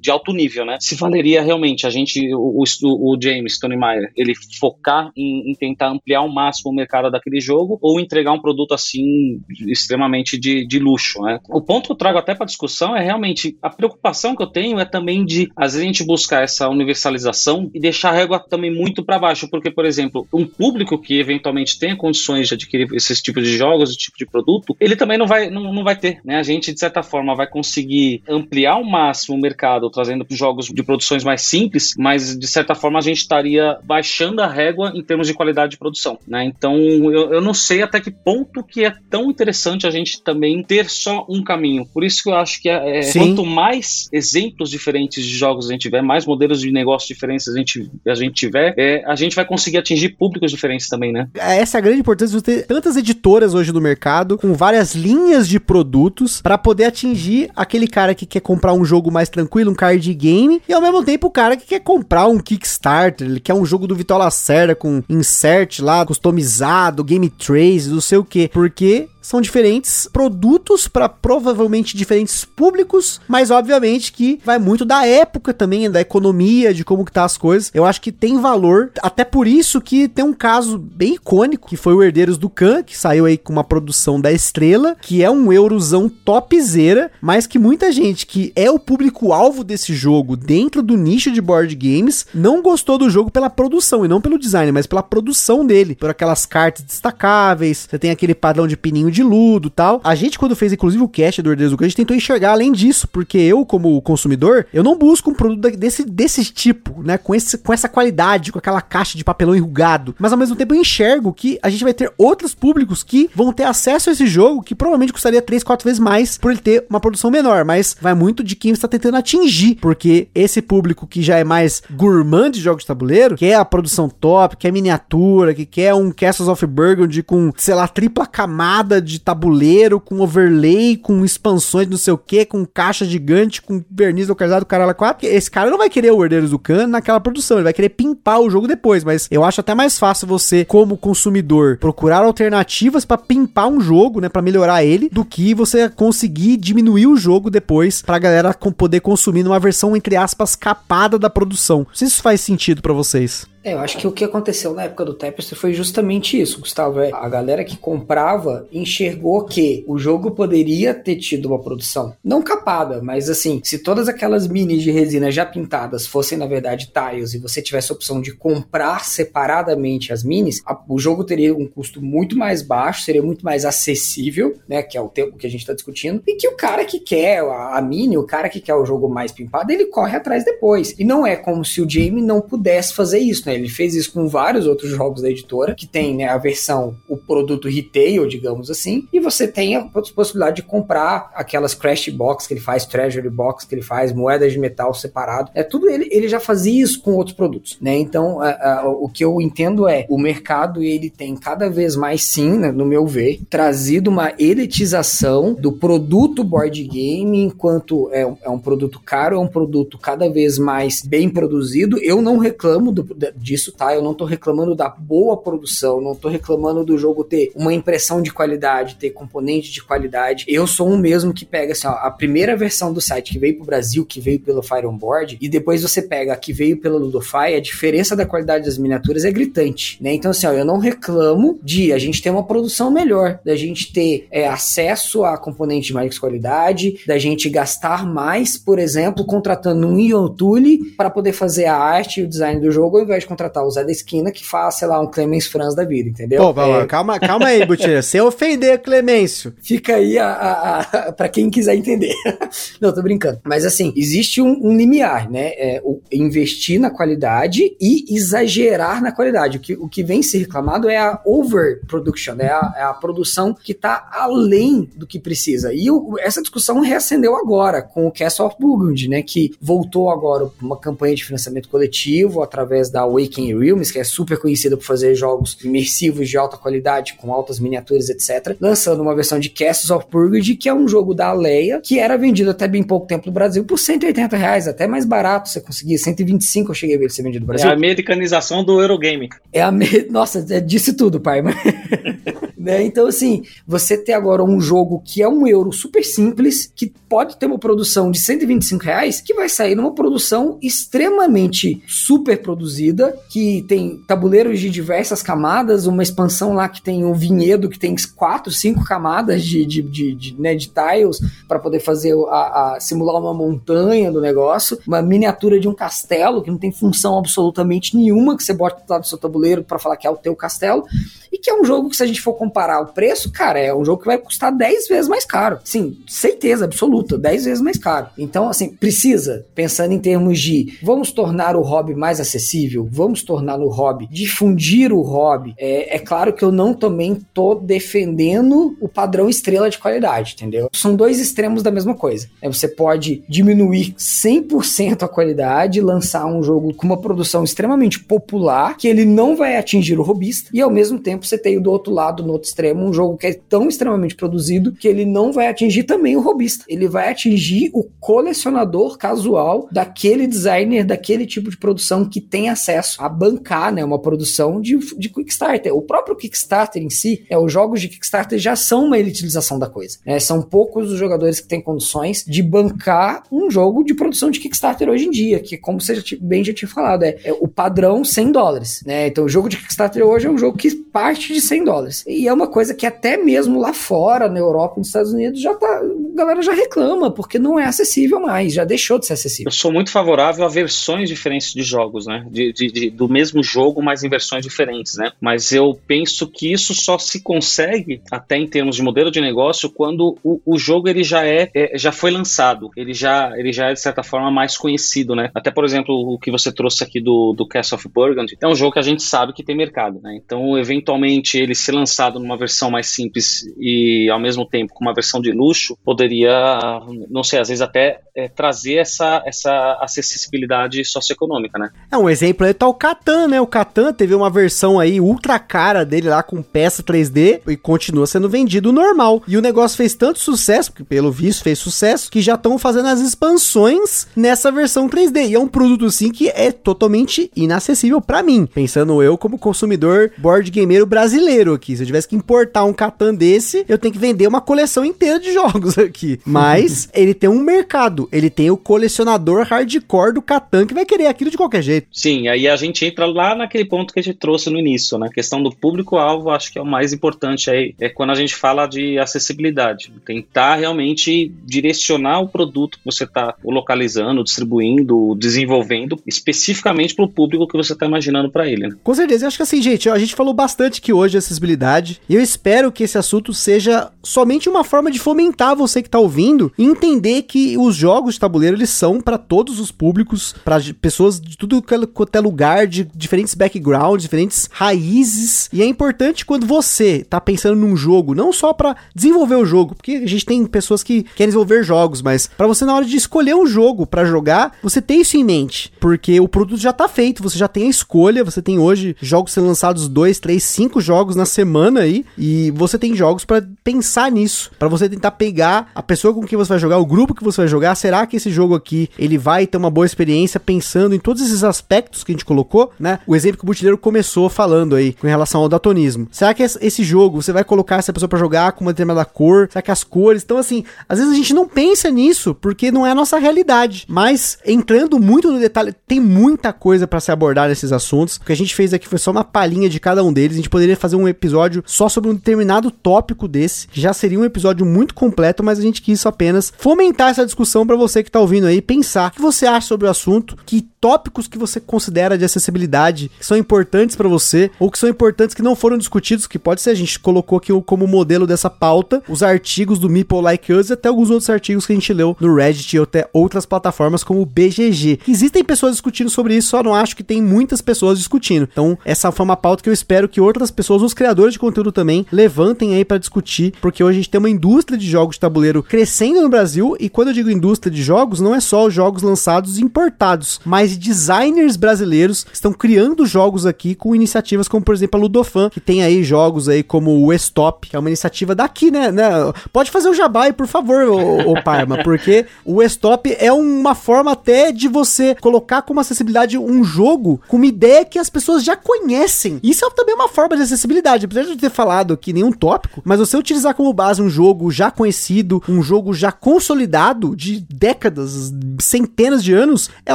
de 0.00 0.10
alto 0.10 0.32
nível, 0.32 0.64
né? 0.64 0.78
Se 0.80 0.94
valeria 0.94 1.42
realmente 1.42 1.86
a 1.86 1.90
gente 1.90 2.19
o, 2.34 2.62
o, 2.62 3.14
o 3.14 3.18
James 3.20 3.58
Tony 3.58 3.76
Meyer 3.76 4.10
ele 4.16 4.32
focar 4.58 5.10
em, 5.16 5.50
em, 5.50 5.54
tentar 5.54 5.88
ampliar 5.88 6.20
ao 6.20 6.28
máximo 6.28 6.70
o 6.70 6.74
mercado 6.74 7.10
daquele 7.10 7.40
jogo 7.40 7.78
ou 7.80 8.00
entregar 8.00 8.32
um 8.32 8.40
produto 8.40 8.74
assim 8.74 9.40
extremamente 9.66 10.38
de, 10.38 10.66
de 10.66 10.78
luxo, 10.78 11.20
né? 11.22 11.40
O 11.48 11.60
ponto 11.60 11.86
que 11.86 11.92
eu 11.92 11.96
trago 11.96 12.18
até 12.18 12.34
para 12.34 12.46
discussão 12.46 12.96
é 12.96 13.02
realmente 13.02 13.56
a 13.62 13.70
preocupação 13.70 14.34
que 14.34 14.42
eu 14.42 14.46
tenho 14.46 14.78
é 14.78 14.84
também 14.84 15.24
de 15.24 15.48
às 15.56 15.72
vezes 15.72 15.82
a 15.82 15.86
gente 15.86 16.04
buscar 16.04 16.42
essa 16.42 16.68
universalização 16.68 17.70
e 17.74 17.80
deixar 17.80 18.10
a 18.10 18.14
régua 18.14 18.38
também 18.38 18.72
muito 18.72 19.04
para 19.04 19.18
baixo, 19.18 19.48
porque 19.48 19.70
por 19.70 19.84
exemplo, 19.84 20.26
um 20.32 20.46
público 20.46 20.98
que 20.98 21.18
eventualmente 21.18 21.78
tenha 21.78 21.96
condições 21.96 22.48
de 22.48 22.54
adquirir 22.54 22.88
esses 22.94 23.20
tipos 23.20 23.44
de 23.44 23.56
jogos, 23.56 23.90
esse 23.90 23.98
tipo 23.98 24.18
de 24.18 24.26
produto, 24.26 24.76
ele 24.80 24.96
também 24.96 25.18
não 25.18 25.26
vai 25.26 25.50
não, 25.50 25.72
não 25.72 25.84
vai 25.84 25.96
ter, 25.96 26.20
né? 26.24 26.36
A 26.36 26.42
gente 26.42 26.72
de 26.72 26.78
certa 26.78 27.02
forma 27.02 27.34
vai 27.34 27.46
conseguir 27.46 28.22
ampliar 28.28 28.74
ao 28.74 28.84
máximo 28.84 29.36
o 29.36 29.40
mercado 29.40 29.90
trazendo 29.90 30.26
jogos 30.30 30.66
de 30.66 30.82
produções 30.82 31.24
mais 31.24 31.42
simples, 31.42 31.94
mas 31.98 32.09
mas 32.10 32.36
de 32.36 32.46
certa 32.48 32.74
forma 32.74 32.98
a 32.98 33.02
gente 33.02 33.18
estaria 33.18 33.78
baixando 33.84 34.42
a 34.42 34.46
régua 34.48 34.92
em 34.96 35.02
termos 35.02 35.28
de 35.28 35.34
qualidade 35.34 35.72
de 35.72 35.78
produção, 35.78 36.18
né? 36.26 36.44
Então 36.44 36.76
eu, 36.76 37.34
eu 37.34 37.40
não 37.40 37.54
sei 37.54 37.82
até 37.82 38.00
que 38.00 38.10
ponto 38.10 38.64
que 38.64 38.84
é 38.84 38.92
tão 39.08 39.30
interessante 39.30 39.86
a 39.86 39.90
gente 39.90 40.20
também 40.20 40.60
ter 40.60 40.90
só 40.90 41.24
um 41.28 41.44
caminho. 41.44 41.86
Por 41.86 42.02
isso 42.02 42.24
que 42.24 42.28
eu 42.28 42.34
acho 42.34 42.60
que 42.60 42.68
é, 42.68 42.98
é 42.98 43.12
quanto 43.12 43.46
mais 43.46 44.08
exemplos 44.12 44.70
diferentes 44.70 45.24
de 45.24 45.36
jogos 45.36 45.68
a 45.68 45.72
gente 45.72 45.82
tiver, 45.82 46.02
mais 46.02 46.26
modelos 46.26 46.60
de 46.60 46.72
negócio 46.72 47.06
diferentes 47.06 47.46
a 47.46 47.56
gente, 47.56 47.88
a 48.04 48.14
gente 48.14 48.34
tiver, 48.34 48.74
é, 48.76 49.04
a 49.06 49.14
gente 49.14 49.36
vai 49.36 49.44
conseguir 49.44 49.78
atingir 49.78 50.16
públicos 50.16 50.50
diferentes 50.50 50.88
também, 50.88 51.12
né? 51.12 51.28
Essa 51.34 51.76
é 51.76 51.78
a 51.78 51.82
grande 51.82 52.00
importância 52.00 52.36
de 52.36 52.42
ter 52.42 52.66
tantas 52.66 52.96
editoras 52.96 53.54
hoje 53.54 53.72
no 53.72 53.80
mercado, 53.80 54.36
com 54.36 54.52
várias 54.52 54.96
linhas 54.96 55.48
de 55.48 55.60
produtos, 55.60 56.42
para 56.42 56.58
poder 56.58 56.86
atingir 56.86 57.50
aquele 57.54 57.86
cara 57.86 58.16
que 58.16 58.26
quer 58.26 58.40
comprar 58.40 58.72
um 58.72 58.84
jogo 58.84 59.12
mais 59.12 59.28
tranquilo, 59.28 59.70
um 59.70 59.74
card 59.74 60.12
game, 60.14 60.60
e 60.68 60.72
ao 60.72 60.82
mesmo 60.82 61.04
tempo 61.04 61.28
o 61.28 61.30
cara 61.30 61.56
que 61.56 61.66
quer 61.66 61.80
comprar 61.80 61.99
comprar 62.00 62.26
um 62.26 62.38
Kickstarter, 62.38 63.26
ele 63.26 63.40
quer 63.40 63.52
um 63.52 63.64
jogo 63.64 63.86
do 63.86 63.94
Vitor 63.94 64.16
Lacerda 64.16 64.74
com 64.74 65.02
insert 65.08 65.80
lá, 65.80 66.04
customizado, 66.06 67.04
game 67.04 67.28
trace, 67.28 67.88
não 67.88 68.00
sei 68.00 68.16
o 68.16 68.24
que, 68.24 68.48
porque 68.48 69.08
são 69.20 69.40
diferentes 69.40 70.08
produtos 70.12 70.88
para 70.88 71.08
provavelmente 71.08 71.96
diferentes 71.96 72.44
públicos, 72.44 73.20
mas 73.28 73.50
obviamente 73.50 74.12
que 74.12 74.40
vai 74.44 74.58
muito 74.58 74.84
da 74.84 75.06
época 75.06 75.52
também, 75.52 75.90
da 75.90 76.00
economia, 76.00 76.72
de 76.72 76.84
como 76.84 77.04
que 77.04 77.12
tá 77.12 77.24
as 77.24 77.36
coisas. 77.36 77.70
Eu 77.74 77.84
acho 77.84 78.00
que 78.00 78.12
tem 78.12 78.40
valor, 78.40 78.92
até 79.02 79.24
por 79.24 79.46
isso 79.46 79.80
que 79.80 80.08
tem 80.08 80.24
um 80.24 80.32
caso 80.32 80.78
bem 80.78 81.14
icônico, 81.14 81.68
que 81.68 81.76
foi 81.76 81.94
o 81.94 82.02
Herdeiros 82.02 82.38
do 82.38 82.48
Khan, 82.48 82.82
que 82.82 82.96
saiu 82.96 83.26
aí 83.26 83.36
com 83.36 83.52
uma 83.52 83.64
produção 83.64 84.20
da 84.20 84.32
Estrela, 84.32 84.96
que 85.00 85.22
é 85.22 85.30
um 85.30 85.52
eurozão 85.52 86.08
topzera, 86.08 87.10
mas 87.20 87.46
que 87.46 87.58
muita 87.58 87.92
gente 87.92 88.26
que 88.26 88.52
é 88.56 88.70
o 88.70 88.78
público-alvo 88.78 89.64
desse 89.64 89.94
jogo 89.94 90.36
dentro 90.36 90.82
do 90.82 90.96
nicho 90.96 91.30
de 91.30 91.40
board 91.40 91.74
games 91.74 92.26
não 92.34 92.62
gostou 92.62 92.98
do 92.98 93.10
jogo 93.10 93.30
pela 93.30 93.50
produção, 93.50 94.04
e 94.04 94.08
não 94.08 94.20
pelo 94.20 94.38
design, 94.38 94.72
mas 94.72 94.86
pela 94.86 95.02
produção 95.02 95.66
dele, 95.66 95.94
por 95.94 96.10
aquelas 96.10 96.46
cartas 96.46 96.84
destacáveis, 96.84 97.86
você 97.90 97.98
tem 97.98 98.10
aquele 98.10 98.34
padrão 98.34 98.66
de 98.66 98.76
pininho 98.76 99.09
de 99.10 99.22
ludo 99.22 99.70
tal. 99.70 100.00
A 100.04 100.14
gente, 100.14 100.38
quando 100.38 100.56
fez, 100.56 100.72
inclusive, 100.72 101.02
o 101.02 101.08
cast 101.08 101.42
do 101.42 101.50
Herdeiros 101.50 101.72
do 101.72 101.76
Cão, 101.76 101.84
a 101.84 101.88
gente 101.88 101.96
tentou 101.96 102.16
enxergar 102.16 102.52
além 102.52 102.72
disso, 102.72 103.08
porque 103.08 103.38
eu, 103.38 103.64
como 103.64 104.00
consumidor, 104.02 104.66
eu 104.72 104.82
não 104.82 104.96
busco 104.96 105.30
um 105.30 105.34
produto 105.34 105.76
desse, 105.76 106.04
desse 106.04 106.44
tipo, 106.44 107.02
né? 107.02 107.18
Com, 107.18 107.34
esse, 107.34 107.58
com 107.58 107.72
essa 107.72 107.88
qualidade, 107.88 108.52
com 108.52 108.58
aquela 108.58 108.80
caixa 108.80 109.16
de 109.16 109.24
papelão 109.24 109.54
enrugado. 109.54 110.14
Mas 110.18 110.32
ao 110.32 110.38
mesmo 110.38 110.56
tempo 110.56 110.74
eu 110.74 110.80
enxergo 110.80 111.32
que 111.32 111.58
a 111.62 111.70
gente 111.70 111.84
vai 111.84 111.94
ter 111.94 112.12
outros 112.16 112.54
públicos 112.54 113.02
que 113.02 113.30
vão 113.34 113.52
ter 113.52 113.64
acesso 113.64 114.10
a 114.10 114.12
esse 114.12 114.26
jogo 114.26 114.62
que 114.62 114.74
provavelmente 114.74 115.12
custaria 115.12 115.42
3, 115.42 115.62
4 115.62 115.84
vezes 115.84 115.98
mais 115.98 116.38
por 116.38 116.50
ele 116.50 116.60
ter 116.60 116.86
uma 116.88 117.00
produção 117.00 117.30
menor. 117.30 117.64
Mas 117.64 117.96
vai 118.00 118.14
muito 118.14 118.42
de 118.42 118.56
quem 118.56 118.72
está 118.72 118.88
tentando 118.88 119.16
atingir, 119.16 119.76
porque 119.76 120.28
esse 120.34 120.62
público 120.62 121.06
que 121.06 121.22
já 121.22 121.36
é 121.36 121.44
mais 121.44 121.82
gourmand 121.90 122.50
de 122.50 122.60
jogos 122.60 122.82
de 122.82 122.86
tabuleiro, 122.86 123.36
quer 123.36 123.54
a 123.54 123.64
produção 123.64 124.08
top, 124.08 124.56
quer 124.56 124.72
miniatura, 124.72 125.54
que 125.54 125.66
quer 125.66 125.94
um 125.94 126.10
Castles 126.10 126.48
of 126.48 126.66
Burgundy 126.66 127.22
com, 127.22 127.52
sei 127.56 127.74
lá, 127.74 127.86
tripla 127.88 128.26
camada 128.26 128.99
de 129.00 129.18
tabuleiro, 129.18 130.00
com 130.00 130.20
overlay, 130.20 130.96
com 130.96 131.24
expansões, 131.24 131.88
não 131.88 131.96
sei 131.96 132.12
o 132.12 132.18
que, 132.18 132.44
com 132.44 132.64
caixa 132.64 133.04
gigante, 133.04 133.62
com 133.62 133.82
verniz 133.90 134.28
localizado, 134.28 134.66
caralho 134.66 134.94
4. 134.94 135.26
Esse 135.26 135.50
cara 135.50 135.70
não 135.70 135.78
vai 135.78 135.90
querer 135.90 136.12
o 136.12 136.22
Herdeiros 136.22 136.50
do 136.50 136.58
Khan 136.58 136.86
naquela 136.86 137.20
produção, 137.20 137.56
ele 137.56 137.64
vai 137.64 137.72
querer 137.72 137.90
pimpar 137.90 138.40
o 138.40 138.50
jogo 138.50 138.66
depois, 138.66 139.04
mas 139.04 139.28
eu 139.30 139.44
acho 139.44 139.60
até 139.60 139.74
mais 139.74 139.98
fácil 139.98 140.26
você, 140.26 140.64
como 140.64 140.96
consumidor, 140.96 141.78
procurar 141.78 142.22
alternativas 142.24 143.04
para 143.04 143.18
pimpar 143.18 143.68
um 143.68 143.80
jogo, 143.80 144.20
né, 144.20 144.28
para 144.28 144.42
melhorar 144.42 144.84
ele, 144.84 145.08
do 145.08 145.24
que 145.24 145.54
você 145.54 145.88
conseguir 145.88 146.56
diminuir 146.56 147.06
o 147.06 147.16
jogo 147.16 147.50
depois 147.50 148.02
pra 148.02 148.18
galera 148.18 148.54
poder 148.54 149.00
consumir 149.00 149.42
numa 149.42 149.58
versão, 149.58 149.96
entre 149.96 150.16
aspas, 150.16 150.54
capada 150.54 151.18
da 151.18 151.28
produção. 151.28 151.78
Não 151.80 151.94
sei 151.94 152.08
se 152.08 152.14
isso 152.14 152.22
faz 152.22 152.40
sentido 152.40 152.80
para 152.80 152.92
vocês. 152.92 153.49
É, 153.62 153.74
eu 153.74 153.78
acho 153.78 153.98
que 153.98 154.06
o 154.06 154.12
que 154.12 154.24
aconteceu 154.24 154.72
na 154.72 154.84
época 154.84 155.04
do 155.04 155.14
Tapestry 155.14 155.54
foi 155.54 155.72
justamente 155.72 156.40
isso, 156.40 156.60
Gustavo. 156.60 157.00
É, 157.00 157.10
a 157.12 157.28
galera 157.28 157.62
que 157.62 157.76
comprava 157.76 158.66
enxergou 158.72 159.44
que 159.44 159.84
o 159.86 159.98
jogo 159.98 160.30
poderia 160.30 160.94
ter 160.94 161.16
tido 161.16 161.46
uma 161.46 161.58
produção 161.58 162.14
não 162.24 162.42
capada, 162.42 163.02
mas 163.02 163.28
assim, 163.28 163.60
se 163.62 163.78
todas 163.78 164.08
aquelas 164.08 164.48
minis 164.48 164.82
de 164.82 164.90
resina 164.90 165.30
já 165.30 165.44
pintadas 165.44 166.06
fossem 166.06 166.38
na 166.38 166.46
verdade 166.46 166.90
tiles 166.90 167.34
e 167.34 167.38
você 167.38 167.60
tivesse 167.60 167.92
a 167.92 167.94
opção 167.94 168.20
de 168.20 168.32
comprar 168.32 169.04
separadamente 169.04 170.12
as 170.12 170.24
minis, 170.24 170.62
a, 170.64 170.78
o 170.88 170.98
jogo 170.98 171.24
teria 171.24 171.54
um 171.54 171.66
custo 171.66 172.02
muito 172.02 172.38
mais 172.38 172.62
baixo, 172.62 173.02
seria 173.02 173.22
muito 173.22 173.44
mais 173.44 173.64
acessível, 173.64 174.58
né? 174.66 174.82
Que 174.82 174.96
é 174.96 175.00
o 175.00 175.08
tempo 175.08 175.36
que 175.36 175.46
a 175.46 175.50
gente 175.50 175.60
está 175.60 175.74
discutindo, 175.74 176.22
e 176.26 176.36
que 176.36 176.48
o 176.48 176.56
cara 176.56 176.84
que 176.84 176.98
quer 176.98 177.40
a, 177.40 177.76
a 177.76 177.82
mini, 177.82 178.16
o 178.16 178.26
cara 178.26 178.48
que 178.48 178.60
quer 178.60 178.74
o 178.74 178.86
jogo 178.86 179.08
mais 179.08 179.32
pimpado, 179.32 179.70
ele 179.70 179.86
corre 179.86 180.16
atrás 180.16 180.44
depois. 180.44 180.94
E 180.98 181.04
não 181.04 181.26
é 181.26 181.36
como 181.36 181.64
se 181.64 181.82
o 181.82 181.88
Jamie 181.88 182.22
não 182.22 182.40
pudesse 182.40 182.94
fazer 182.94 183.18
isso, 183.18 183.46
né? 183.46 183.49
Né? 183.50 183.56
Ele 183.56 183.68
fez 183.68 183.94
isso 183.94 184.12
com 184.12 184.28
vários 184.28 184.66
outros 184.66 184.90
jogos 184.90 185.22
da 185.22 185.30
editora, 185.30 185.74
que 185.74 185.86
tem 185.86 186.14
né, 186.14 186.28
a 186.28 186.38
versão, 186.38 186.96
o 187.08 187.16
produto 187.16 187.68
retail, 187.68 188.26
digamos 188.26 188.70
assim, 188.70 189.08
e 189.12 189.18
você 189.18 189.48
tem 189.48 189.76
a 189.76 189.82
possibilidade 189.82 190.56
de 190.56 190.62
comprar 190.62 191.30
aquelas 191.34 191.74
Crash 191.74 192.08
Box 192.08 192.46
que 192.46 192.54
ele 192.54 192.60
faz, 192.60 192.86
Treasury 192.86 193.28
Box 193.28 193.66
que 193.66 193.74
ele 193.74 193.82
faz, 193.82 194.12
moedas 194.12 194.52
de 194.52 194.58
metal 194.58 194.94
separado. 194.94 195.50
É 195.54 195.62
tudo 195.62 195.88
ele, 195.88 196.08
ele 196.10 196.28
já 196.28 196.38
fazia 196.38 196.82
isso 196.82 197.02
com 197.02 197.12
outros 197.14 197.36
produtos, 197.36 197.78
né? 197.80 197.96
Então, 197.96 198.40
a, 198.40 198.50
a, 198.50 198.88
o 198.88 199.08
que 199.08 199.24
eu 199.24 199.40
entendo 199.40 199.88
é 199.88 200.06
o 200.08 200.18
mercado 200.18 200.82
ele 200.82 201.10
tem 201.10 201.36
cada 201.36 201.68
vez 201.68 201.96
mais 201.96 202.22
sim, 202.22 202.58
né, 202.58 202.70
no 202.70 202.84
meu 202.84 203.06
ver, 203.06 203.40
trazido 203.48 204.10
uma 204.10 204.32
elitização 204.38 205.54
do 205.54 205.72
produto 205.72 206.44
board 206.44 206.82
game 206.84 207.42
enquanto 207.42 208.10
é, 208.12 208.22
é 208.42 208.50
um 208.50 208.58
produto 208.58 209.00
caro, 209.04 209.36
é 209.36 209.38
um 209.38 209.48
produto 209.48 209.98
cada 209.98 210.28
vez 210.28 210.58
mais 210.58 211.02
bem 211.02 211.28
produzido. 211.28 211.98
Eu 211.98 212.20
não 212.20 212.38
reclamo 212.38 212.92
do, 212.92 213.02
disso, 213.40 213.72
tá? 213.72 213.94
Eu 213.94 214.02
não 214.02 214.14
tô 214.14 214.24
reclamando 214.24 214.74
da 214.74 214.88
boa 214.88 215.36
produção, 215.36 216.00
não 216.00 216.14
tô 216.14 216.28
reclamando 216.28 216.84
do 216.84 216.98
jogo 216.98 217.24
ter 217.24 217.50
uma 217.54 217.72
impressão 217.72 218.22
de 218.22 218.32
qualidade, 218.32 218.96
ter 218.96 219.10
componente 219.10 219.72
de 219.72 219.82
qualidade. 219.82 220.44
Eu 220.48 220.66
sou 220.66 220.88
um 220.88 220.98
mesmo 220.98 221.32
que 221.32 221.44
pega 221.44 221.72
assim, 221.72 221.86
ó, 221.86 221.92
a 221.92 222.10
primeira 222.10 222.56
versão 222.56 222.92
do 222.92 223.00
site 223.00 223.32
que 223.32 223.38
veio 223.38 223.56
pro 223.56 223.66
Brasil, 223.66 224.04
que 224.04 224.20
veio 224.20 224.40
pelo 224.40 224.62
Fire 224.62 224.86
On 224.86 224.96
Board, 224.96 225.38
e 225.40 225.48
depois 225.48 225.82
você 225.82 226.02
pega 226.02 226.32
a 226.32 226.36
que 226.36 226.52
veio 226.52 226.78
pela 226.78 226.98
Ludofy, 226.98 227.54
a 227.56 227.60
diferença 227.60 228.14
da 228.14 228.26
qualidade 228.26 228.64
das 228.64 228.78
miniaturas 228.78 229.24
é 229.24 229.30
gritante, 229.30 229.98
né? 230.00 230.12
Então 230.12 230.30
assim, 230.30 230.46
ó, 230.46 230.52
eu 230.52 230.64
não 230.64 230.78
reclamo 230.78 231.58
de 231.62 231.92
a 231.92 231.98
gente 231.98 232.22
ter 232.22 232.30
uma 232.30 232.46
produção 232.46 232.90
melhor, 232.90 233.40
da 233.44 233.56
gente 233.56 233.92
ter 233.92 234.26
é, 234.30 234.46
acesso 234.46 235.24
a 235.24 235.38
componentes 235.38 235.88
de 235.88 235.94
mais 235.94 236.18
qualidade, 236.18 237.00
da 237.06 237.18
gente 237.18 237.48
gastar 237.48 238.06
mais, 238.06 238.56
por 238.56 238.78
exemplo, 238.78 239.24
contratando 239.24 239.86
um 239.86 239.98
Ion 239.98 240.28
Tule 240.28 240.92
para 240.96 241.10
poder 241.10 241.32
fazer 241.32 241.66
a 241.66 241.76
arte 241.76 242.20
e 242.20 242.24
o 242.24 242.28
design 242.28 242.60
do 242.60 242.70
jogo, 242.70 242.98
ao 242.98 243.04
invés 243.04 243.22
de 243.22 243.28
contratar 243.30 243.64
o 243.64 243.70
Zé 243.70 243.84
da 243.84 243.92
Esquina 243.92 244.30
que 244.32 244.44
faz, 244.44 244.76
sei 244.76 244.88
lá, 244.88 245.00
um 245.00 245.06
Clemens 245.06 245.46
Franz 245.46 245.74
da 245.74 245.84
vida, 245.84 246.08
entendeu? 246.08 246.52
Pô, 246.52 246.60
é... 246.60 246.86
calma, 246.86 247.18
calma 247.18 247.46
aí, 247.46 247.64
Butira. 247.64 248.02
Sem 248.02 248.20
ofender 248.20 248.82
Clemêncio. 248.82 249.54
Fica 249.62 249.94
aí 249.94 250.18
a, 250.18 250.26
a, 250.26 250.80
a 250.80 251.12
para 251.14 251.28
quem 251.28 251.48
quiser 251.48 251.76
entender. 251.76 252.14
Não, 252.80 252.92
tô 252.92 253.02
brincando. 253.02 253.40
Mas 253.44 253.64
assim, 253.64 253.92
existe 253.96 254.42
um, 254.42 254.58
um 254.62 254.76
limiar, 254.76 255.30
né? 255.30 255.52
É, 255.56 255.80
o, 255.84 256.00
investir 256.10 256.80
na 256.80 256.90
qualidade 256.90 257.76
e 257.80 258.14
exagerar 258.14 259.02
na 259.02 259.12
qualidade. 259.12 259.58
O 259.58 259.60
que, 259.60 259.74
o 259.74 259.88
que 259.88 260.02
vem 260.02 260.22
se 260.22 260.38
reclamado 260.38 260.88
é 260.88 260.98
a 260.98 261.20
overproduction, 261.24 262.34
né? 262.34 262.48
A, 262.48 262.74
é 262.76 262.82
a 262.82 262.92
produção 262.92 263.54
que 263.54 263.72
está 263.72 264.08
além 264.12 264.90
do 264.96 265.06
que 265.06 265.20
precisa. 265.20 265.72
E 265.72 265.90
o, 265.90 266.16
essa 266.18 266.40
discussão 266.40 266.80
reacendeu 266.80 267.36
agora 267.36 267.80
com 267.80 268.06
o 268.06 268.12
Castle 268.12 268.46
of 268.46 268.56
Burgundy, 268.58 269.08
né? 269.08 269.22
Que 269.22 269.54
voltou 269.60 270.10
agora 270.10 270.50
uma 270.60 270.76
campanha 270.76 271.14
de 271.14 271.24
financiamento 271.24 271.68
coletivo 271.68 272.42
através 272.42 272.90
da 272.90 273.06
Awakening 273.20 273.58
Realms, 273.58 273.92
que 273.92 273.98
é 273.98 274.04
super 274.04 274.38
conhecida 274.38 274.76
por 274.76 274.84
fazer 274.84 275.14
jogos 275.14 275.56
imersivos 275.62 276.28
de 276.28 276.36
alta 276.36 276.56
qualidade, 276.56 277.14
com 277.14 277.32
altas 277.32 277.60
miniaturas, 277.60 278.08
etc. 278.08 278.56
Lançando 278.60 279.02
uma 279.02 279.14
versão 279.14 279.38
de 279.38 279.50
Castles 279.50 279.90
of 279.90 280.06
Burgundy, 280.10 280.56
que 280.56 280.68
é 280.68 280.74
um 280.74 280.88
jogo 280.88 281.14
da 281.14 281.32
Leia, 281.32 281.80
que 281.80 281.98
era 281.98 282.16
vendido 282.16 282.50
até 282.50 282.66
bem 282.66 282.82
pouco 282.82 283.06
tempo 283.06 283.26
no 283.26 283.32
Brasil 283.32 283.64
por 283.64 283.78
180 283.78 284.36
reais, 284.36 284.66
até 284.66 284.86
mais 284.86 285.04
barato 285.04 285.48
você 285.48 285.60
conseguia. 285.60 285.98
125 285.98 286.70
eu 286.70 286.74
cheguei 286.74 286.96
a 286.96 286.98
ver 286.98 287.04
ele 287.04 287.12
ser 287.12 287.22
vendido 287.22 287.42
no 287.42 287.46
Brasil. 287.46 287.68
É 287.68 287.72
a 287.72 287.74
americanização 287.74 288.64
do 288.64 288.80
Eurogame. 288.80 289.28
É 289.52 289.62
a 289.62 289.70
me... 289.70 289.86
Nossa, 290.10 290.44
é, 290.50 290.60
disse 290.60 290.94
tudo, 290.94 291.20
pai. 291.20 291.42
né? 292.60 292.82
Então, 292.82 293.06
assim, 293.06 293.42
você 293.66 293.96
ter 293.96 294.12
agora 294.12 294.44
um 294.44 294.60
jogo 294.60 295.02
que 295.04 295.22
é 295.22 295.28
um 295.28 295.46
euro 295.46 295.72
super 295.72 296.04
simples, 296.04 296.70
que 296.74 296.92
pode 297.08 297.36
ter 297.38 297.46
uma 297.46 297.58
produção 297.58 298.10
de 298.10 298.20
125 298.20 298.84
reais, 298.84 299.20
que 299.20 299.34
vai 299.34 299.48
sair 299.48 299.74
numa 299.74 299.94
produção 299.94 300.58
extremamente 300.62 301.82
super 301.86 302.40
produzida, 302.40 303.09
que 303.28 303.62
tem 303.62 303.96
tabuleiros 304.06 304.58
de 304.60 304.70
diversas 304.70 305.22
camadas, 305.22 305.86
uma 305.86 306.02
expansão 306.02 306.54
lá 306.54 306.68
que 306.68 306.82
tem 306.82 307.04
um 307.04 307.12
vinhedo 307.12 307.68
que 307.68 307.78
tem 307.78 307.94
quatro, 308.16 308.52
cinco 308.52 308.84
camadas 308.84 309.44
de, 309.44 309.64
de, 309.64 309.82
de, 309.82 310.14
de, 310.14 310.40
né, 310.40 310.54
de 310.54 310.68
tiles 310.68 311.20
para 311.46 311.58
poder 311.58 311.80
fazer 311.80 312.14
a, 312.28 312.74
a, 312.74 312.80
simular 312.80 313.20
uma 313.20 313.34
montanha 313.34 314.10
do 314.10 314.20
negócio, 314.20 314.78
uma 314.86 315.02
miniatura 315.02 315.58
de 315.58 315.68
um 315.68 315.74
castelo 315.74 316.42
que 316.42 316.50
não 316.50 316.58
tem 316.58 316.72
função 316.72 317.18
absolutamente 317.18 317.96
nenhuma 317.96 318.36
que 318.36 318.42
você 318.42 318.52
bota 318.52 318.98
no 318.98 319.04
seu 319.04 319.18
tabuleiro 319.18 319.62
para 319.62 319.78
falar 319.78 319.96
que 319.96 320.06
é 320.06 320.10
o 320.10 320.16
teu 320.16 320.34
castelo, 320.34 320.84
e 321.32 321.38
que 321.38 321.50
é 321.50 321.54
um 321.54 321.64
jogo 321.64 321.90
que 321.90 321.96
se 321.96 322.02
a 322.02 322.06
gente 322.06 322.20
for 322.20 322.34
comparar 322.34 322.80
o 322.80 322.92
preço, 322.92 323.30
cara, 323.32 323.58
é 323.58 323.74
um 323.74 323.84
jogo 323.84 324.00
que 324.00 324.06
vai 324.06 324.18
custar 324.18 324.54
10 324.54 324.88
vezes 324.88 325.08
mais 325.08 325.24
caro. 325.24 325.58
Sim, 325.64 325.98
certeza 326.06 326.64
absoluta, 326.64 327.16
10 327.18 327.44
vezes 327.44 327.62
mais 327.62 327.78
caro. 327.78 328.08
Então, 328.18 328.48
assim, 328.48 328.68
precisa, 328.68 329.46
pensando 329.54 329.92
em 329.92 329.98
termos 329.98 330.40
de 330.40 330.78
vamos 330.82 331.12
tornar 331.12 331.56
o 331.56 331.62
hobby 331.62 331.94
mais 331.94 332.20
acessível, 332.20 332.88
vamos 332.90 333.22
tornar 333.22 333.60
o 333.60 333.68
hobby, 333.68 334.08
difundir 334.10 334.92
o 334.92 335.02
hobby. 335.02 335.54
É, 335.58 335.96
é 335.96 335.98
claro 335.98 336.32
que 336.32 336.44
eu 336.44 336.52
não 336.52 336.74
também 336.74 337.14
tô 337.32 337.54
defendendo 337.54 338.76
o 338.80 338.88
padrão 338.88 339.28
estrela 339.28 339.70
de 339.70 339.78
qualidade, 339.78 340.34
entendeu? 340.36 340.68
São 340.72 340.94
dois 340.94 341.20
extremos 341.20 341.62
da 341.62 341.70
mesma 341.70 341.94
coisa. 341.94 342.28
É, 342.42 342.48
você 342.48 342.68
pode 342.68 343.22
diminuir 343.28 343.94
100% 343.94 345.02
a 345.02 345.08
qualidade, 345.08 345.80
lançar 345.80 346.26
um 346.26 346.42
jogo 346.42 346.74
com 346.74 346.86
uma 346.86 347.00
produção 347.00 347.44
extremamente 347.44 348.00
popular, 348.00 348.76
que 348.76 348.88
ele 348.88 349.04
não 349.04 349.36
vai 349.36 349.56
atingir 349.56 349.98
o 349.98 350.02
robista, 350.02 350.50
e 350.52 350.60
ao 350.60 350.70
mesmo 350.70 350.98
tempo 350.98 351.19
você 351.26 351.38
tem 351.38 351.60
do 351.60 351.70
outro 351.70 351.92
lado, 351.92 352.22
no 352.22 352.32
outro 352.32 352.48
extremo, 352.48 352.84
um 352.84 352.92
jogo 352.92 353.16
que 353.16 353.26
é 353.26 353.34
tão 353.34 353.68
extremamente 353.68 354.14
produzido 354.14 354.72
que 354.72 354.88
ele 354.88 355.04
não 355.04 355.32
vai 355.32 355.48
atingir 355.48 355.84
também 355.84 356.16
o 356.16 356.20
robista. 356.20 356.64
Ele 356.68 356.88
vai 356.88 357.10
atingir 357.10 357.70
o 357.72 357.84
colecionador 357.98 358.96
casual 358.98 359.68
daquele 359.70 360.26
designer, 360.26 360.84
daquele 360.84 361.26
tipo 361.26 361.50
de 361.50 361.56
produção 361.56 362.04
que 362.04 362.20
tem 362.20 362.48
acesso 362.48 363.02
a 363.02 363.08
bancar, 363.08 363.72
né, 363.72 363.84
uma 363.84 363.98
produção 363.98 364.60
de, 364.60 364.78
de 364.96 365.08
Kickstarter. 365.08 365.74
O 365.74 365.82
próprio 365.82 366.16
Kickstarter 366.16 366.82
em 366.82 366.90
si, 366.90 367.24
é, 367.28 367.38
os 367.38 367.52
jogos 367.52 367.80
de 367.80 367.88
Kickstarter 367.88 368.38
já 368.38 368.56
são 368.56 368.86
uma 368.86 368.98
elitização 368.98 369.58
da 369.58 369.68
coisa. 369.68 369.98
Né? 370.04 370.18
São 370.18 370.42
poucos 370.42 370.90
os 370.90 370.98
jogadores 370.98 371.40
que 371.40 371.48
têm 371.48 371.60
condições 371.60 372.24
de 372.26 372.42
bancar 372.42 373.22
um 373.30 373.50
jogo 373.50 373.84
de 373.84 373.94
produção 373.94 374.30
de 374.30 374.40
Kickstarter 374.40 374.88
hoje 374.88 375.06
em 375.06 375.10
dia, 375.10 375.40
que 375.40 375.56
como 375.56 375.80
você 375.80 375.94
já, 375.94 376.02
bem 376.20 376.44
já 376.44 376.52
tinha 376.52 376.68
falado, 376.68 377.02
é, 377.02 377.18
é 377.24 377.32
o 377.32 377.48
padrão 377.48 378.04
100 378.04 378.32
dólares. 378.32 378.82
Né? 378.84 379.08
Então 379.08 379.24
o 379.24 379.28
jogo 379.28 379.48
de 379.48 379.56
Kickstarter 379.56 380.04
hoje 380.04 380.26
é 380.26 380.30
um 380.30 380.38
jogo 380.38 380.56
que 380.56 380.70
parte 380.74 381.09
de 381.18 381.40
100 381.40 381.64
dólares. 381.64 382.04
E 382.06 382.26
é 382.28 382.32
uma 382.32 382.46
coisa 382.46 382.74
que 382.74 382.86
até 382.86 383.16
mesmo 383.16 383.60
lá 383.60 383.72
fora, 383.72 384.28
na 384.28 384.38
Europa, 384.38 384.74
nos 384.78 384.88
Estados 384.88 385.12
Unidos, 385.12 385.40
já 385.40 385.54
tá, 385.54 385.66
a 385.66 386.16
galera 386.16 386.42
já 386.42 386.52
reclama, 386.52 387.10
porque 387.10 387.38
não 387.38 387.58
é 387.58 387.64
acessível 387.64 388.20
mais, 388.20 388.52
já 388.52 388.64
deixou 388.64 388.98
de 388.98 389.06
ser 389.06 389.14
acessível. 389.14 389.48
Eu 389.48 389.52
sou 389.52 389.72
muito 389.72 389.90
favorável 389.90 390.44
a 390.44 390.48
versões 390.48 391.08
diferentes 391.08 391.52
de 391.52 391.62
jogos, 391.62 392.06
né? 392.06 392.26
De, 392.30 392.52
de, 392.52 392.66
de, 392.70 392.90
do 392.90 393.08
mesmo 393.08 393.42
jogo, 393.42 393.82
mas 393.82 394.02
em 394.02 394.08
versões 394.08 394.44
diferentes, 394.44 394.96
né? 394.96 395.12
Mas 395.20 395.52
eu 395.52 395.78
penso 395.86 396.26
que 396.26 396.52
isso 396.52 396.74
só 396.74 396.98
se 396.98 397.20
consegue, 397.22 398.02
até 398.10 398.36
em 398.36 398.46
termos 398.46 398.76
de 398.76 398.82
modelo 398.82 399.10
de 399.10 399.20
negócio, 399.20 399.70
quando 399.70 400.16
o, 400.22 400.40
o 400.44 400.58
jogo 400.58 400.88
ele 400.88 401.02
já 401.02 401.26
é, 401.26 401.50
é, 401.54 401.78
já 401.78 401.92
foi 401.92 402.10
lançado, 402.10 402.70
ele 402.76 402.94
já, 402.94 403.32
ele 403.36 403.52
já 403.52 403.70
é 403.70 403.72
de 403.72 403.80
certa 403.80 404.02
forma 404.02 404.30
mais 404.30 404.56
conhecido, 404.56 405.14
né? 405.14 405.30
Até, 405.34 405.50
por 405.50 405.64
exemplo, 405.64 405.94
o 405.94 406.18
que 406.18 406.30
você 406.30 406.52
trouxe 406.52 406.84
aqui 406.84 407.00
do, 407.00 407.32
do 407.32 407.46
Castle 407.46 407.76
of 407.76 407.88
Burgundy, 407.88 408.36
é 408.40 408.46
um 408.46 408.54
jogo 408.54 408.72
que 408.72 408.78
a 408.78 408.82
gente 408.82 409.02
sabe 409.02 409.32
que 409.32 409.42
tem 409.42 409.56
mercado, 409.56 410.00
né? 410.02 410.18
Então, 410.22 410.58
eventualmente, 410.58 410.99
ele 411.06 411.54
ser 411.54 411.72
lançado 411.72 412.18
numa 412.18 412.36
versão 412.36 412.70
mais 412.70 412.88
simples 412.88 413.44
e, 413.58 414.08
ao 414.10 414.18
mesmo 414.18 414.44
tempo, 414.44 414.72
com 414.74 414.84
uma 414.84 414.94
versão 414.94 415.20
de 415.20 415.32
luxo, 415.32 415.76
poderia, 415.84 416.80
não 417.08 417.22
sei, 417.22 417.38
às 417.38 417.48
vezes 417.48 417.62
até 417.62 418.00
é, 418.14 418.28
trazer 418.28 418.74
essa, 418.74 419.22
essa 419.24 419.78
acessibilidade 419.80 420.84
socioeconômica, 420.84 421.58
né? 421.58 421.70
É, 421.90 421.96
um 421.96 422.08
exemplo 422.08 422.46
aí 422.46 422.54
tá 422.54 422.66
o 422.66 422.74
Catan, 422.74 423.28
né? 423.28 423.40
O 423.40 423.46
Catan 423.46 423.92
teve 423.92 424.14
uma 424.14 424.30
versão 424.30 424.78
aí 424.78 425.00
ultra 425.00 425.38
cara 425.38 425.84
dele 425.84 426.08
lá 426.08 426.22
com 426.22 426.42
peça 426.42 426.82
3D 426.82 427.40
e 427.46 427.56
continua 427.56 428.06
sendo 428.06 428.28
vendido 428.28 428.72
normal. 428.72 429.22
E 429.26 429.36
o 429.36 429.42
negócio 429.42 429.76
fez 429.76 429.94
tanto 429.94 430.18
sucesso, 430.18 430.72
porque 430.72 430.84
pelo 430.84 431.10
visto 431.10 431.42
fez 431.42 431.58
sucesso, 431.58 432.10
que 432.10 432.20
já 432.20 432.34
estão 432.34 432.58
fazendo 432.58 432.88
as 432.88 433.00
expansões 433.00 434.06
nessa 434.16 434.50
versão 434.50 434.88
3D. 434.88 435.30
E 435.30 435.34
é 435.34 435.38
um 435.38 435.48
produto, 435.48 435.86
assim, 435.86 436.10
que 436.10 436.28
é 436.28 436.52
totalmente 436.52 437.30
inacessível 437.34 438.00
para 438.00 438.22
mim. 438.22 438.46
Pensando 438.46 439.02
eu 439.02 439.16
como 439.16 439.38
consumidor 439.38 440.12
board 440.18 440.50
gameiro 440.50 440.86
brasileiro 440.90 441.54
aqui. 441.54 441.76
Se 441.76 441.82
eu 441.82 441.86
tivesse 441.86 442.08
que 442.08 442.16
importar 442.16 442.64
um 442.64 442.72
Catan 442.72 443.14
desse, 443.14 443.64
eu 443.68 443.78
tenho 443.78 443.94
que 443.94 444.00
vender 444.00 444.26
uma 444.26 444.40
coleção 444.40 444.84
inteira 444.84 445.20
de 445.20 445.32
jogos 445.32 445.78
aqui. 445.78 446.20
Mas 446.26 446.88
ele 446.92 447.14
tem 447.14 447.30
um 447.30 447.40
mercado. 447.40 448.08
Ele 448.12 448.28
tem 448.28 448.50
o 448.50 448.56
colecionador 448.56 449.46
hardcore 449.46 450.14
do 450.14 450.20
Catan 450.20 450.66
que 450.66 450.74
vai 450.74 450.84
querer 450.84 451.06
aquilo 451.06 451.30
de 451.30 451.36
qualquer 451.36 451.62
jeito. 451.62 451.86
Sim, 451.92 452.26
aí 452.28 452.48
a 452.48 452.56
gente 452.56 452.84
entra 452.84 453.06
lá 453.06 453.34
naquele 453.34 453.64
ponto 453.64 453.94
que 453.94 454.00
a 454.00 454.02
gente 454.02 454.18
trouxe 454.18 454.50
no 454.50 454.58
início, 454.58 454.98
né? 454.98 455.06
A 455.06 455.12
questão 455.12 455.40
do 455.42 455.54
público-alvo, 455.54 456.30
acho 456.30 456.52
que 456.52 456.58
é 456.58 456.62
o 456.62 456.66
mais 456.66 456.92
importante 456.92 457.50
aí. 457.50 457.74
É 457.80 457.88
quando 457.88 458.10
a 458.10 458.14
gente 458.14 458.34
fala 458.34 458.66
de 458.66 458.98
acessibilidade. 458.98 459.92
Tentar 460.04 460.56
realmente 460.56 461.32
direcionar 461.44 462.20
o 462.20 462.28
produto 462.28 462.78
que 462.78 462.84
você 462.84 463.04
está 463.04 463.34
localizando, 463.44 464.24
distribuindo, 464.24 465.14
desenvolvendo, 465.14 466.00
especificamente 466.06 466.94
para 466.94 467.04
o 467.04 467.08
público 467.08 467.46
que 467.46 467.56
você 467.56 467.74
está 467.74 467.86
imaginando 467.86 468.30
para 468.30 468.48
ele. 468.48 468.68
Né? 468.68 468.76
Com 468.82 468.94
certeza. 468.94 469.24
Eu 469.24 469.28
acho 469.28 469.36
que 469.36 469.42
assim, 469.42 469.62
gente, 469.62 469.88
a 469.88 469.98
gente 469.98 470.14
falou 470.14 470.34
bastante 470.34 470.79
aqui 470.80 470.92
hoje 470.92 471.12
de 471.12 471.18
acessibilidade. 471.18 472.00
E 472.08 472.14
eu 472.14 472.22
espero 472.22 472.72
que 472.72 472.82
esse 472.82 472.98
assunto 472.98 473.32
seja 473.32 473.90
somente 474.02 474.48
uma 474.48 474.64
forma 474.64 474.90
de 474.90 474.98
fomentar 474.98 475.54
você 475.54 475.82
que 475.82 475.88
está 475.88 475.98
ouvindo 475.98 476.52
e 476.58 476.64
entender 476.64 477.22
que 477.22 477.56
os 477.56 477.76
jogos 477.76 478.14
de 478.14 478.20
tabuleiro 478.20 478.56
eles 478.56 478.70
são 478.70 479.00
para 479.00 479.18
todos 479.18 479.60
os 479.60 479.70
públicos, 479.70 480.34
para 480.44 480.60
pessoas 480.80 481.20
de 481.20 481.36
tudo 481.36 481.62
quanto 481.92 482.16
é 482.16 482.20
lugar, 482.20 482.66
de 482.66 482.88
diferentes 482.94 483.34
backgrounds, 483.34 484.02
diferentes 484.02 484.48
raízes. 484.52 485.48
E 485.52 485.62
é 485.62 485.66
importante 485.66 486.24
quando 486.24 486.46
você 486.46 486.98
está 487.02 487.20
pensando 487.20 487.56
num 487.56 487.76
jogo, 487.76 488.14
não 488.14 488.32
só 488.32 488.52
para 488.52 488.76
desenvolver 488.94 489.36
o 489.36 489.44
jogo, 489.44 489.74
porque 489.74 489.92
a 489.92 490.06
gente 490.06 490.24
tem 490.24 490.44
pessoas 490.46 490.82
que 490.82 491.02
querem 491.02 491.28
desenvolver 491.28 491.62
jogos, 491.62 492.02
mas 492.02 492.28
para 492.36 492.46
você 492.46 492.64
na 492.64 492.74
hora 492.74 492.84
de 492.84 492.96
escolher 492.96 493.34
um 493.34 493.46
jogo 493.46 493.86
para 493.86 494.04
jogar, 494.04 494.56
você 494.62 494.80
tem 494.80 495.00
isso 495.02 495.16
em 495.16 495.24
mente, 495.24 495.72
porque 495.78 496.20
o 496.20 496.28
produto 496.28 496.60
já 496.60 496.70
está 496.70 496.88
feito, 496.88 497.22
você 497.22 497.38
já 497.38 497.48
tem 497.48 497.66
a 497.66 497.70
escolha, 497.70 498.24
você 498.24 498.40
tem 498.40 498.58
hoje 498.58 498.96
jogos 499.00 499.32
sendo 499.32 499.46
lançados 499.46 499.88
dois, 499.88 500.18
três, 500.18 500.42
cinco 500.70 500.80
jogos 500.80 501.16
na 501.16 501.26
semana 501.26 501.80
aí, 501.80 502.04
e 502.16 502.52
você 502.52 502.78
tem 502.78 502.94
jogos 502.94 503.24
para 503.24 503.44
pensar 503.64 504.10
nisso, 504.10 504.52
para 504.56 504.68
você 504.68 504.88
tentar 504.88 505.10
pegar 505.10 505.70
a 505.74 505.82
pessoa 505.82 506.14
com 506.14 506.22
quem 506.22 506.38
você 506.38 506.50
vai 506.50 506.58
jogar, 506.60 506.78
o 506.78 506.86
grupo 506.86 507.14
que 507.14 507.24
você 507.24 507.40
vai 507.40 507.48
jogar, 507.48 507.74
será 507.74 508.06
que 508.06 508.16
esse 508.16 508.30
jogo 508.30 508.54
aqui 508.54 508.88
ele 508.96 509.18
vai 509.18 509.46
ter 509.46 509.56
uma 509.56 509.70
boa 509.70 509.84
experiência 509.84 510.38
pensando 510.38 510.94
em 510.94 511.00
todos 511.00 511.22
esses 511.22 511.42
aspectos 511.42 512.04
que 512.04 512.12
a 512.12 512.14
gente 512.14 512.24
colocou, 512.24 512.70
né? 512.78 513.00
O 513.06 513.16
exemplo 513.16 513.38
que 513.38 513.44
o 513.44 513.46
Butileiro 513.46 513.76
começou 513.76 514.28
falando 514.28 514.76
aí 514.76 514.92
com 514.92 515.08
relação 515.08 515.40
ao 515.40 515.48
datonismo. 515.48 516.06
Será 516.12 516.32
que 516.32 516.42
esse 516.42 516.84
jogo 516.84 517.20
você 517.20 517.32
vai 517.32 517.42
colocar 517.42 517.76
essa 517.76 517.92
pessoa 517.92 518.08
para 518.08 518.18
jogar 518.18 518.52
com 518.52 518.64
uma 518.64 518.72
determinada 518.72 519.04
cor? 519.04 519.48
Será 519.50 519.62
que 519.62 519.70
as 519.70 519.82
cores? 519.82 520.22
Então 520.22 520.38
assim, 520.38 520.62
às 520.88 520.98
vezes 520.98 521.12
a 521.12 521.16
gente 521.16 521.34
não 521.34 521.48
pensa 521.48 521.90
nisso 521.90 522.34
porque 522.34 522.70
não 522.70 522.86
é 522.86 522.92
a 522.92 522.94
nossa 522.94 523.18
realidade. 523.18 523.86
Mas 523.88 524.38
entrando 524.46 525.00
muito 525.00 525.32
no 525.32 525.40
detalhe, 525.40 525.74
tem 525.88 525.98
muita 525.98 526.52
coisa 526.52 526.86
para 526.86 527.00
se 527.00 527.10
abordar 527.10 527.48
nesses 527.48 527.72
assuntos. 527.72 528.16
O 528.16 528.24
que 528.24 528.32
a 528.32 528.36
gente 528.36 528.54
fez 528.54 528.72
aqui 528.72 528.86
foi 528.86 528.98
só 528.98 529.10
uma 529.10 529.24
palhinha 529.24 529.68
de 529.68 529.80
cada 529.80 530.04
um 530.04 530.12
deles. 530.12 530.34
A 530.34 530.36
gente 530.36 530.50
poderia 530.60 530.76
fazer 530.76 530.96
um 530.96 531.08
episódio 531.08 531.64
só 531.66 531.88
sobre 531.88 532.10
um 532.10 532.14
determinado 532.14 532.70
tópico 532.70 533.26
desse, 533.26 533.66
já 533.72 533.94
seria 533.94 534.20
um 534.20 534.24
episódio 534.24 534.66
muito 534.66 534.94
completo, 534.94 535.42
mas 535.42 535.58
a 535.58 535.62
gente 535.62 535.80
quis 535.80 536.04
apenas 536.04 536.52
fomentar 536.58 537.08
essa 537.10 537.24
discussão 537.24 537.66
para 537.66 537.76
você 537.76 538.02
que 538.02 538.10
tá 538.10 538.20
ouvindo 538.20 538.46
aí, 538.46 538.60
pensar 538.60 539.08
o 539.08 539.14
que 539.14 539.22
você 539.22 539.46
acha 539.46 539.66
sobre 539.66 539.86
o 539.86 539.90
assunto, 539.90 540.36
que 540.44 540.68
tópicos 540.80 541.28
que 541.28 541.38
você 541.38 541.60
considera 541.60 542.16
de 542.16 542.24
acessibilidade 542.24 543.10
que 543.18 543.26
são 543.26 543.36
importantes 543.36 543.94
para 543.94 544.08
você 544.08 544.50
ou 544.58 544.70
que 544.70 544.78
são 544.78 544.88
importantes 544.88 545.34
que 545.34 545.42
não 545.42 545.54
foram 545.54 545.76
discutidos, 545.76 546.26
que 546.26 546.38
pode 546.38 546.60
ser 546.60 546.70
a 546.70 546.74
gente 546.74 546.98
colocou 546.98 547.38
aqui 547.38 547.52
como 547.62 547.86
modelo 547.86 548.26
dessa 548.26 548.48
pauta 548.48 549.02
os 549.08 549.22
artigos 549.22 549.78
do 549.78 549.88
Meeple 549.88 550.20
Like 550.20 550.52
Us 550.52 550.70
e 550.70 550.72
até 550.72 550.88
alguns 550.88 551.10
outros 551.10 551.28
artigos 551.28 551.66
que 551.66 551.72
a 551.72 551.74
gente 551.74 551.92
leu 551.92 552.16
no 552.20 552.34
Reddit 552.34 552.78
ou 552.78 552.84
até 552.84 553.08
outras 553.12 553.44
plataformas 553.44 554.02
como 554.02 554.22
o 554.22 554.26
BGG. 554.26 555.00
Existem 555.06 555.44
pessoas 555.44 555.72
discutindo 555.72 556.08
sobre 556.08 556.36
isso, 556.36 556.48
só 556.48 556.62
não 556.62 556.74
acho 556.74 556.96
que 556.96 557.02
tem 557.02 557.20
muitas 557.20 557.60
pessoas 557.60 557.98
discutindo. 557.98 558.48
Então, 558.50 558.78
essa 558.84 559.12
foi 559.12 559.24
uma 559.24 559.36
pauta 559.36 559.62
que 559.62 559.68
eu 559.68 559.74
espero 559.74 560.08
que 560.08 560.20
outras 560.20 560.50
pessoas, 560.50 560.82
os 560.82 560.94
criadores 560.94 561.34
de 561.34 561.38
conteúdo 561.38 561.72
também, 561.72 562.06
levantem 562.10 562.74
aí 562.74 562.84
para 562.84 562.98
discutir, 562.98 563.52
porque 563.60 563.82
hoje 563.82 563.98
a 563.98 564.00
gente 564.00 564.10
tem 564.10 564.18
uma 564.18 564.30
indústria 564.30 564.78
de 564.78 564.88
jogos 564.88 565.16
de 565.16 565.20
tabuleiro 565.20 565.62
crescendo 565.62 566.22
no 566.22 566.28
Brasil 566.28 566.76
e 566.80 566.88
quando 566.88 567.08
eu 567.08 567.14
digo 567.14 567.30
indústria 567.30 567.72
de 567.72 567.82
jogos, 567.82 568.20
não 568.20 568.34
é 568.34 568.40
só 568.40 568.66
os 568.66 568.74
jogos 568.74 569.02
lançados 569.02 569.58
e 569.58 569.62
importados, 569.62 570.40
mas 570.44 570.69
designers 570.76 571.56
brasileiros 571.56 572.26
estão 572.32 572.52
criando 572.52 573.06
jogos 573.06 573.46
aqui 573.46 573.74
com 573.74 573.94
iniciativas 573.94 574.48
como, 574.48 574.64
por 574.64 574.74
exemplo, 574.74 574.98
a 574.98 575.02
Ludofan, 575.02 575.50
que 575.50 575.60
tem 575.60 575.82
aí 575.82 576.02
jogos 576.02 576.48
aí 576.48 576.62
como 576.62 577.04
o 577.04 577.12
Stop, 577.12 577.68
que 577.68 577.76
é 577.76 577.78
uma 577.78 577.88
iniciativa 577.88 578.34
daqui, 578.34 578.70
né? 578.70 578.90
né? 578.90 579.10
Pode 579.52 579.70
fazer 579.70 579.88
o 579.88 579.94
jabai, 579.94 580.32
por 580.32 580.46
favor, 580.46 580.84
o 581.26 581.42
Parma, 581.42 581.78
porque 581.82 582.26
o 582.44 582.62
Stop 582.62 583.14
é 583.18 583.32
uma 583.32 583.74
forma 583.74 584.12
até 584.12 584.52
de 584.52 584.68
você 584.68 585.14
colocar 585.14 585.62
como 585.62 585.80
acessibilidade 585.80 586.38
um 586.38 586.62
jogo 586.64 587.20
com 587.28 587.36
uma 587.36 587.46
ideia 587.46 587.84
que 587.84 587.98
as 587.98 588.10
pessoas 588.10 588.44
já 588.44 588.56
conhecem. 588.56 589.38
Isso 589.42 589.64
é 589.64 589.70
também 589.70 589.94
uma 589.94 590.08
forma 590.08 590.36
de 590.36 590.42
acessibilidade, 590.42 591.06
apesar 591.06 591.22
de 591.22 591.30
eu 591.30 591.36
ter 591.36 591.50
falado 591.50 591.94
aqui 591.94 592.12
nenhum 592.12 592.32
tópico, 592.32 592.82
mas 592.84 592.98
você 592.98 593.16
utilizar 593.16 593.54
como 593.54 593.72
base 593.72 594.02
um 594.02 594.08
jogo 594.08 594.50
já 594.50 594.70
conhecido, 594.70 595.42
um 595.48 595.62
jogo 595.62 595.92
já 595.92 596.12
consolidado 596.12 597.14
de 597.16 597.40
décadas, 597.40 598.32
centenas 598.60 599.22
de 599.22 599.32
anos, 599.32 599.70
é 599.84 599.94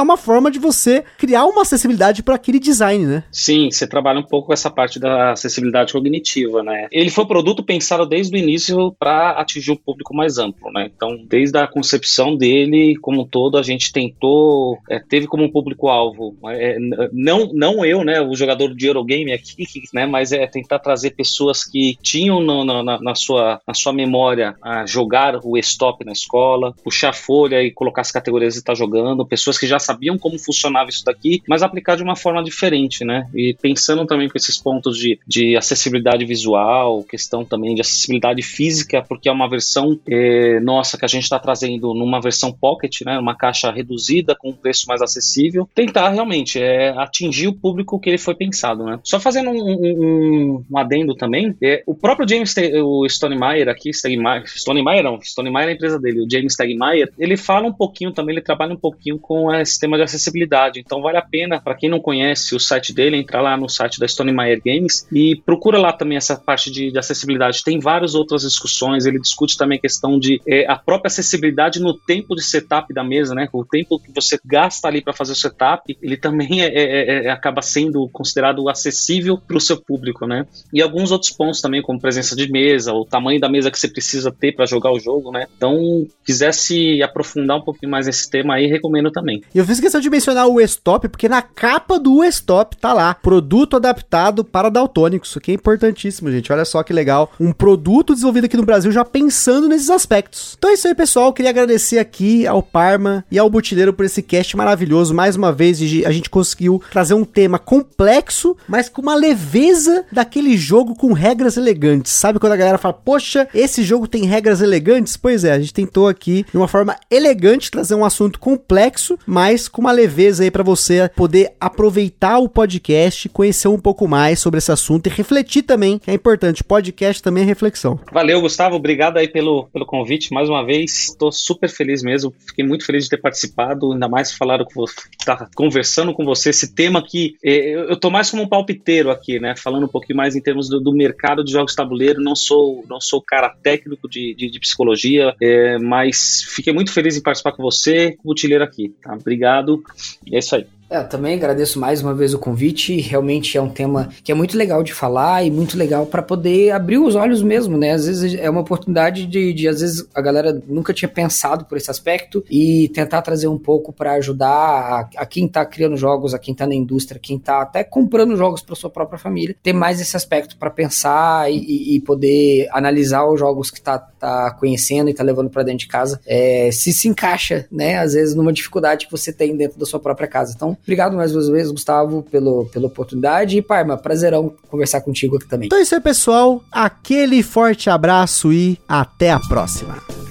uma 0.00 0.16
forma 0.16 0.50
de 0.50 0.58
você 0.66 1.04
criar 1.16 1.46
uma 1.46 1.62
acessibilidade 1.62 2.22
para 2.22 2.34
aquele 2.34 2.58
design, 2.58 3.06
né? 3.06 3.24
Sim, 3.30 3.70
você 3.70 3.86
trabalha 3.86 4.20
um 4.20 4.24
pouco 4.24 4.48
com 4.48 4.52
essa 4.52 4.70
parte 4.70 4.98
da 4.98 5.32
acessibilidade 5.32 5.92
cognitiva, 5.92 6.62
né? 6.62 6.88
Ele 6.90 7.10
foi 7.10 7.26
produto 7.26 7.62
pensado 7.62 8.06
desde 8.06 8.36
o 8.36 8.38
início 8.38 8.94
para 8.98 9.30
atingir 9.30 9.72
um 9.72 9.76
público 9.76 10.14
mais 10.14 10.38
amplo, 10.38 10.70
né? 10.72 10.90
Então, 10.94 11.16
desde 11.28 11.56
a 11.58 11.66
concepção 11.66 12.36
dele, 12.36 12.96
como 13.00 13.22
um 13.22 13.26
todo, 13.26 13.58
a 13.58 13.62
gente 13.62 13.92
tentou, 13.92 14.78
é, 14.90 14.98
teve 14.98 15.26
como 15.26 15.50
público-alvo, 15.50 16.36
é, 16.48 16.76
não, 17.12 17.50
não 17.52 17.84
eu, 17.84 18.04
né, 18.04 18.20
o 18.20 18.34
jogador 18.34 18.74
de 18.74 18.86
Eurogame 18.86 19.32
aqui, 19.32 19.64
né, 19.94 20.06
mas 20.06 20.32
é 20.32 20.46
tentar 20.46 20.78
trazer 20.78 21.10
pessoas 21.10 21.64
que 21.64 21.96
tinham 22.02 22.40
no, 22.40 22.64
na, 22.64 23.00
na, 23.00 23.14
sua, 23.14 23.60
na 23.66 23.74
sua 23.74 23.92
memória 23.92 24.54
a 24.62 24.86
jogar 24.86 25.38
o 25.42 25.56
stop 25.58 26.04
na 26.04 26.12
escola, 26.12 26.74
puxar 26.84 27.12
folha 27.14 27.62
e 27.62 27.70
colocar 27.70 28.02
as 28.02 28.10
categorias 28.10 28.56
e 28.56 28.58
estar 28.58 28.72
tá 28.72 28.78
jogando, 28.78 29.26
pessoas 29.26 29.58
que 29.58 29.66
já 29.66 29.78
sabiam 29.78 30.18
como 30.18 30.38
funcionava 30.38 30.55
isso 30.88 31.04
daqui, 31.04 31.42
mas 31.48 31.62
aplicar 31.62 31.96
de 31.96 32.02
uma 32.02 32.16
forma 32.16 32.42
diferente, 32.42 33.04
né? 33.04 33.28
E 33.34 33.54
pensando 33.60 34.06
também 34.06 34.28
com 34.28 34.36
esses 34.36 34.58
pontos 34.58 34.98
de, 34.98 35.18
de 35.26 35.56
acessibilidade 35.56 36.24
visual, 36.24 37.02
questão 37.04 37.44
também 37.44 37.74
de 37.74 37.80
acessibilidade 37.80 38.42
física, 38.42 39.02
porque 39.02 39.28
é 39.28 39.32
uma 39.32 39.48
versão 39.48 39.98
é, 40.08 40.60
nossa 40.60 40.98
que 40.98 41.04
a 41.04 41.08
gente 41.08 41.24
está 41.24 41.38
trazendo 41.38 41.94
numa 41.94 42.20
versão 42.20 42.52
pocket, 42.52 43.02
né? 43.02 43.18
Uma 43.18 43.34
caixa 43.34 43.70
reduzida 43.70 44.34
com 44.34 44.50
um 44.50 44.56
preço 44.56 44.86
mais 44.88 45.02
acessível, 45.02 45.68
tentar 45.74 46.10
realmente 46.10 46.60
é, 46.60 46.90
atingir 46.98 47.48
o 47.48 47.52
público 47.52 47.98
que 47.98 48.10
ele 48.10 48.18
foi 48.18 48.34
pensado, 48.34 48.84
né? 48.84 48.98
Só 49.02 49.20
fazendo 49.20 49.50
um, 49.50 49.56
um, 49.56 50.64
um 50.70 50.78
adendo 50.78 51.14
também, 51.14 51.56
é, 51.62 51.82
o 51.86 51.94
próprio 51.94 52.28
James 52.28 52.54
o 52.82 53.06
Stonemeyer 53.06 53.68
aqui, 53.68 53.92
Stegmaier, 53.92 54.44
Stonemeyer 54.46 55.04
não, 55.04 55.18
Stonemeyer 55.20 55.68
é 55.68 55.72
a 55.72 55.74
empresa 55.74 55.98
dele, 55.98 56.20
o 56.20 56.30
James 56.30 56.54
Stegmaier, 56.54 57.12
ele 57.18 57.36
fala 57.36 57.66
um 57.66 57.72
pouquinho 57.72 58.12
também, 58.12 58.34
ele 58.34 58.44
trabalha 58.44 58.72
um 58.72 58.78
pouquinho 58.78 59.18
com 59.18 59.52
esse 59.54 59.78
tema 59.78 59.96
de 59.96 60.02
acessibilidade, 60.02 60.45
então 60.78 61.02
vale 61.02 61.18
a 61.18 61.22
pena, 61.22 61.60
para 61.60 61.74
quem 61.74 61.90
não 61.90 62.00
conhece 62.00 62.54
o 62.54 62.60
site 62.60 62.92
dele, 62.92 63.16
entrar 63.16 63.40
lá 63.40 63.56
no 63.56 63.68
site 63.68 63.98
da 63.98 64.06
Stonemeyer 64.06 64.60
Games 64.64 65.06
e 65.12 65.36
procura 65.44 65.78
lá 65.78 65.92
também 65.92 66.16
essa 66.16 66.36
parte 66.36 66.70
de, 66.70 66.90
de 66.90 66.98
acessibilidade, 66.98 67.64
tem 67.64 67.78
várias 67.78 68.14
outras 68.14 68.42
discussões, 68.42 69.06
ele 69.06 69.20
discute 69.20 69.56
também 69.56 69.78
a 69.78 69.80
questão 69.80 70.18
de 70.18 70.40
é, 70.46 70.66
a 70.70 70.76
própria 70.76 71.08
acessibilidade 71.08 71.80
no 71.80 71.94
tempo 71.94 72.34
de 72.34 72.42
setup 72.42 72.92
da 72.92 73.04
mesa, 73.04 73.34
né, 73.34 73.48
o 73.52 73.64
tempo 73.64 73.98
que 73.98 74.12
você 74.14 74.38
gasta 74.44 74.88
ali 74.88 75.02
para 75.02 75.12
fazer 75.12 75.32
o 75.32 75.36
setup, 75.36 75.96
ele 76.02 76.16
também 76.16 76.62
é, 76.62 76.66
é, 76.66 77.26
é 77.26 77.30
acaba 77.30 77.62
sendo 77.62 78.08
considerado 78.12 78.68
acessível 78.68 79.38
para 79.38 79.56
o 79.56 79.60
seu 79.60 79.80
público, 79.80 80.26
né? 80.26 80.46
E 80.72 80.82
alguns 80.82 81.10
outros 81.10 81.30
pontos 81.30 81.60
também, 81.60 81.82
como 81.82 82.00
presença 82.00 82.34
de 82.36 82.50
mesa, 82.50 82.92
o 82.92 83.04
tamanho 83.04 83.40
da 83.40 83.48
mesa 83.48 83.70
que 83.70 83.78
você 83.78 83.88
precisa 83.88 84.32
ter 84.32 84.54
para 84.54 84.66
jogar 84.66 84.92
o 84.92 84.98
jogo, 84.98 85.30
né? 85.30 85.46
Então, 85.56 86.06
quisesse 86.24 87.02
aprofundar 87.02 87.58
um 87.58 87.62
pouquinho 87.62 87.90
mais 87.90 88.08
esse 88.08 88.28
tema 88.30 88.54
aí, 88.54 88.66
recomendo 88.66 89.10
também. 89.10 89.42
E 89.54 89.58
eu 89.58 89.64
fiz 89.64 89.80
questão 89.80 90.00
de 90.00 90.10
mencionar 90.10 90.35
o 90.44 90.60
Stop, 90.60 91.08
porque 91.08 91.28
na 91.28 91.40
capa 91.40 91.98
do 91.98 92.24
Stop 92.24 92.76
tá 92.76 92.92
lá, 92.92 93.14
produto 93.14 93.76
adaptado 93.76 94.44
para 94.44 94.68
daltônicos, 94.68 95.30
isso 95.30 95.38
aqui 95.38 95.52
é 95.52 95.54
importantíssimo, 95.54 96.30
gente. 96.32 96.52
Olha 96.52 96.64
só 96.64 96.82
que 96.82 96.92
legal, 96.92 97.30
um 97.38 97.52
produto 97.52 98.12
desenvolvido 98.12 98.46
aqui 98.46 98.56
no 98.56 98.64
Brasil 98.64 98.90
já 98.90 99.04
pensando 99.04 99.68
nesses 99.68 99.88
aspectos. 99.88 100.56
Então 100.58 100.70
é 100.70 100.74
isso 100.74 100.88
aí, 100.88 100.94
pessoal. 100.94 101.32
Queria 101.32 101.50
agradecer 101.50 101.98
aqui 101.98 102.46
ao 102.46 102.62
Parma 102.62 103.24
e 103.30 103.38
ao 103.38 103.48
Butileiro 103.48 103.92
por 103.92 104.04
esse 104.04 104.22
cast 104.22 104.56
maravilhoso. 104.56 105.14
Mais 105.14 105.36
uma 105.36 105.52
vez, 105.52 105.80
a 105.80 106.10
gente 106.10 106.28
conseguiu 106.28 106.82
trazer 106.90 107.14
um 107.14 107.24
tema 107.24 107.58
complexo, 107.58 108.56
mas 108.66 108.88
com 108.88 109.00
uma 109.00 109.14
leveza 109.14 110.04
daquele 110.10 110.56
jogo 110.56 110.94
com 110.96 111.12
regras 111.12 111.56
elegantes. 111.56 112.12
Sabe 112.12 112.38
quando 112.38 112.52
a 112.52 112.56
galera 112.56 112.78
fala, 112.78 112.94
poxa, 112.94 113.48
esse 113.54 113.84
jogo 113.84 114.08
tem 114.08 114.24
regras 114.24 114.60
elegantes? 114.60 115.16
Pois 115.16 115.44
é, 115.44 115.52
a 115.52 115.58
gente 115.58 115.72
tentou 115.72 116.08
aqui, 116.08 116.44
de 116.50 116.56
uma 116.56 116.66
forma 116.66 116.96
elegante, 117.10 117.70
trazer 117.70 117.94
um 117.94 118.04
assunto 118.04 118.40
complexo, 118.40 119.18
mas 119.26 119.68
com 119.68 119.80
uma 119.80 119.92
leveza 119.92 120.25
aí 120.26 120.50
para 120.50 120.62
você 120.62 121.08
poder 121.14 121.52
aproveitar 121.60 122.38
o 122.38 122.48
podcast, 122.48 123.28
conhecer 123.28 123.68
um 123.68 123.78
pouco 123.78 124.08
mais 124.08 124.40
sobre 124.40 124.58
esse 124.58 124.72
assunto 124.72 125.06
e 125.06 125.10
refletir 125.10 125.62
também, 125.62 125.98
que 125.98 126.10
é 126.10 126.14
importante. 126.14 126.64
Podcast 126.64 127.22
também 127.22 127.44
é 127.44 127.46
reflexão. 127.46 127.98
Valeu, 128.12 128.40
Gustavo. 128.40 128.76
Obrigado 128.76 129.16
aí 129.16 129.28
pelo, 129.28 129.68
pelo 129.72 129.86
convite 129.86 130.32
mais 130.32 130.48
uma 130.48 130.64
vez. 130.64 131.10
Estou 131.10 131.30
super 131.30 131.68
feliz 131.68 132.02
mesmo. 132.02 132.34
Fiquei 132.46 132.64
muito 132.64 132.84
feliz 132.84 133.04
de 133.04 133.10
ter 133.10 133.18
participado, 133.18 133.92
ainda 133.92 134.08
mais 134.08 134.32
falaram 134.32 134.64
com 134.64 134.74
você, 134.74 134.94
tá 135.24 135.48
conversando 135.54 136.12
com 136.12 136.24
você 136.24 136.50
esse 136.50 136.74
tema 136.74 137.02
que 137.02 137.36
é, 137.44 137.74
eu 137.74 137.96
tô 137.96 138.10
mais 138.10 138.30
como 138.30 138.42
um 138.42 138.48
palpiteiro 138.48 139.10
aqui, 139.10 139.38
né? 139.38 139.54
Falando 139.56 139.84
um 139.84 139.88
pouquinho 139.88 140.16
mais 140.16 140.34
em 140.34 140.40
termos 140.40 140.68
do, 140.68 140.80
do 140.80 140.92
mercado 140.92 141.44
de 141.44 141.52
jogos 141.52 141.72
de 141.72 141.76
tabuleiro. 141.76 142.20
Não 142.20 142.34
sou, 142.34 142.84
não 142.88 143.00
sou 143.00 143.22
cara 143.22 143.54
técnico 143.62 144.08
de, 144.08 144.34
de, 144.34 144.50
de 144.50 144.60
psicologia, 144.60 145.34
é, 145.40 145.78
mas 145.78 146.42
fiquei 146.48 146.72
muito 146.72 146.92
feliz 146.92 147.16
em 147.16 147.22
participar 147.22 147.52
com 147.52 147.62
você, 147.62 148.16
com 148.22 148.30
o 148.30 148.34
Tileiro 148.34 148.64
aqui. 148.64 148.94
Tá? 149.02 149.14
Obrigado. 149.14 149.82
E 150.26 150.36
é 150.36 150.38
isso 150.38 150.56
aí. 150.56 150.66
É, 150.88 150.98
eu 150.98 151.08
também 151.08 151.34
agradeço 151.34 151.80
mais 151.80 152.00
uma 152.00 152.14
vez 152.14 152.32
o 152.32 152.38
convite. 152.38 153.00
Realmente 153.00 153.58
é 153.58 153.60
um 153.60 153.68
tema 153.68 154.08
que 154.22 154.30
é 154.30 154.34
muito 154.34 154.56
legal 154.56 154.82
de 154.82 154.94
falar 154.94 155.44
e 155.44 155.50
muito 155.50 155.76
legal 155.76 156.06
para 156.06 156.22
poder 156.22 156.70
abrir 156.70 156.98
os 156.98 157.16
olhos 157.16 157.42
mesmo, 157.42 157.76
né? 157.76 157.92
Às 157.92 158.06
vezes 158.06 158.34
é 158.34 158.48
uma 158.48 158.60
oportunidade 158.60 159.26
de, 159.26 159.52
de, 159.52 159.68
às 159.68 159.80
vezes, 159.80 160.06
a 160.14 160.20
galera 160.20 160.62
nunca 160.68 160.94
tinha 160.94 161.08
pensado 161.08 161.64
por 161.64 161.76
esse 161.76 161.90
aspecto 161.90 162.44
e 162.48 162.88
tentar 162.94 163.22
trazer 163.22 163.48
um 163.48 163.58
pouco 163.58 163.92
para 163.92 164.12
ajudar 164.12 164.48
a, 164.48 165.08
a, 165.16 165.26
quem 165.26 165.48
tá 165.48 165.64
criando 165.66 165.96
jogos, 165.96 166.34
a 166.34 166.38
quem 166.38 166.54
tá 166.54 166.66
na 166.66 166.74
indústria, 166.74 167.20
quem 167.20 167.38
tá 167.38 167.62
até 167.62 167.82
comprando 167.82 168.36
jogos 168.36 168.62
para 168.62 168.76
sua 168.76 168.90
própria 168.90 169.18
família, 169.18 169.56
ter 169.62 169.72
mais 169.72 170.00
esse 170.00 170.16
aspecto 170.16 170.56
para 170.56 170.70
pensar 170.70 171.50
e, 171.50 171.96
e, 171.96 172.00
poder 172.00 172.68
analisar 172.70 173.26
os 173.26 173.40
jogos 173.40 173.70
que 173.70 173.80
tá, 173.80 173.98
tá 173.98 174.52
conhecendo 174.52 175.10
e 175.10 175.14
tá 175.14 175.24
levando 175.24 175.50
para 175.50 175.64
dentro 175.64 175.80
de 175.80 175.88
casa, 175.88 176.20
é, 176.24 176.70
se 176.70 176.92
se 176.92 177.08
encaixa, 177.08 177.66
né? 177.70 177.98
Às 177.98 178.14
vezes 178.14 178.34
numa 178.34 178.52
dificuldade 178.52 179.06
que 179.06 179.12
você 179.12 179.32
tem 179.32 179.56
dentro 179.56 179.78
da 179.78 179.86
sua 179.86 179.98
própria 179.98 180.28
casa. 180.28 180.52
Então, 180.54 180.75
obrigado 180.82 181.16
mais 181.16 181.34
uma 181.34 181.52
vez, 181.52 181.70
Gustavo, 181.70 182.22
pelo, 182.30 182.66
pela 182.66 182.86
oportunidade. 182.86 183.58
E, 183.58 183.62
Parma, 183.62 183.96
prazerão 183.96 184.52
conversar 184.68 185.00
contigo 185.00 185.36
aqui 185.36 185.48
também. 185.48 185.66
Então 185.66 185.78
é 185.78 185.82
isso 185.82 185.94
aí, 185.94 186.00
pessoal. 186.00 186.62
Aquele 186.70 187.42
forte 187.42 187.90
abraço 187.90 188.52
e 188.52 188.78
até 188.88 189.30
a 189.30 189.40
próxima. 189.40 190.25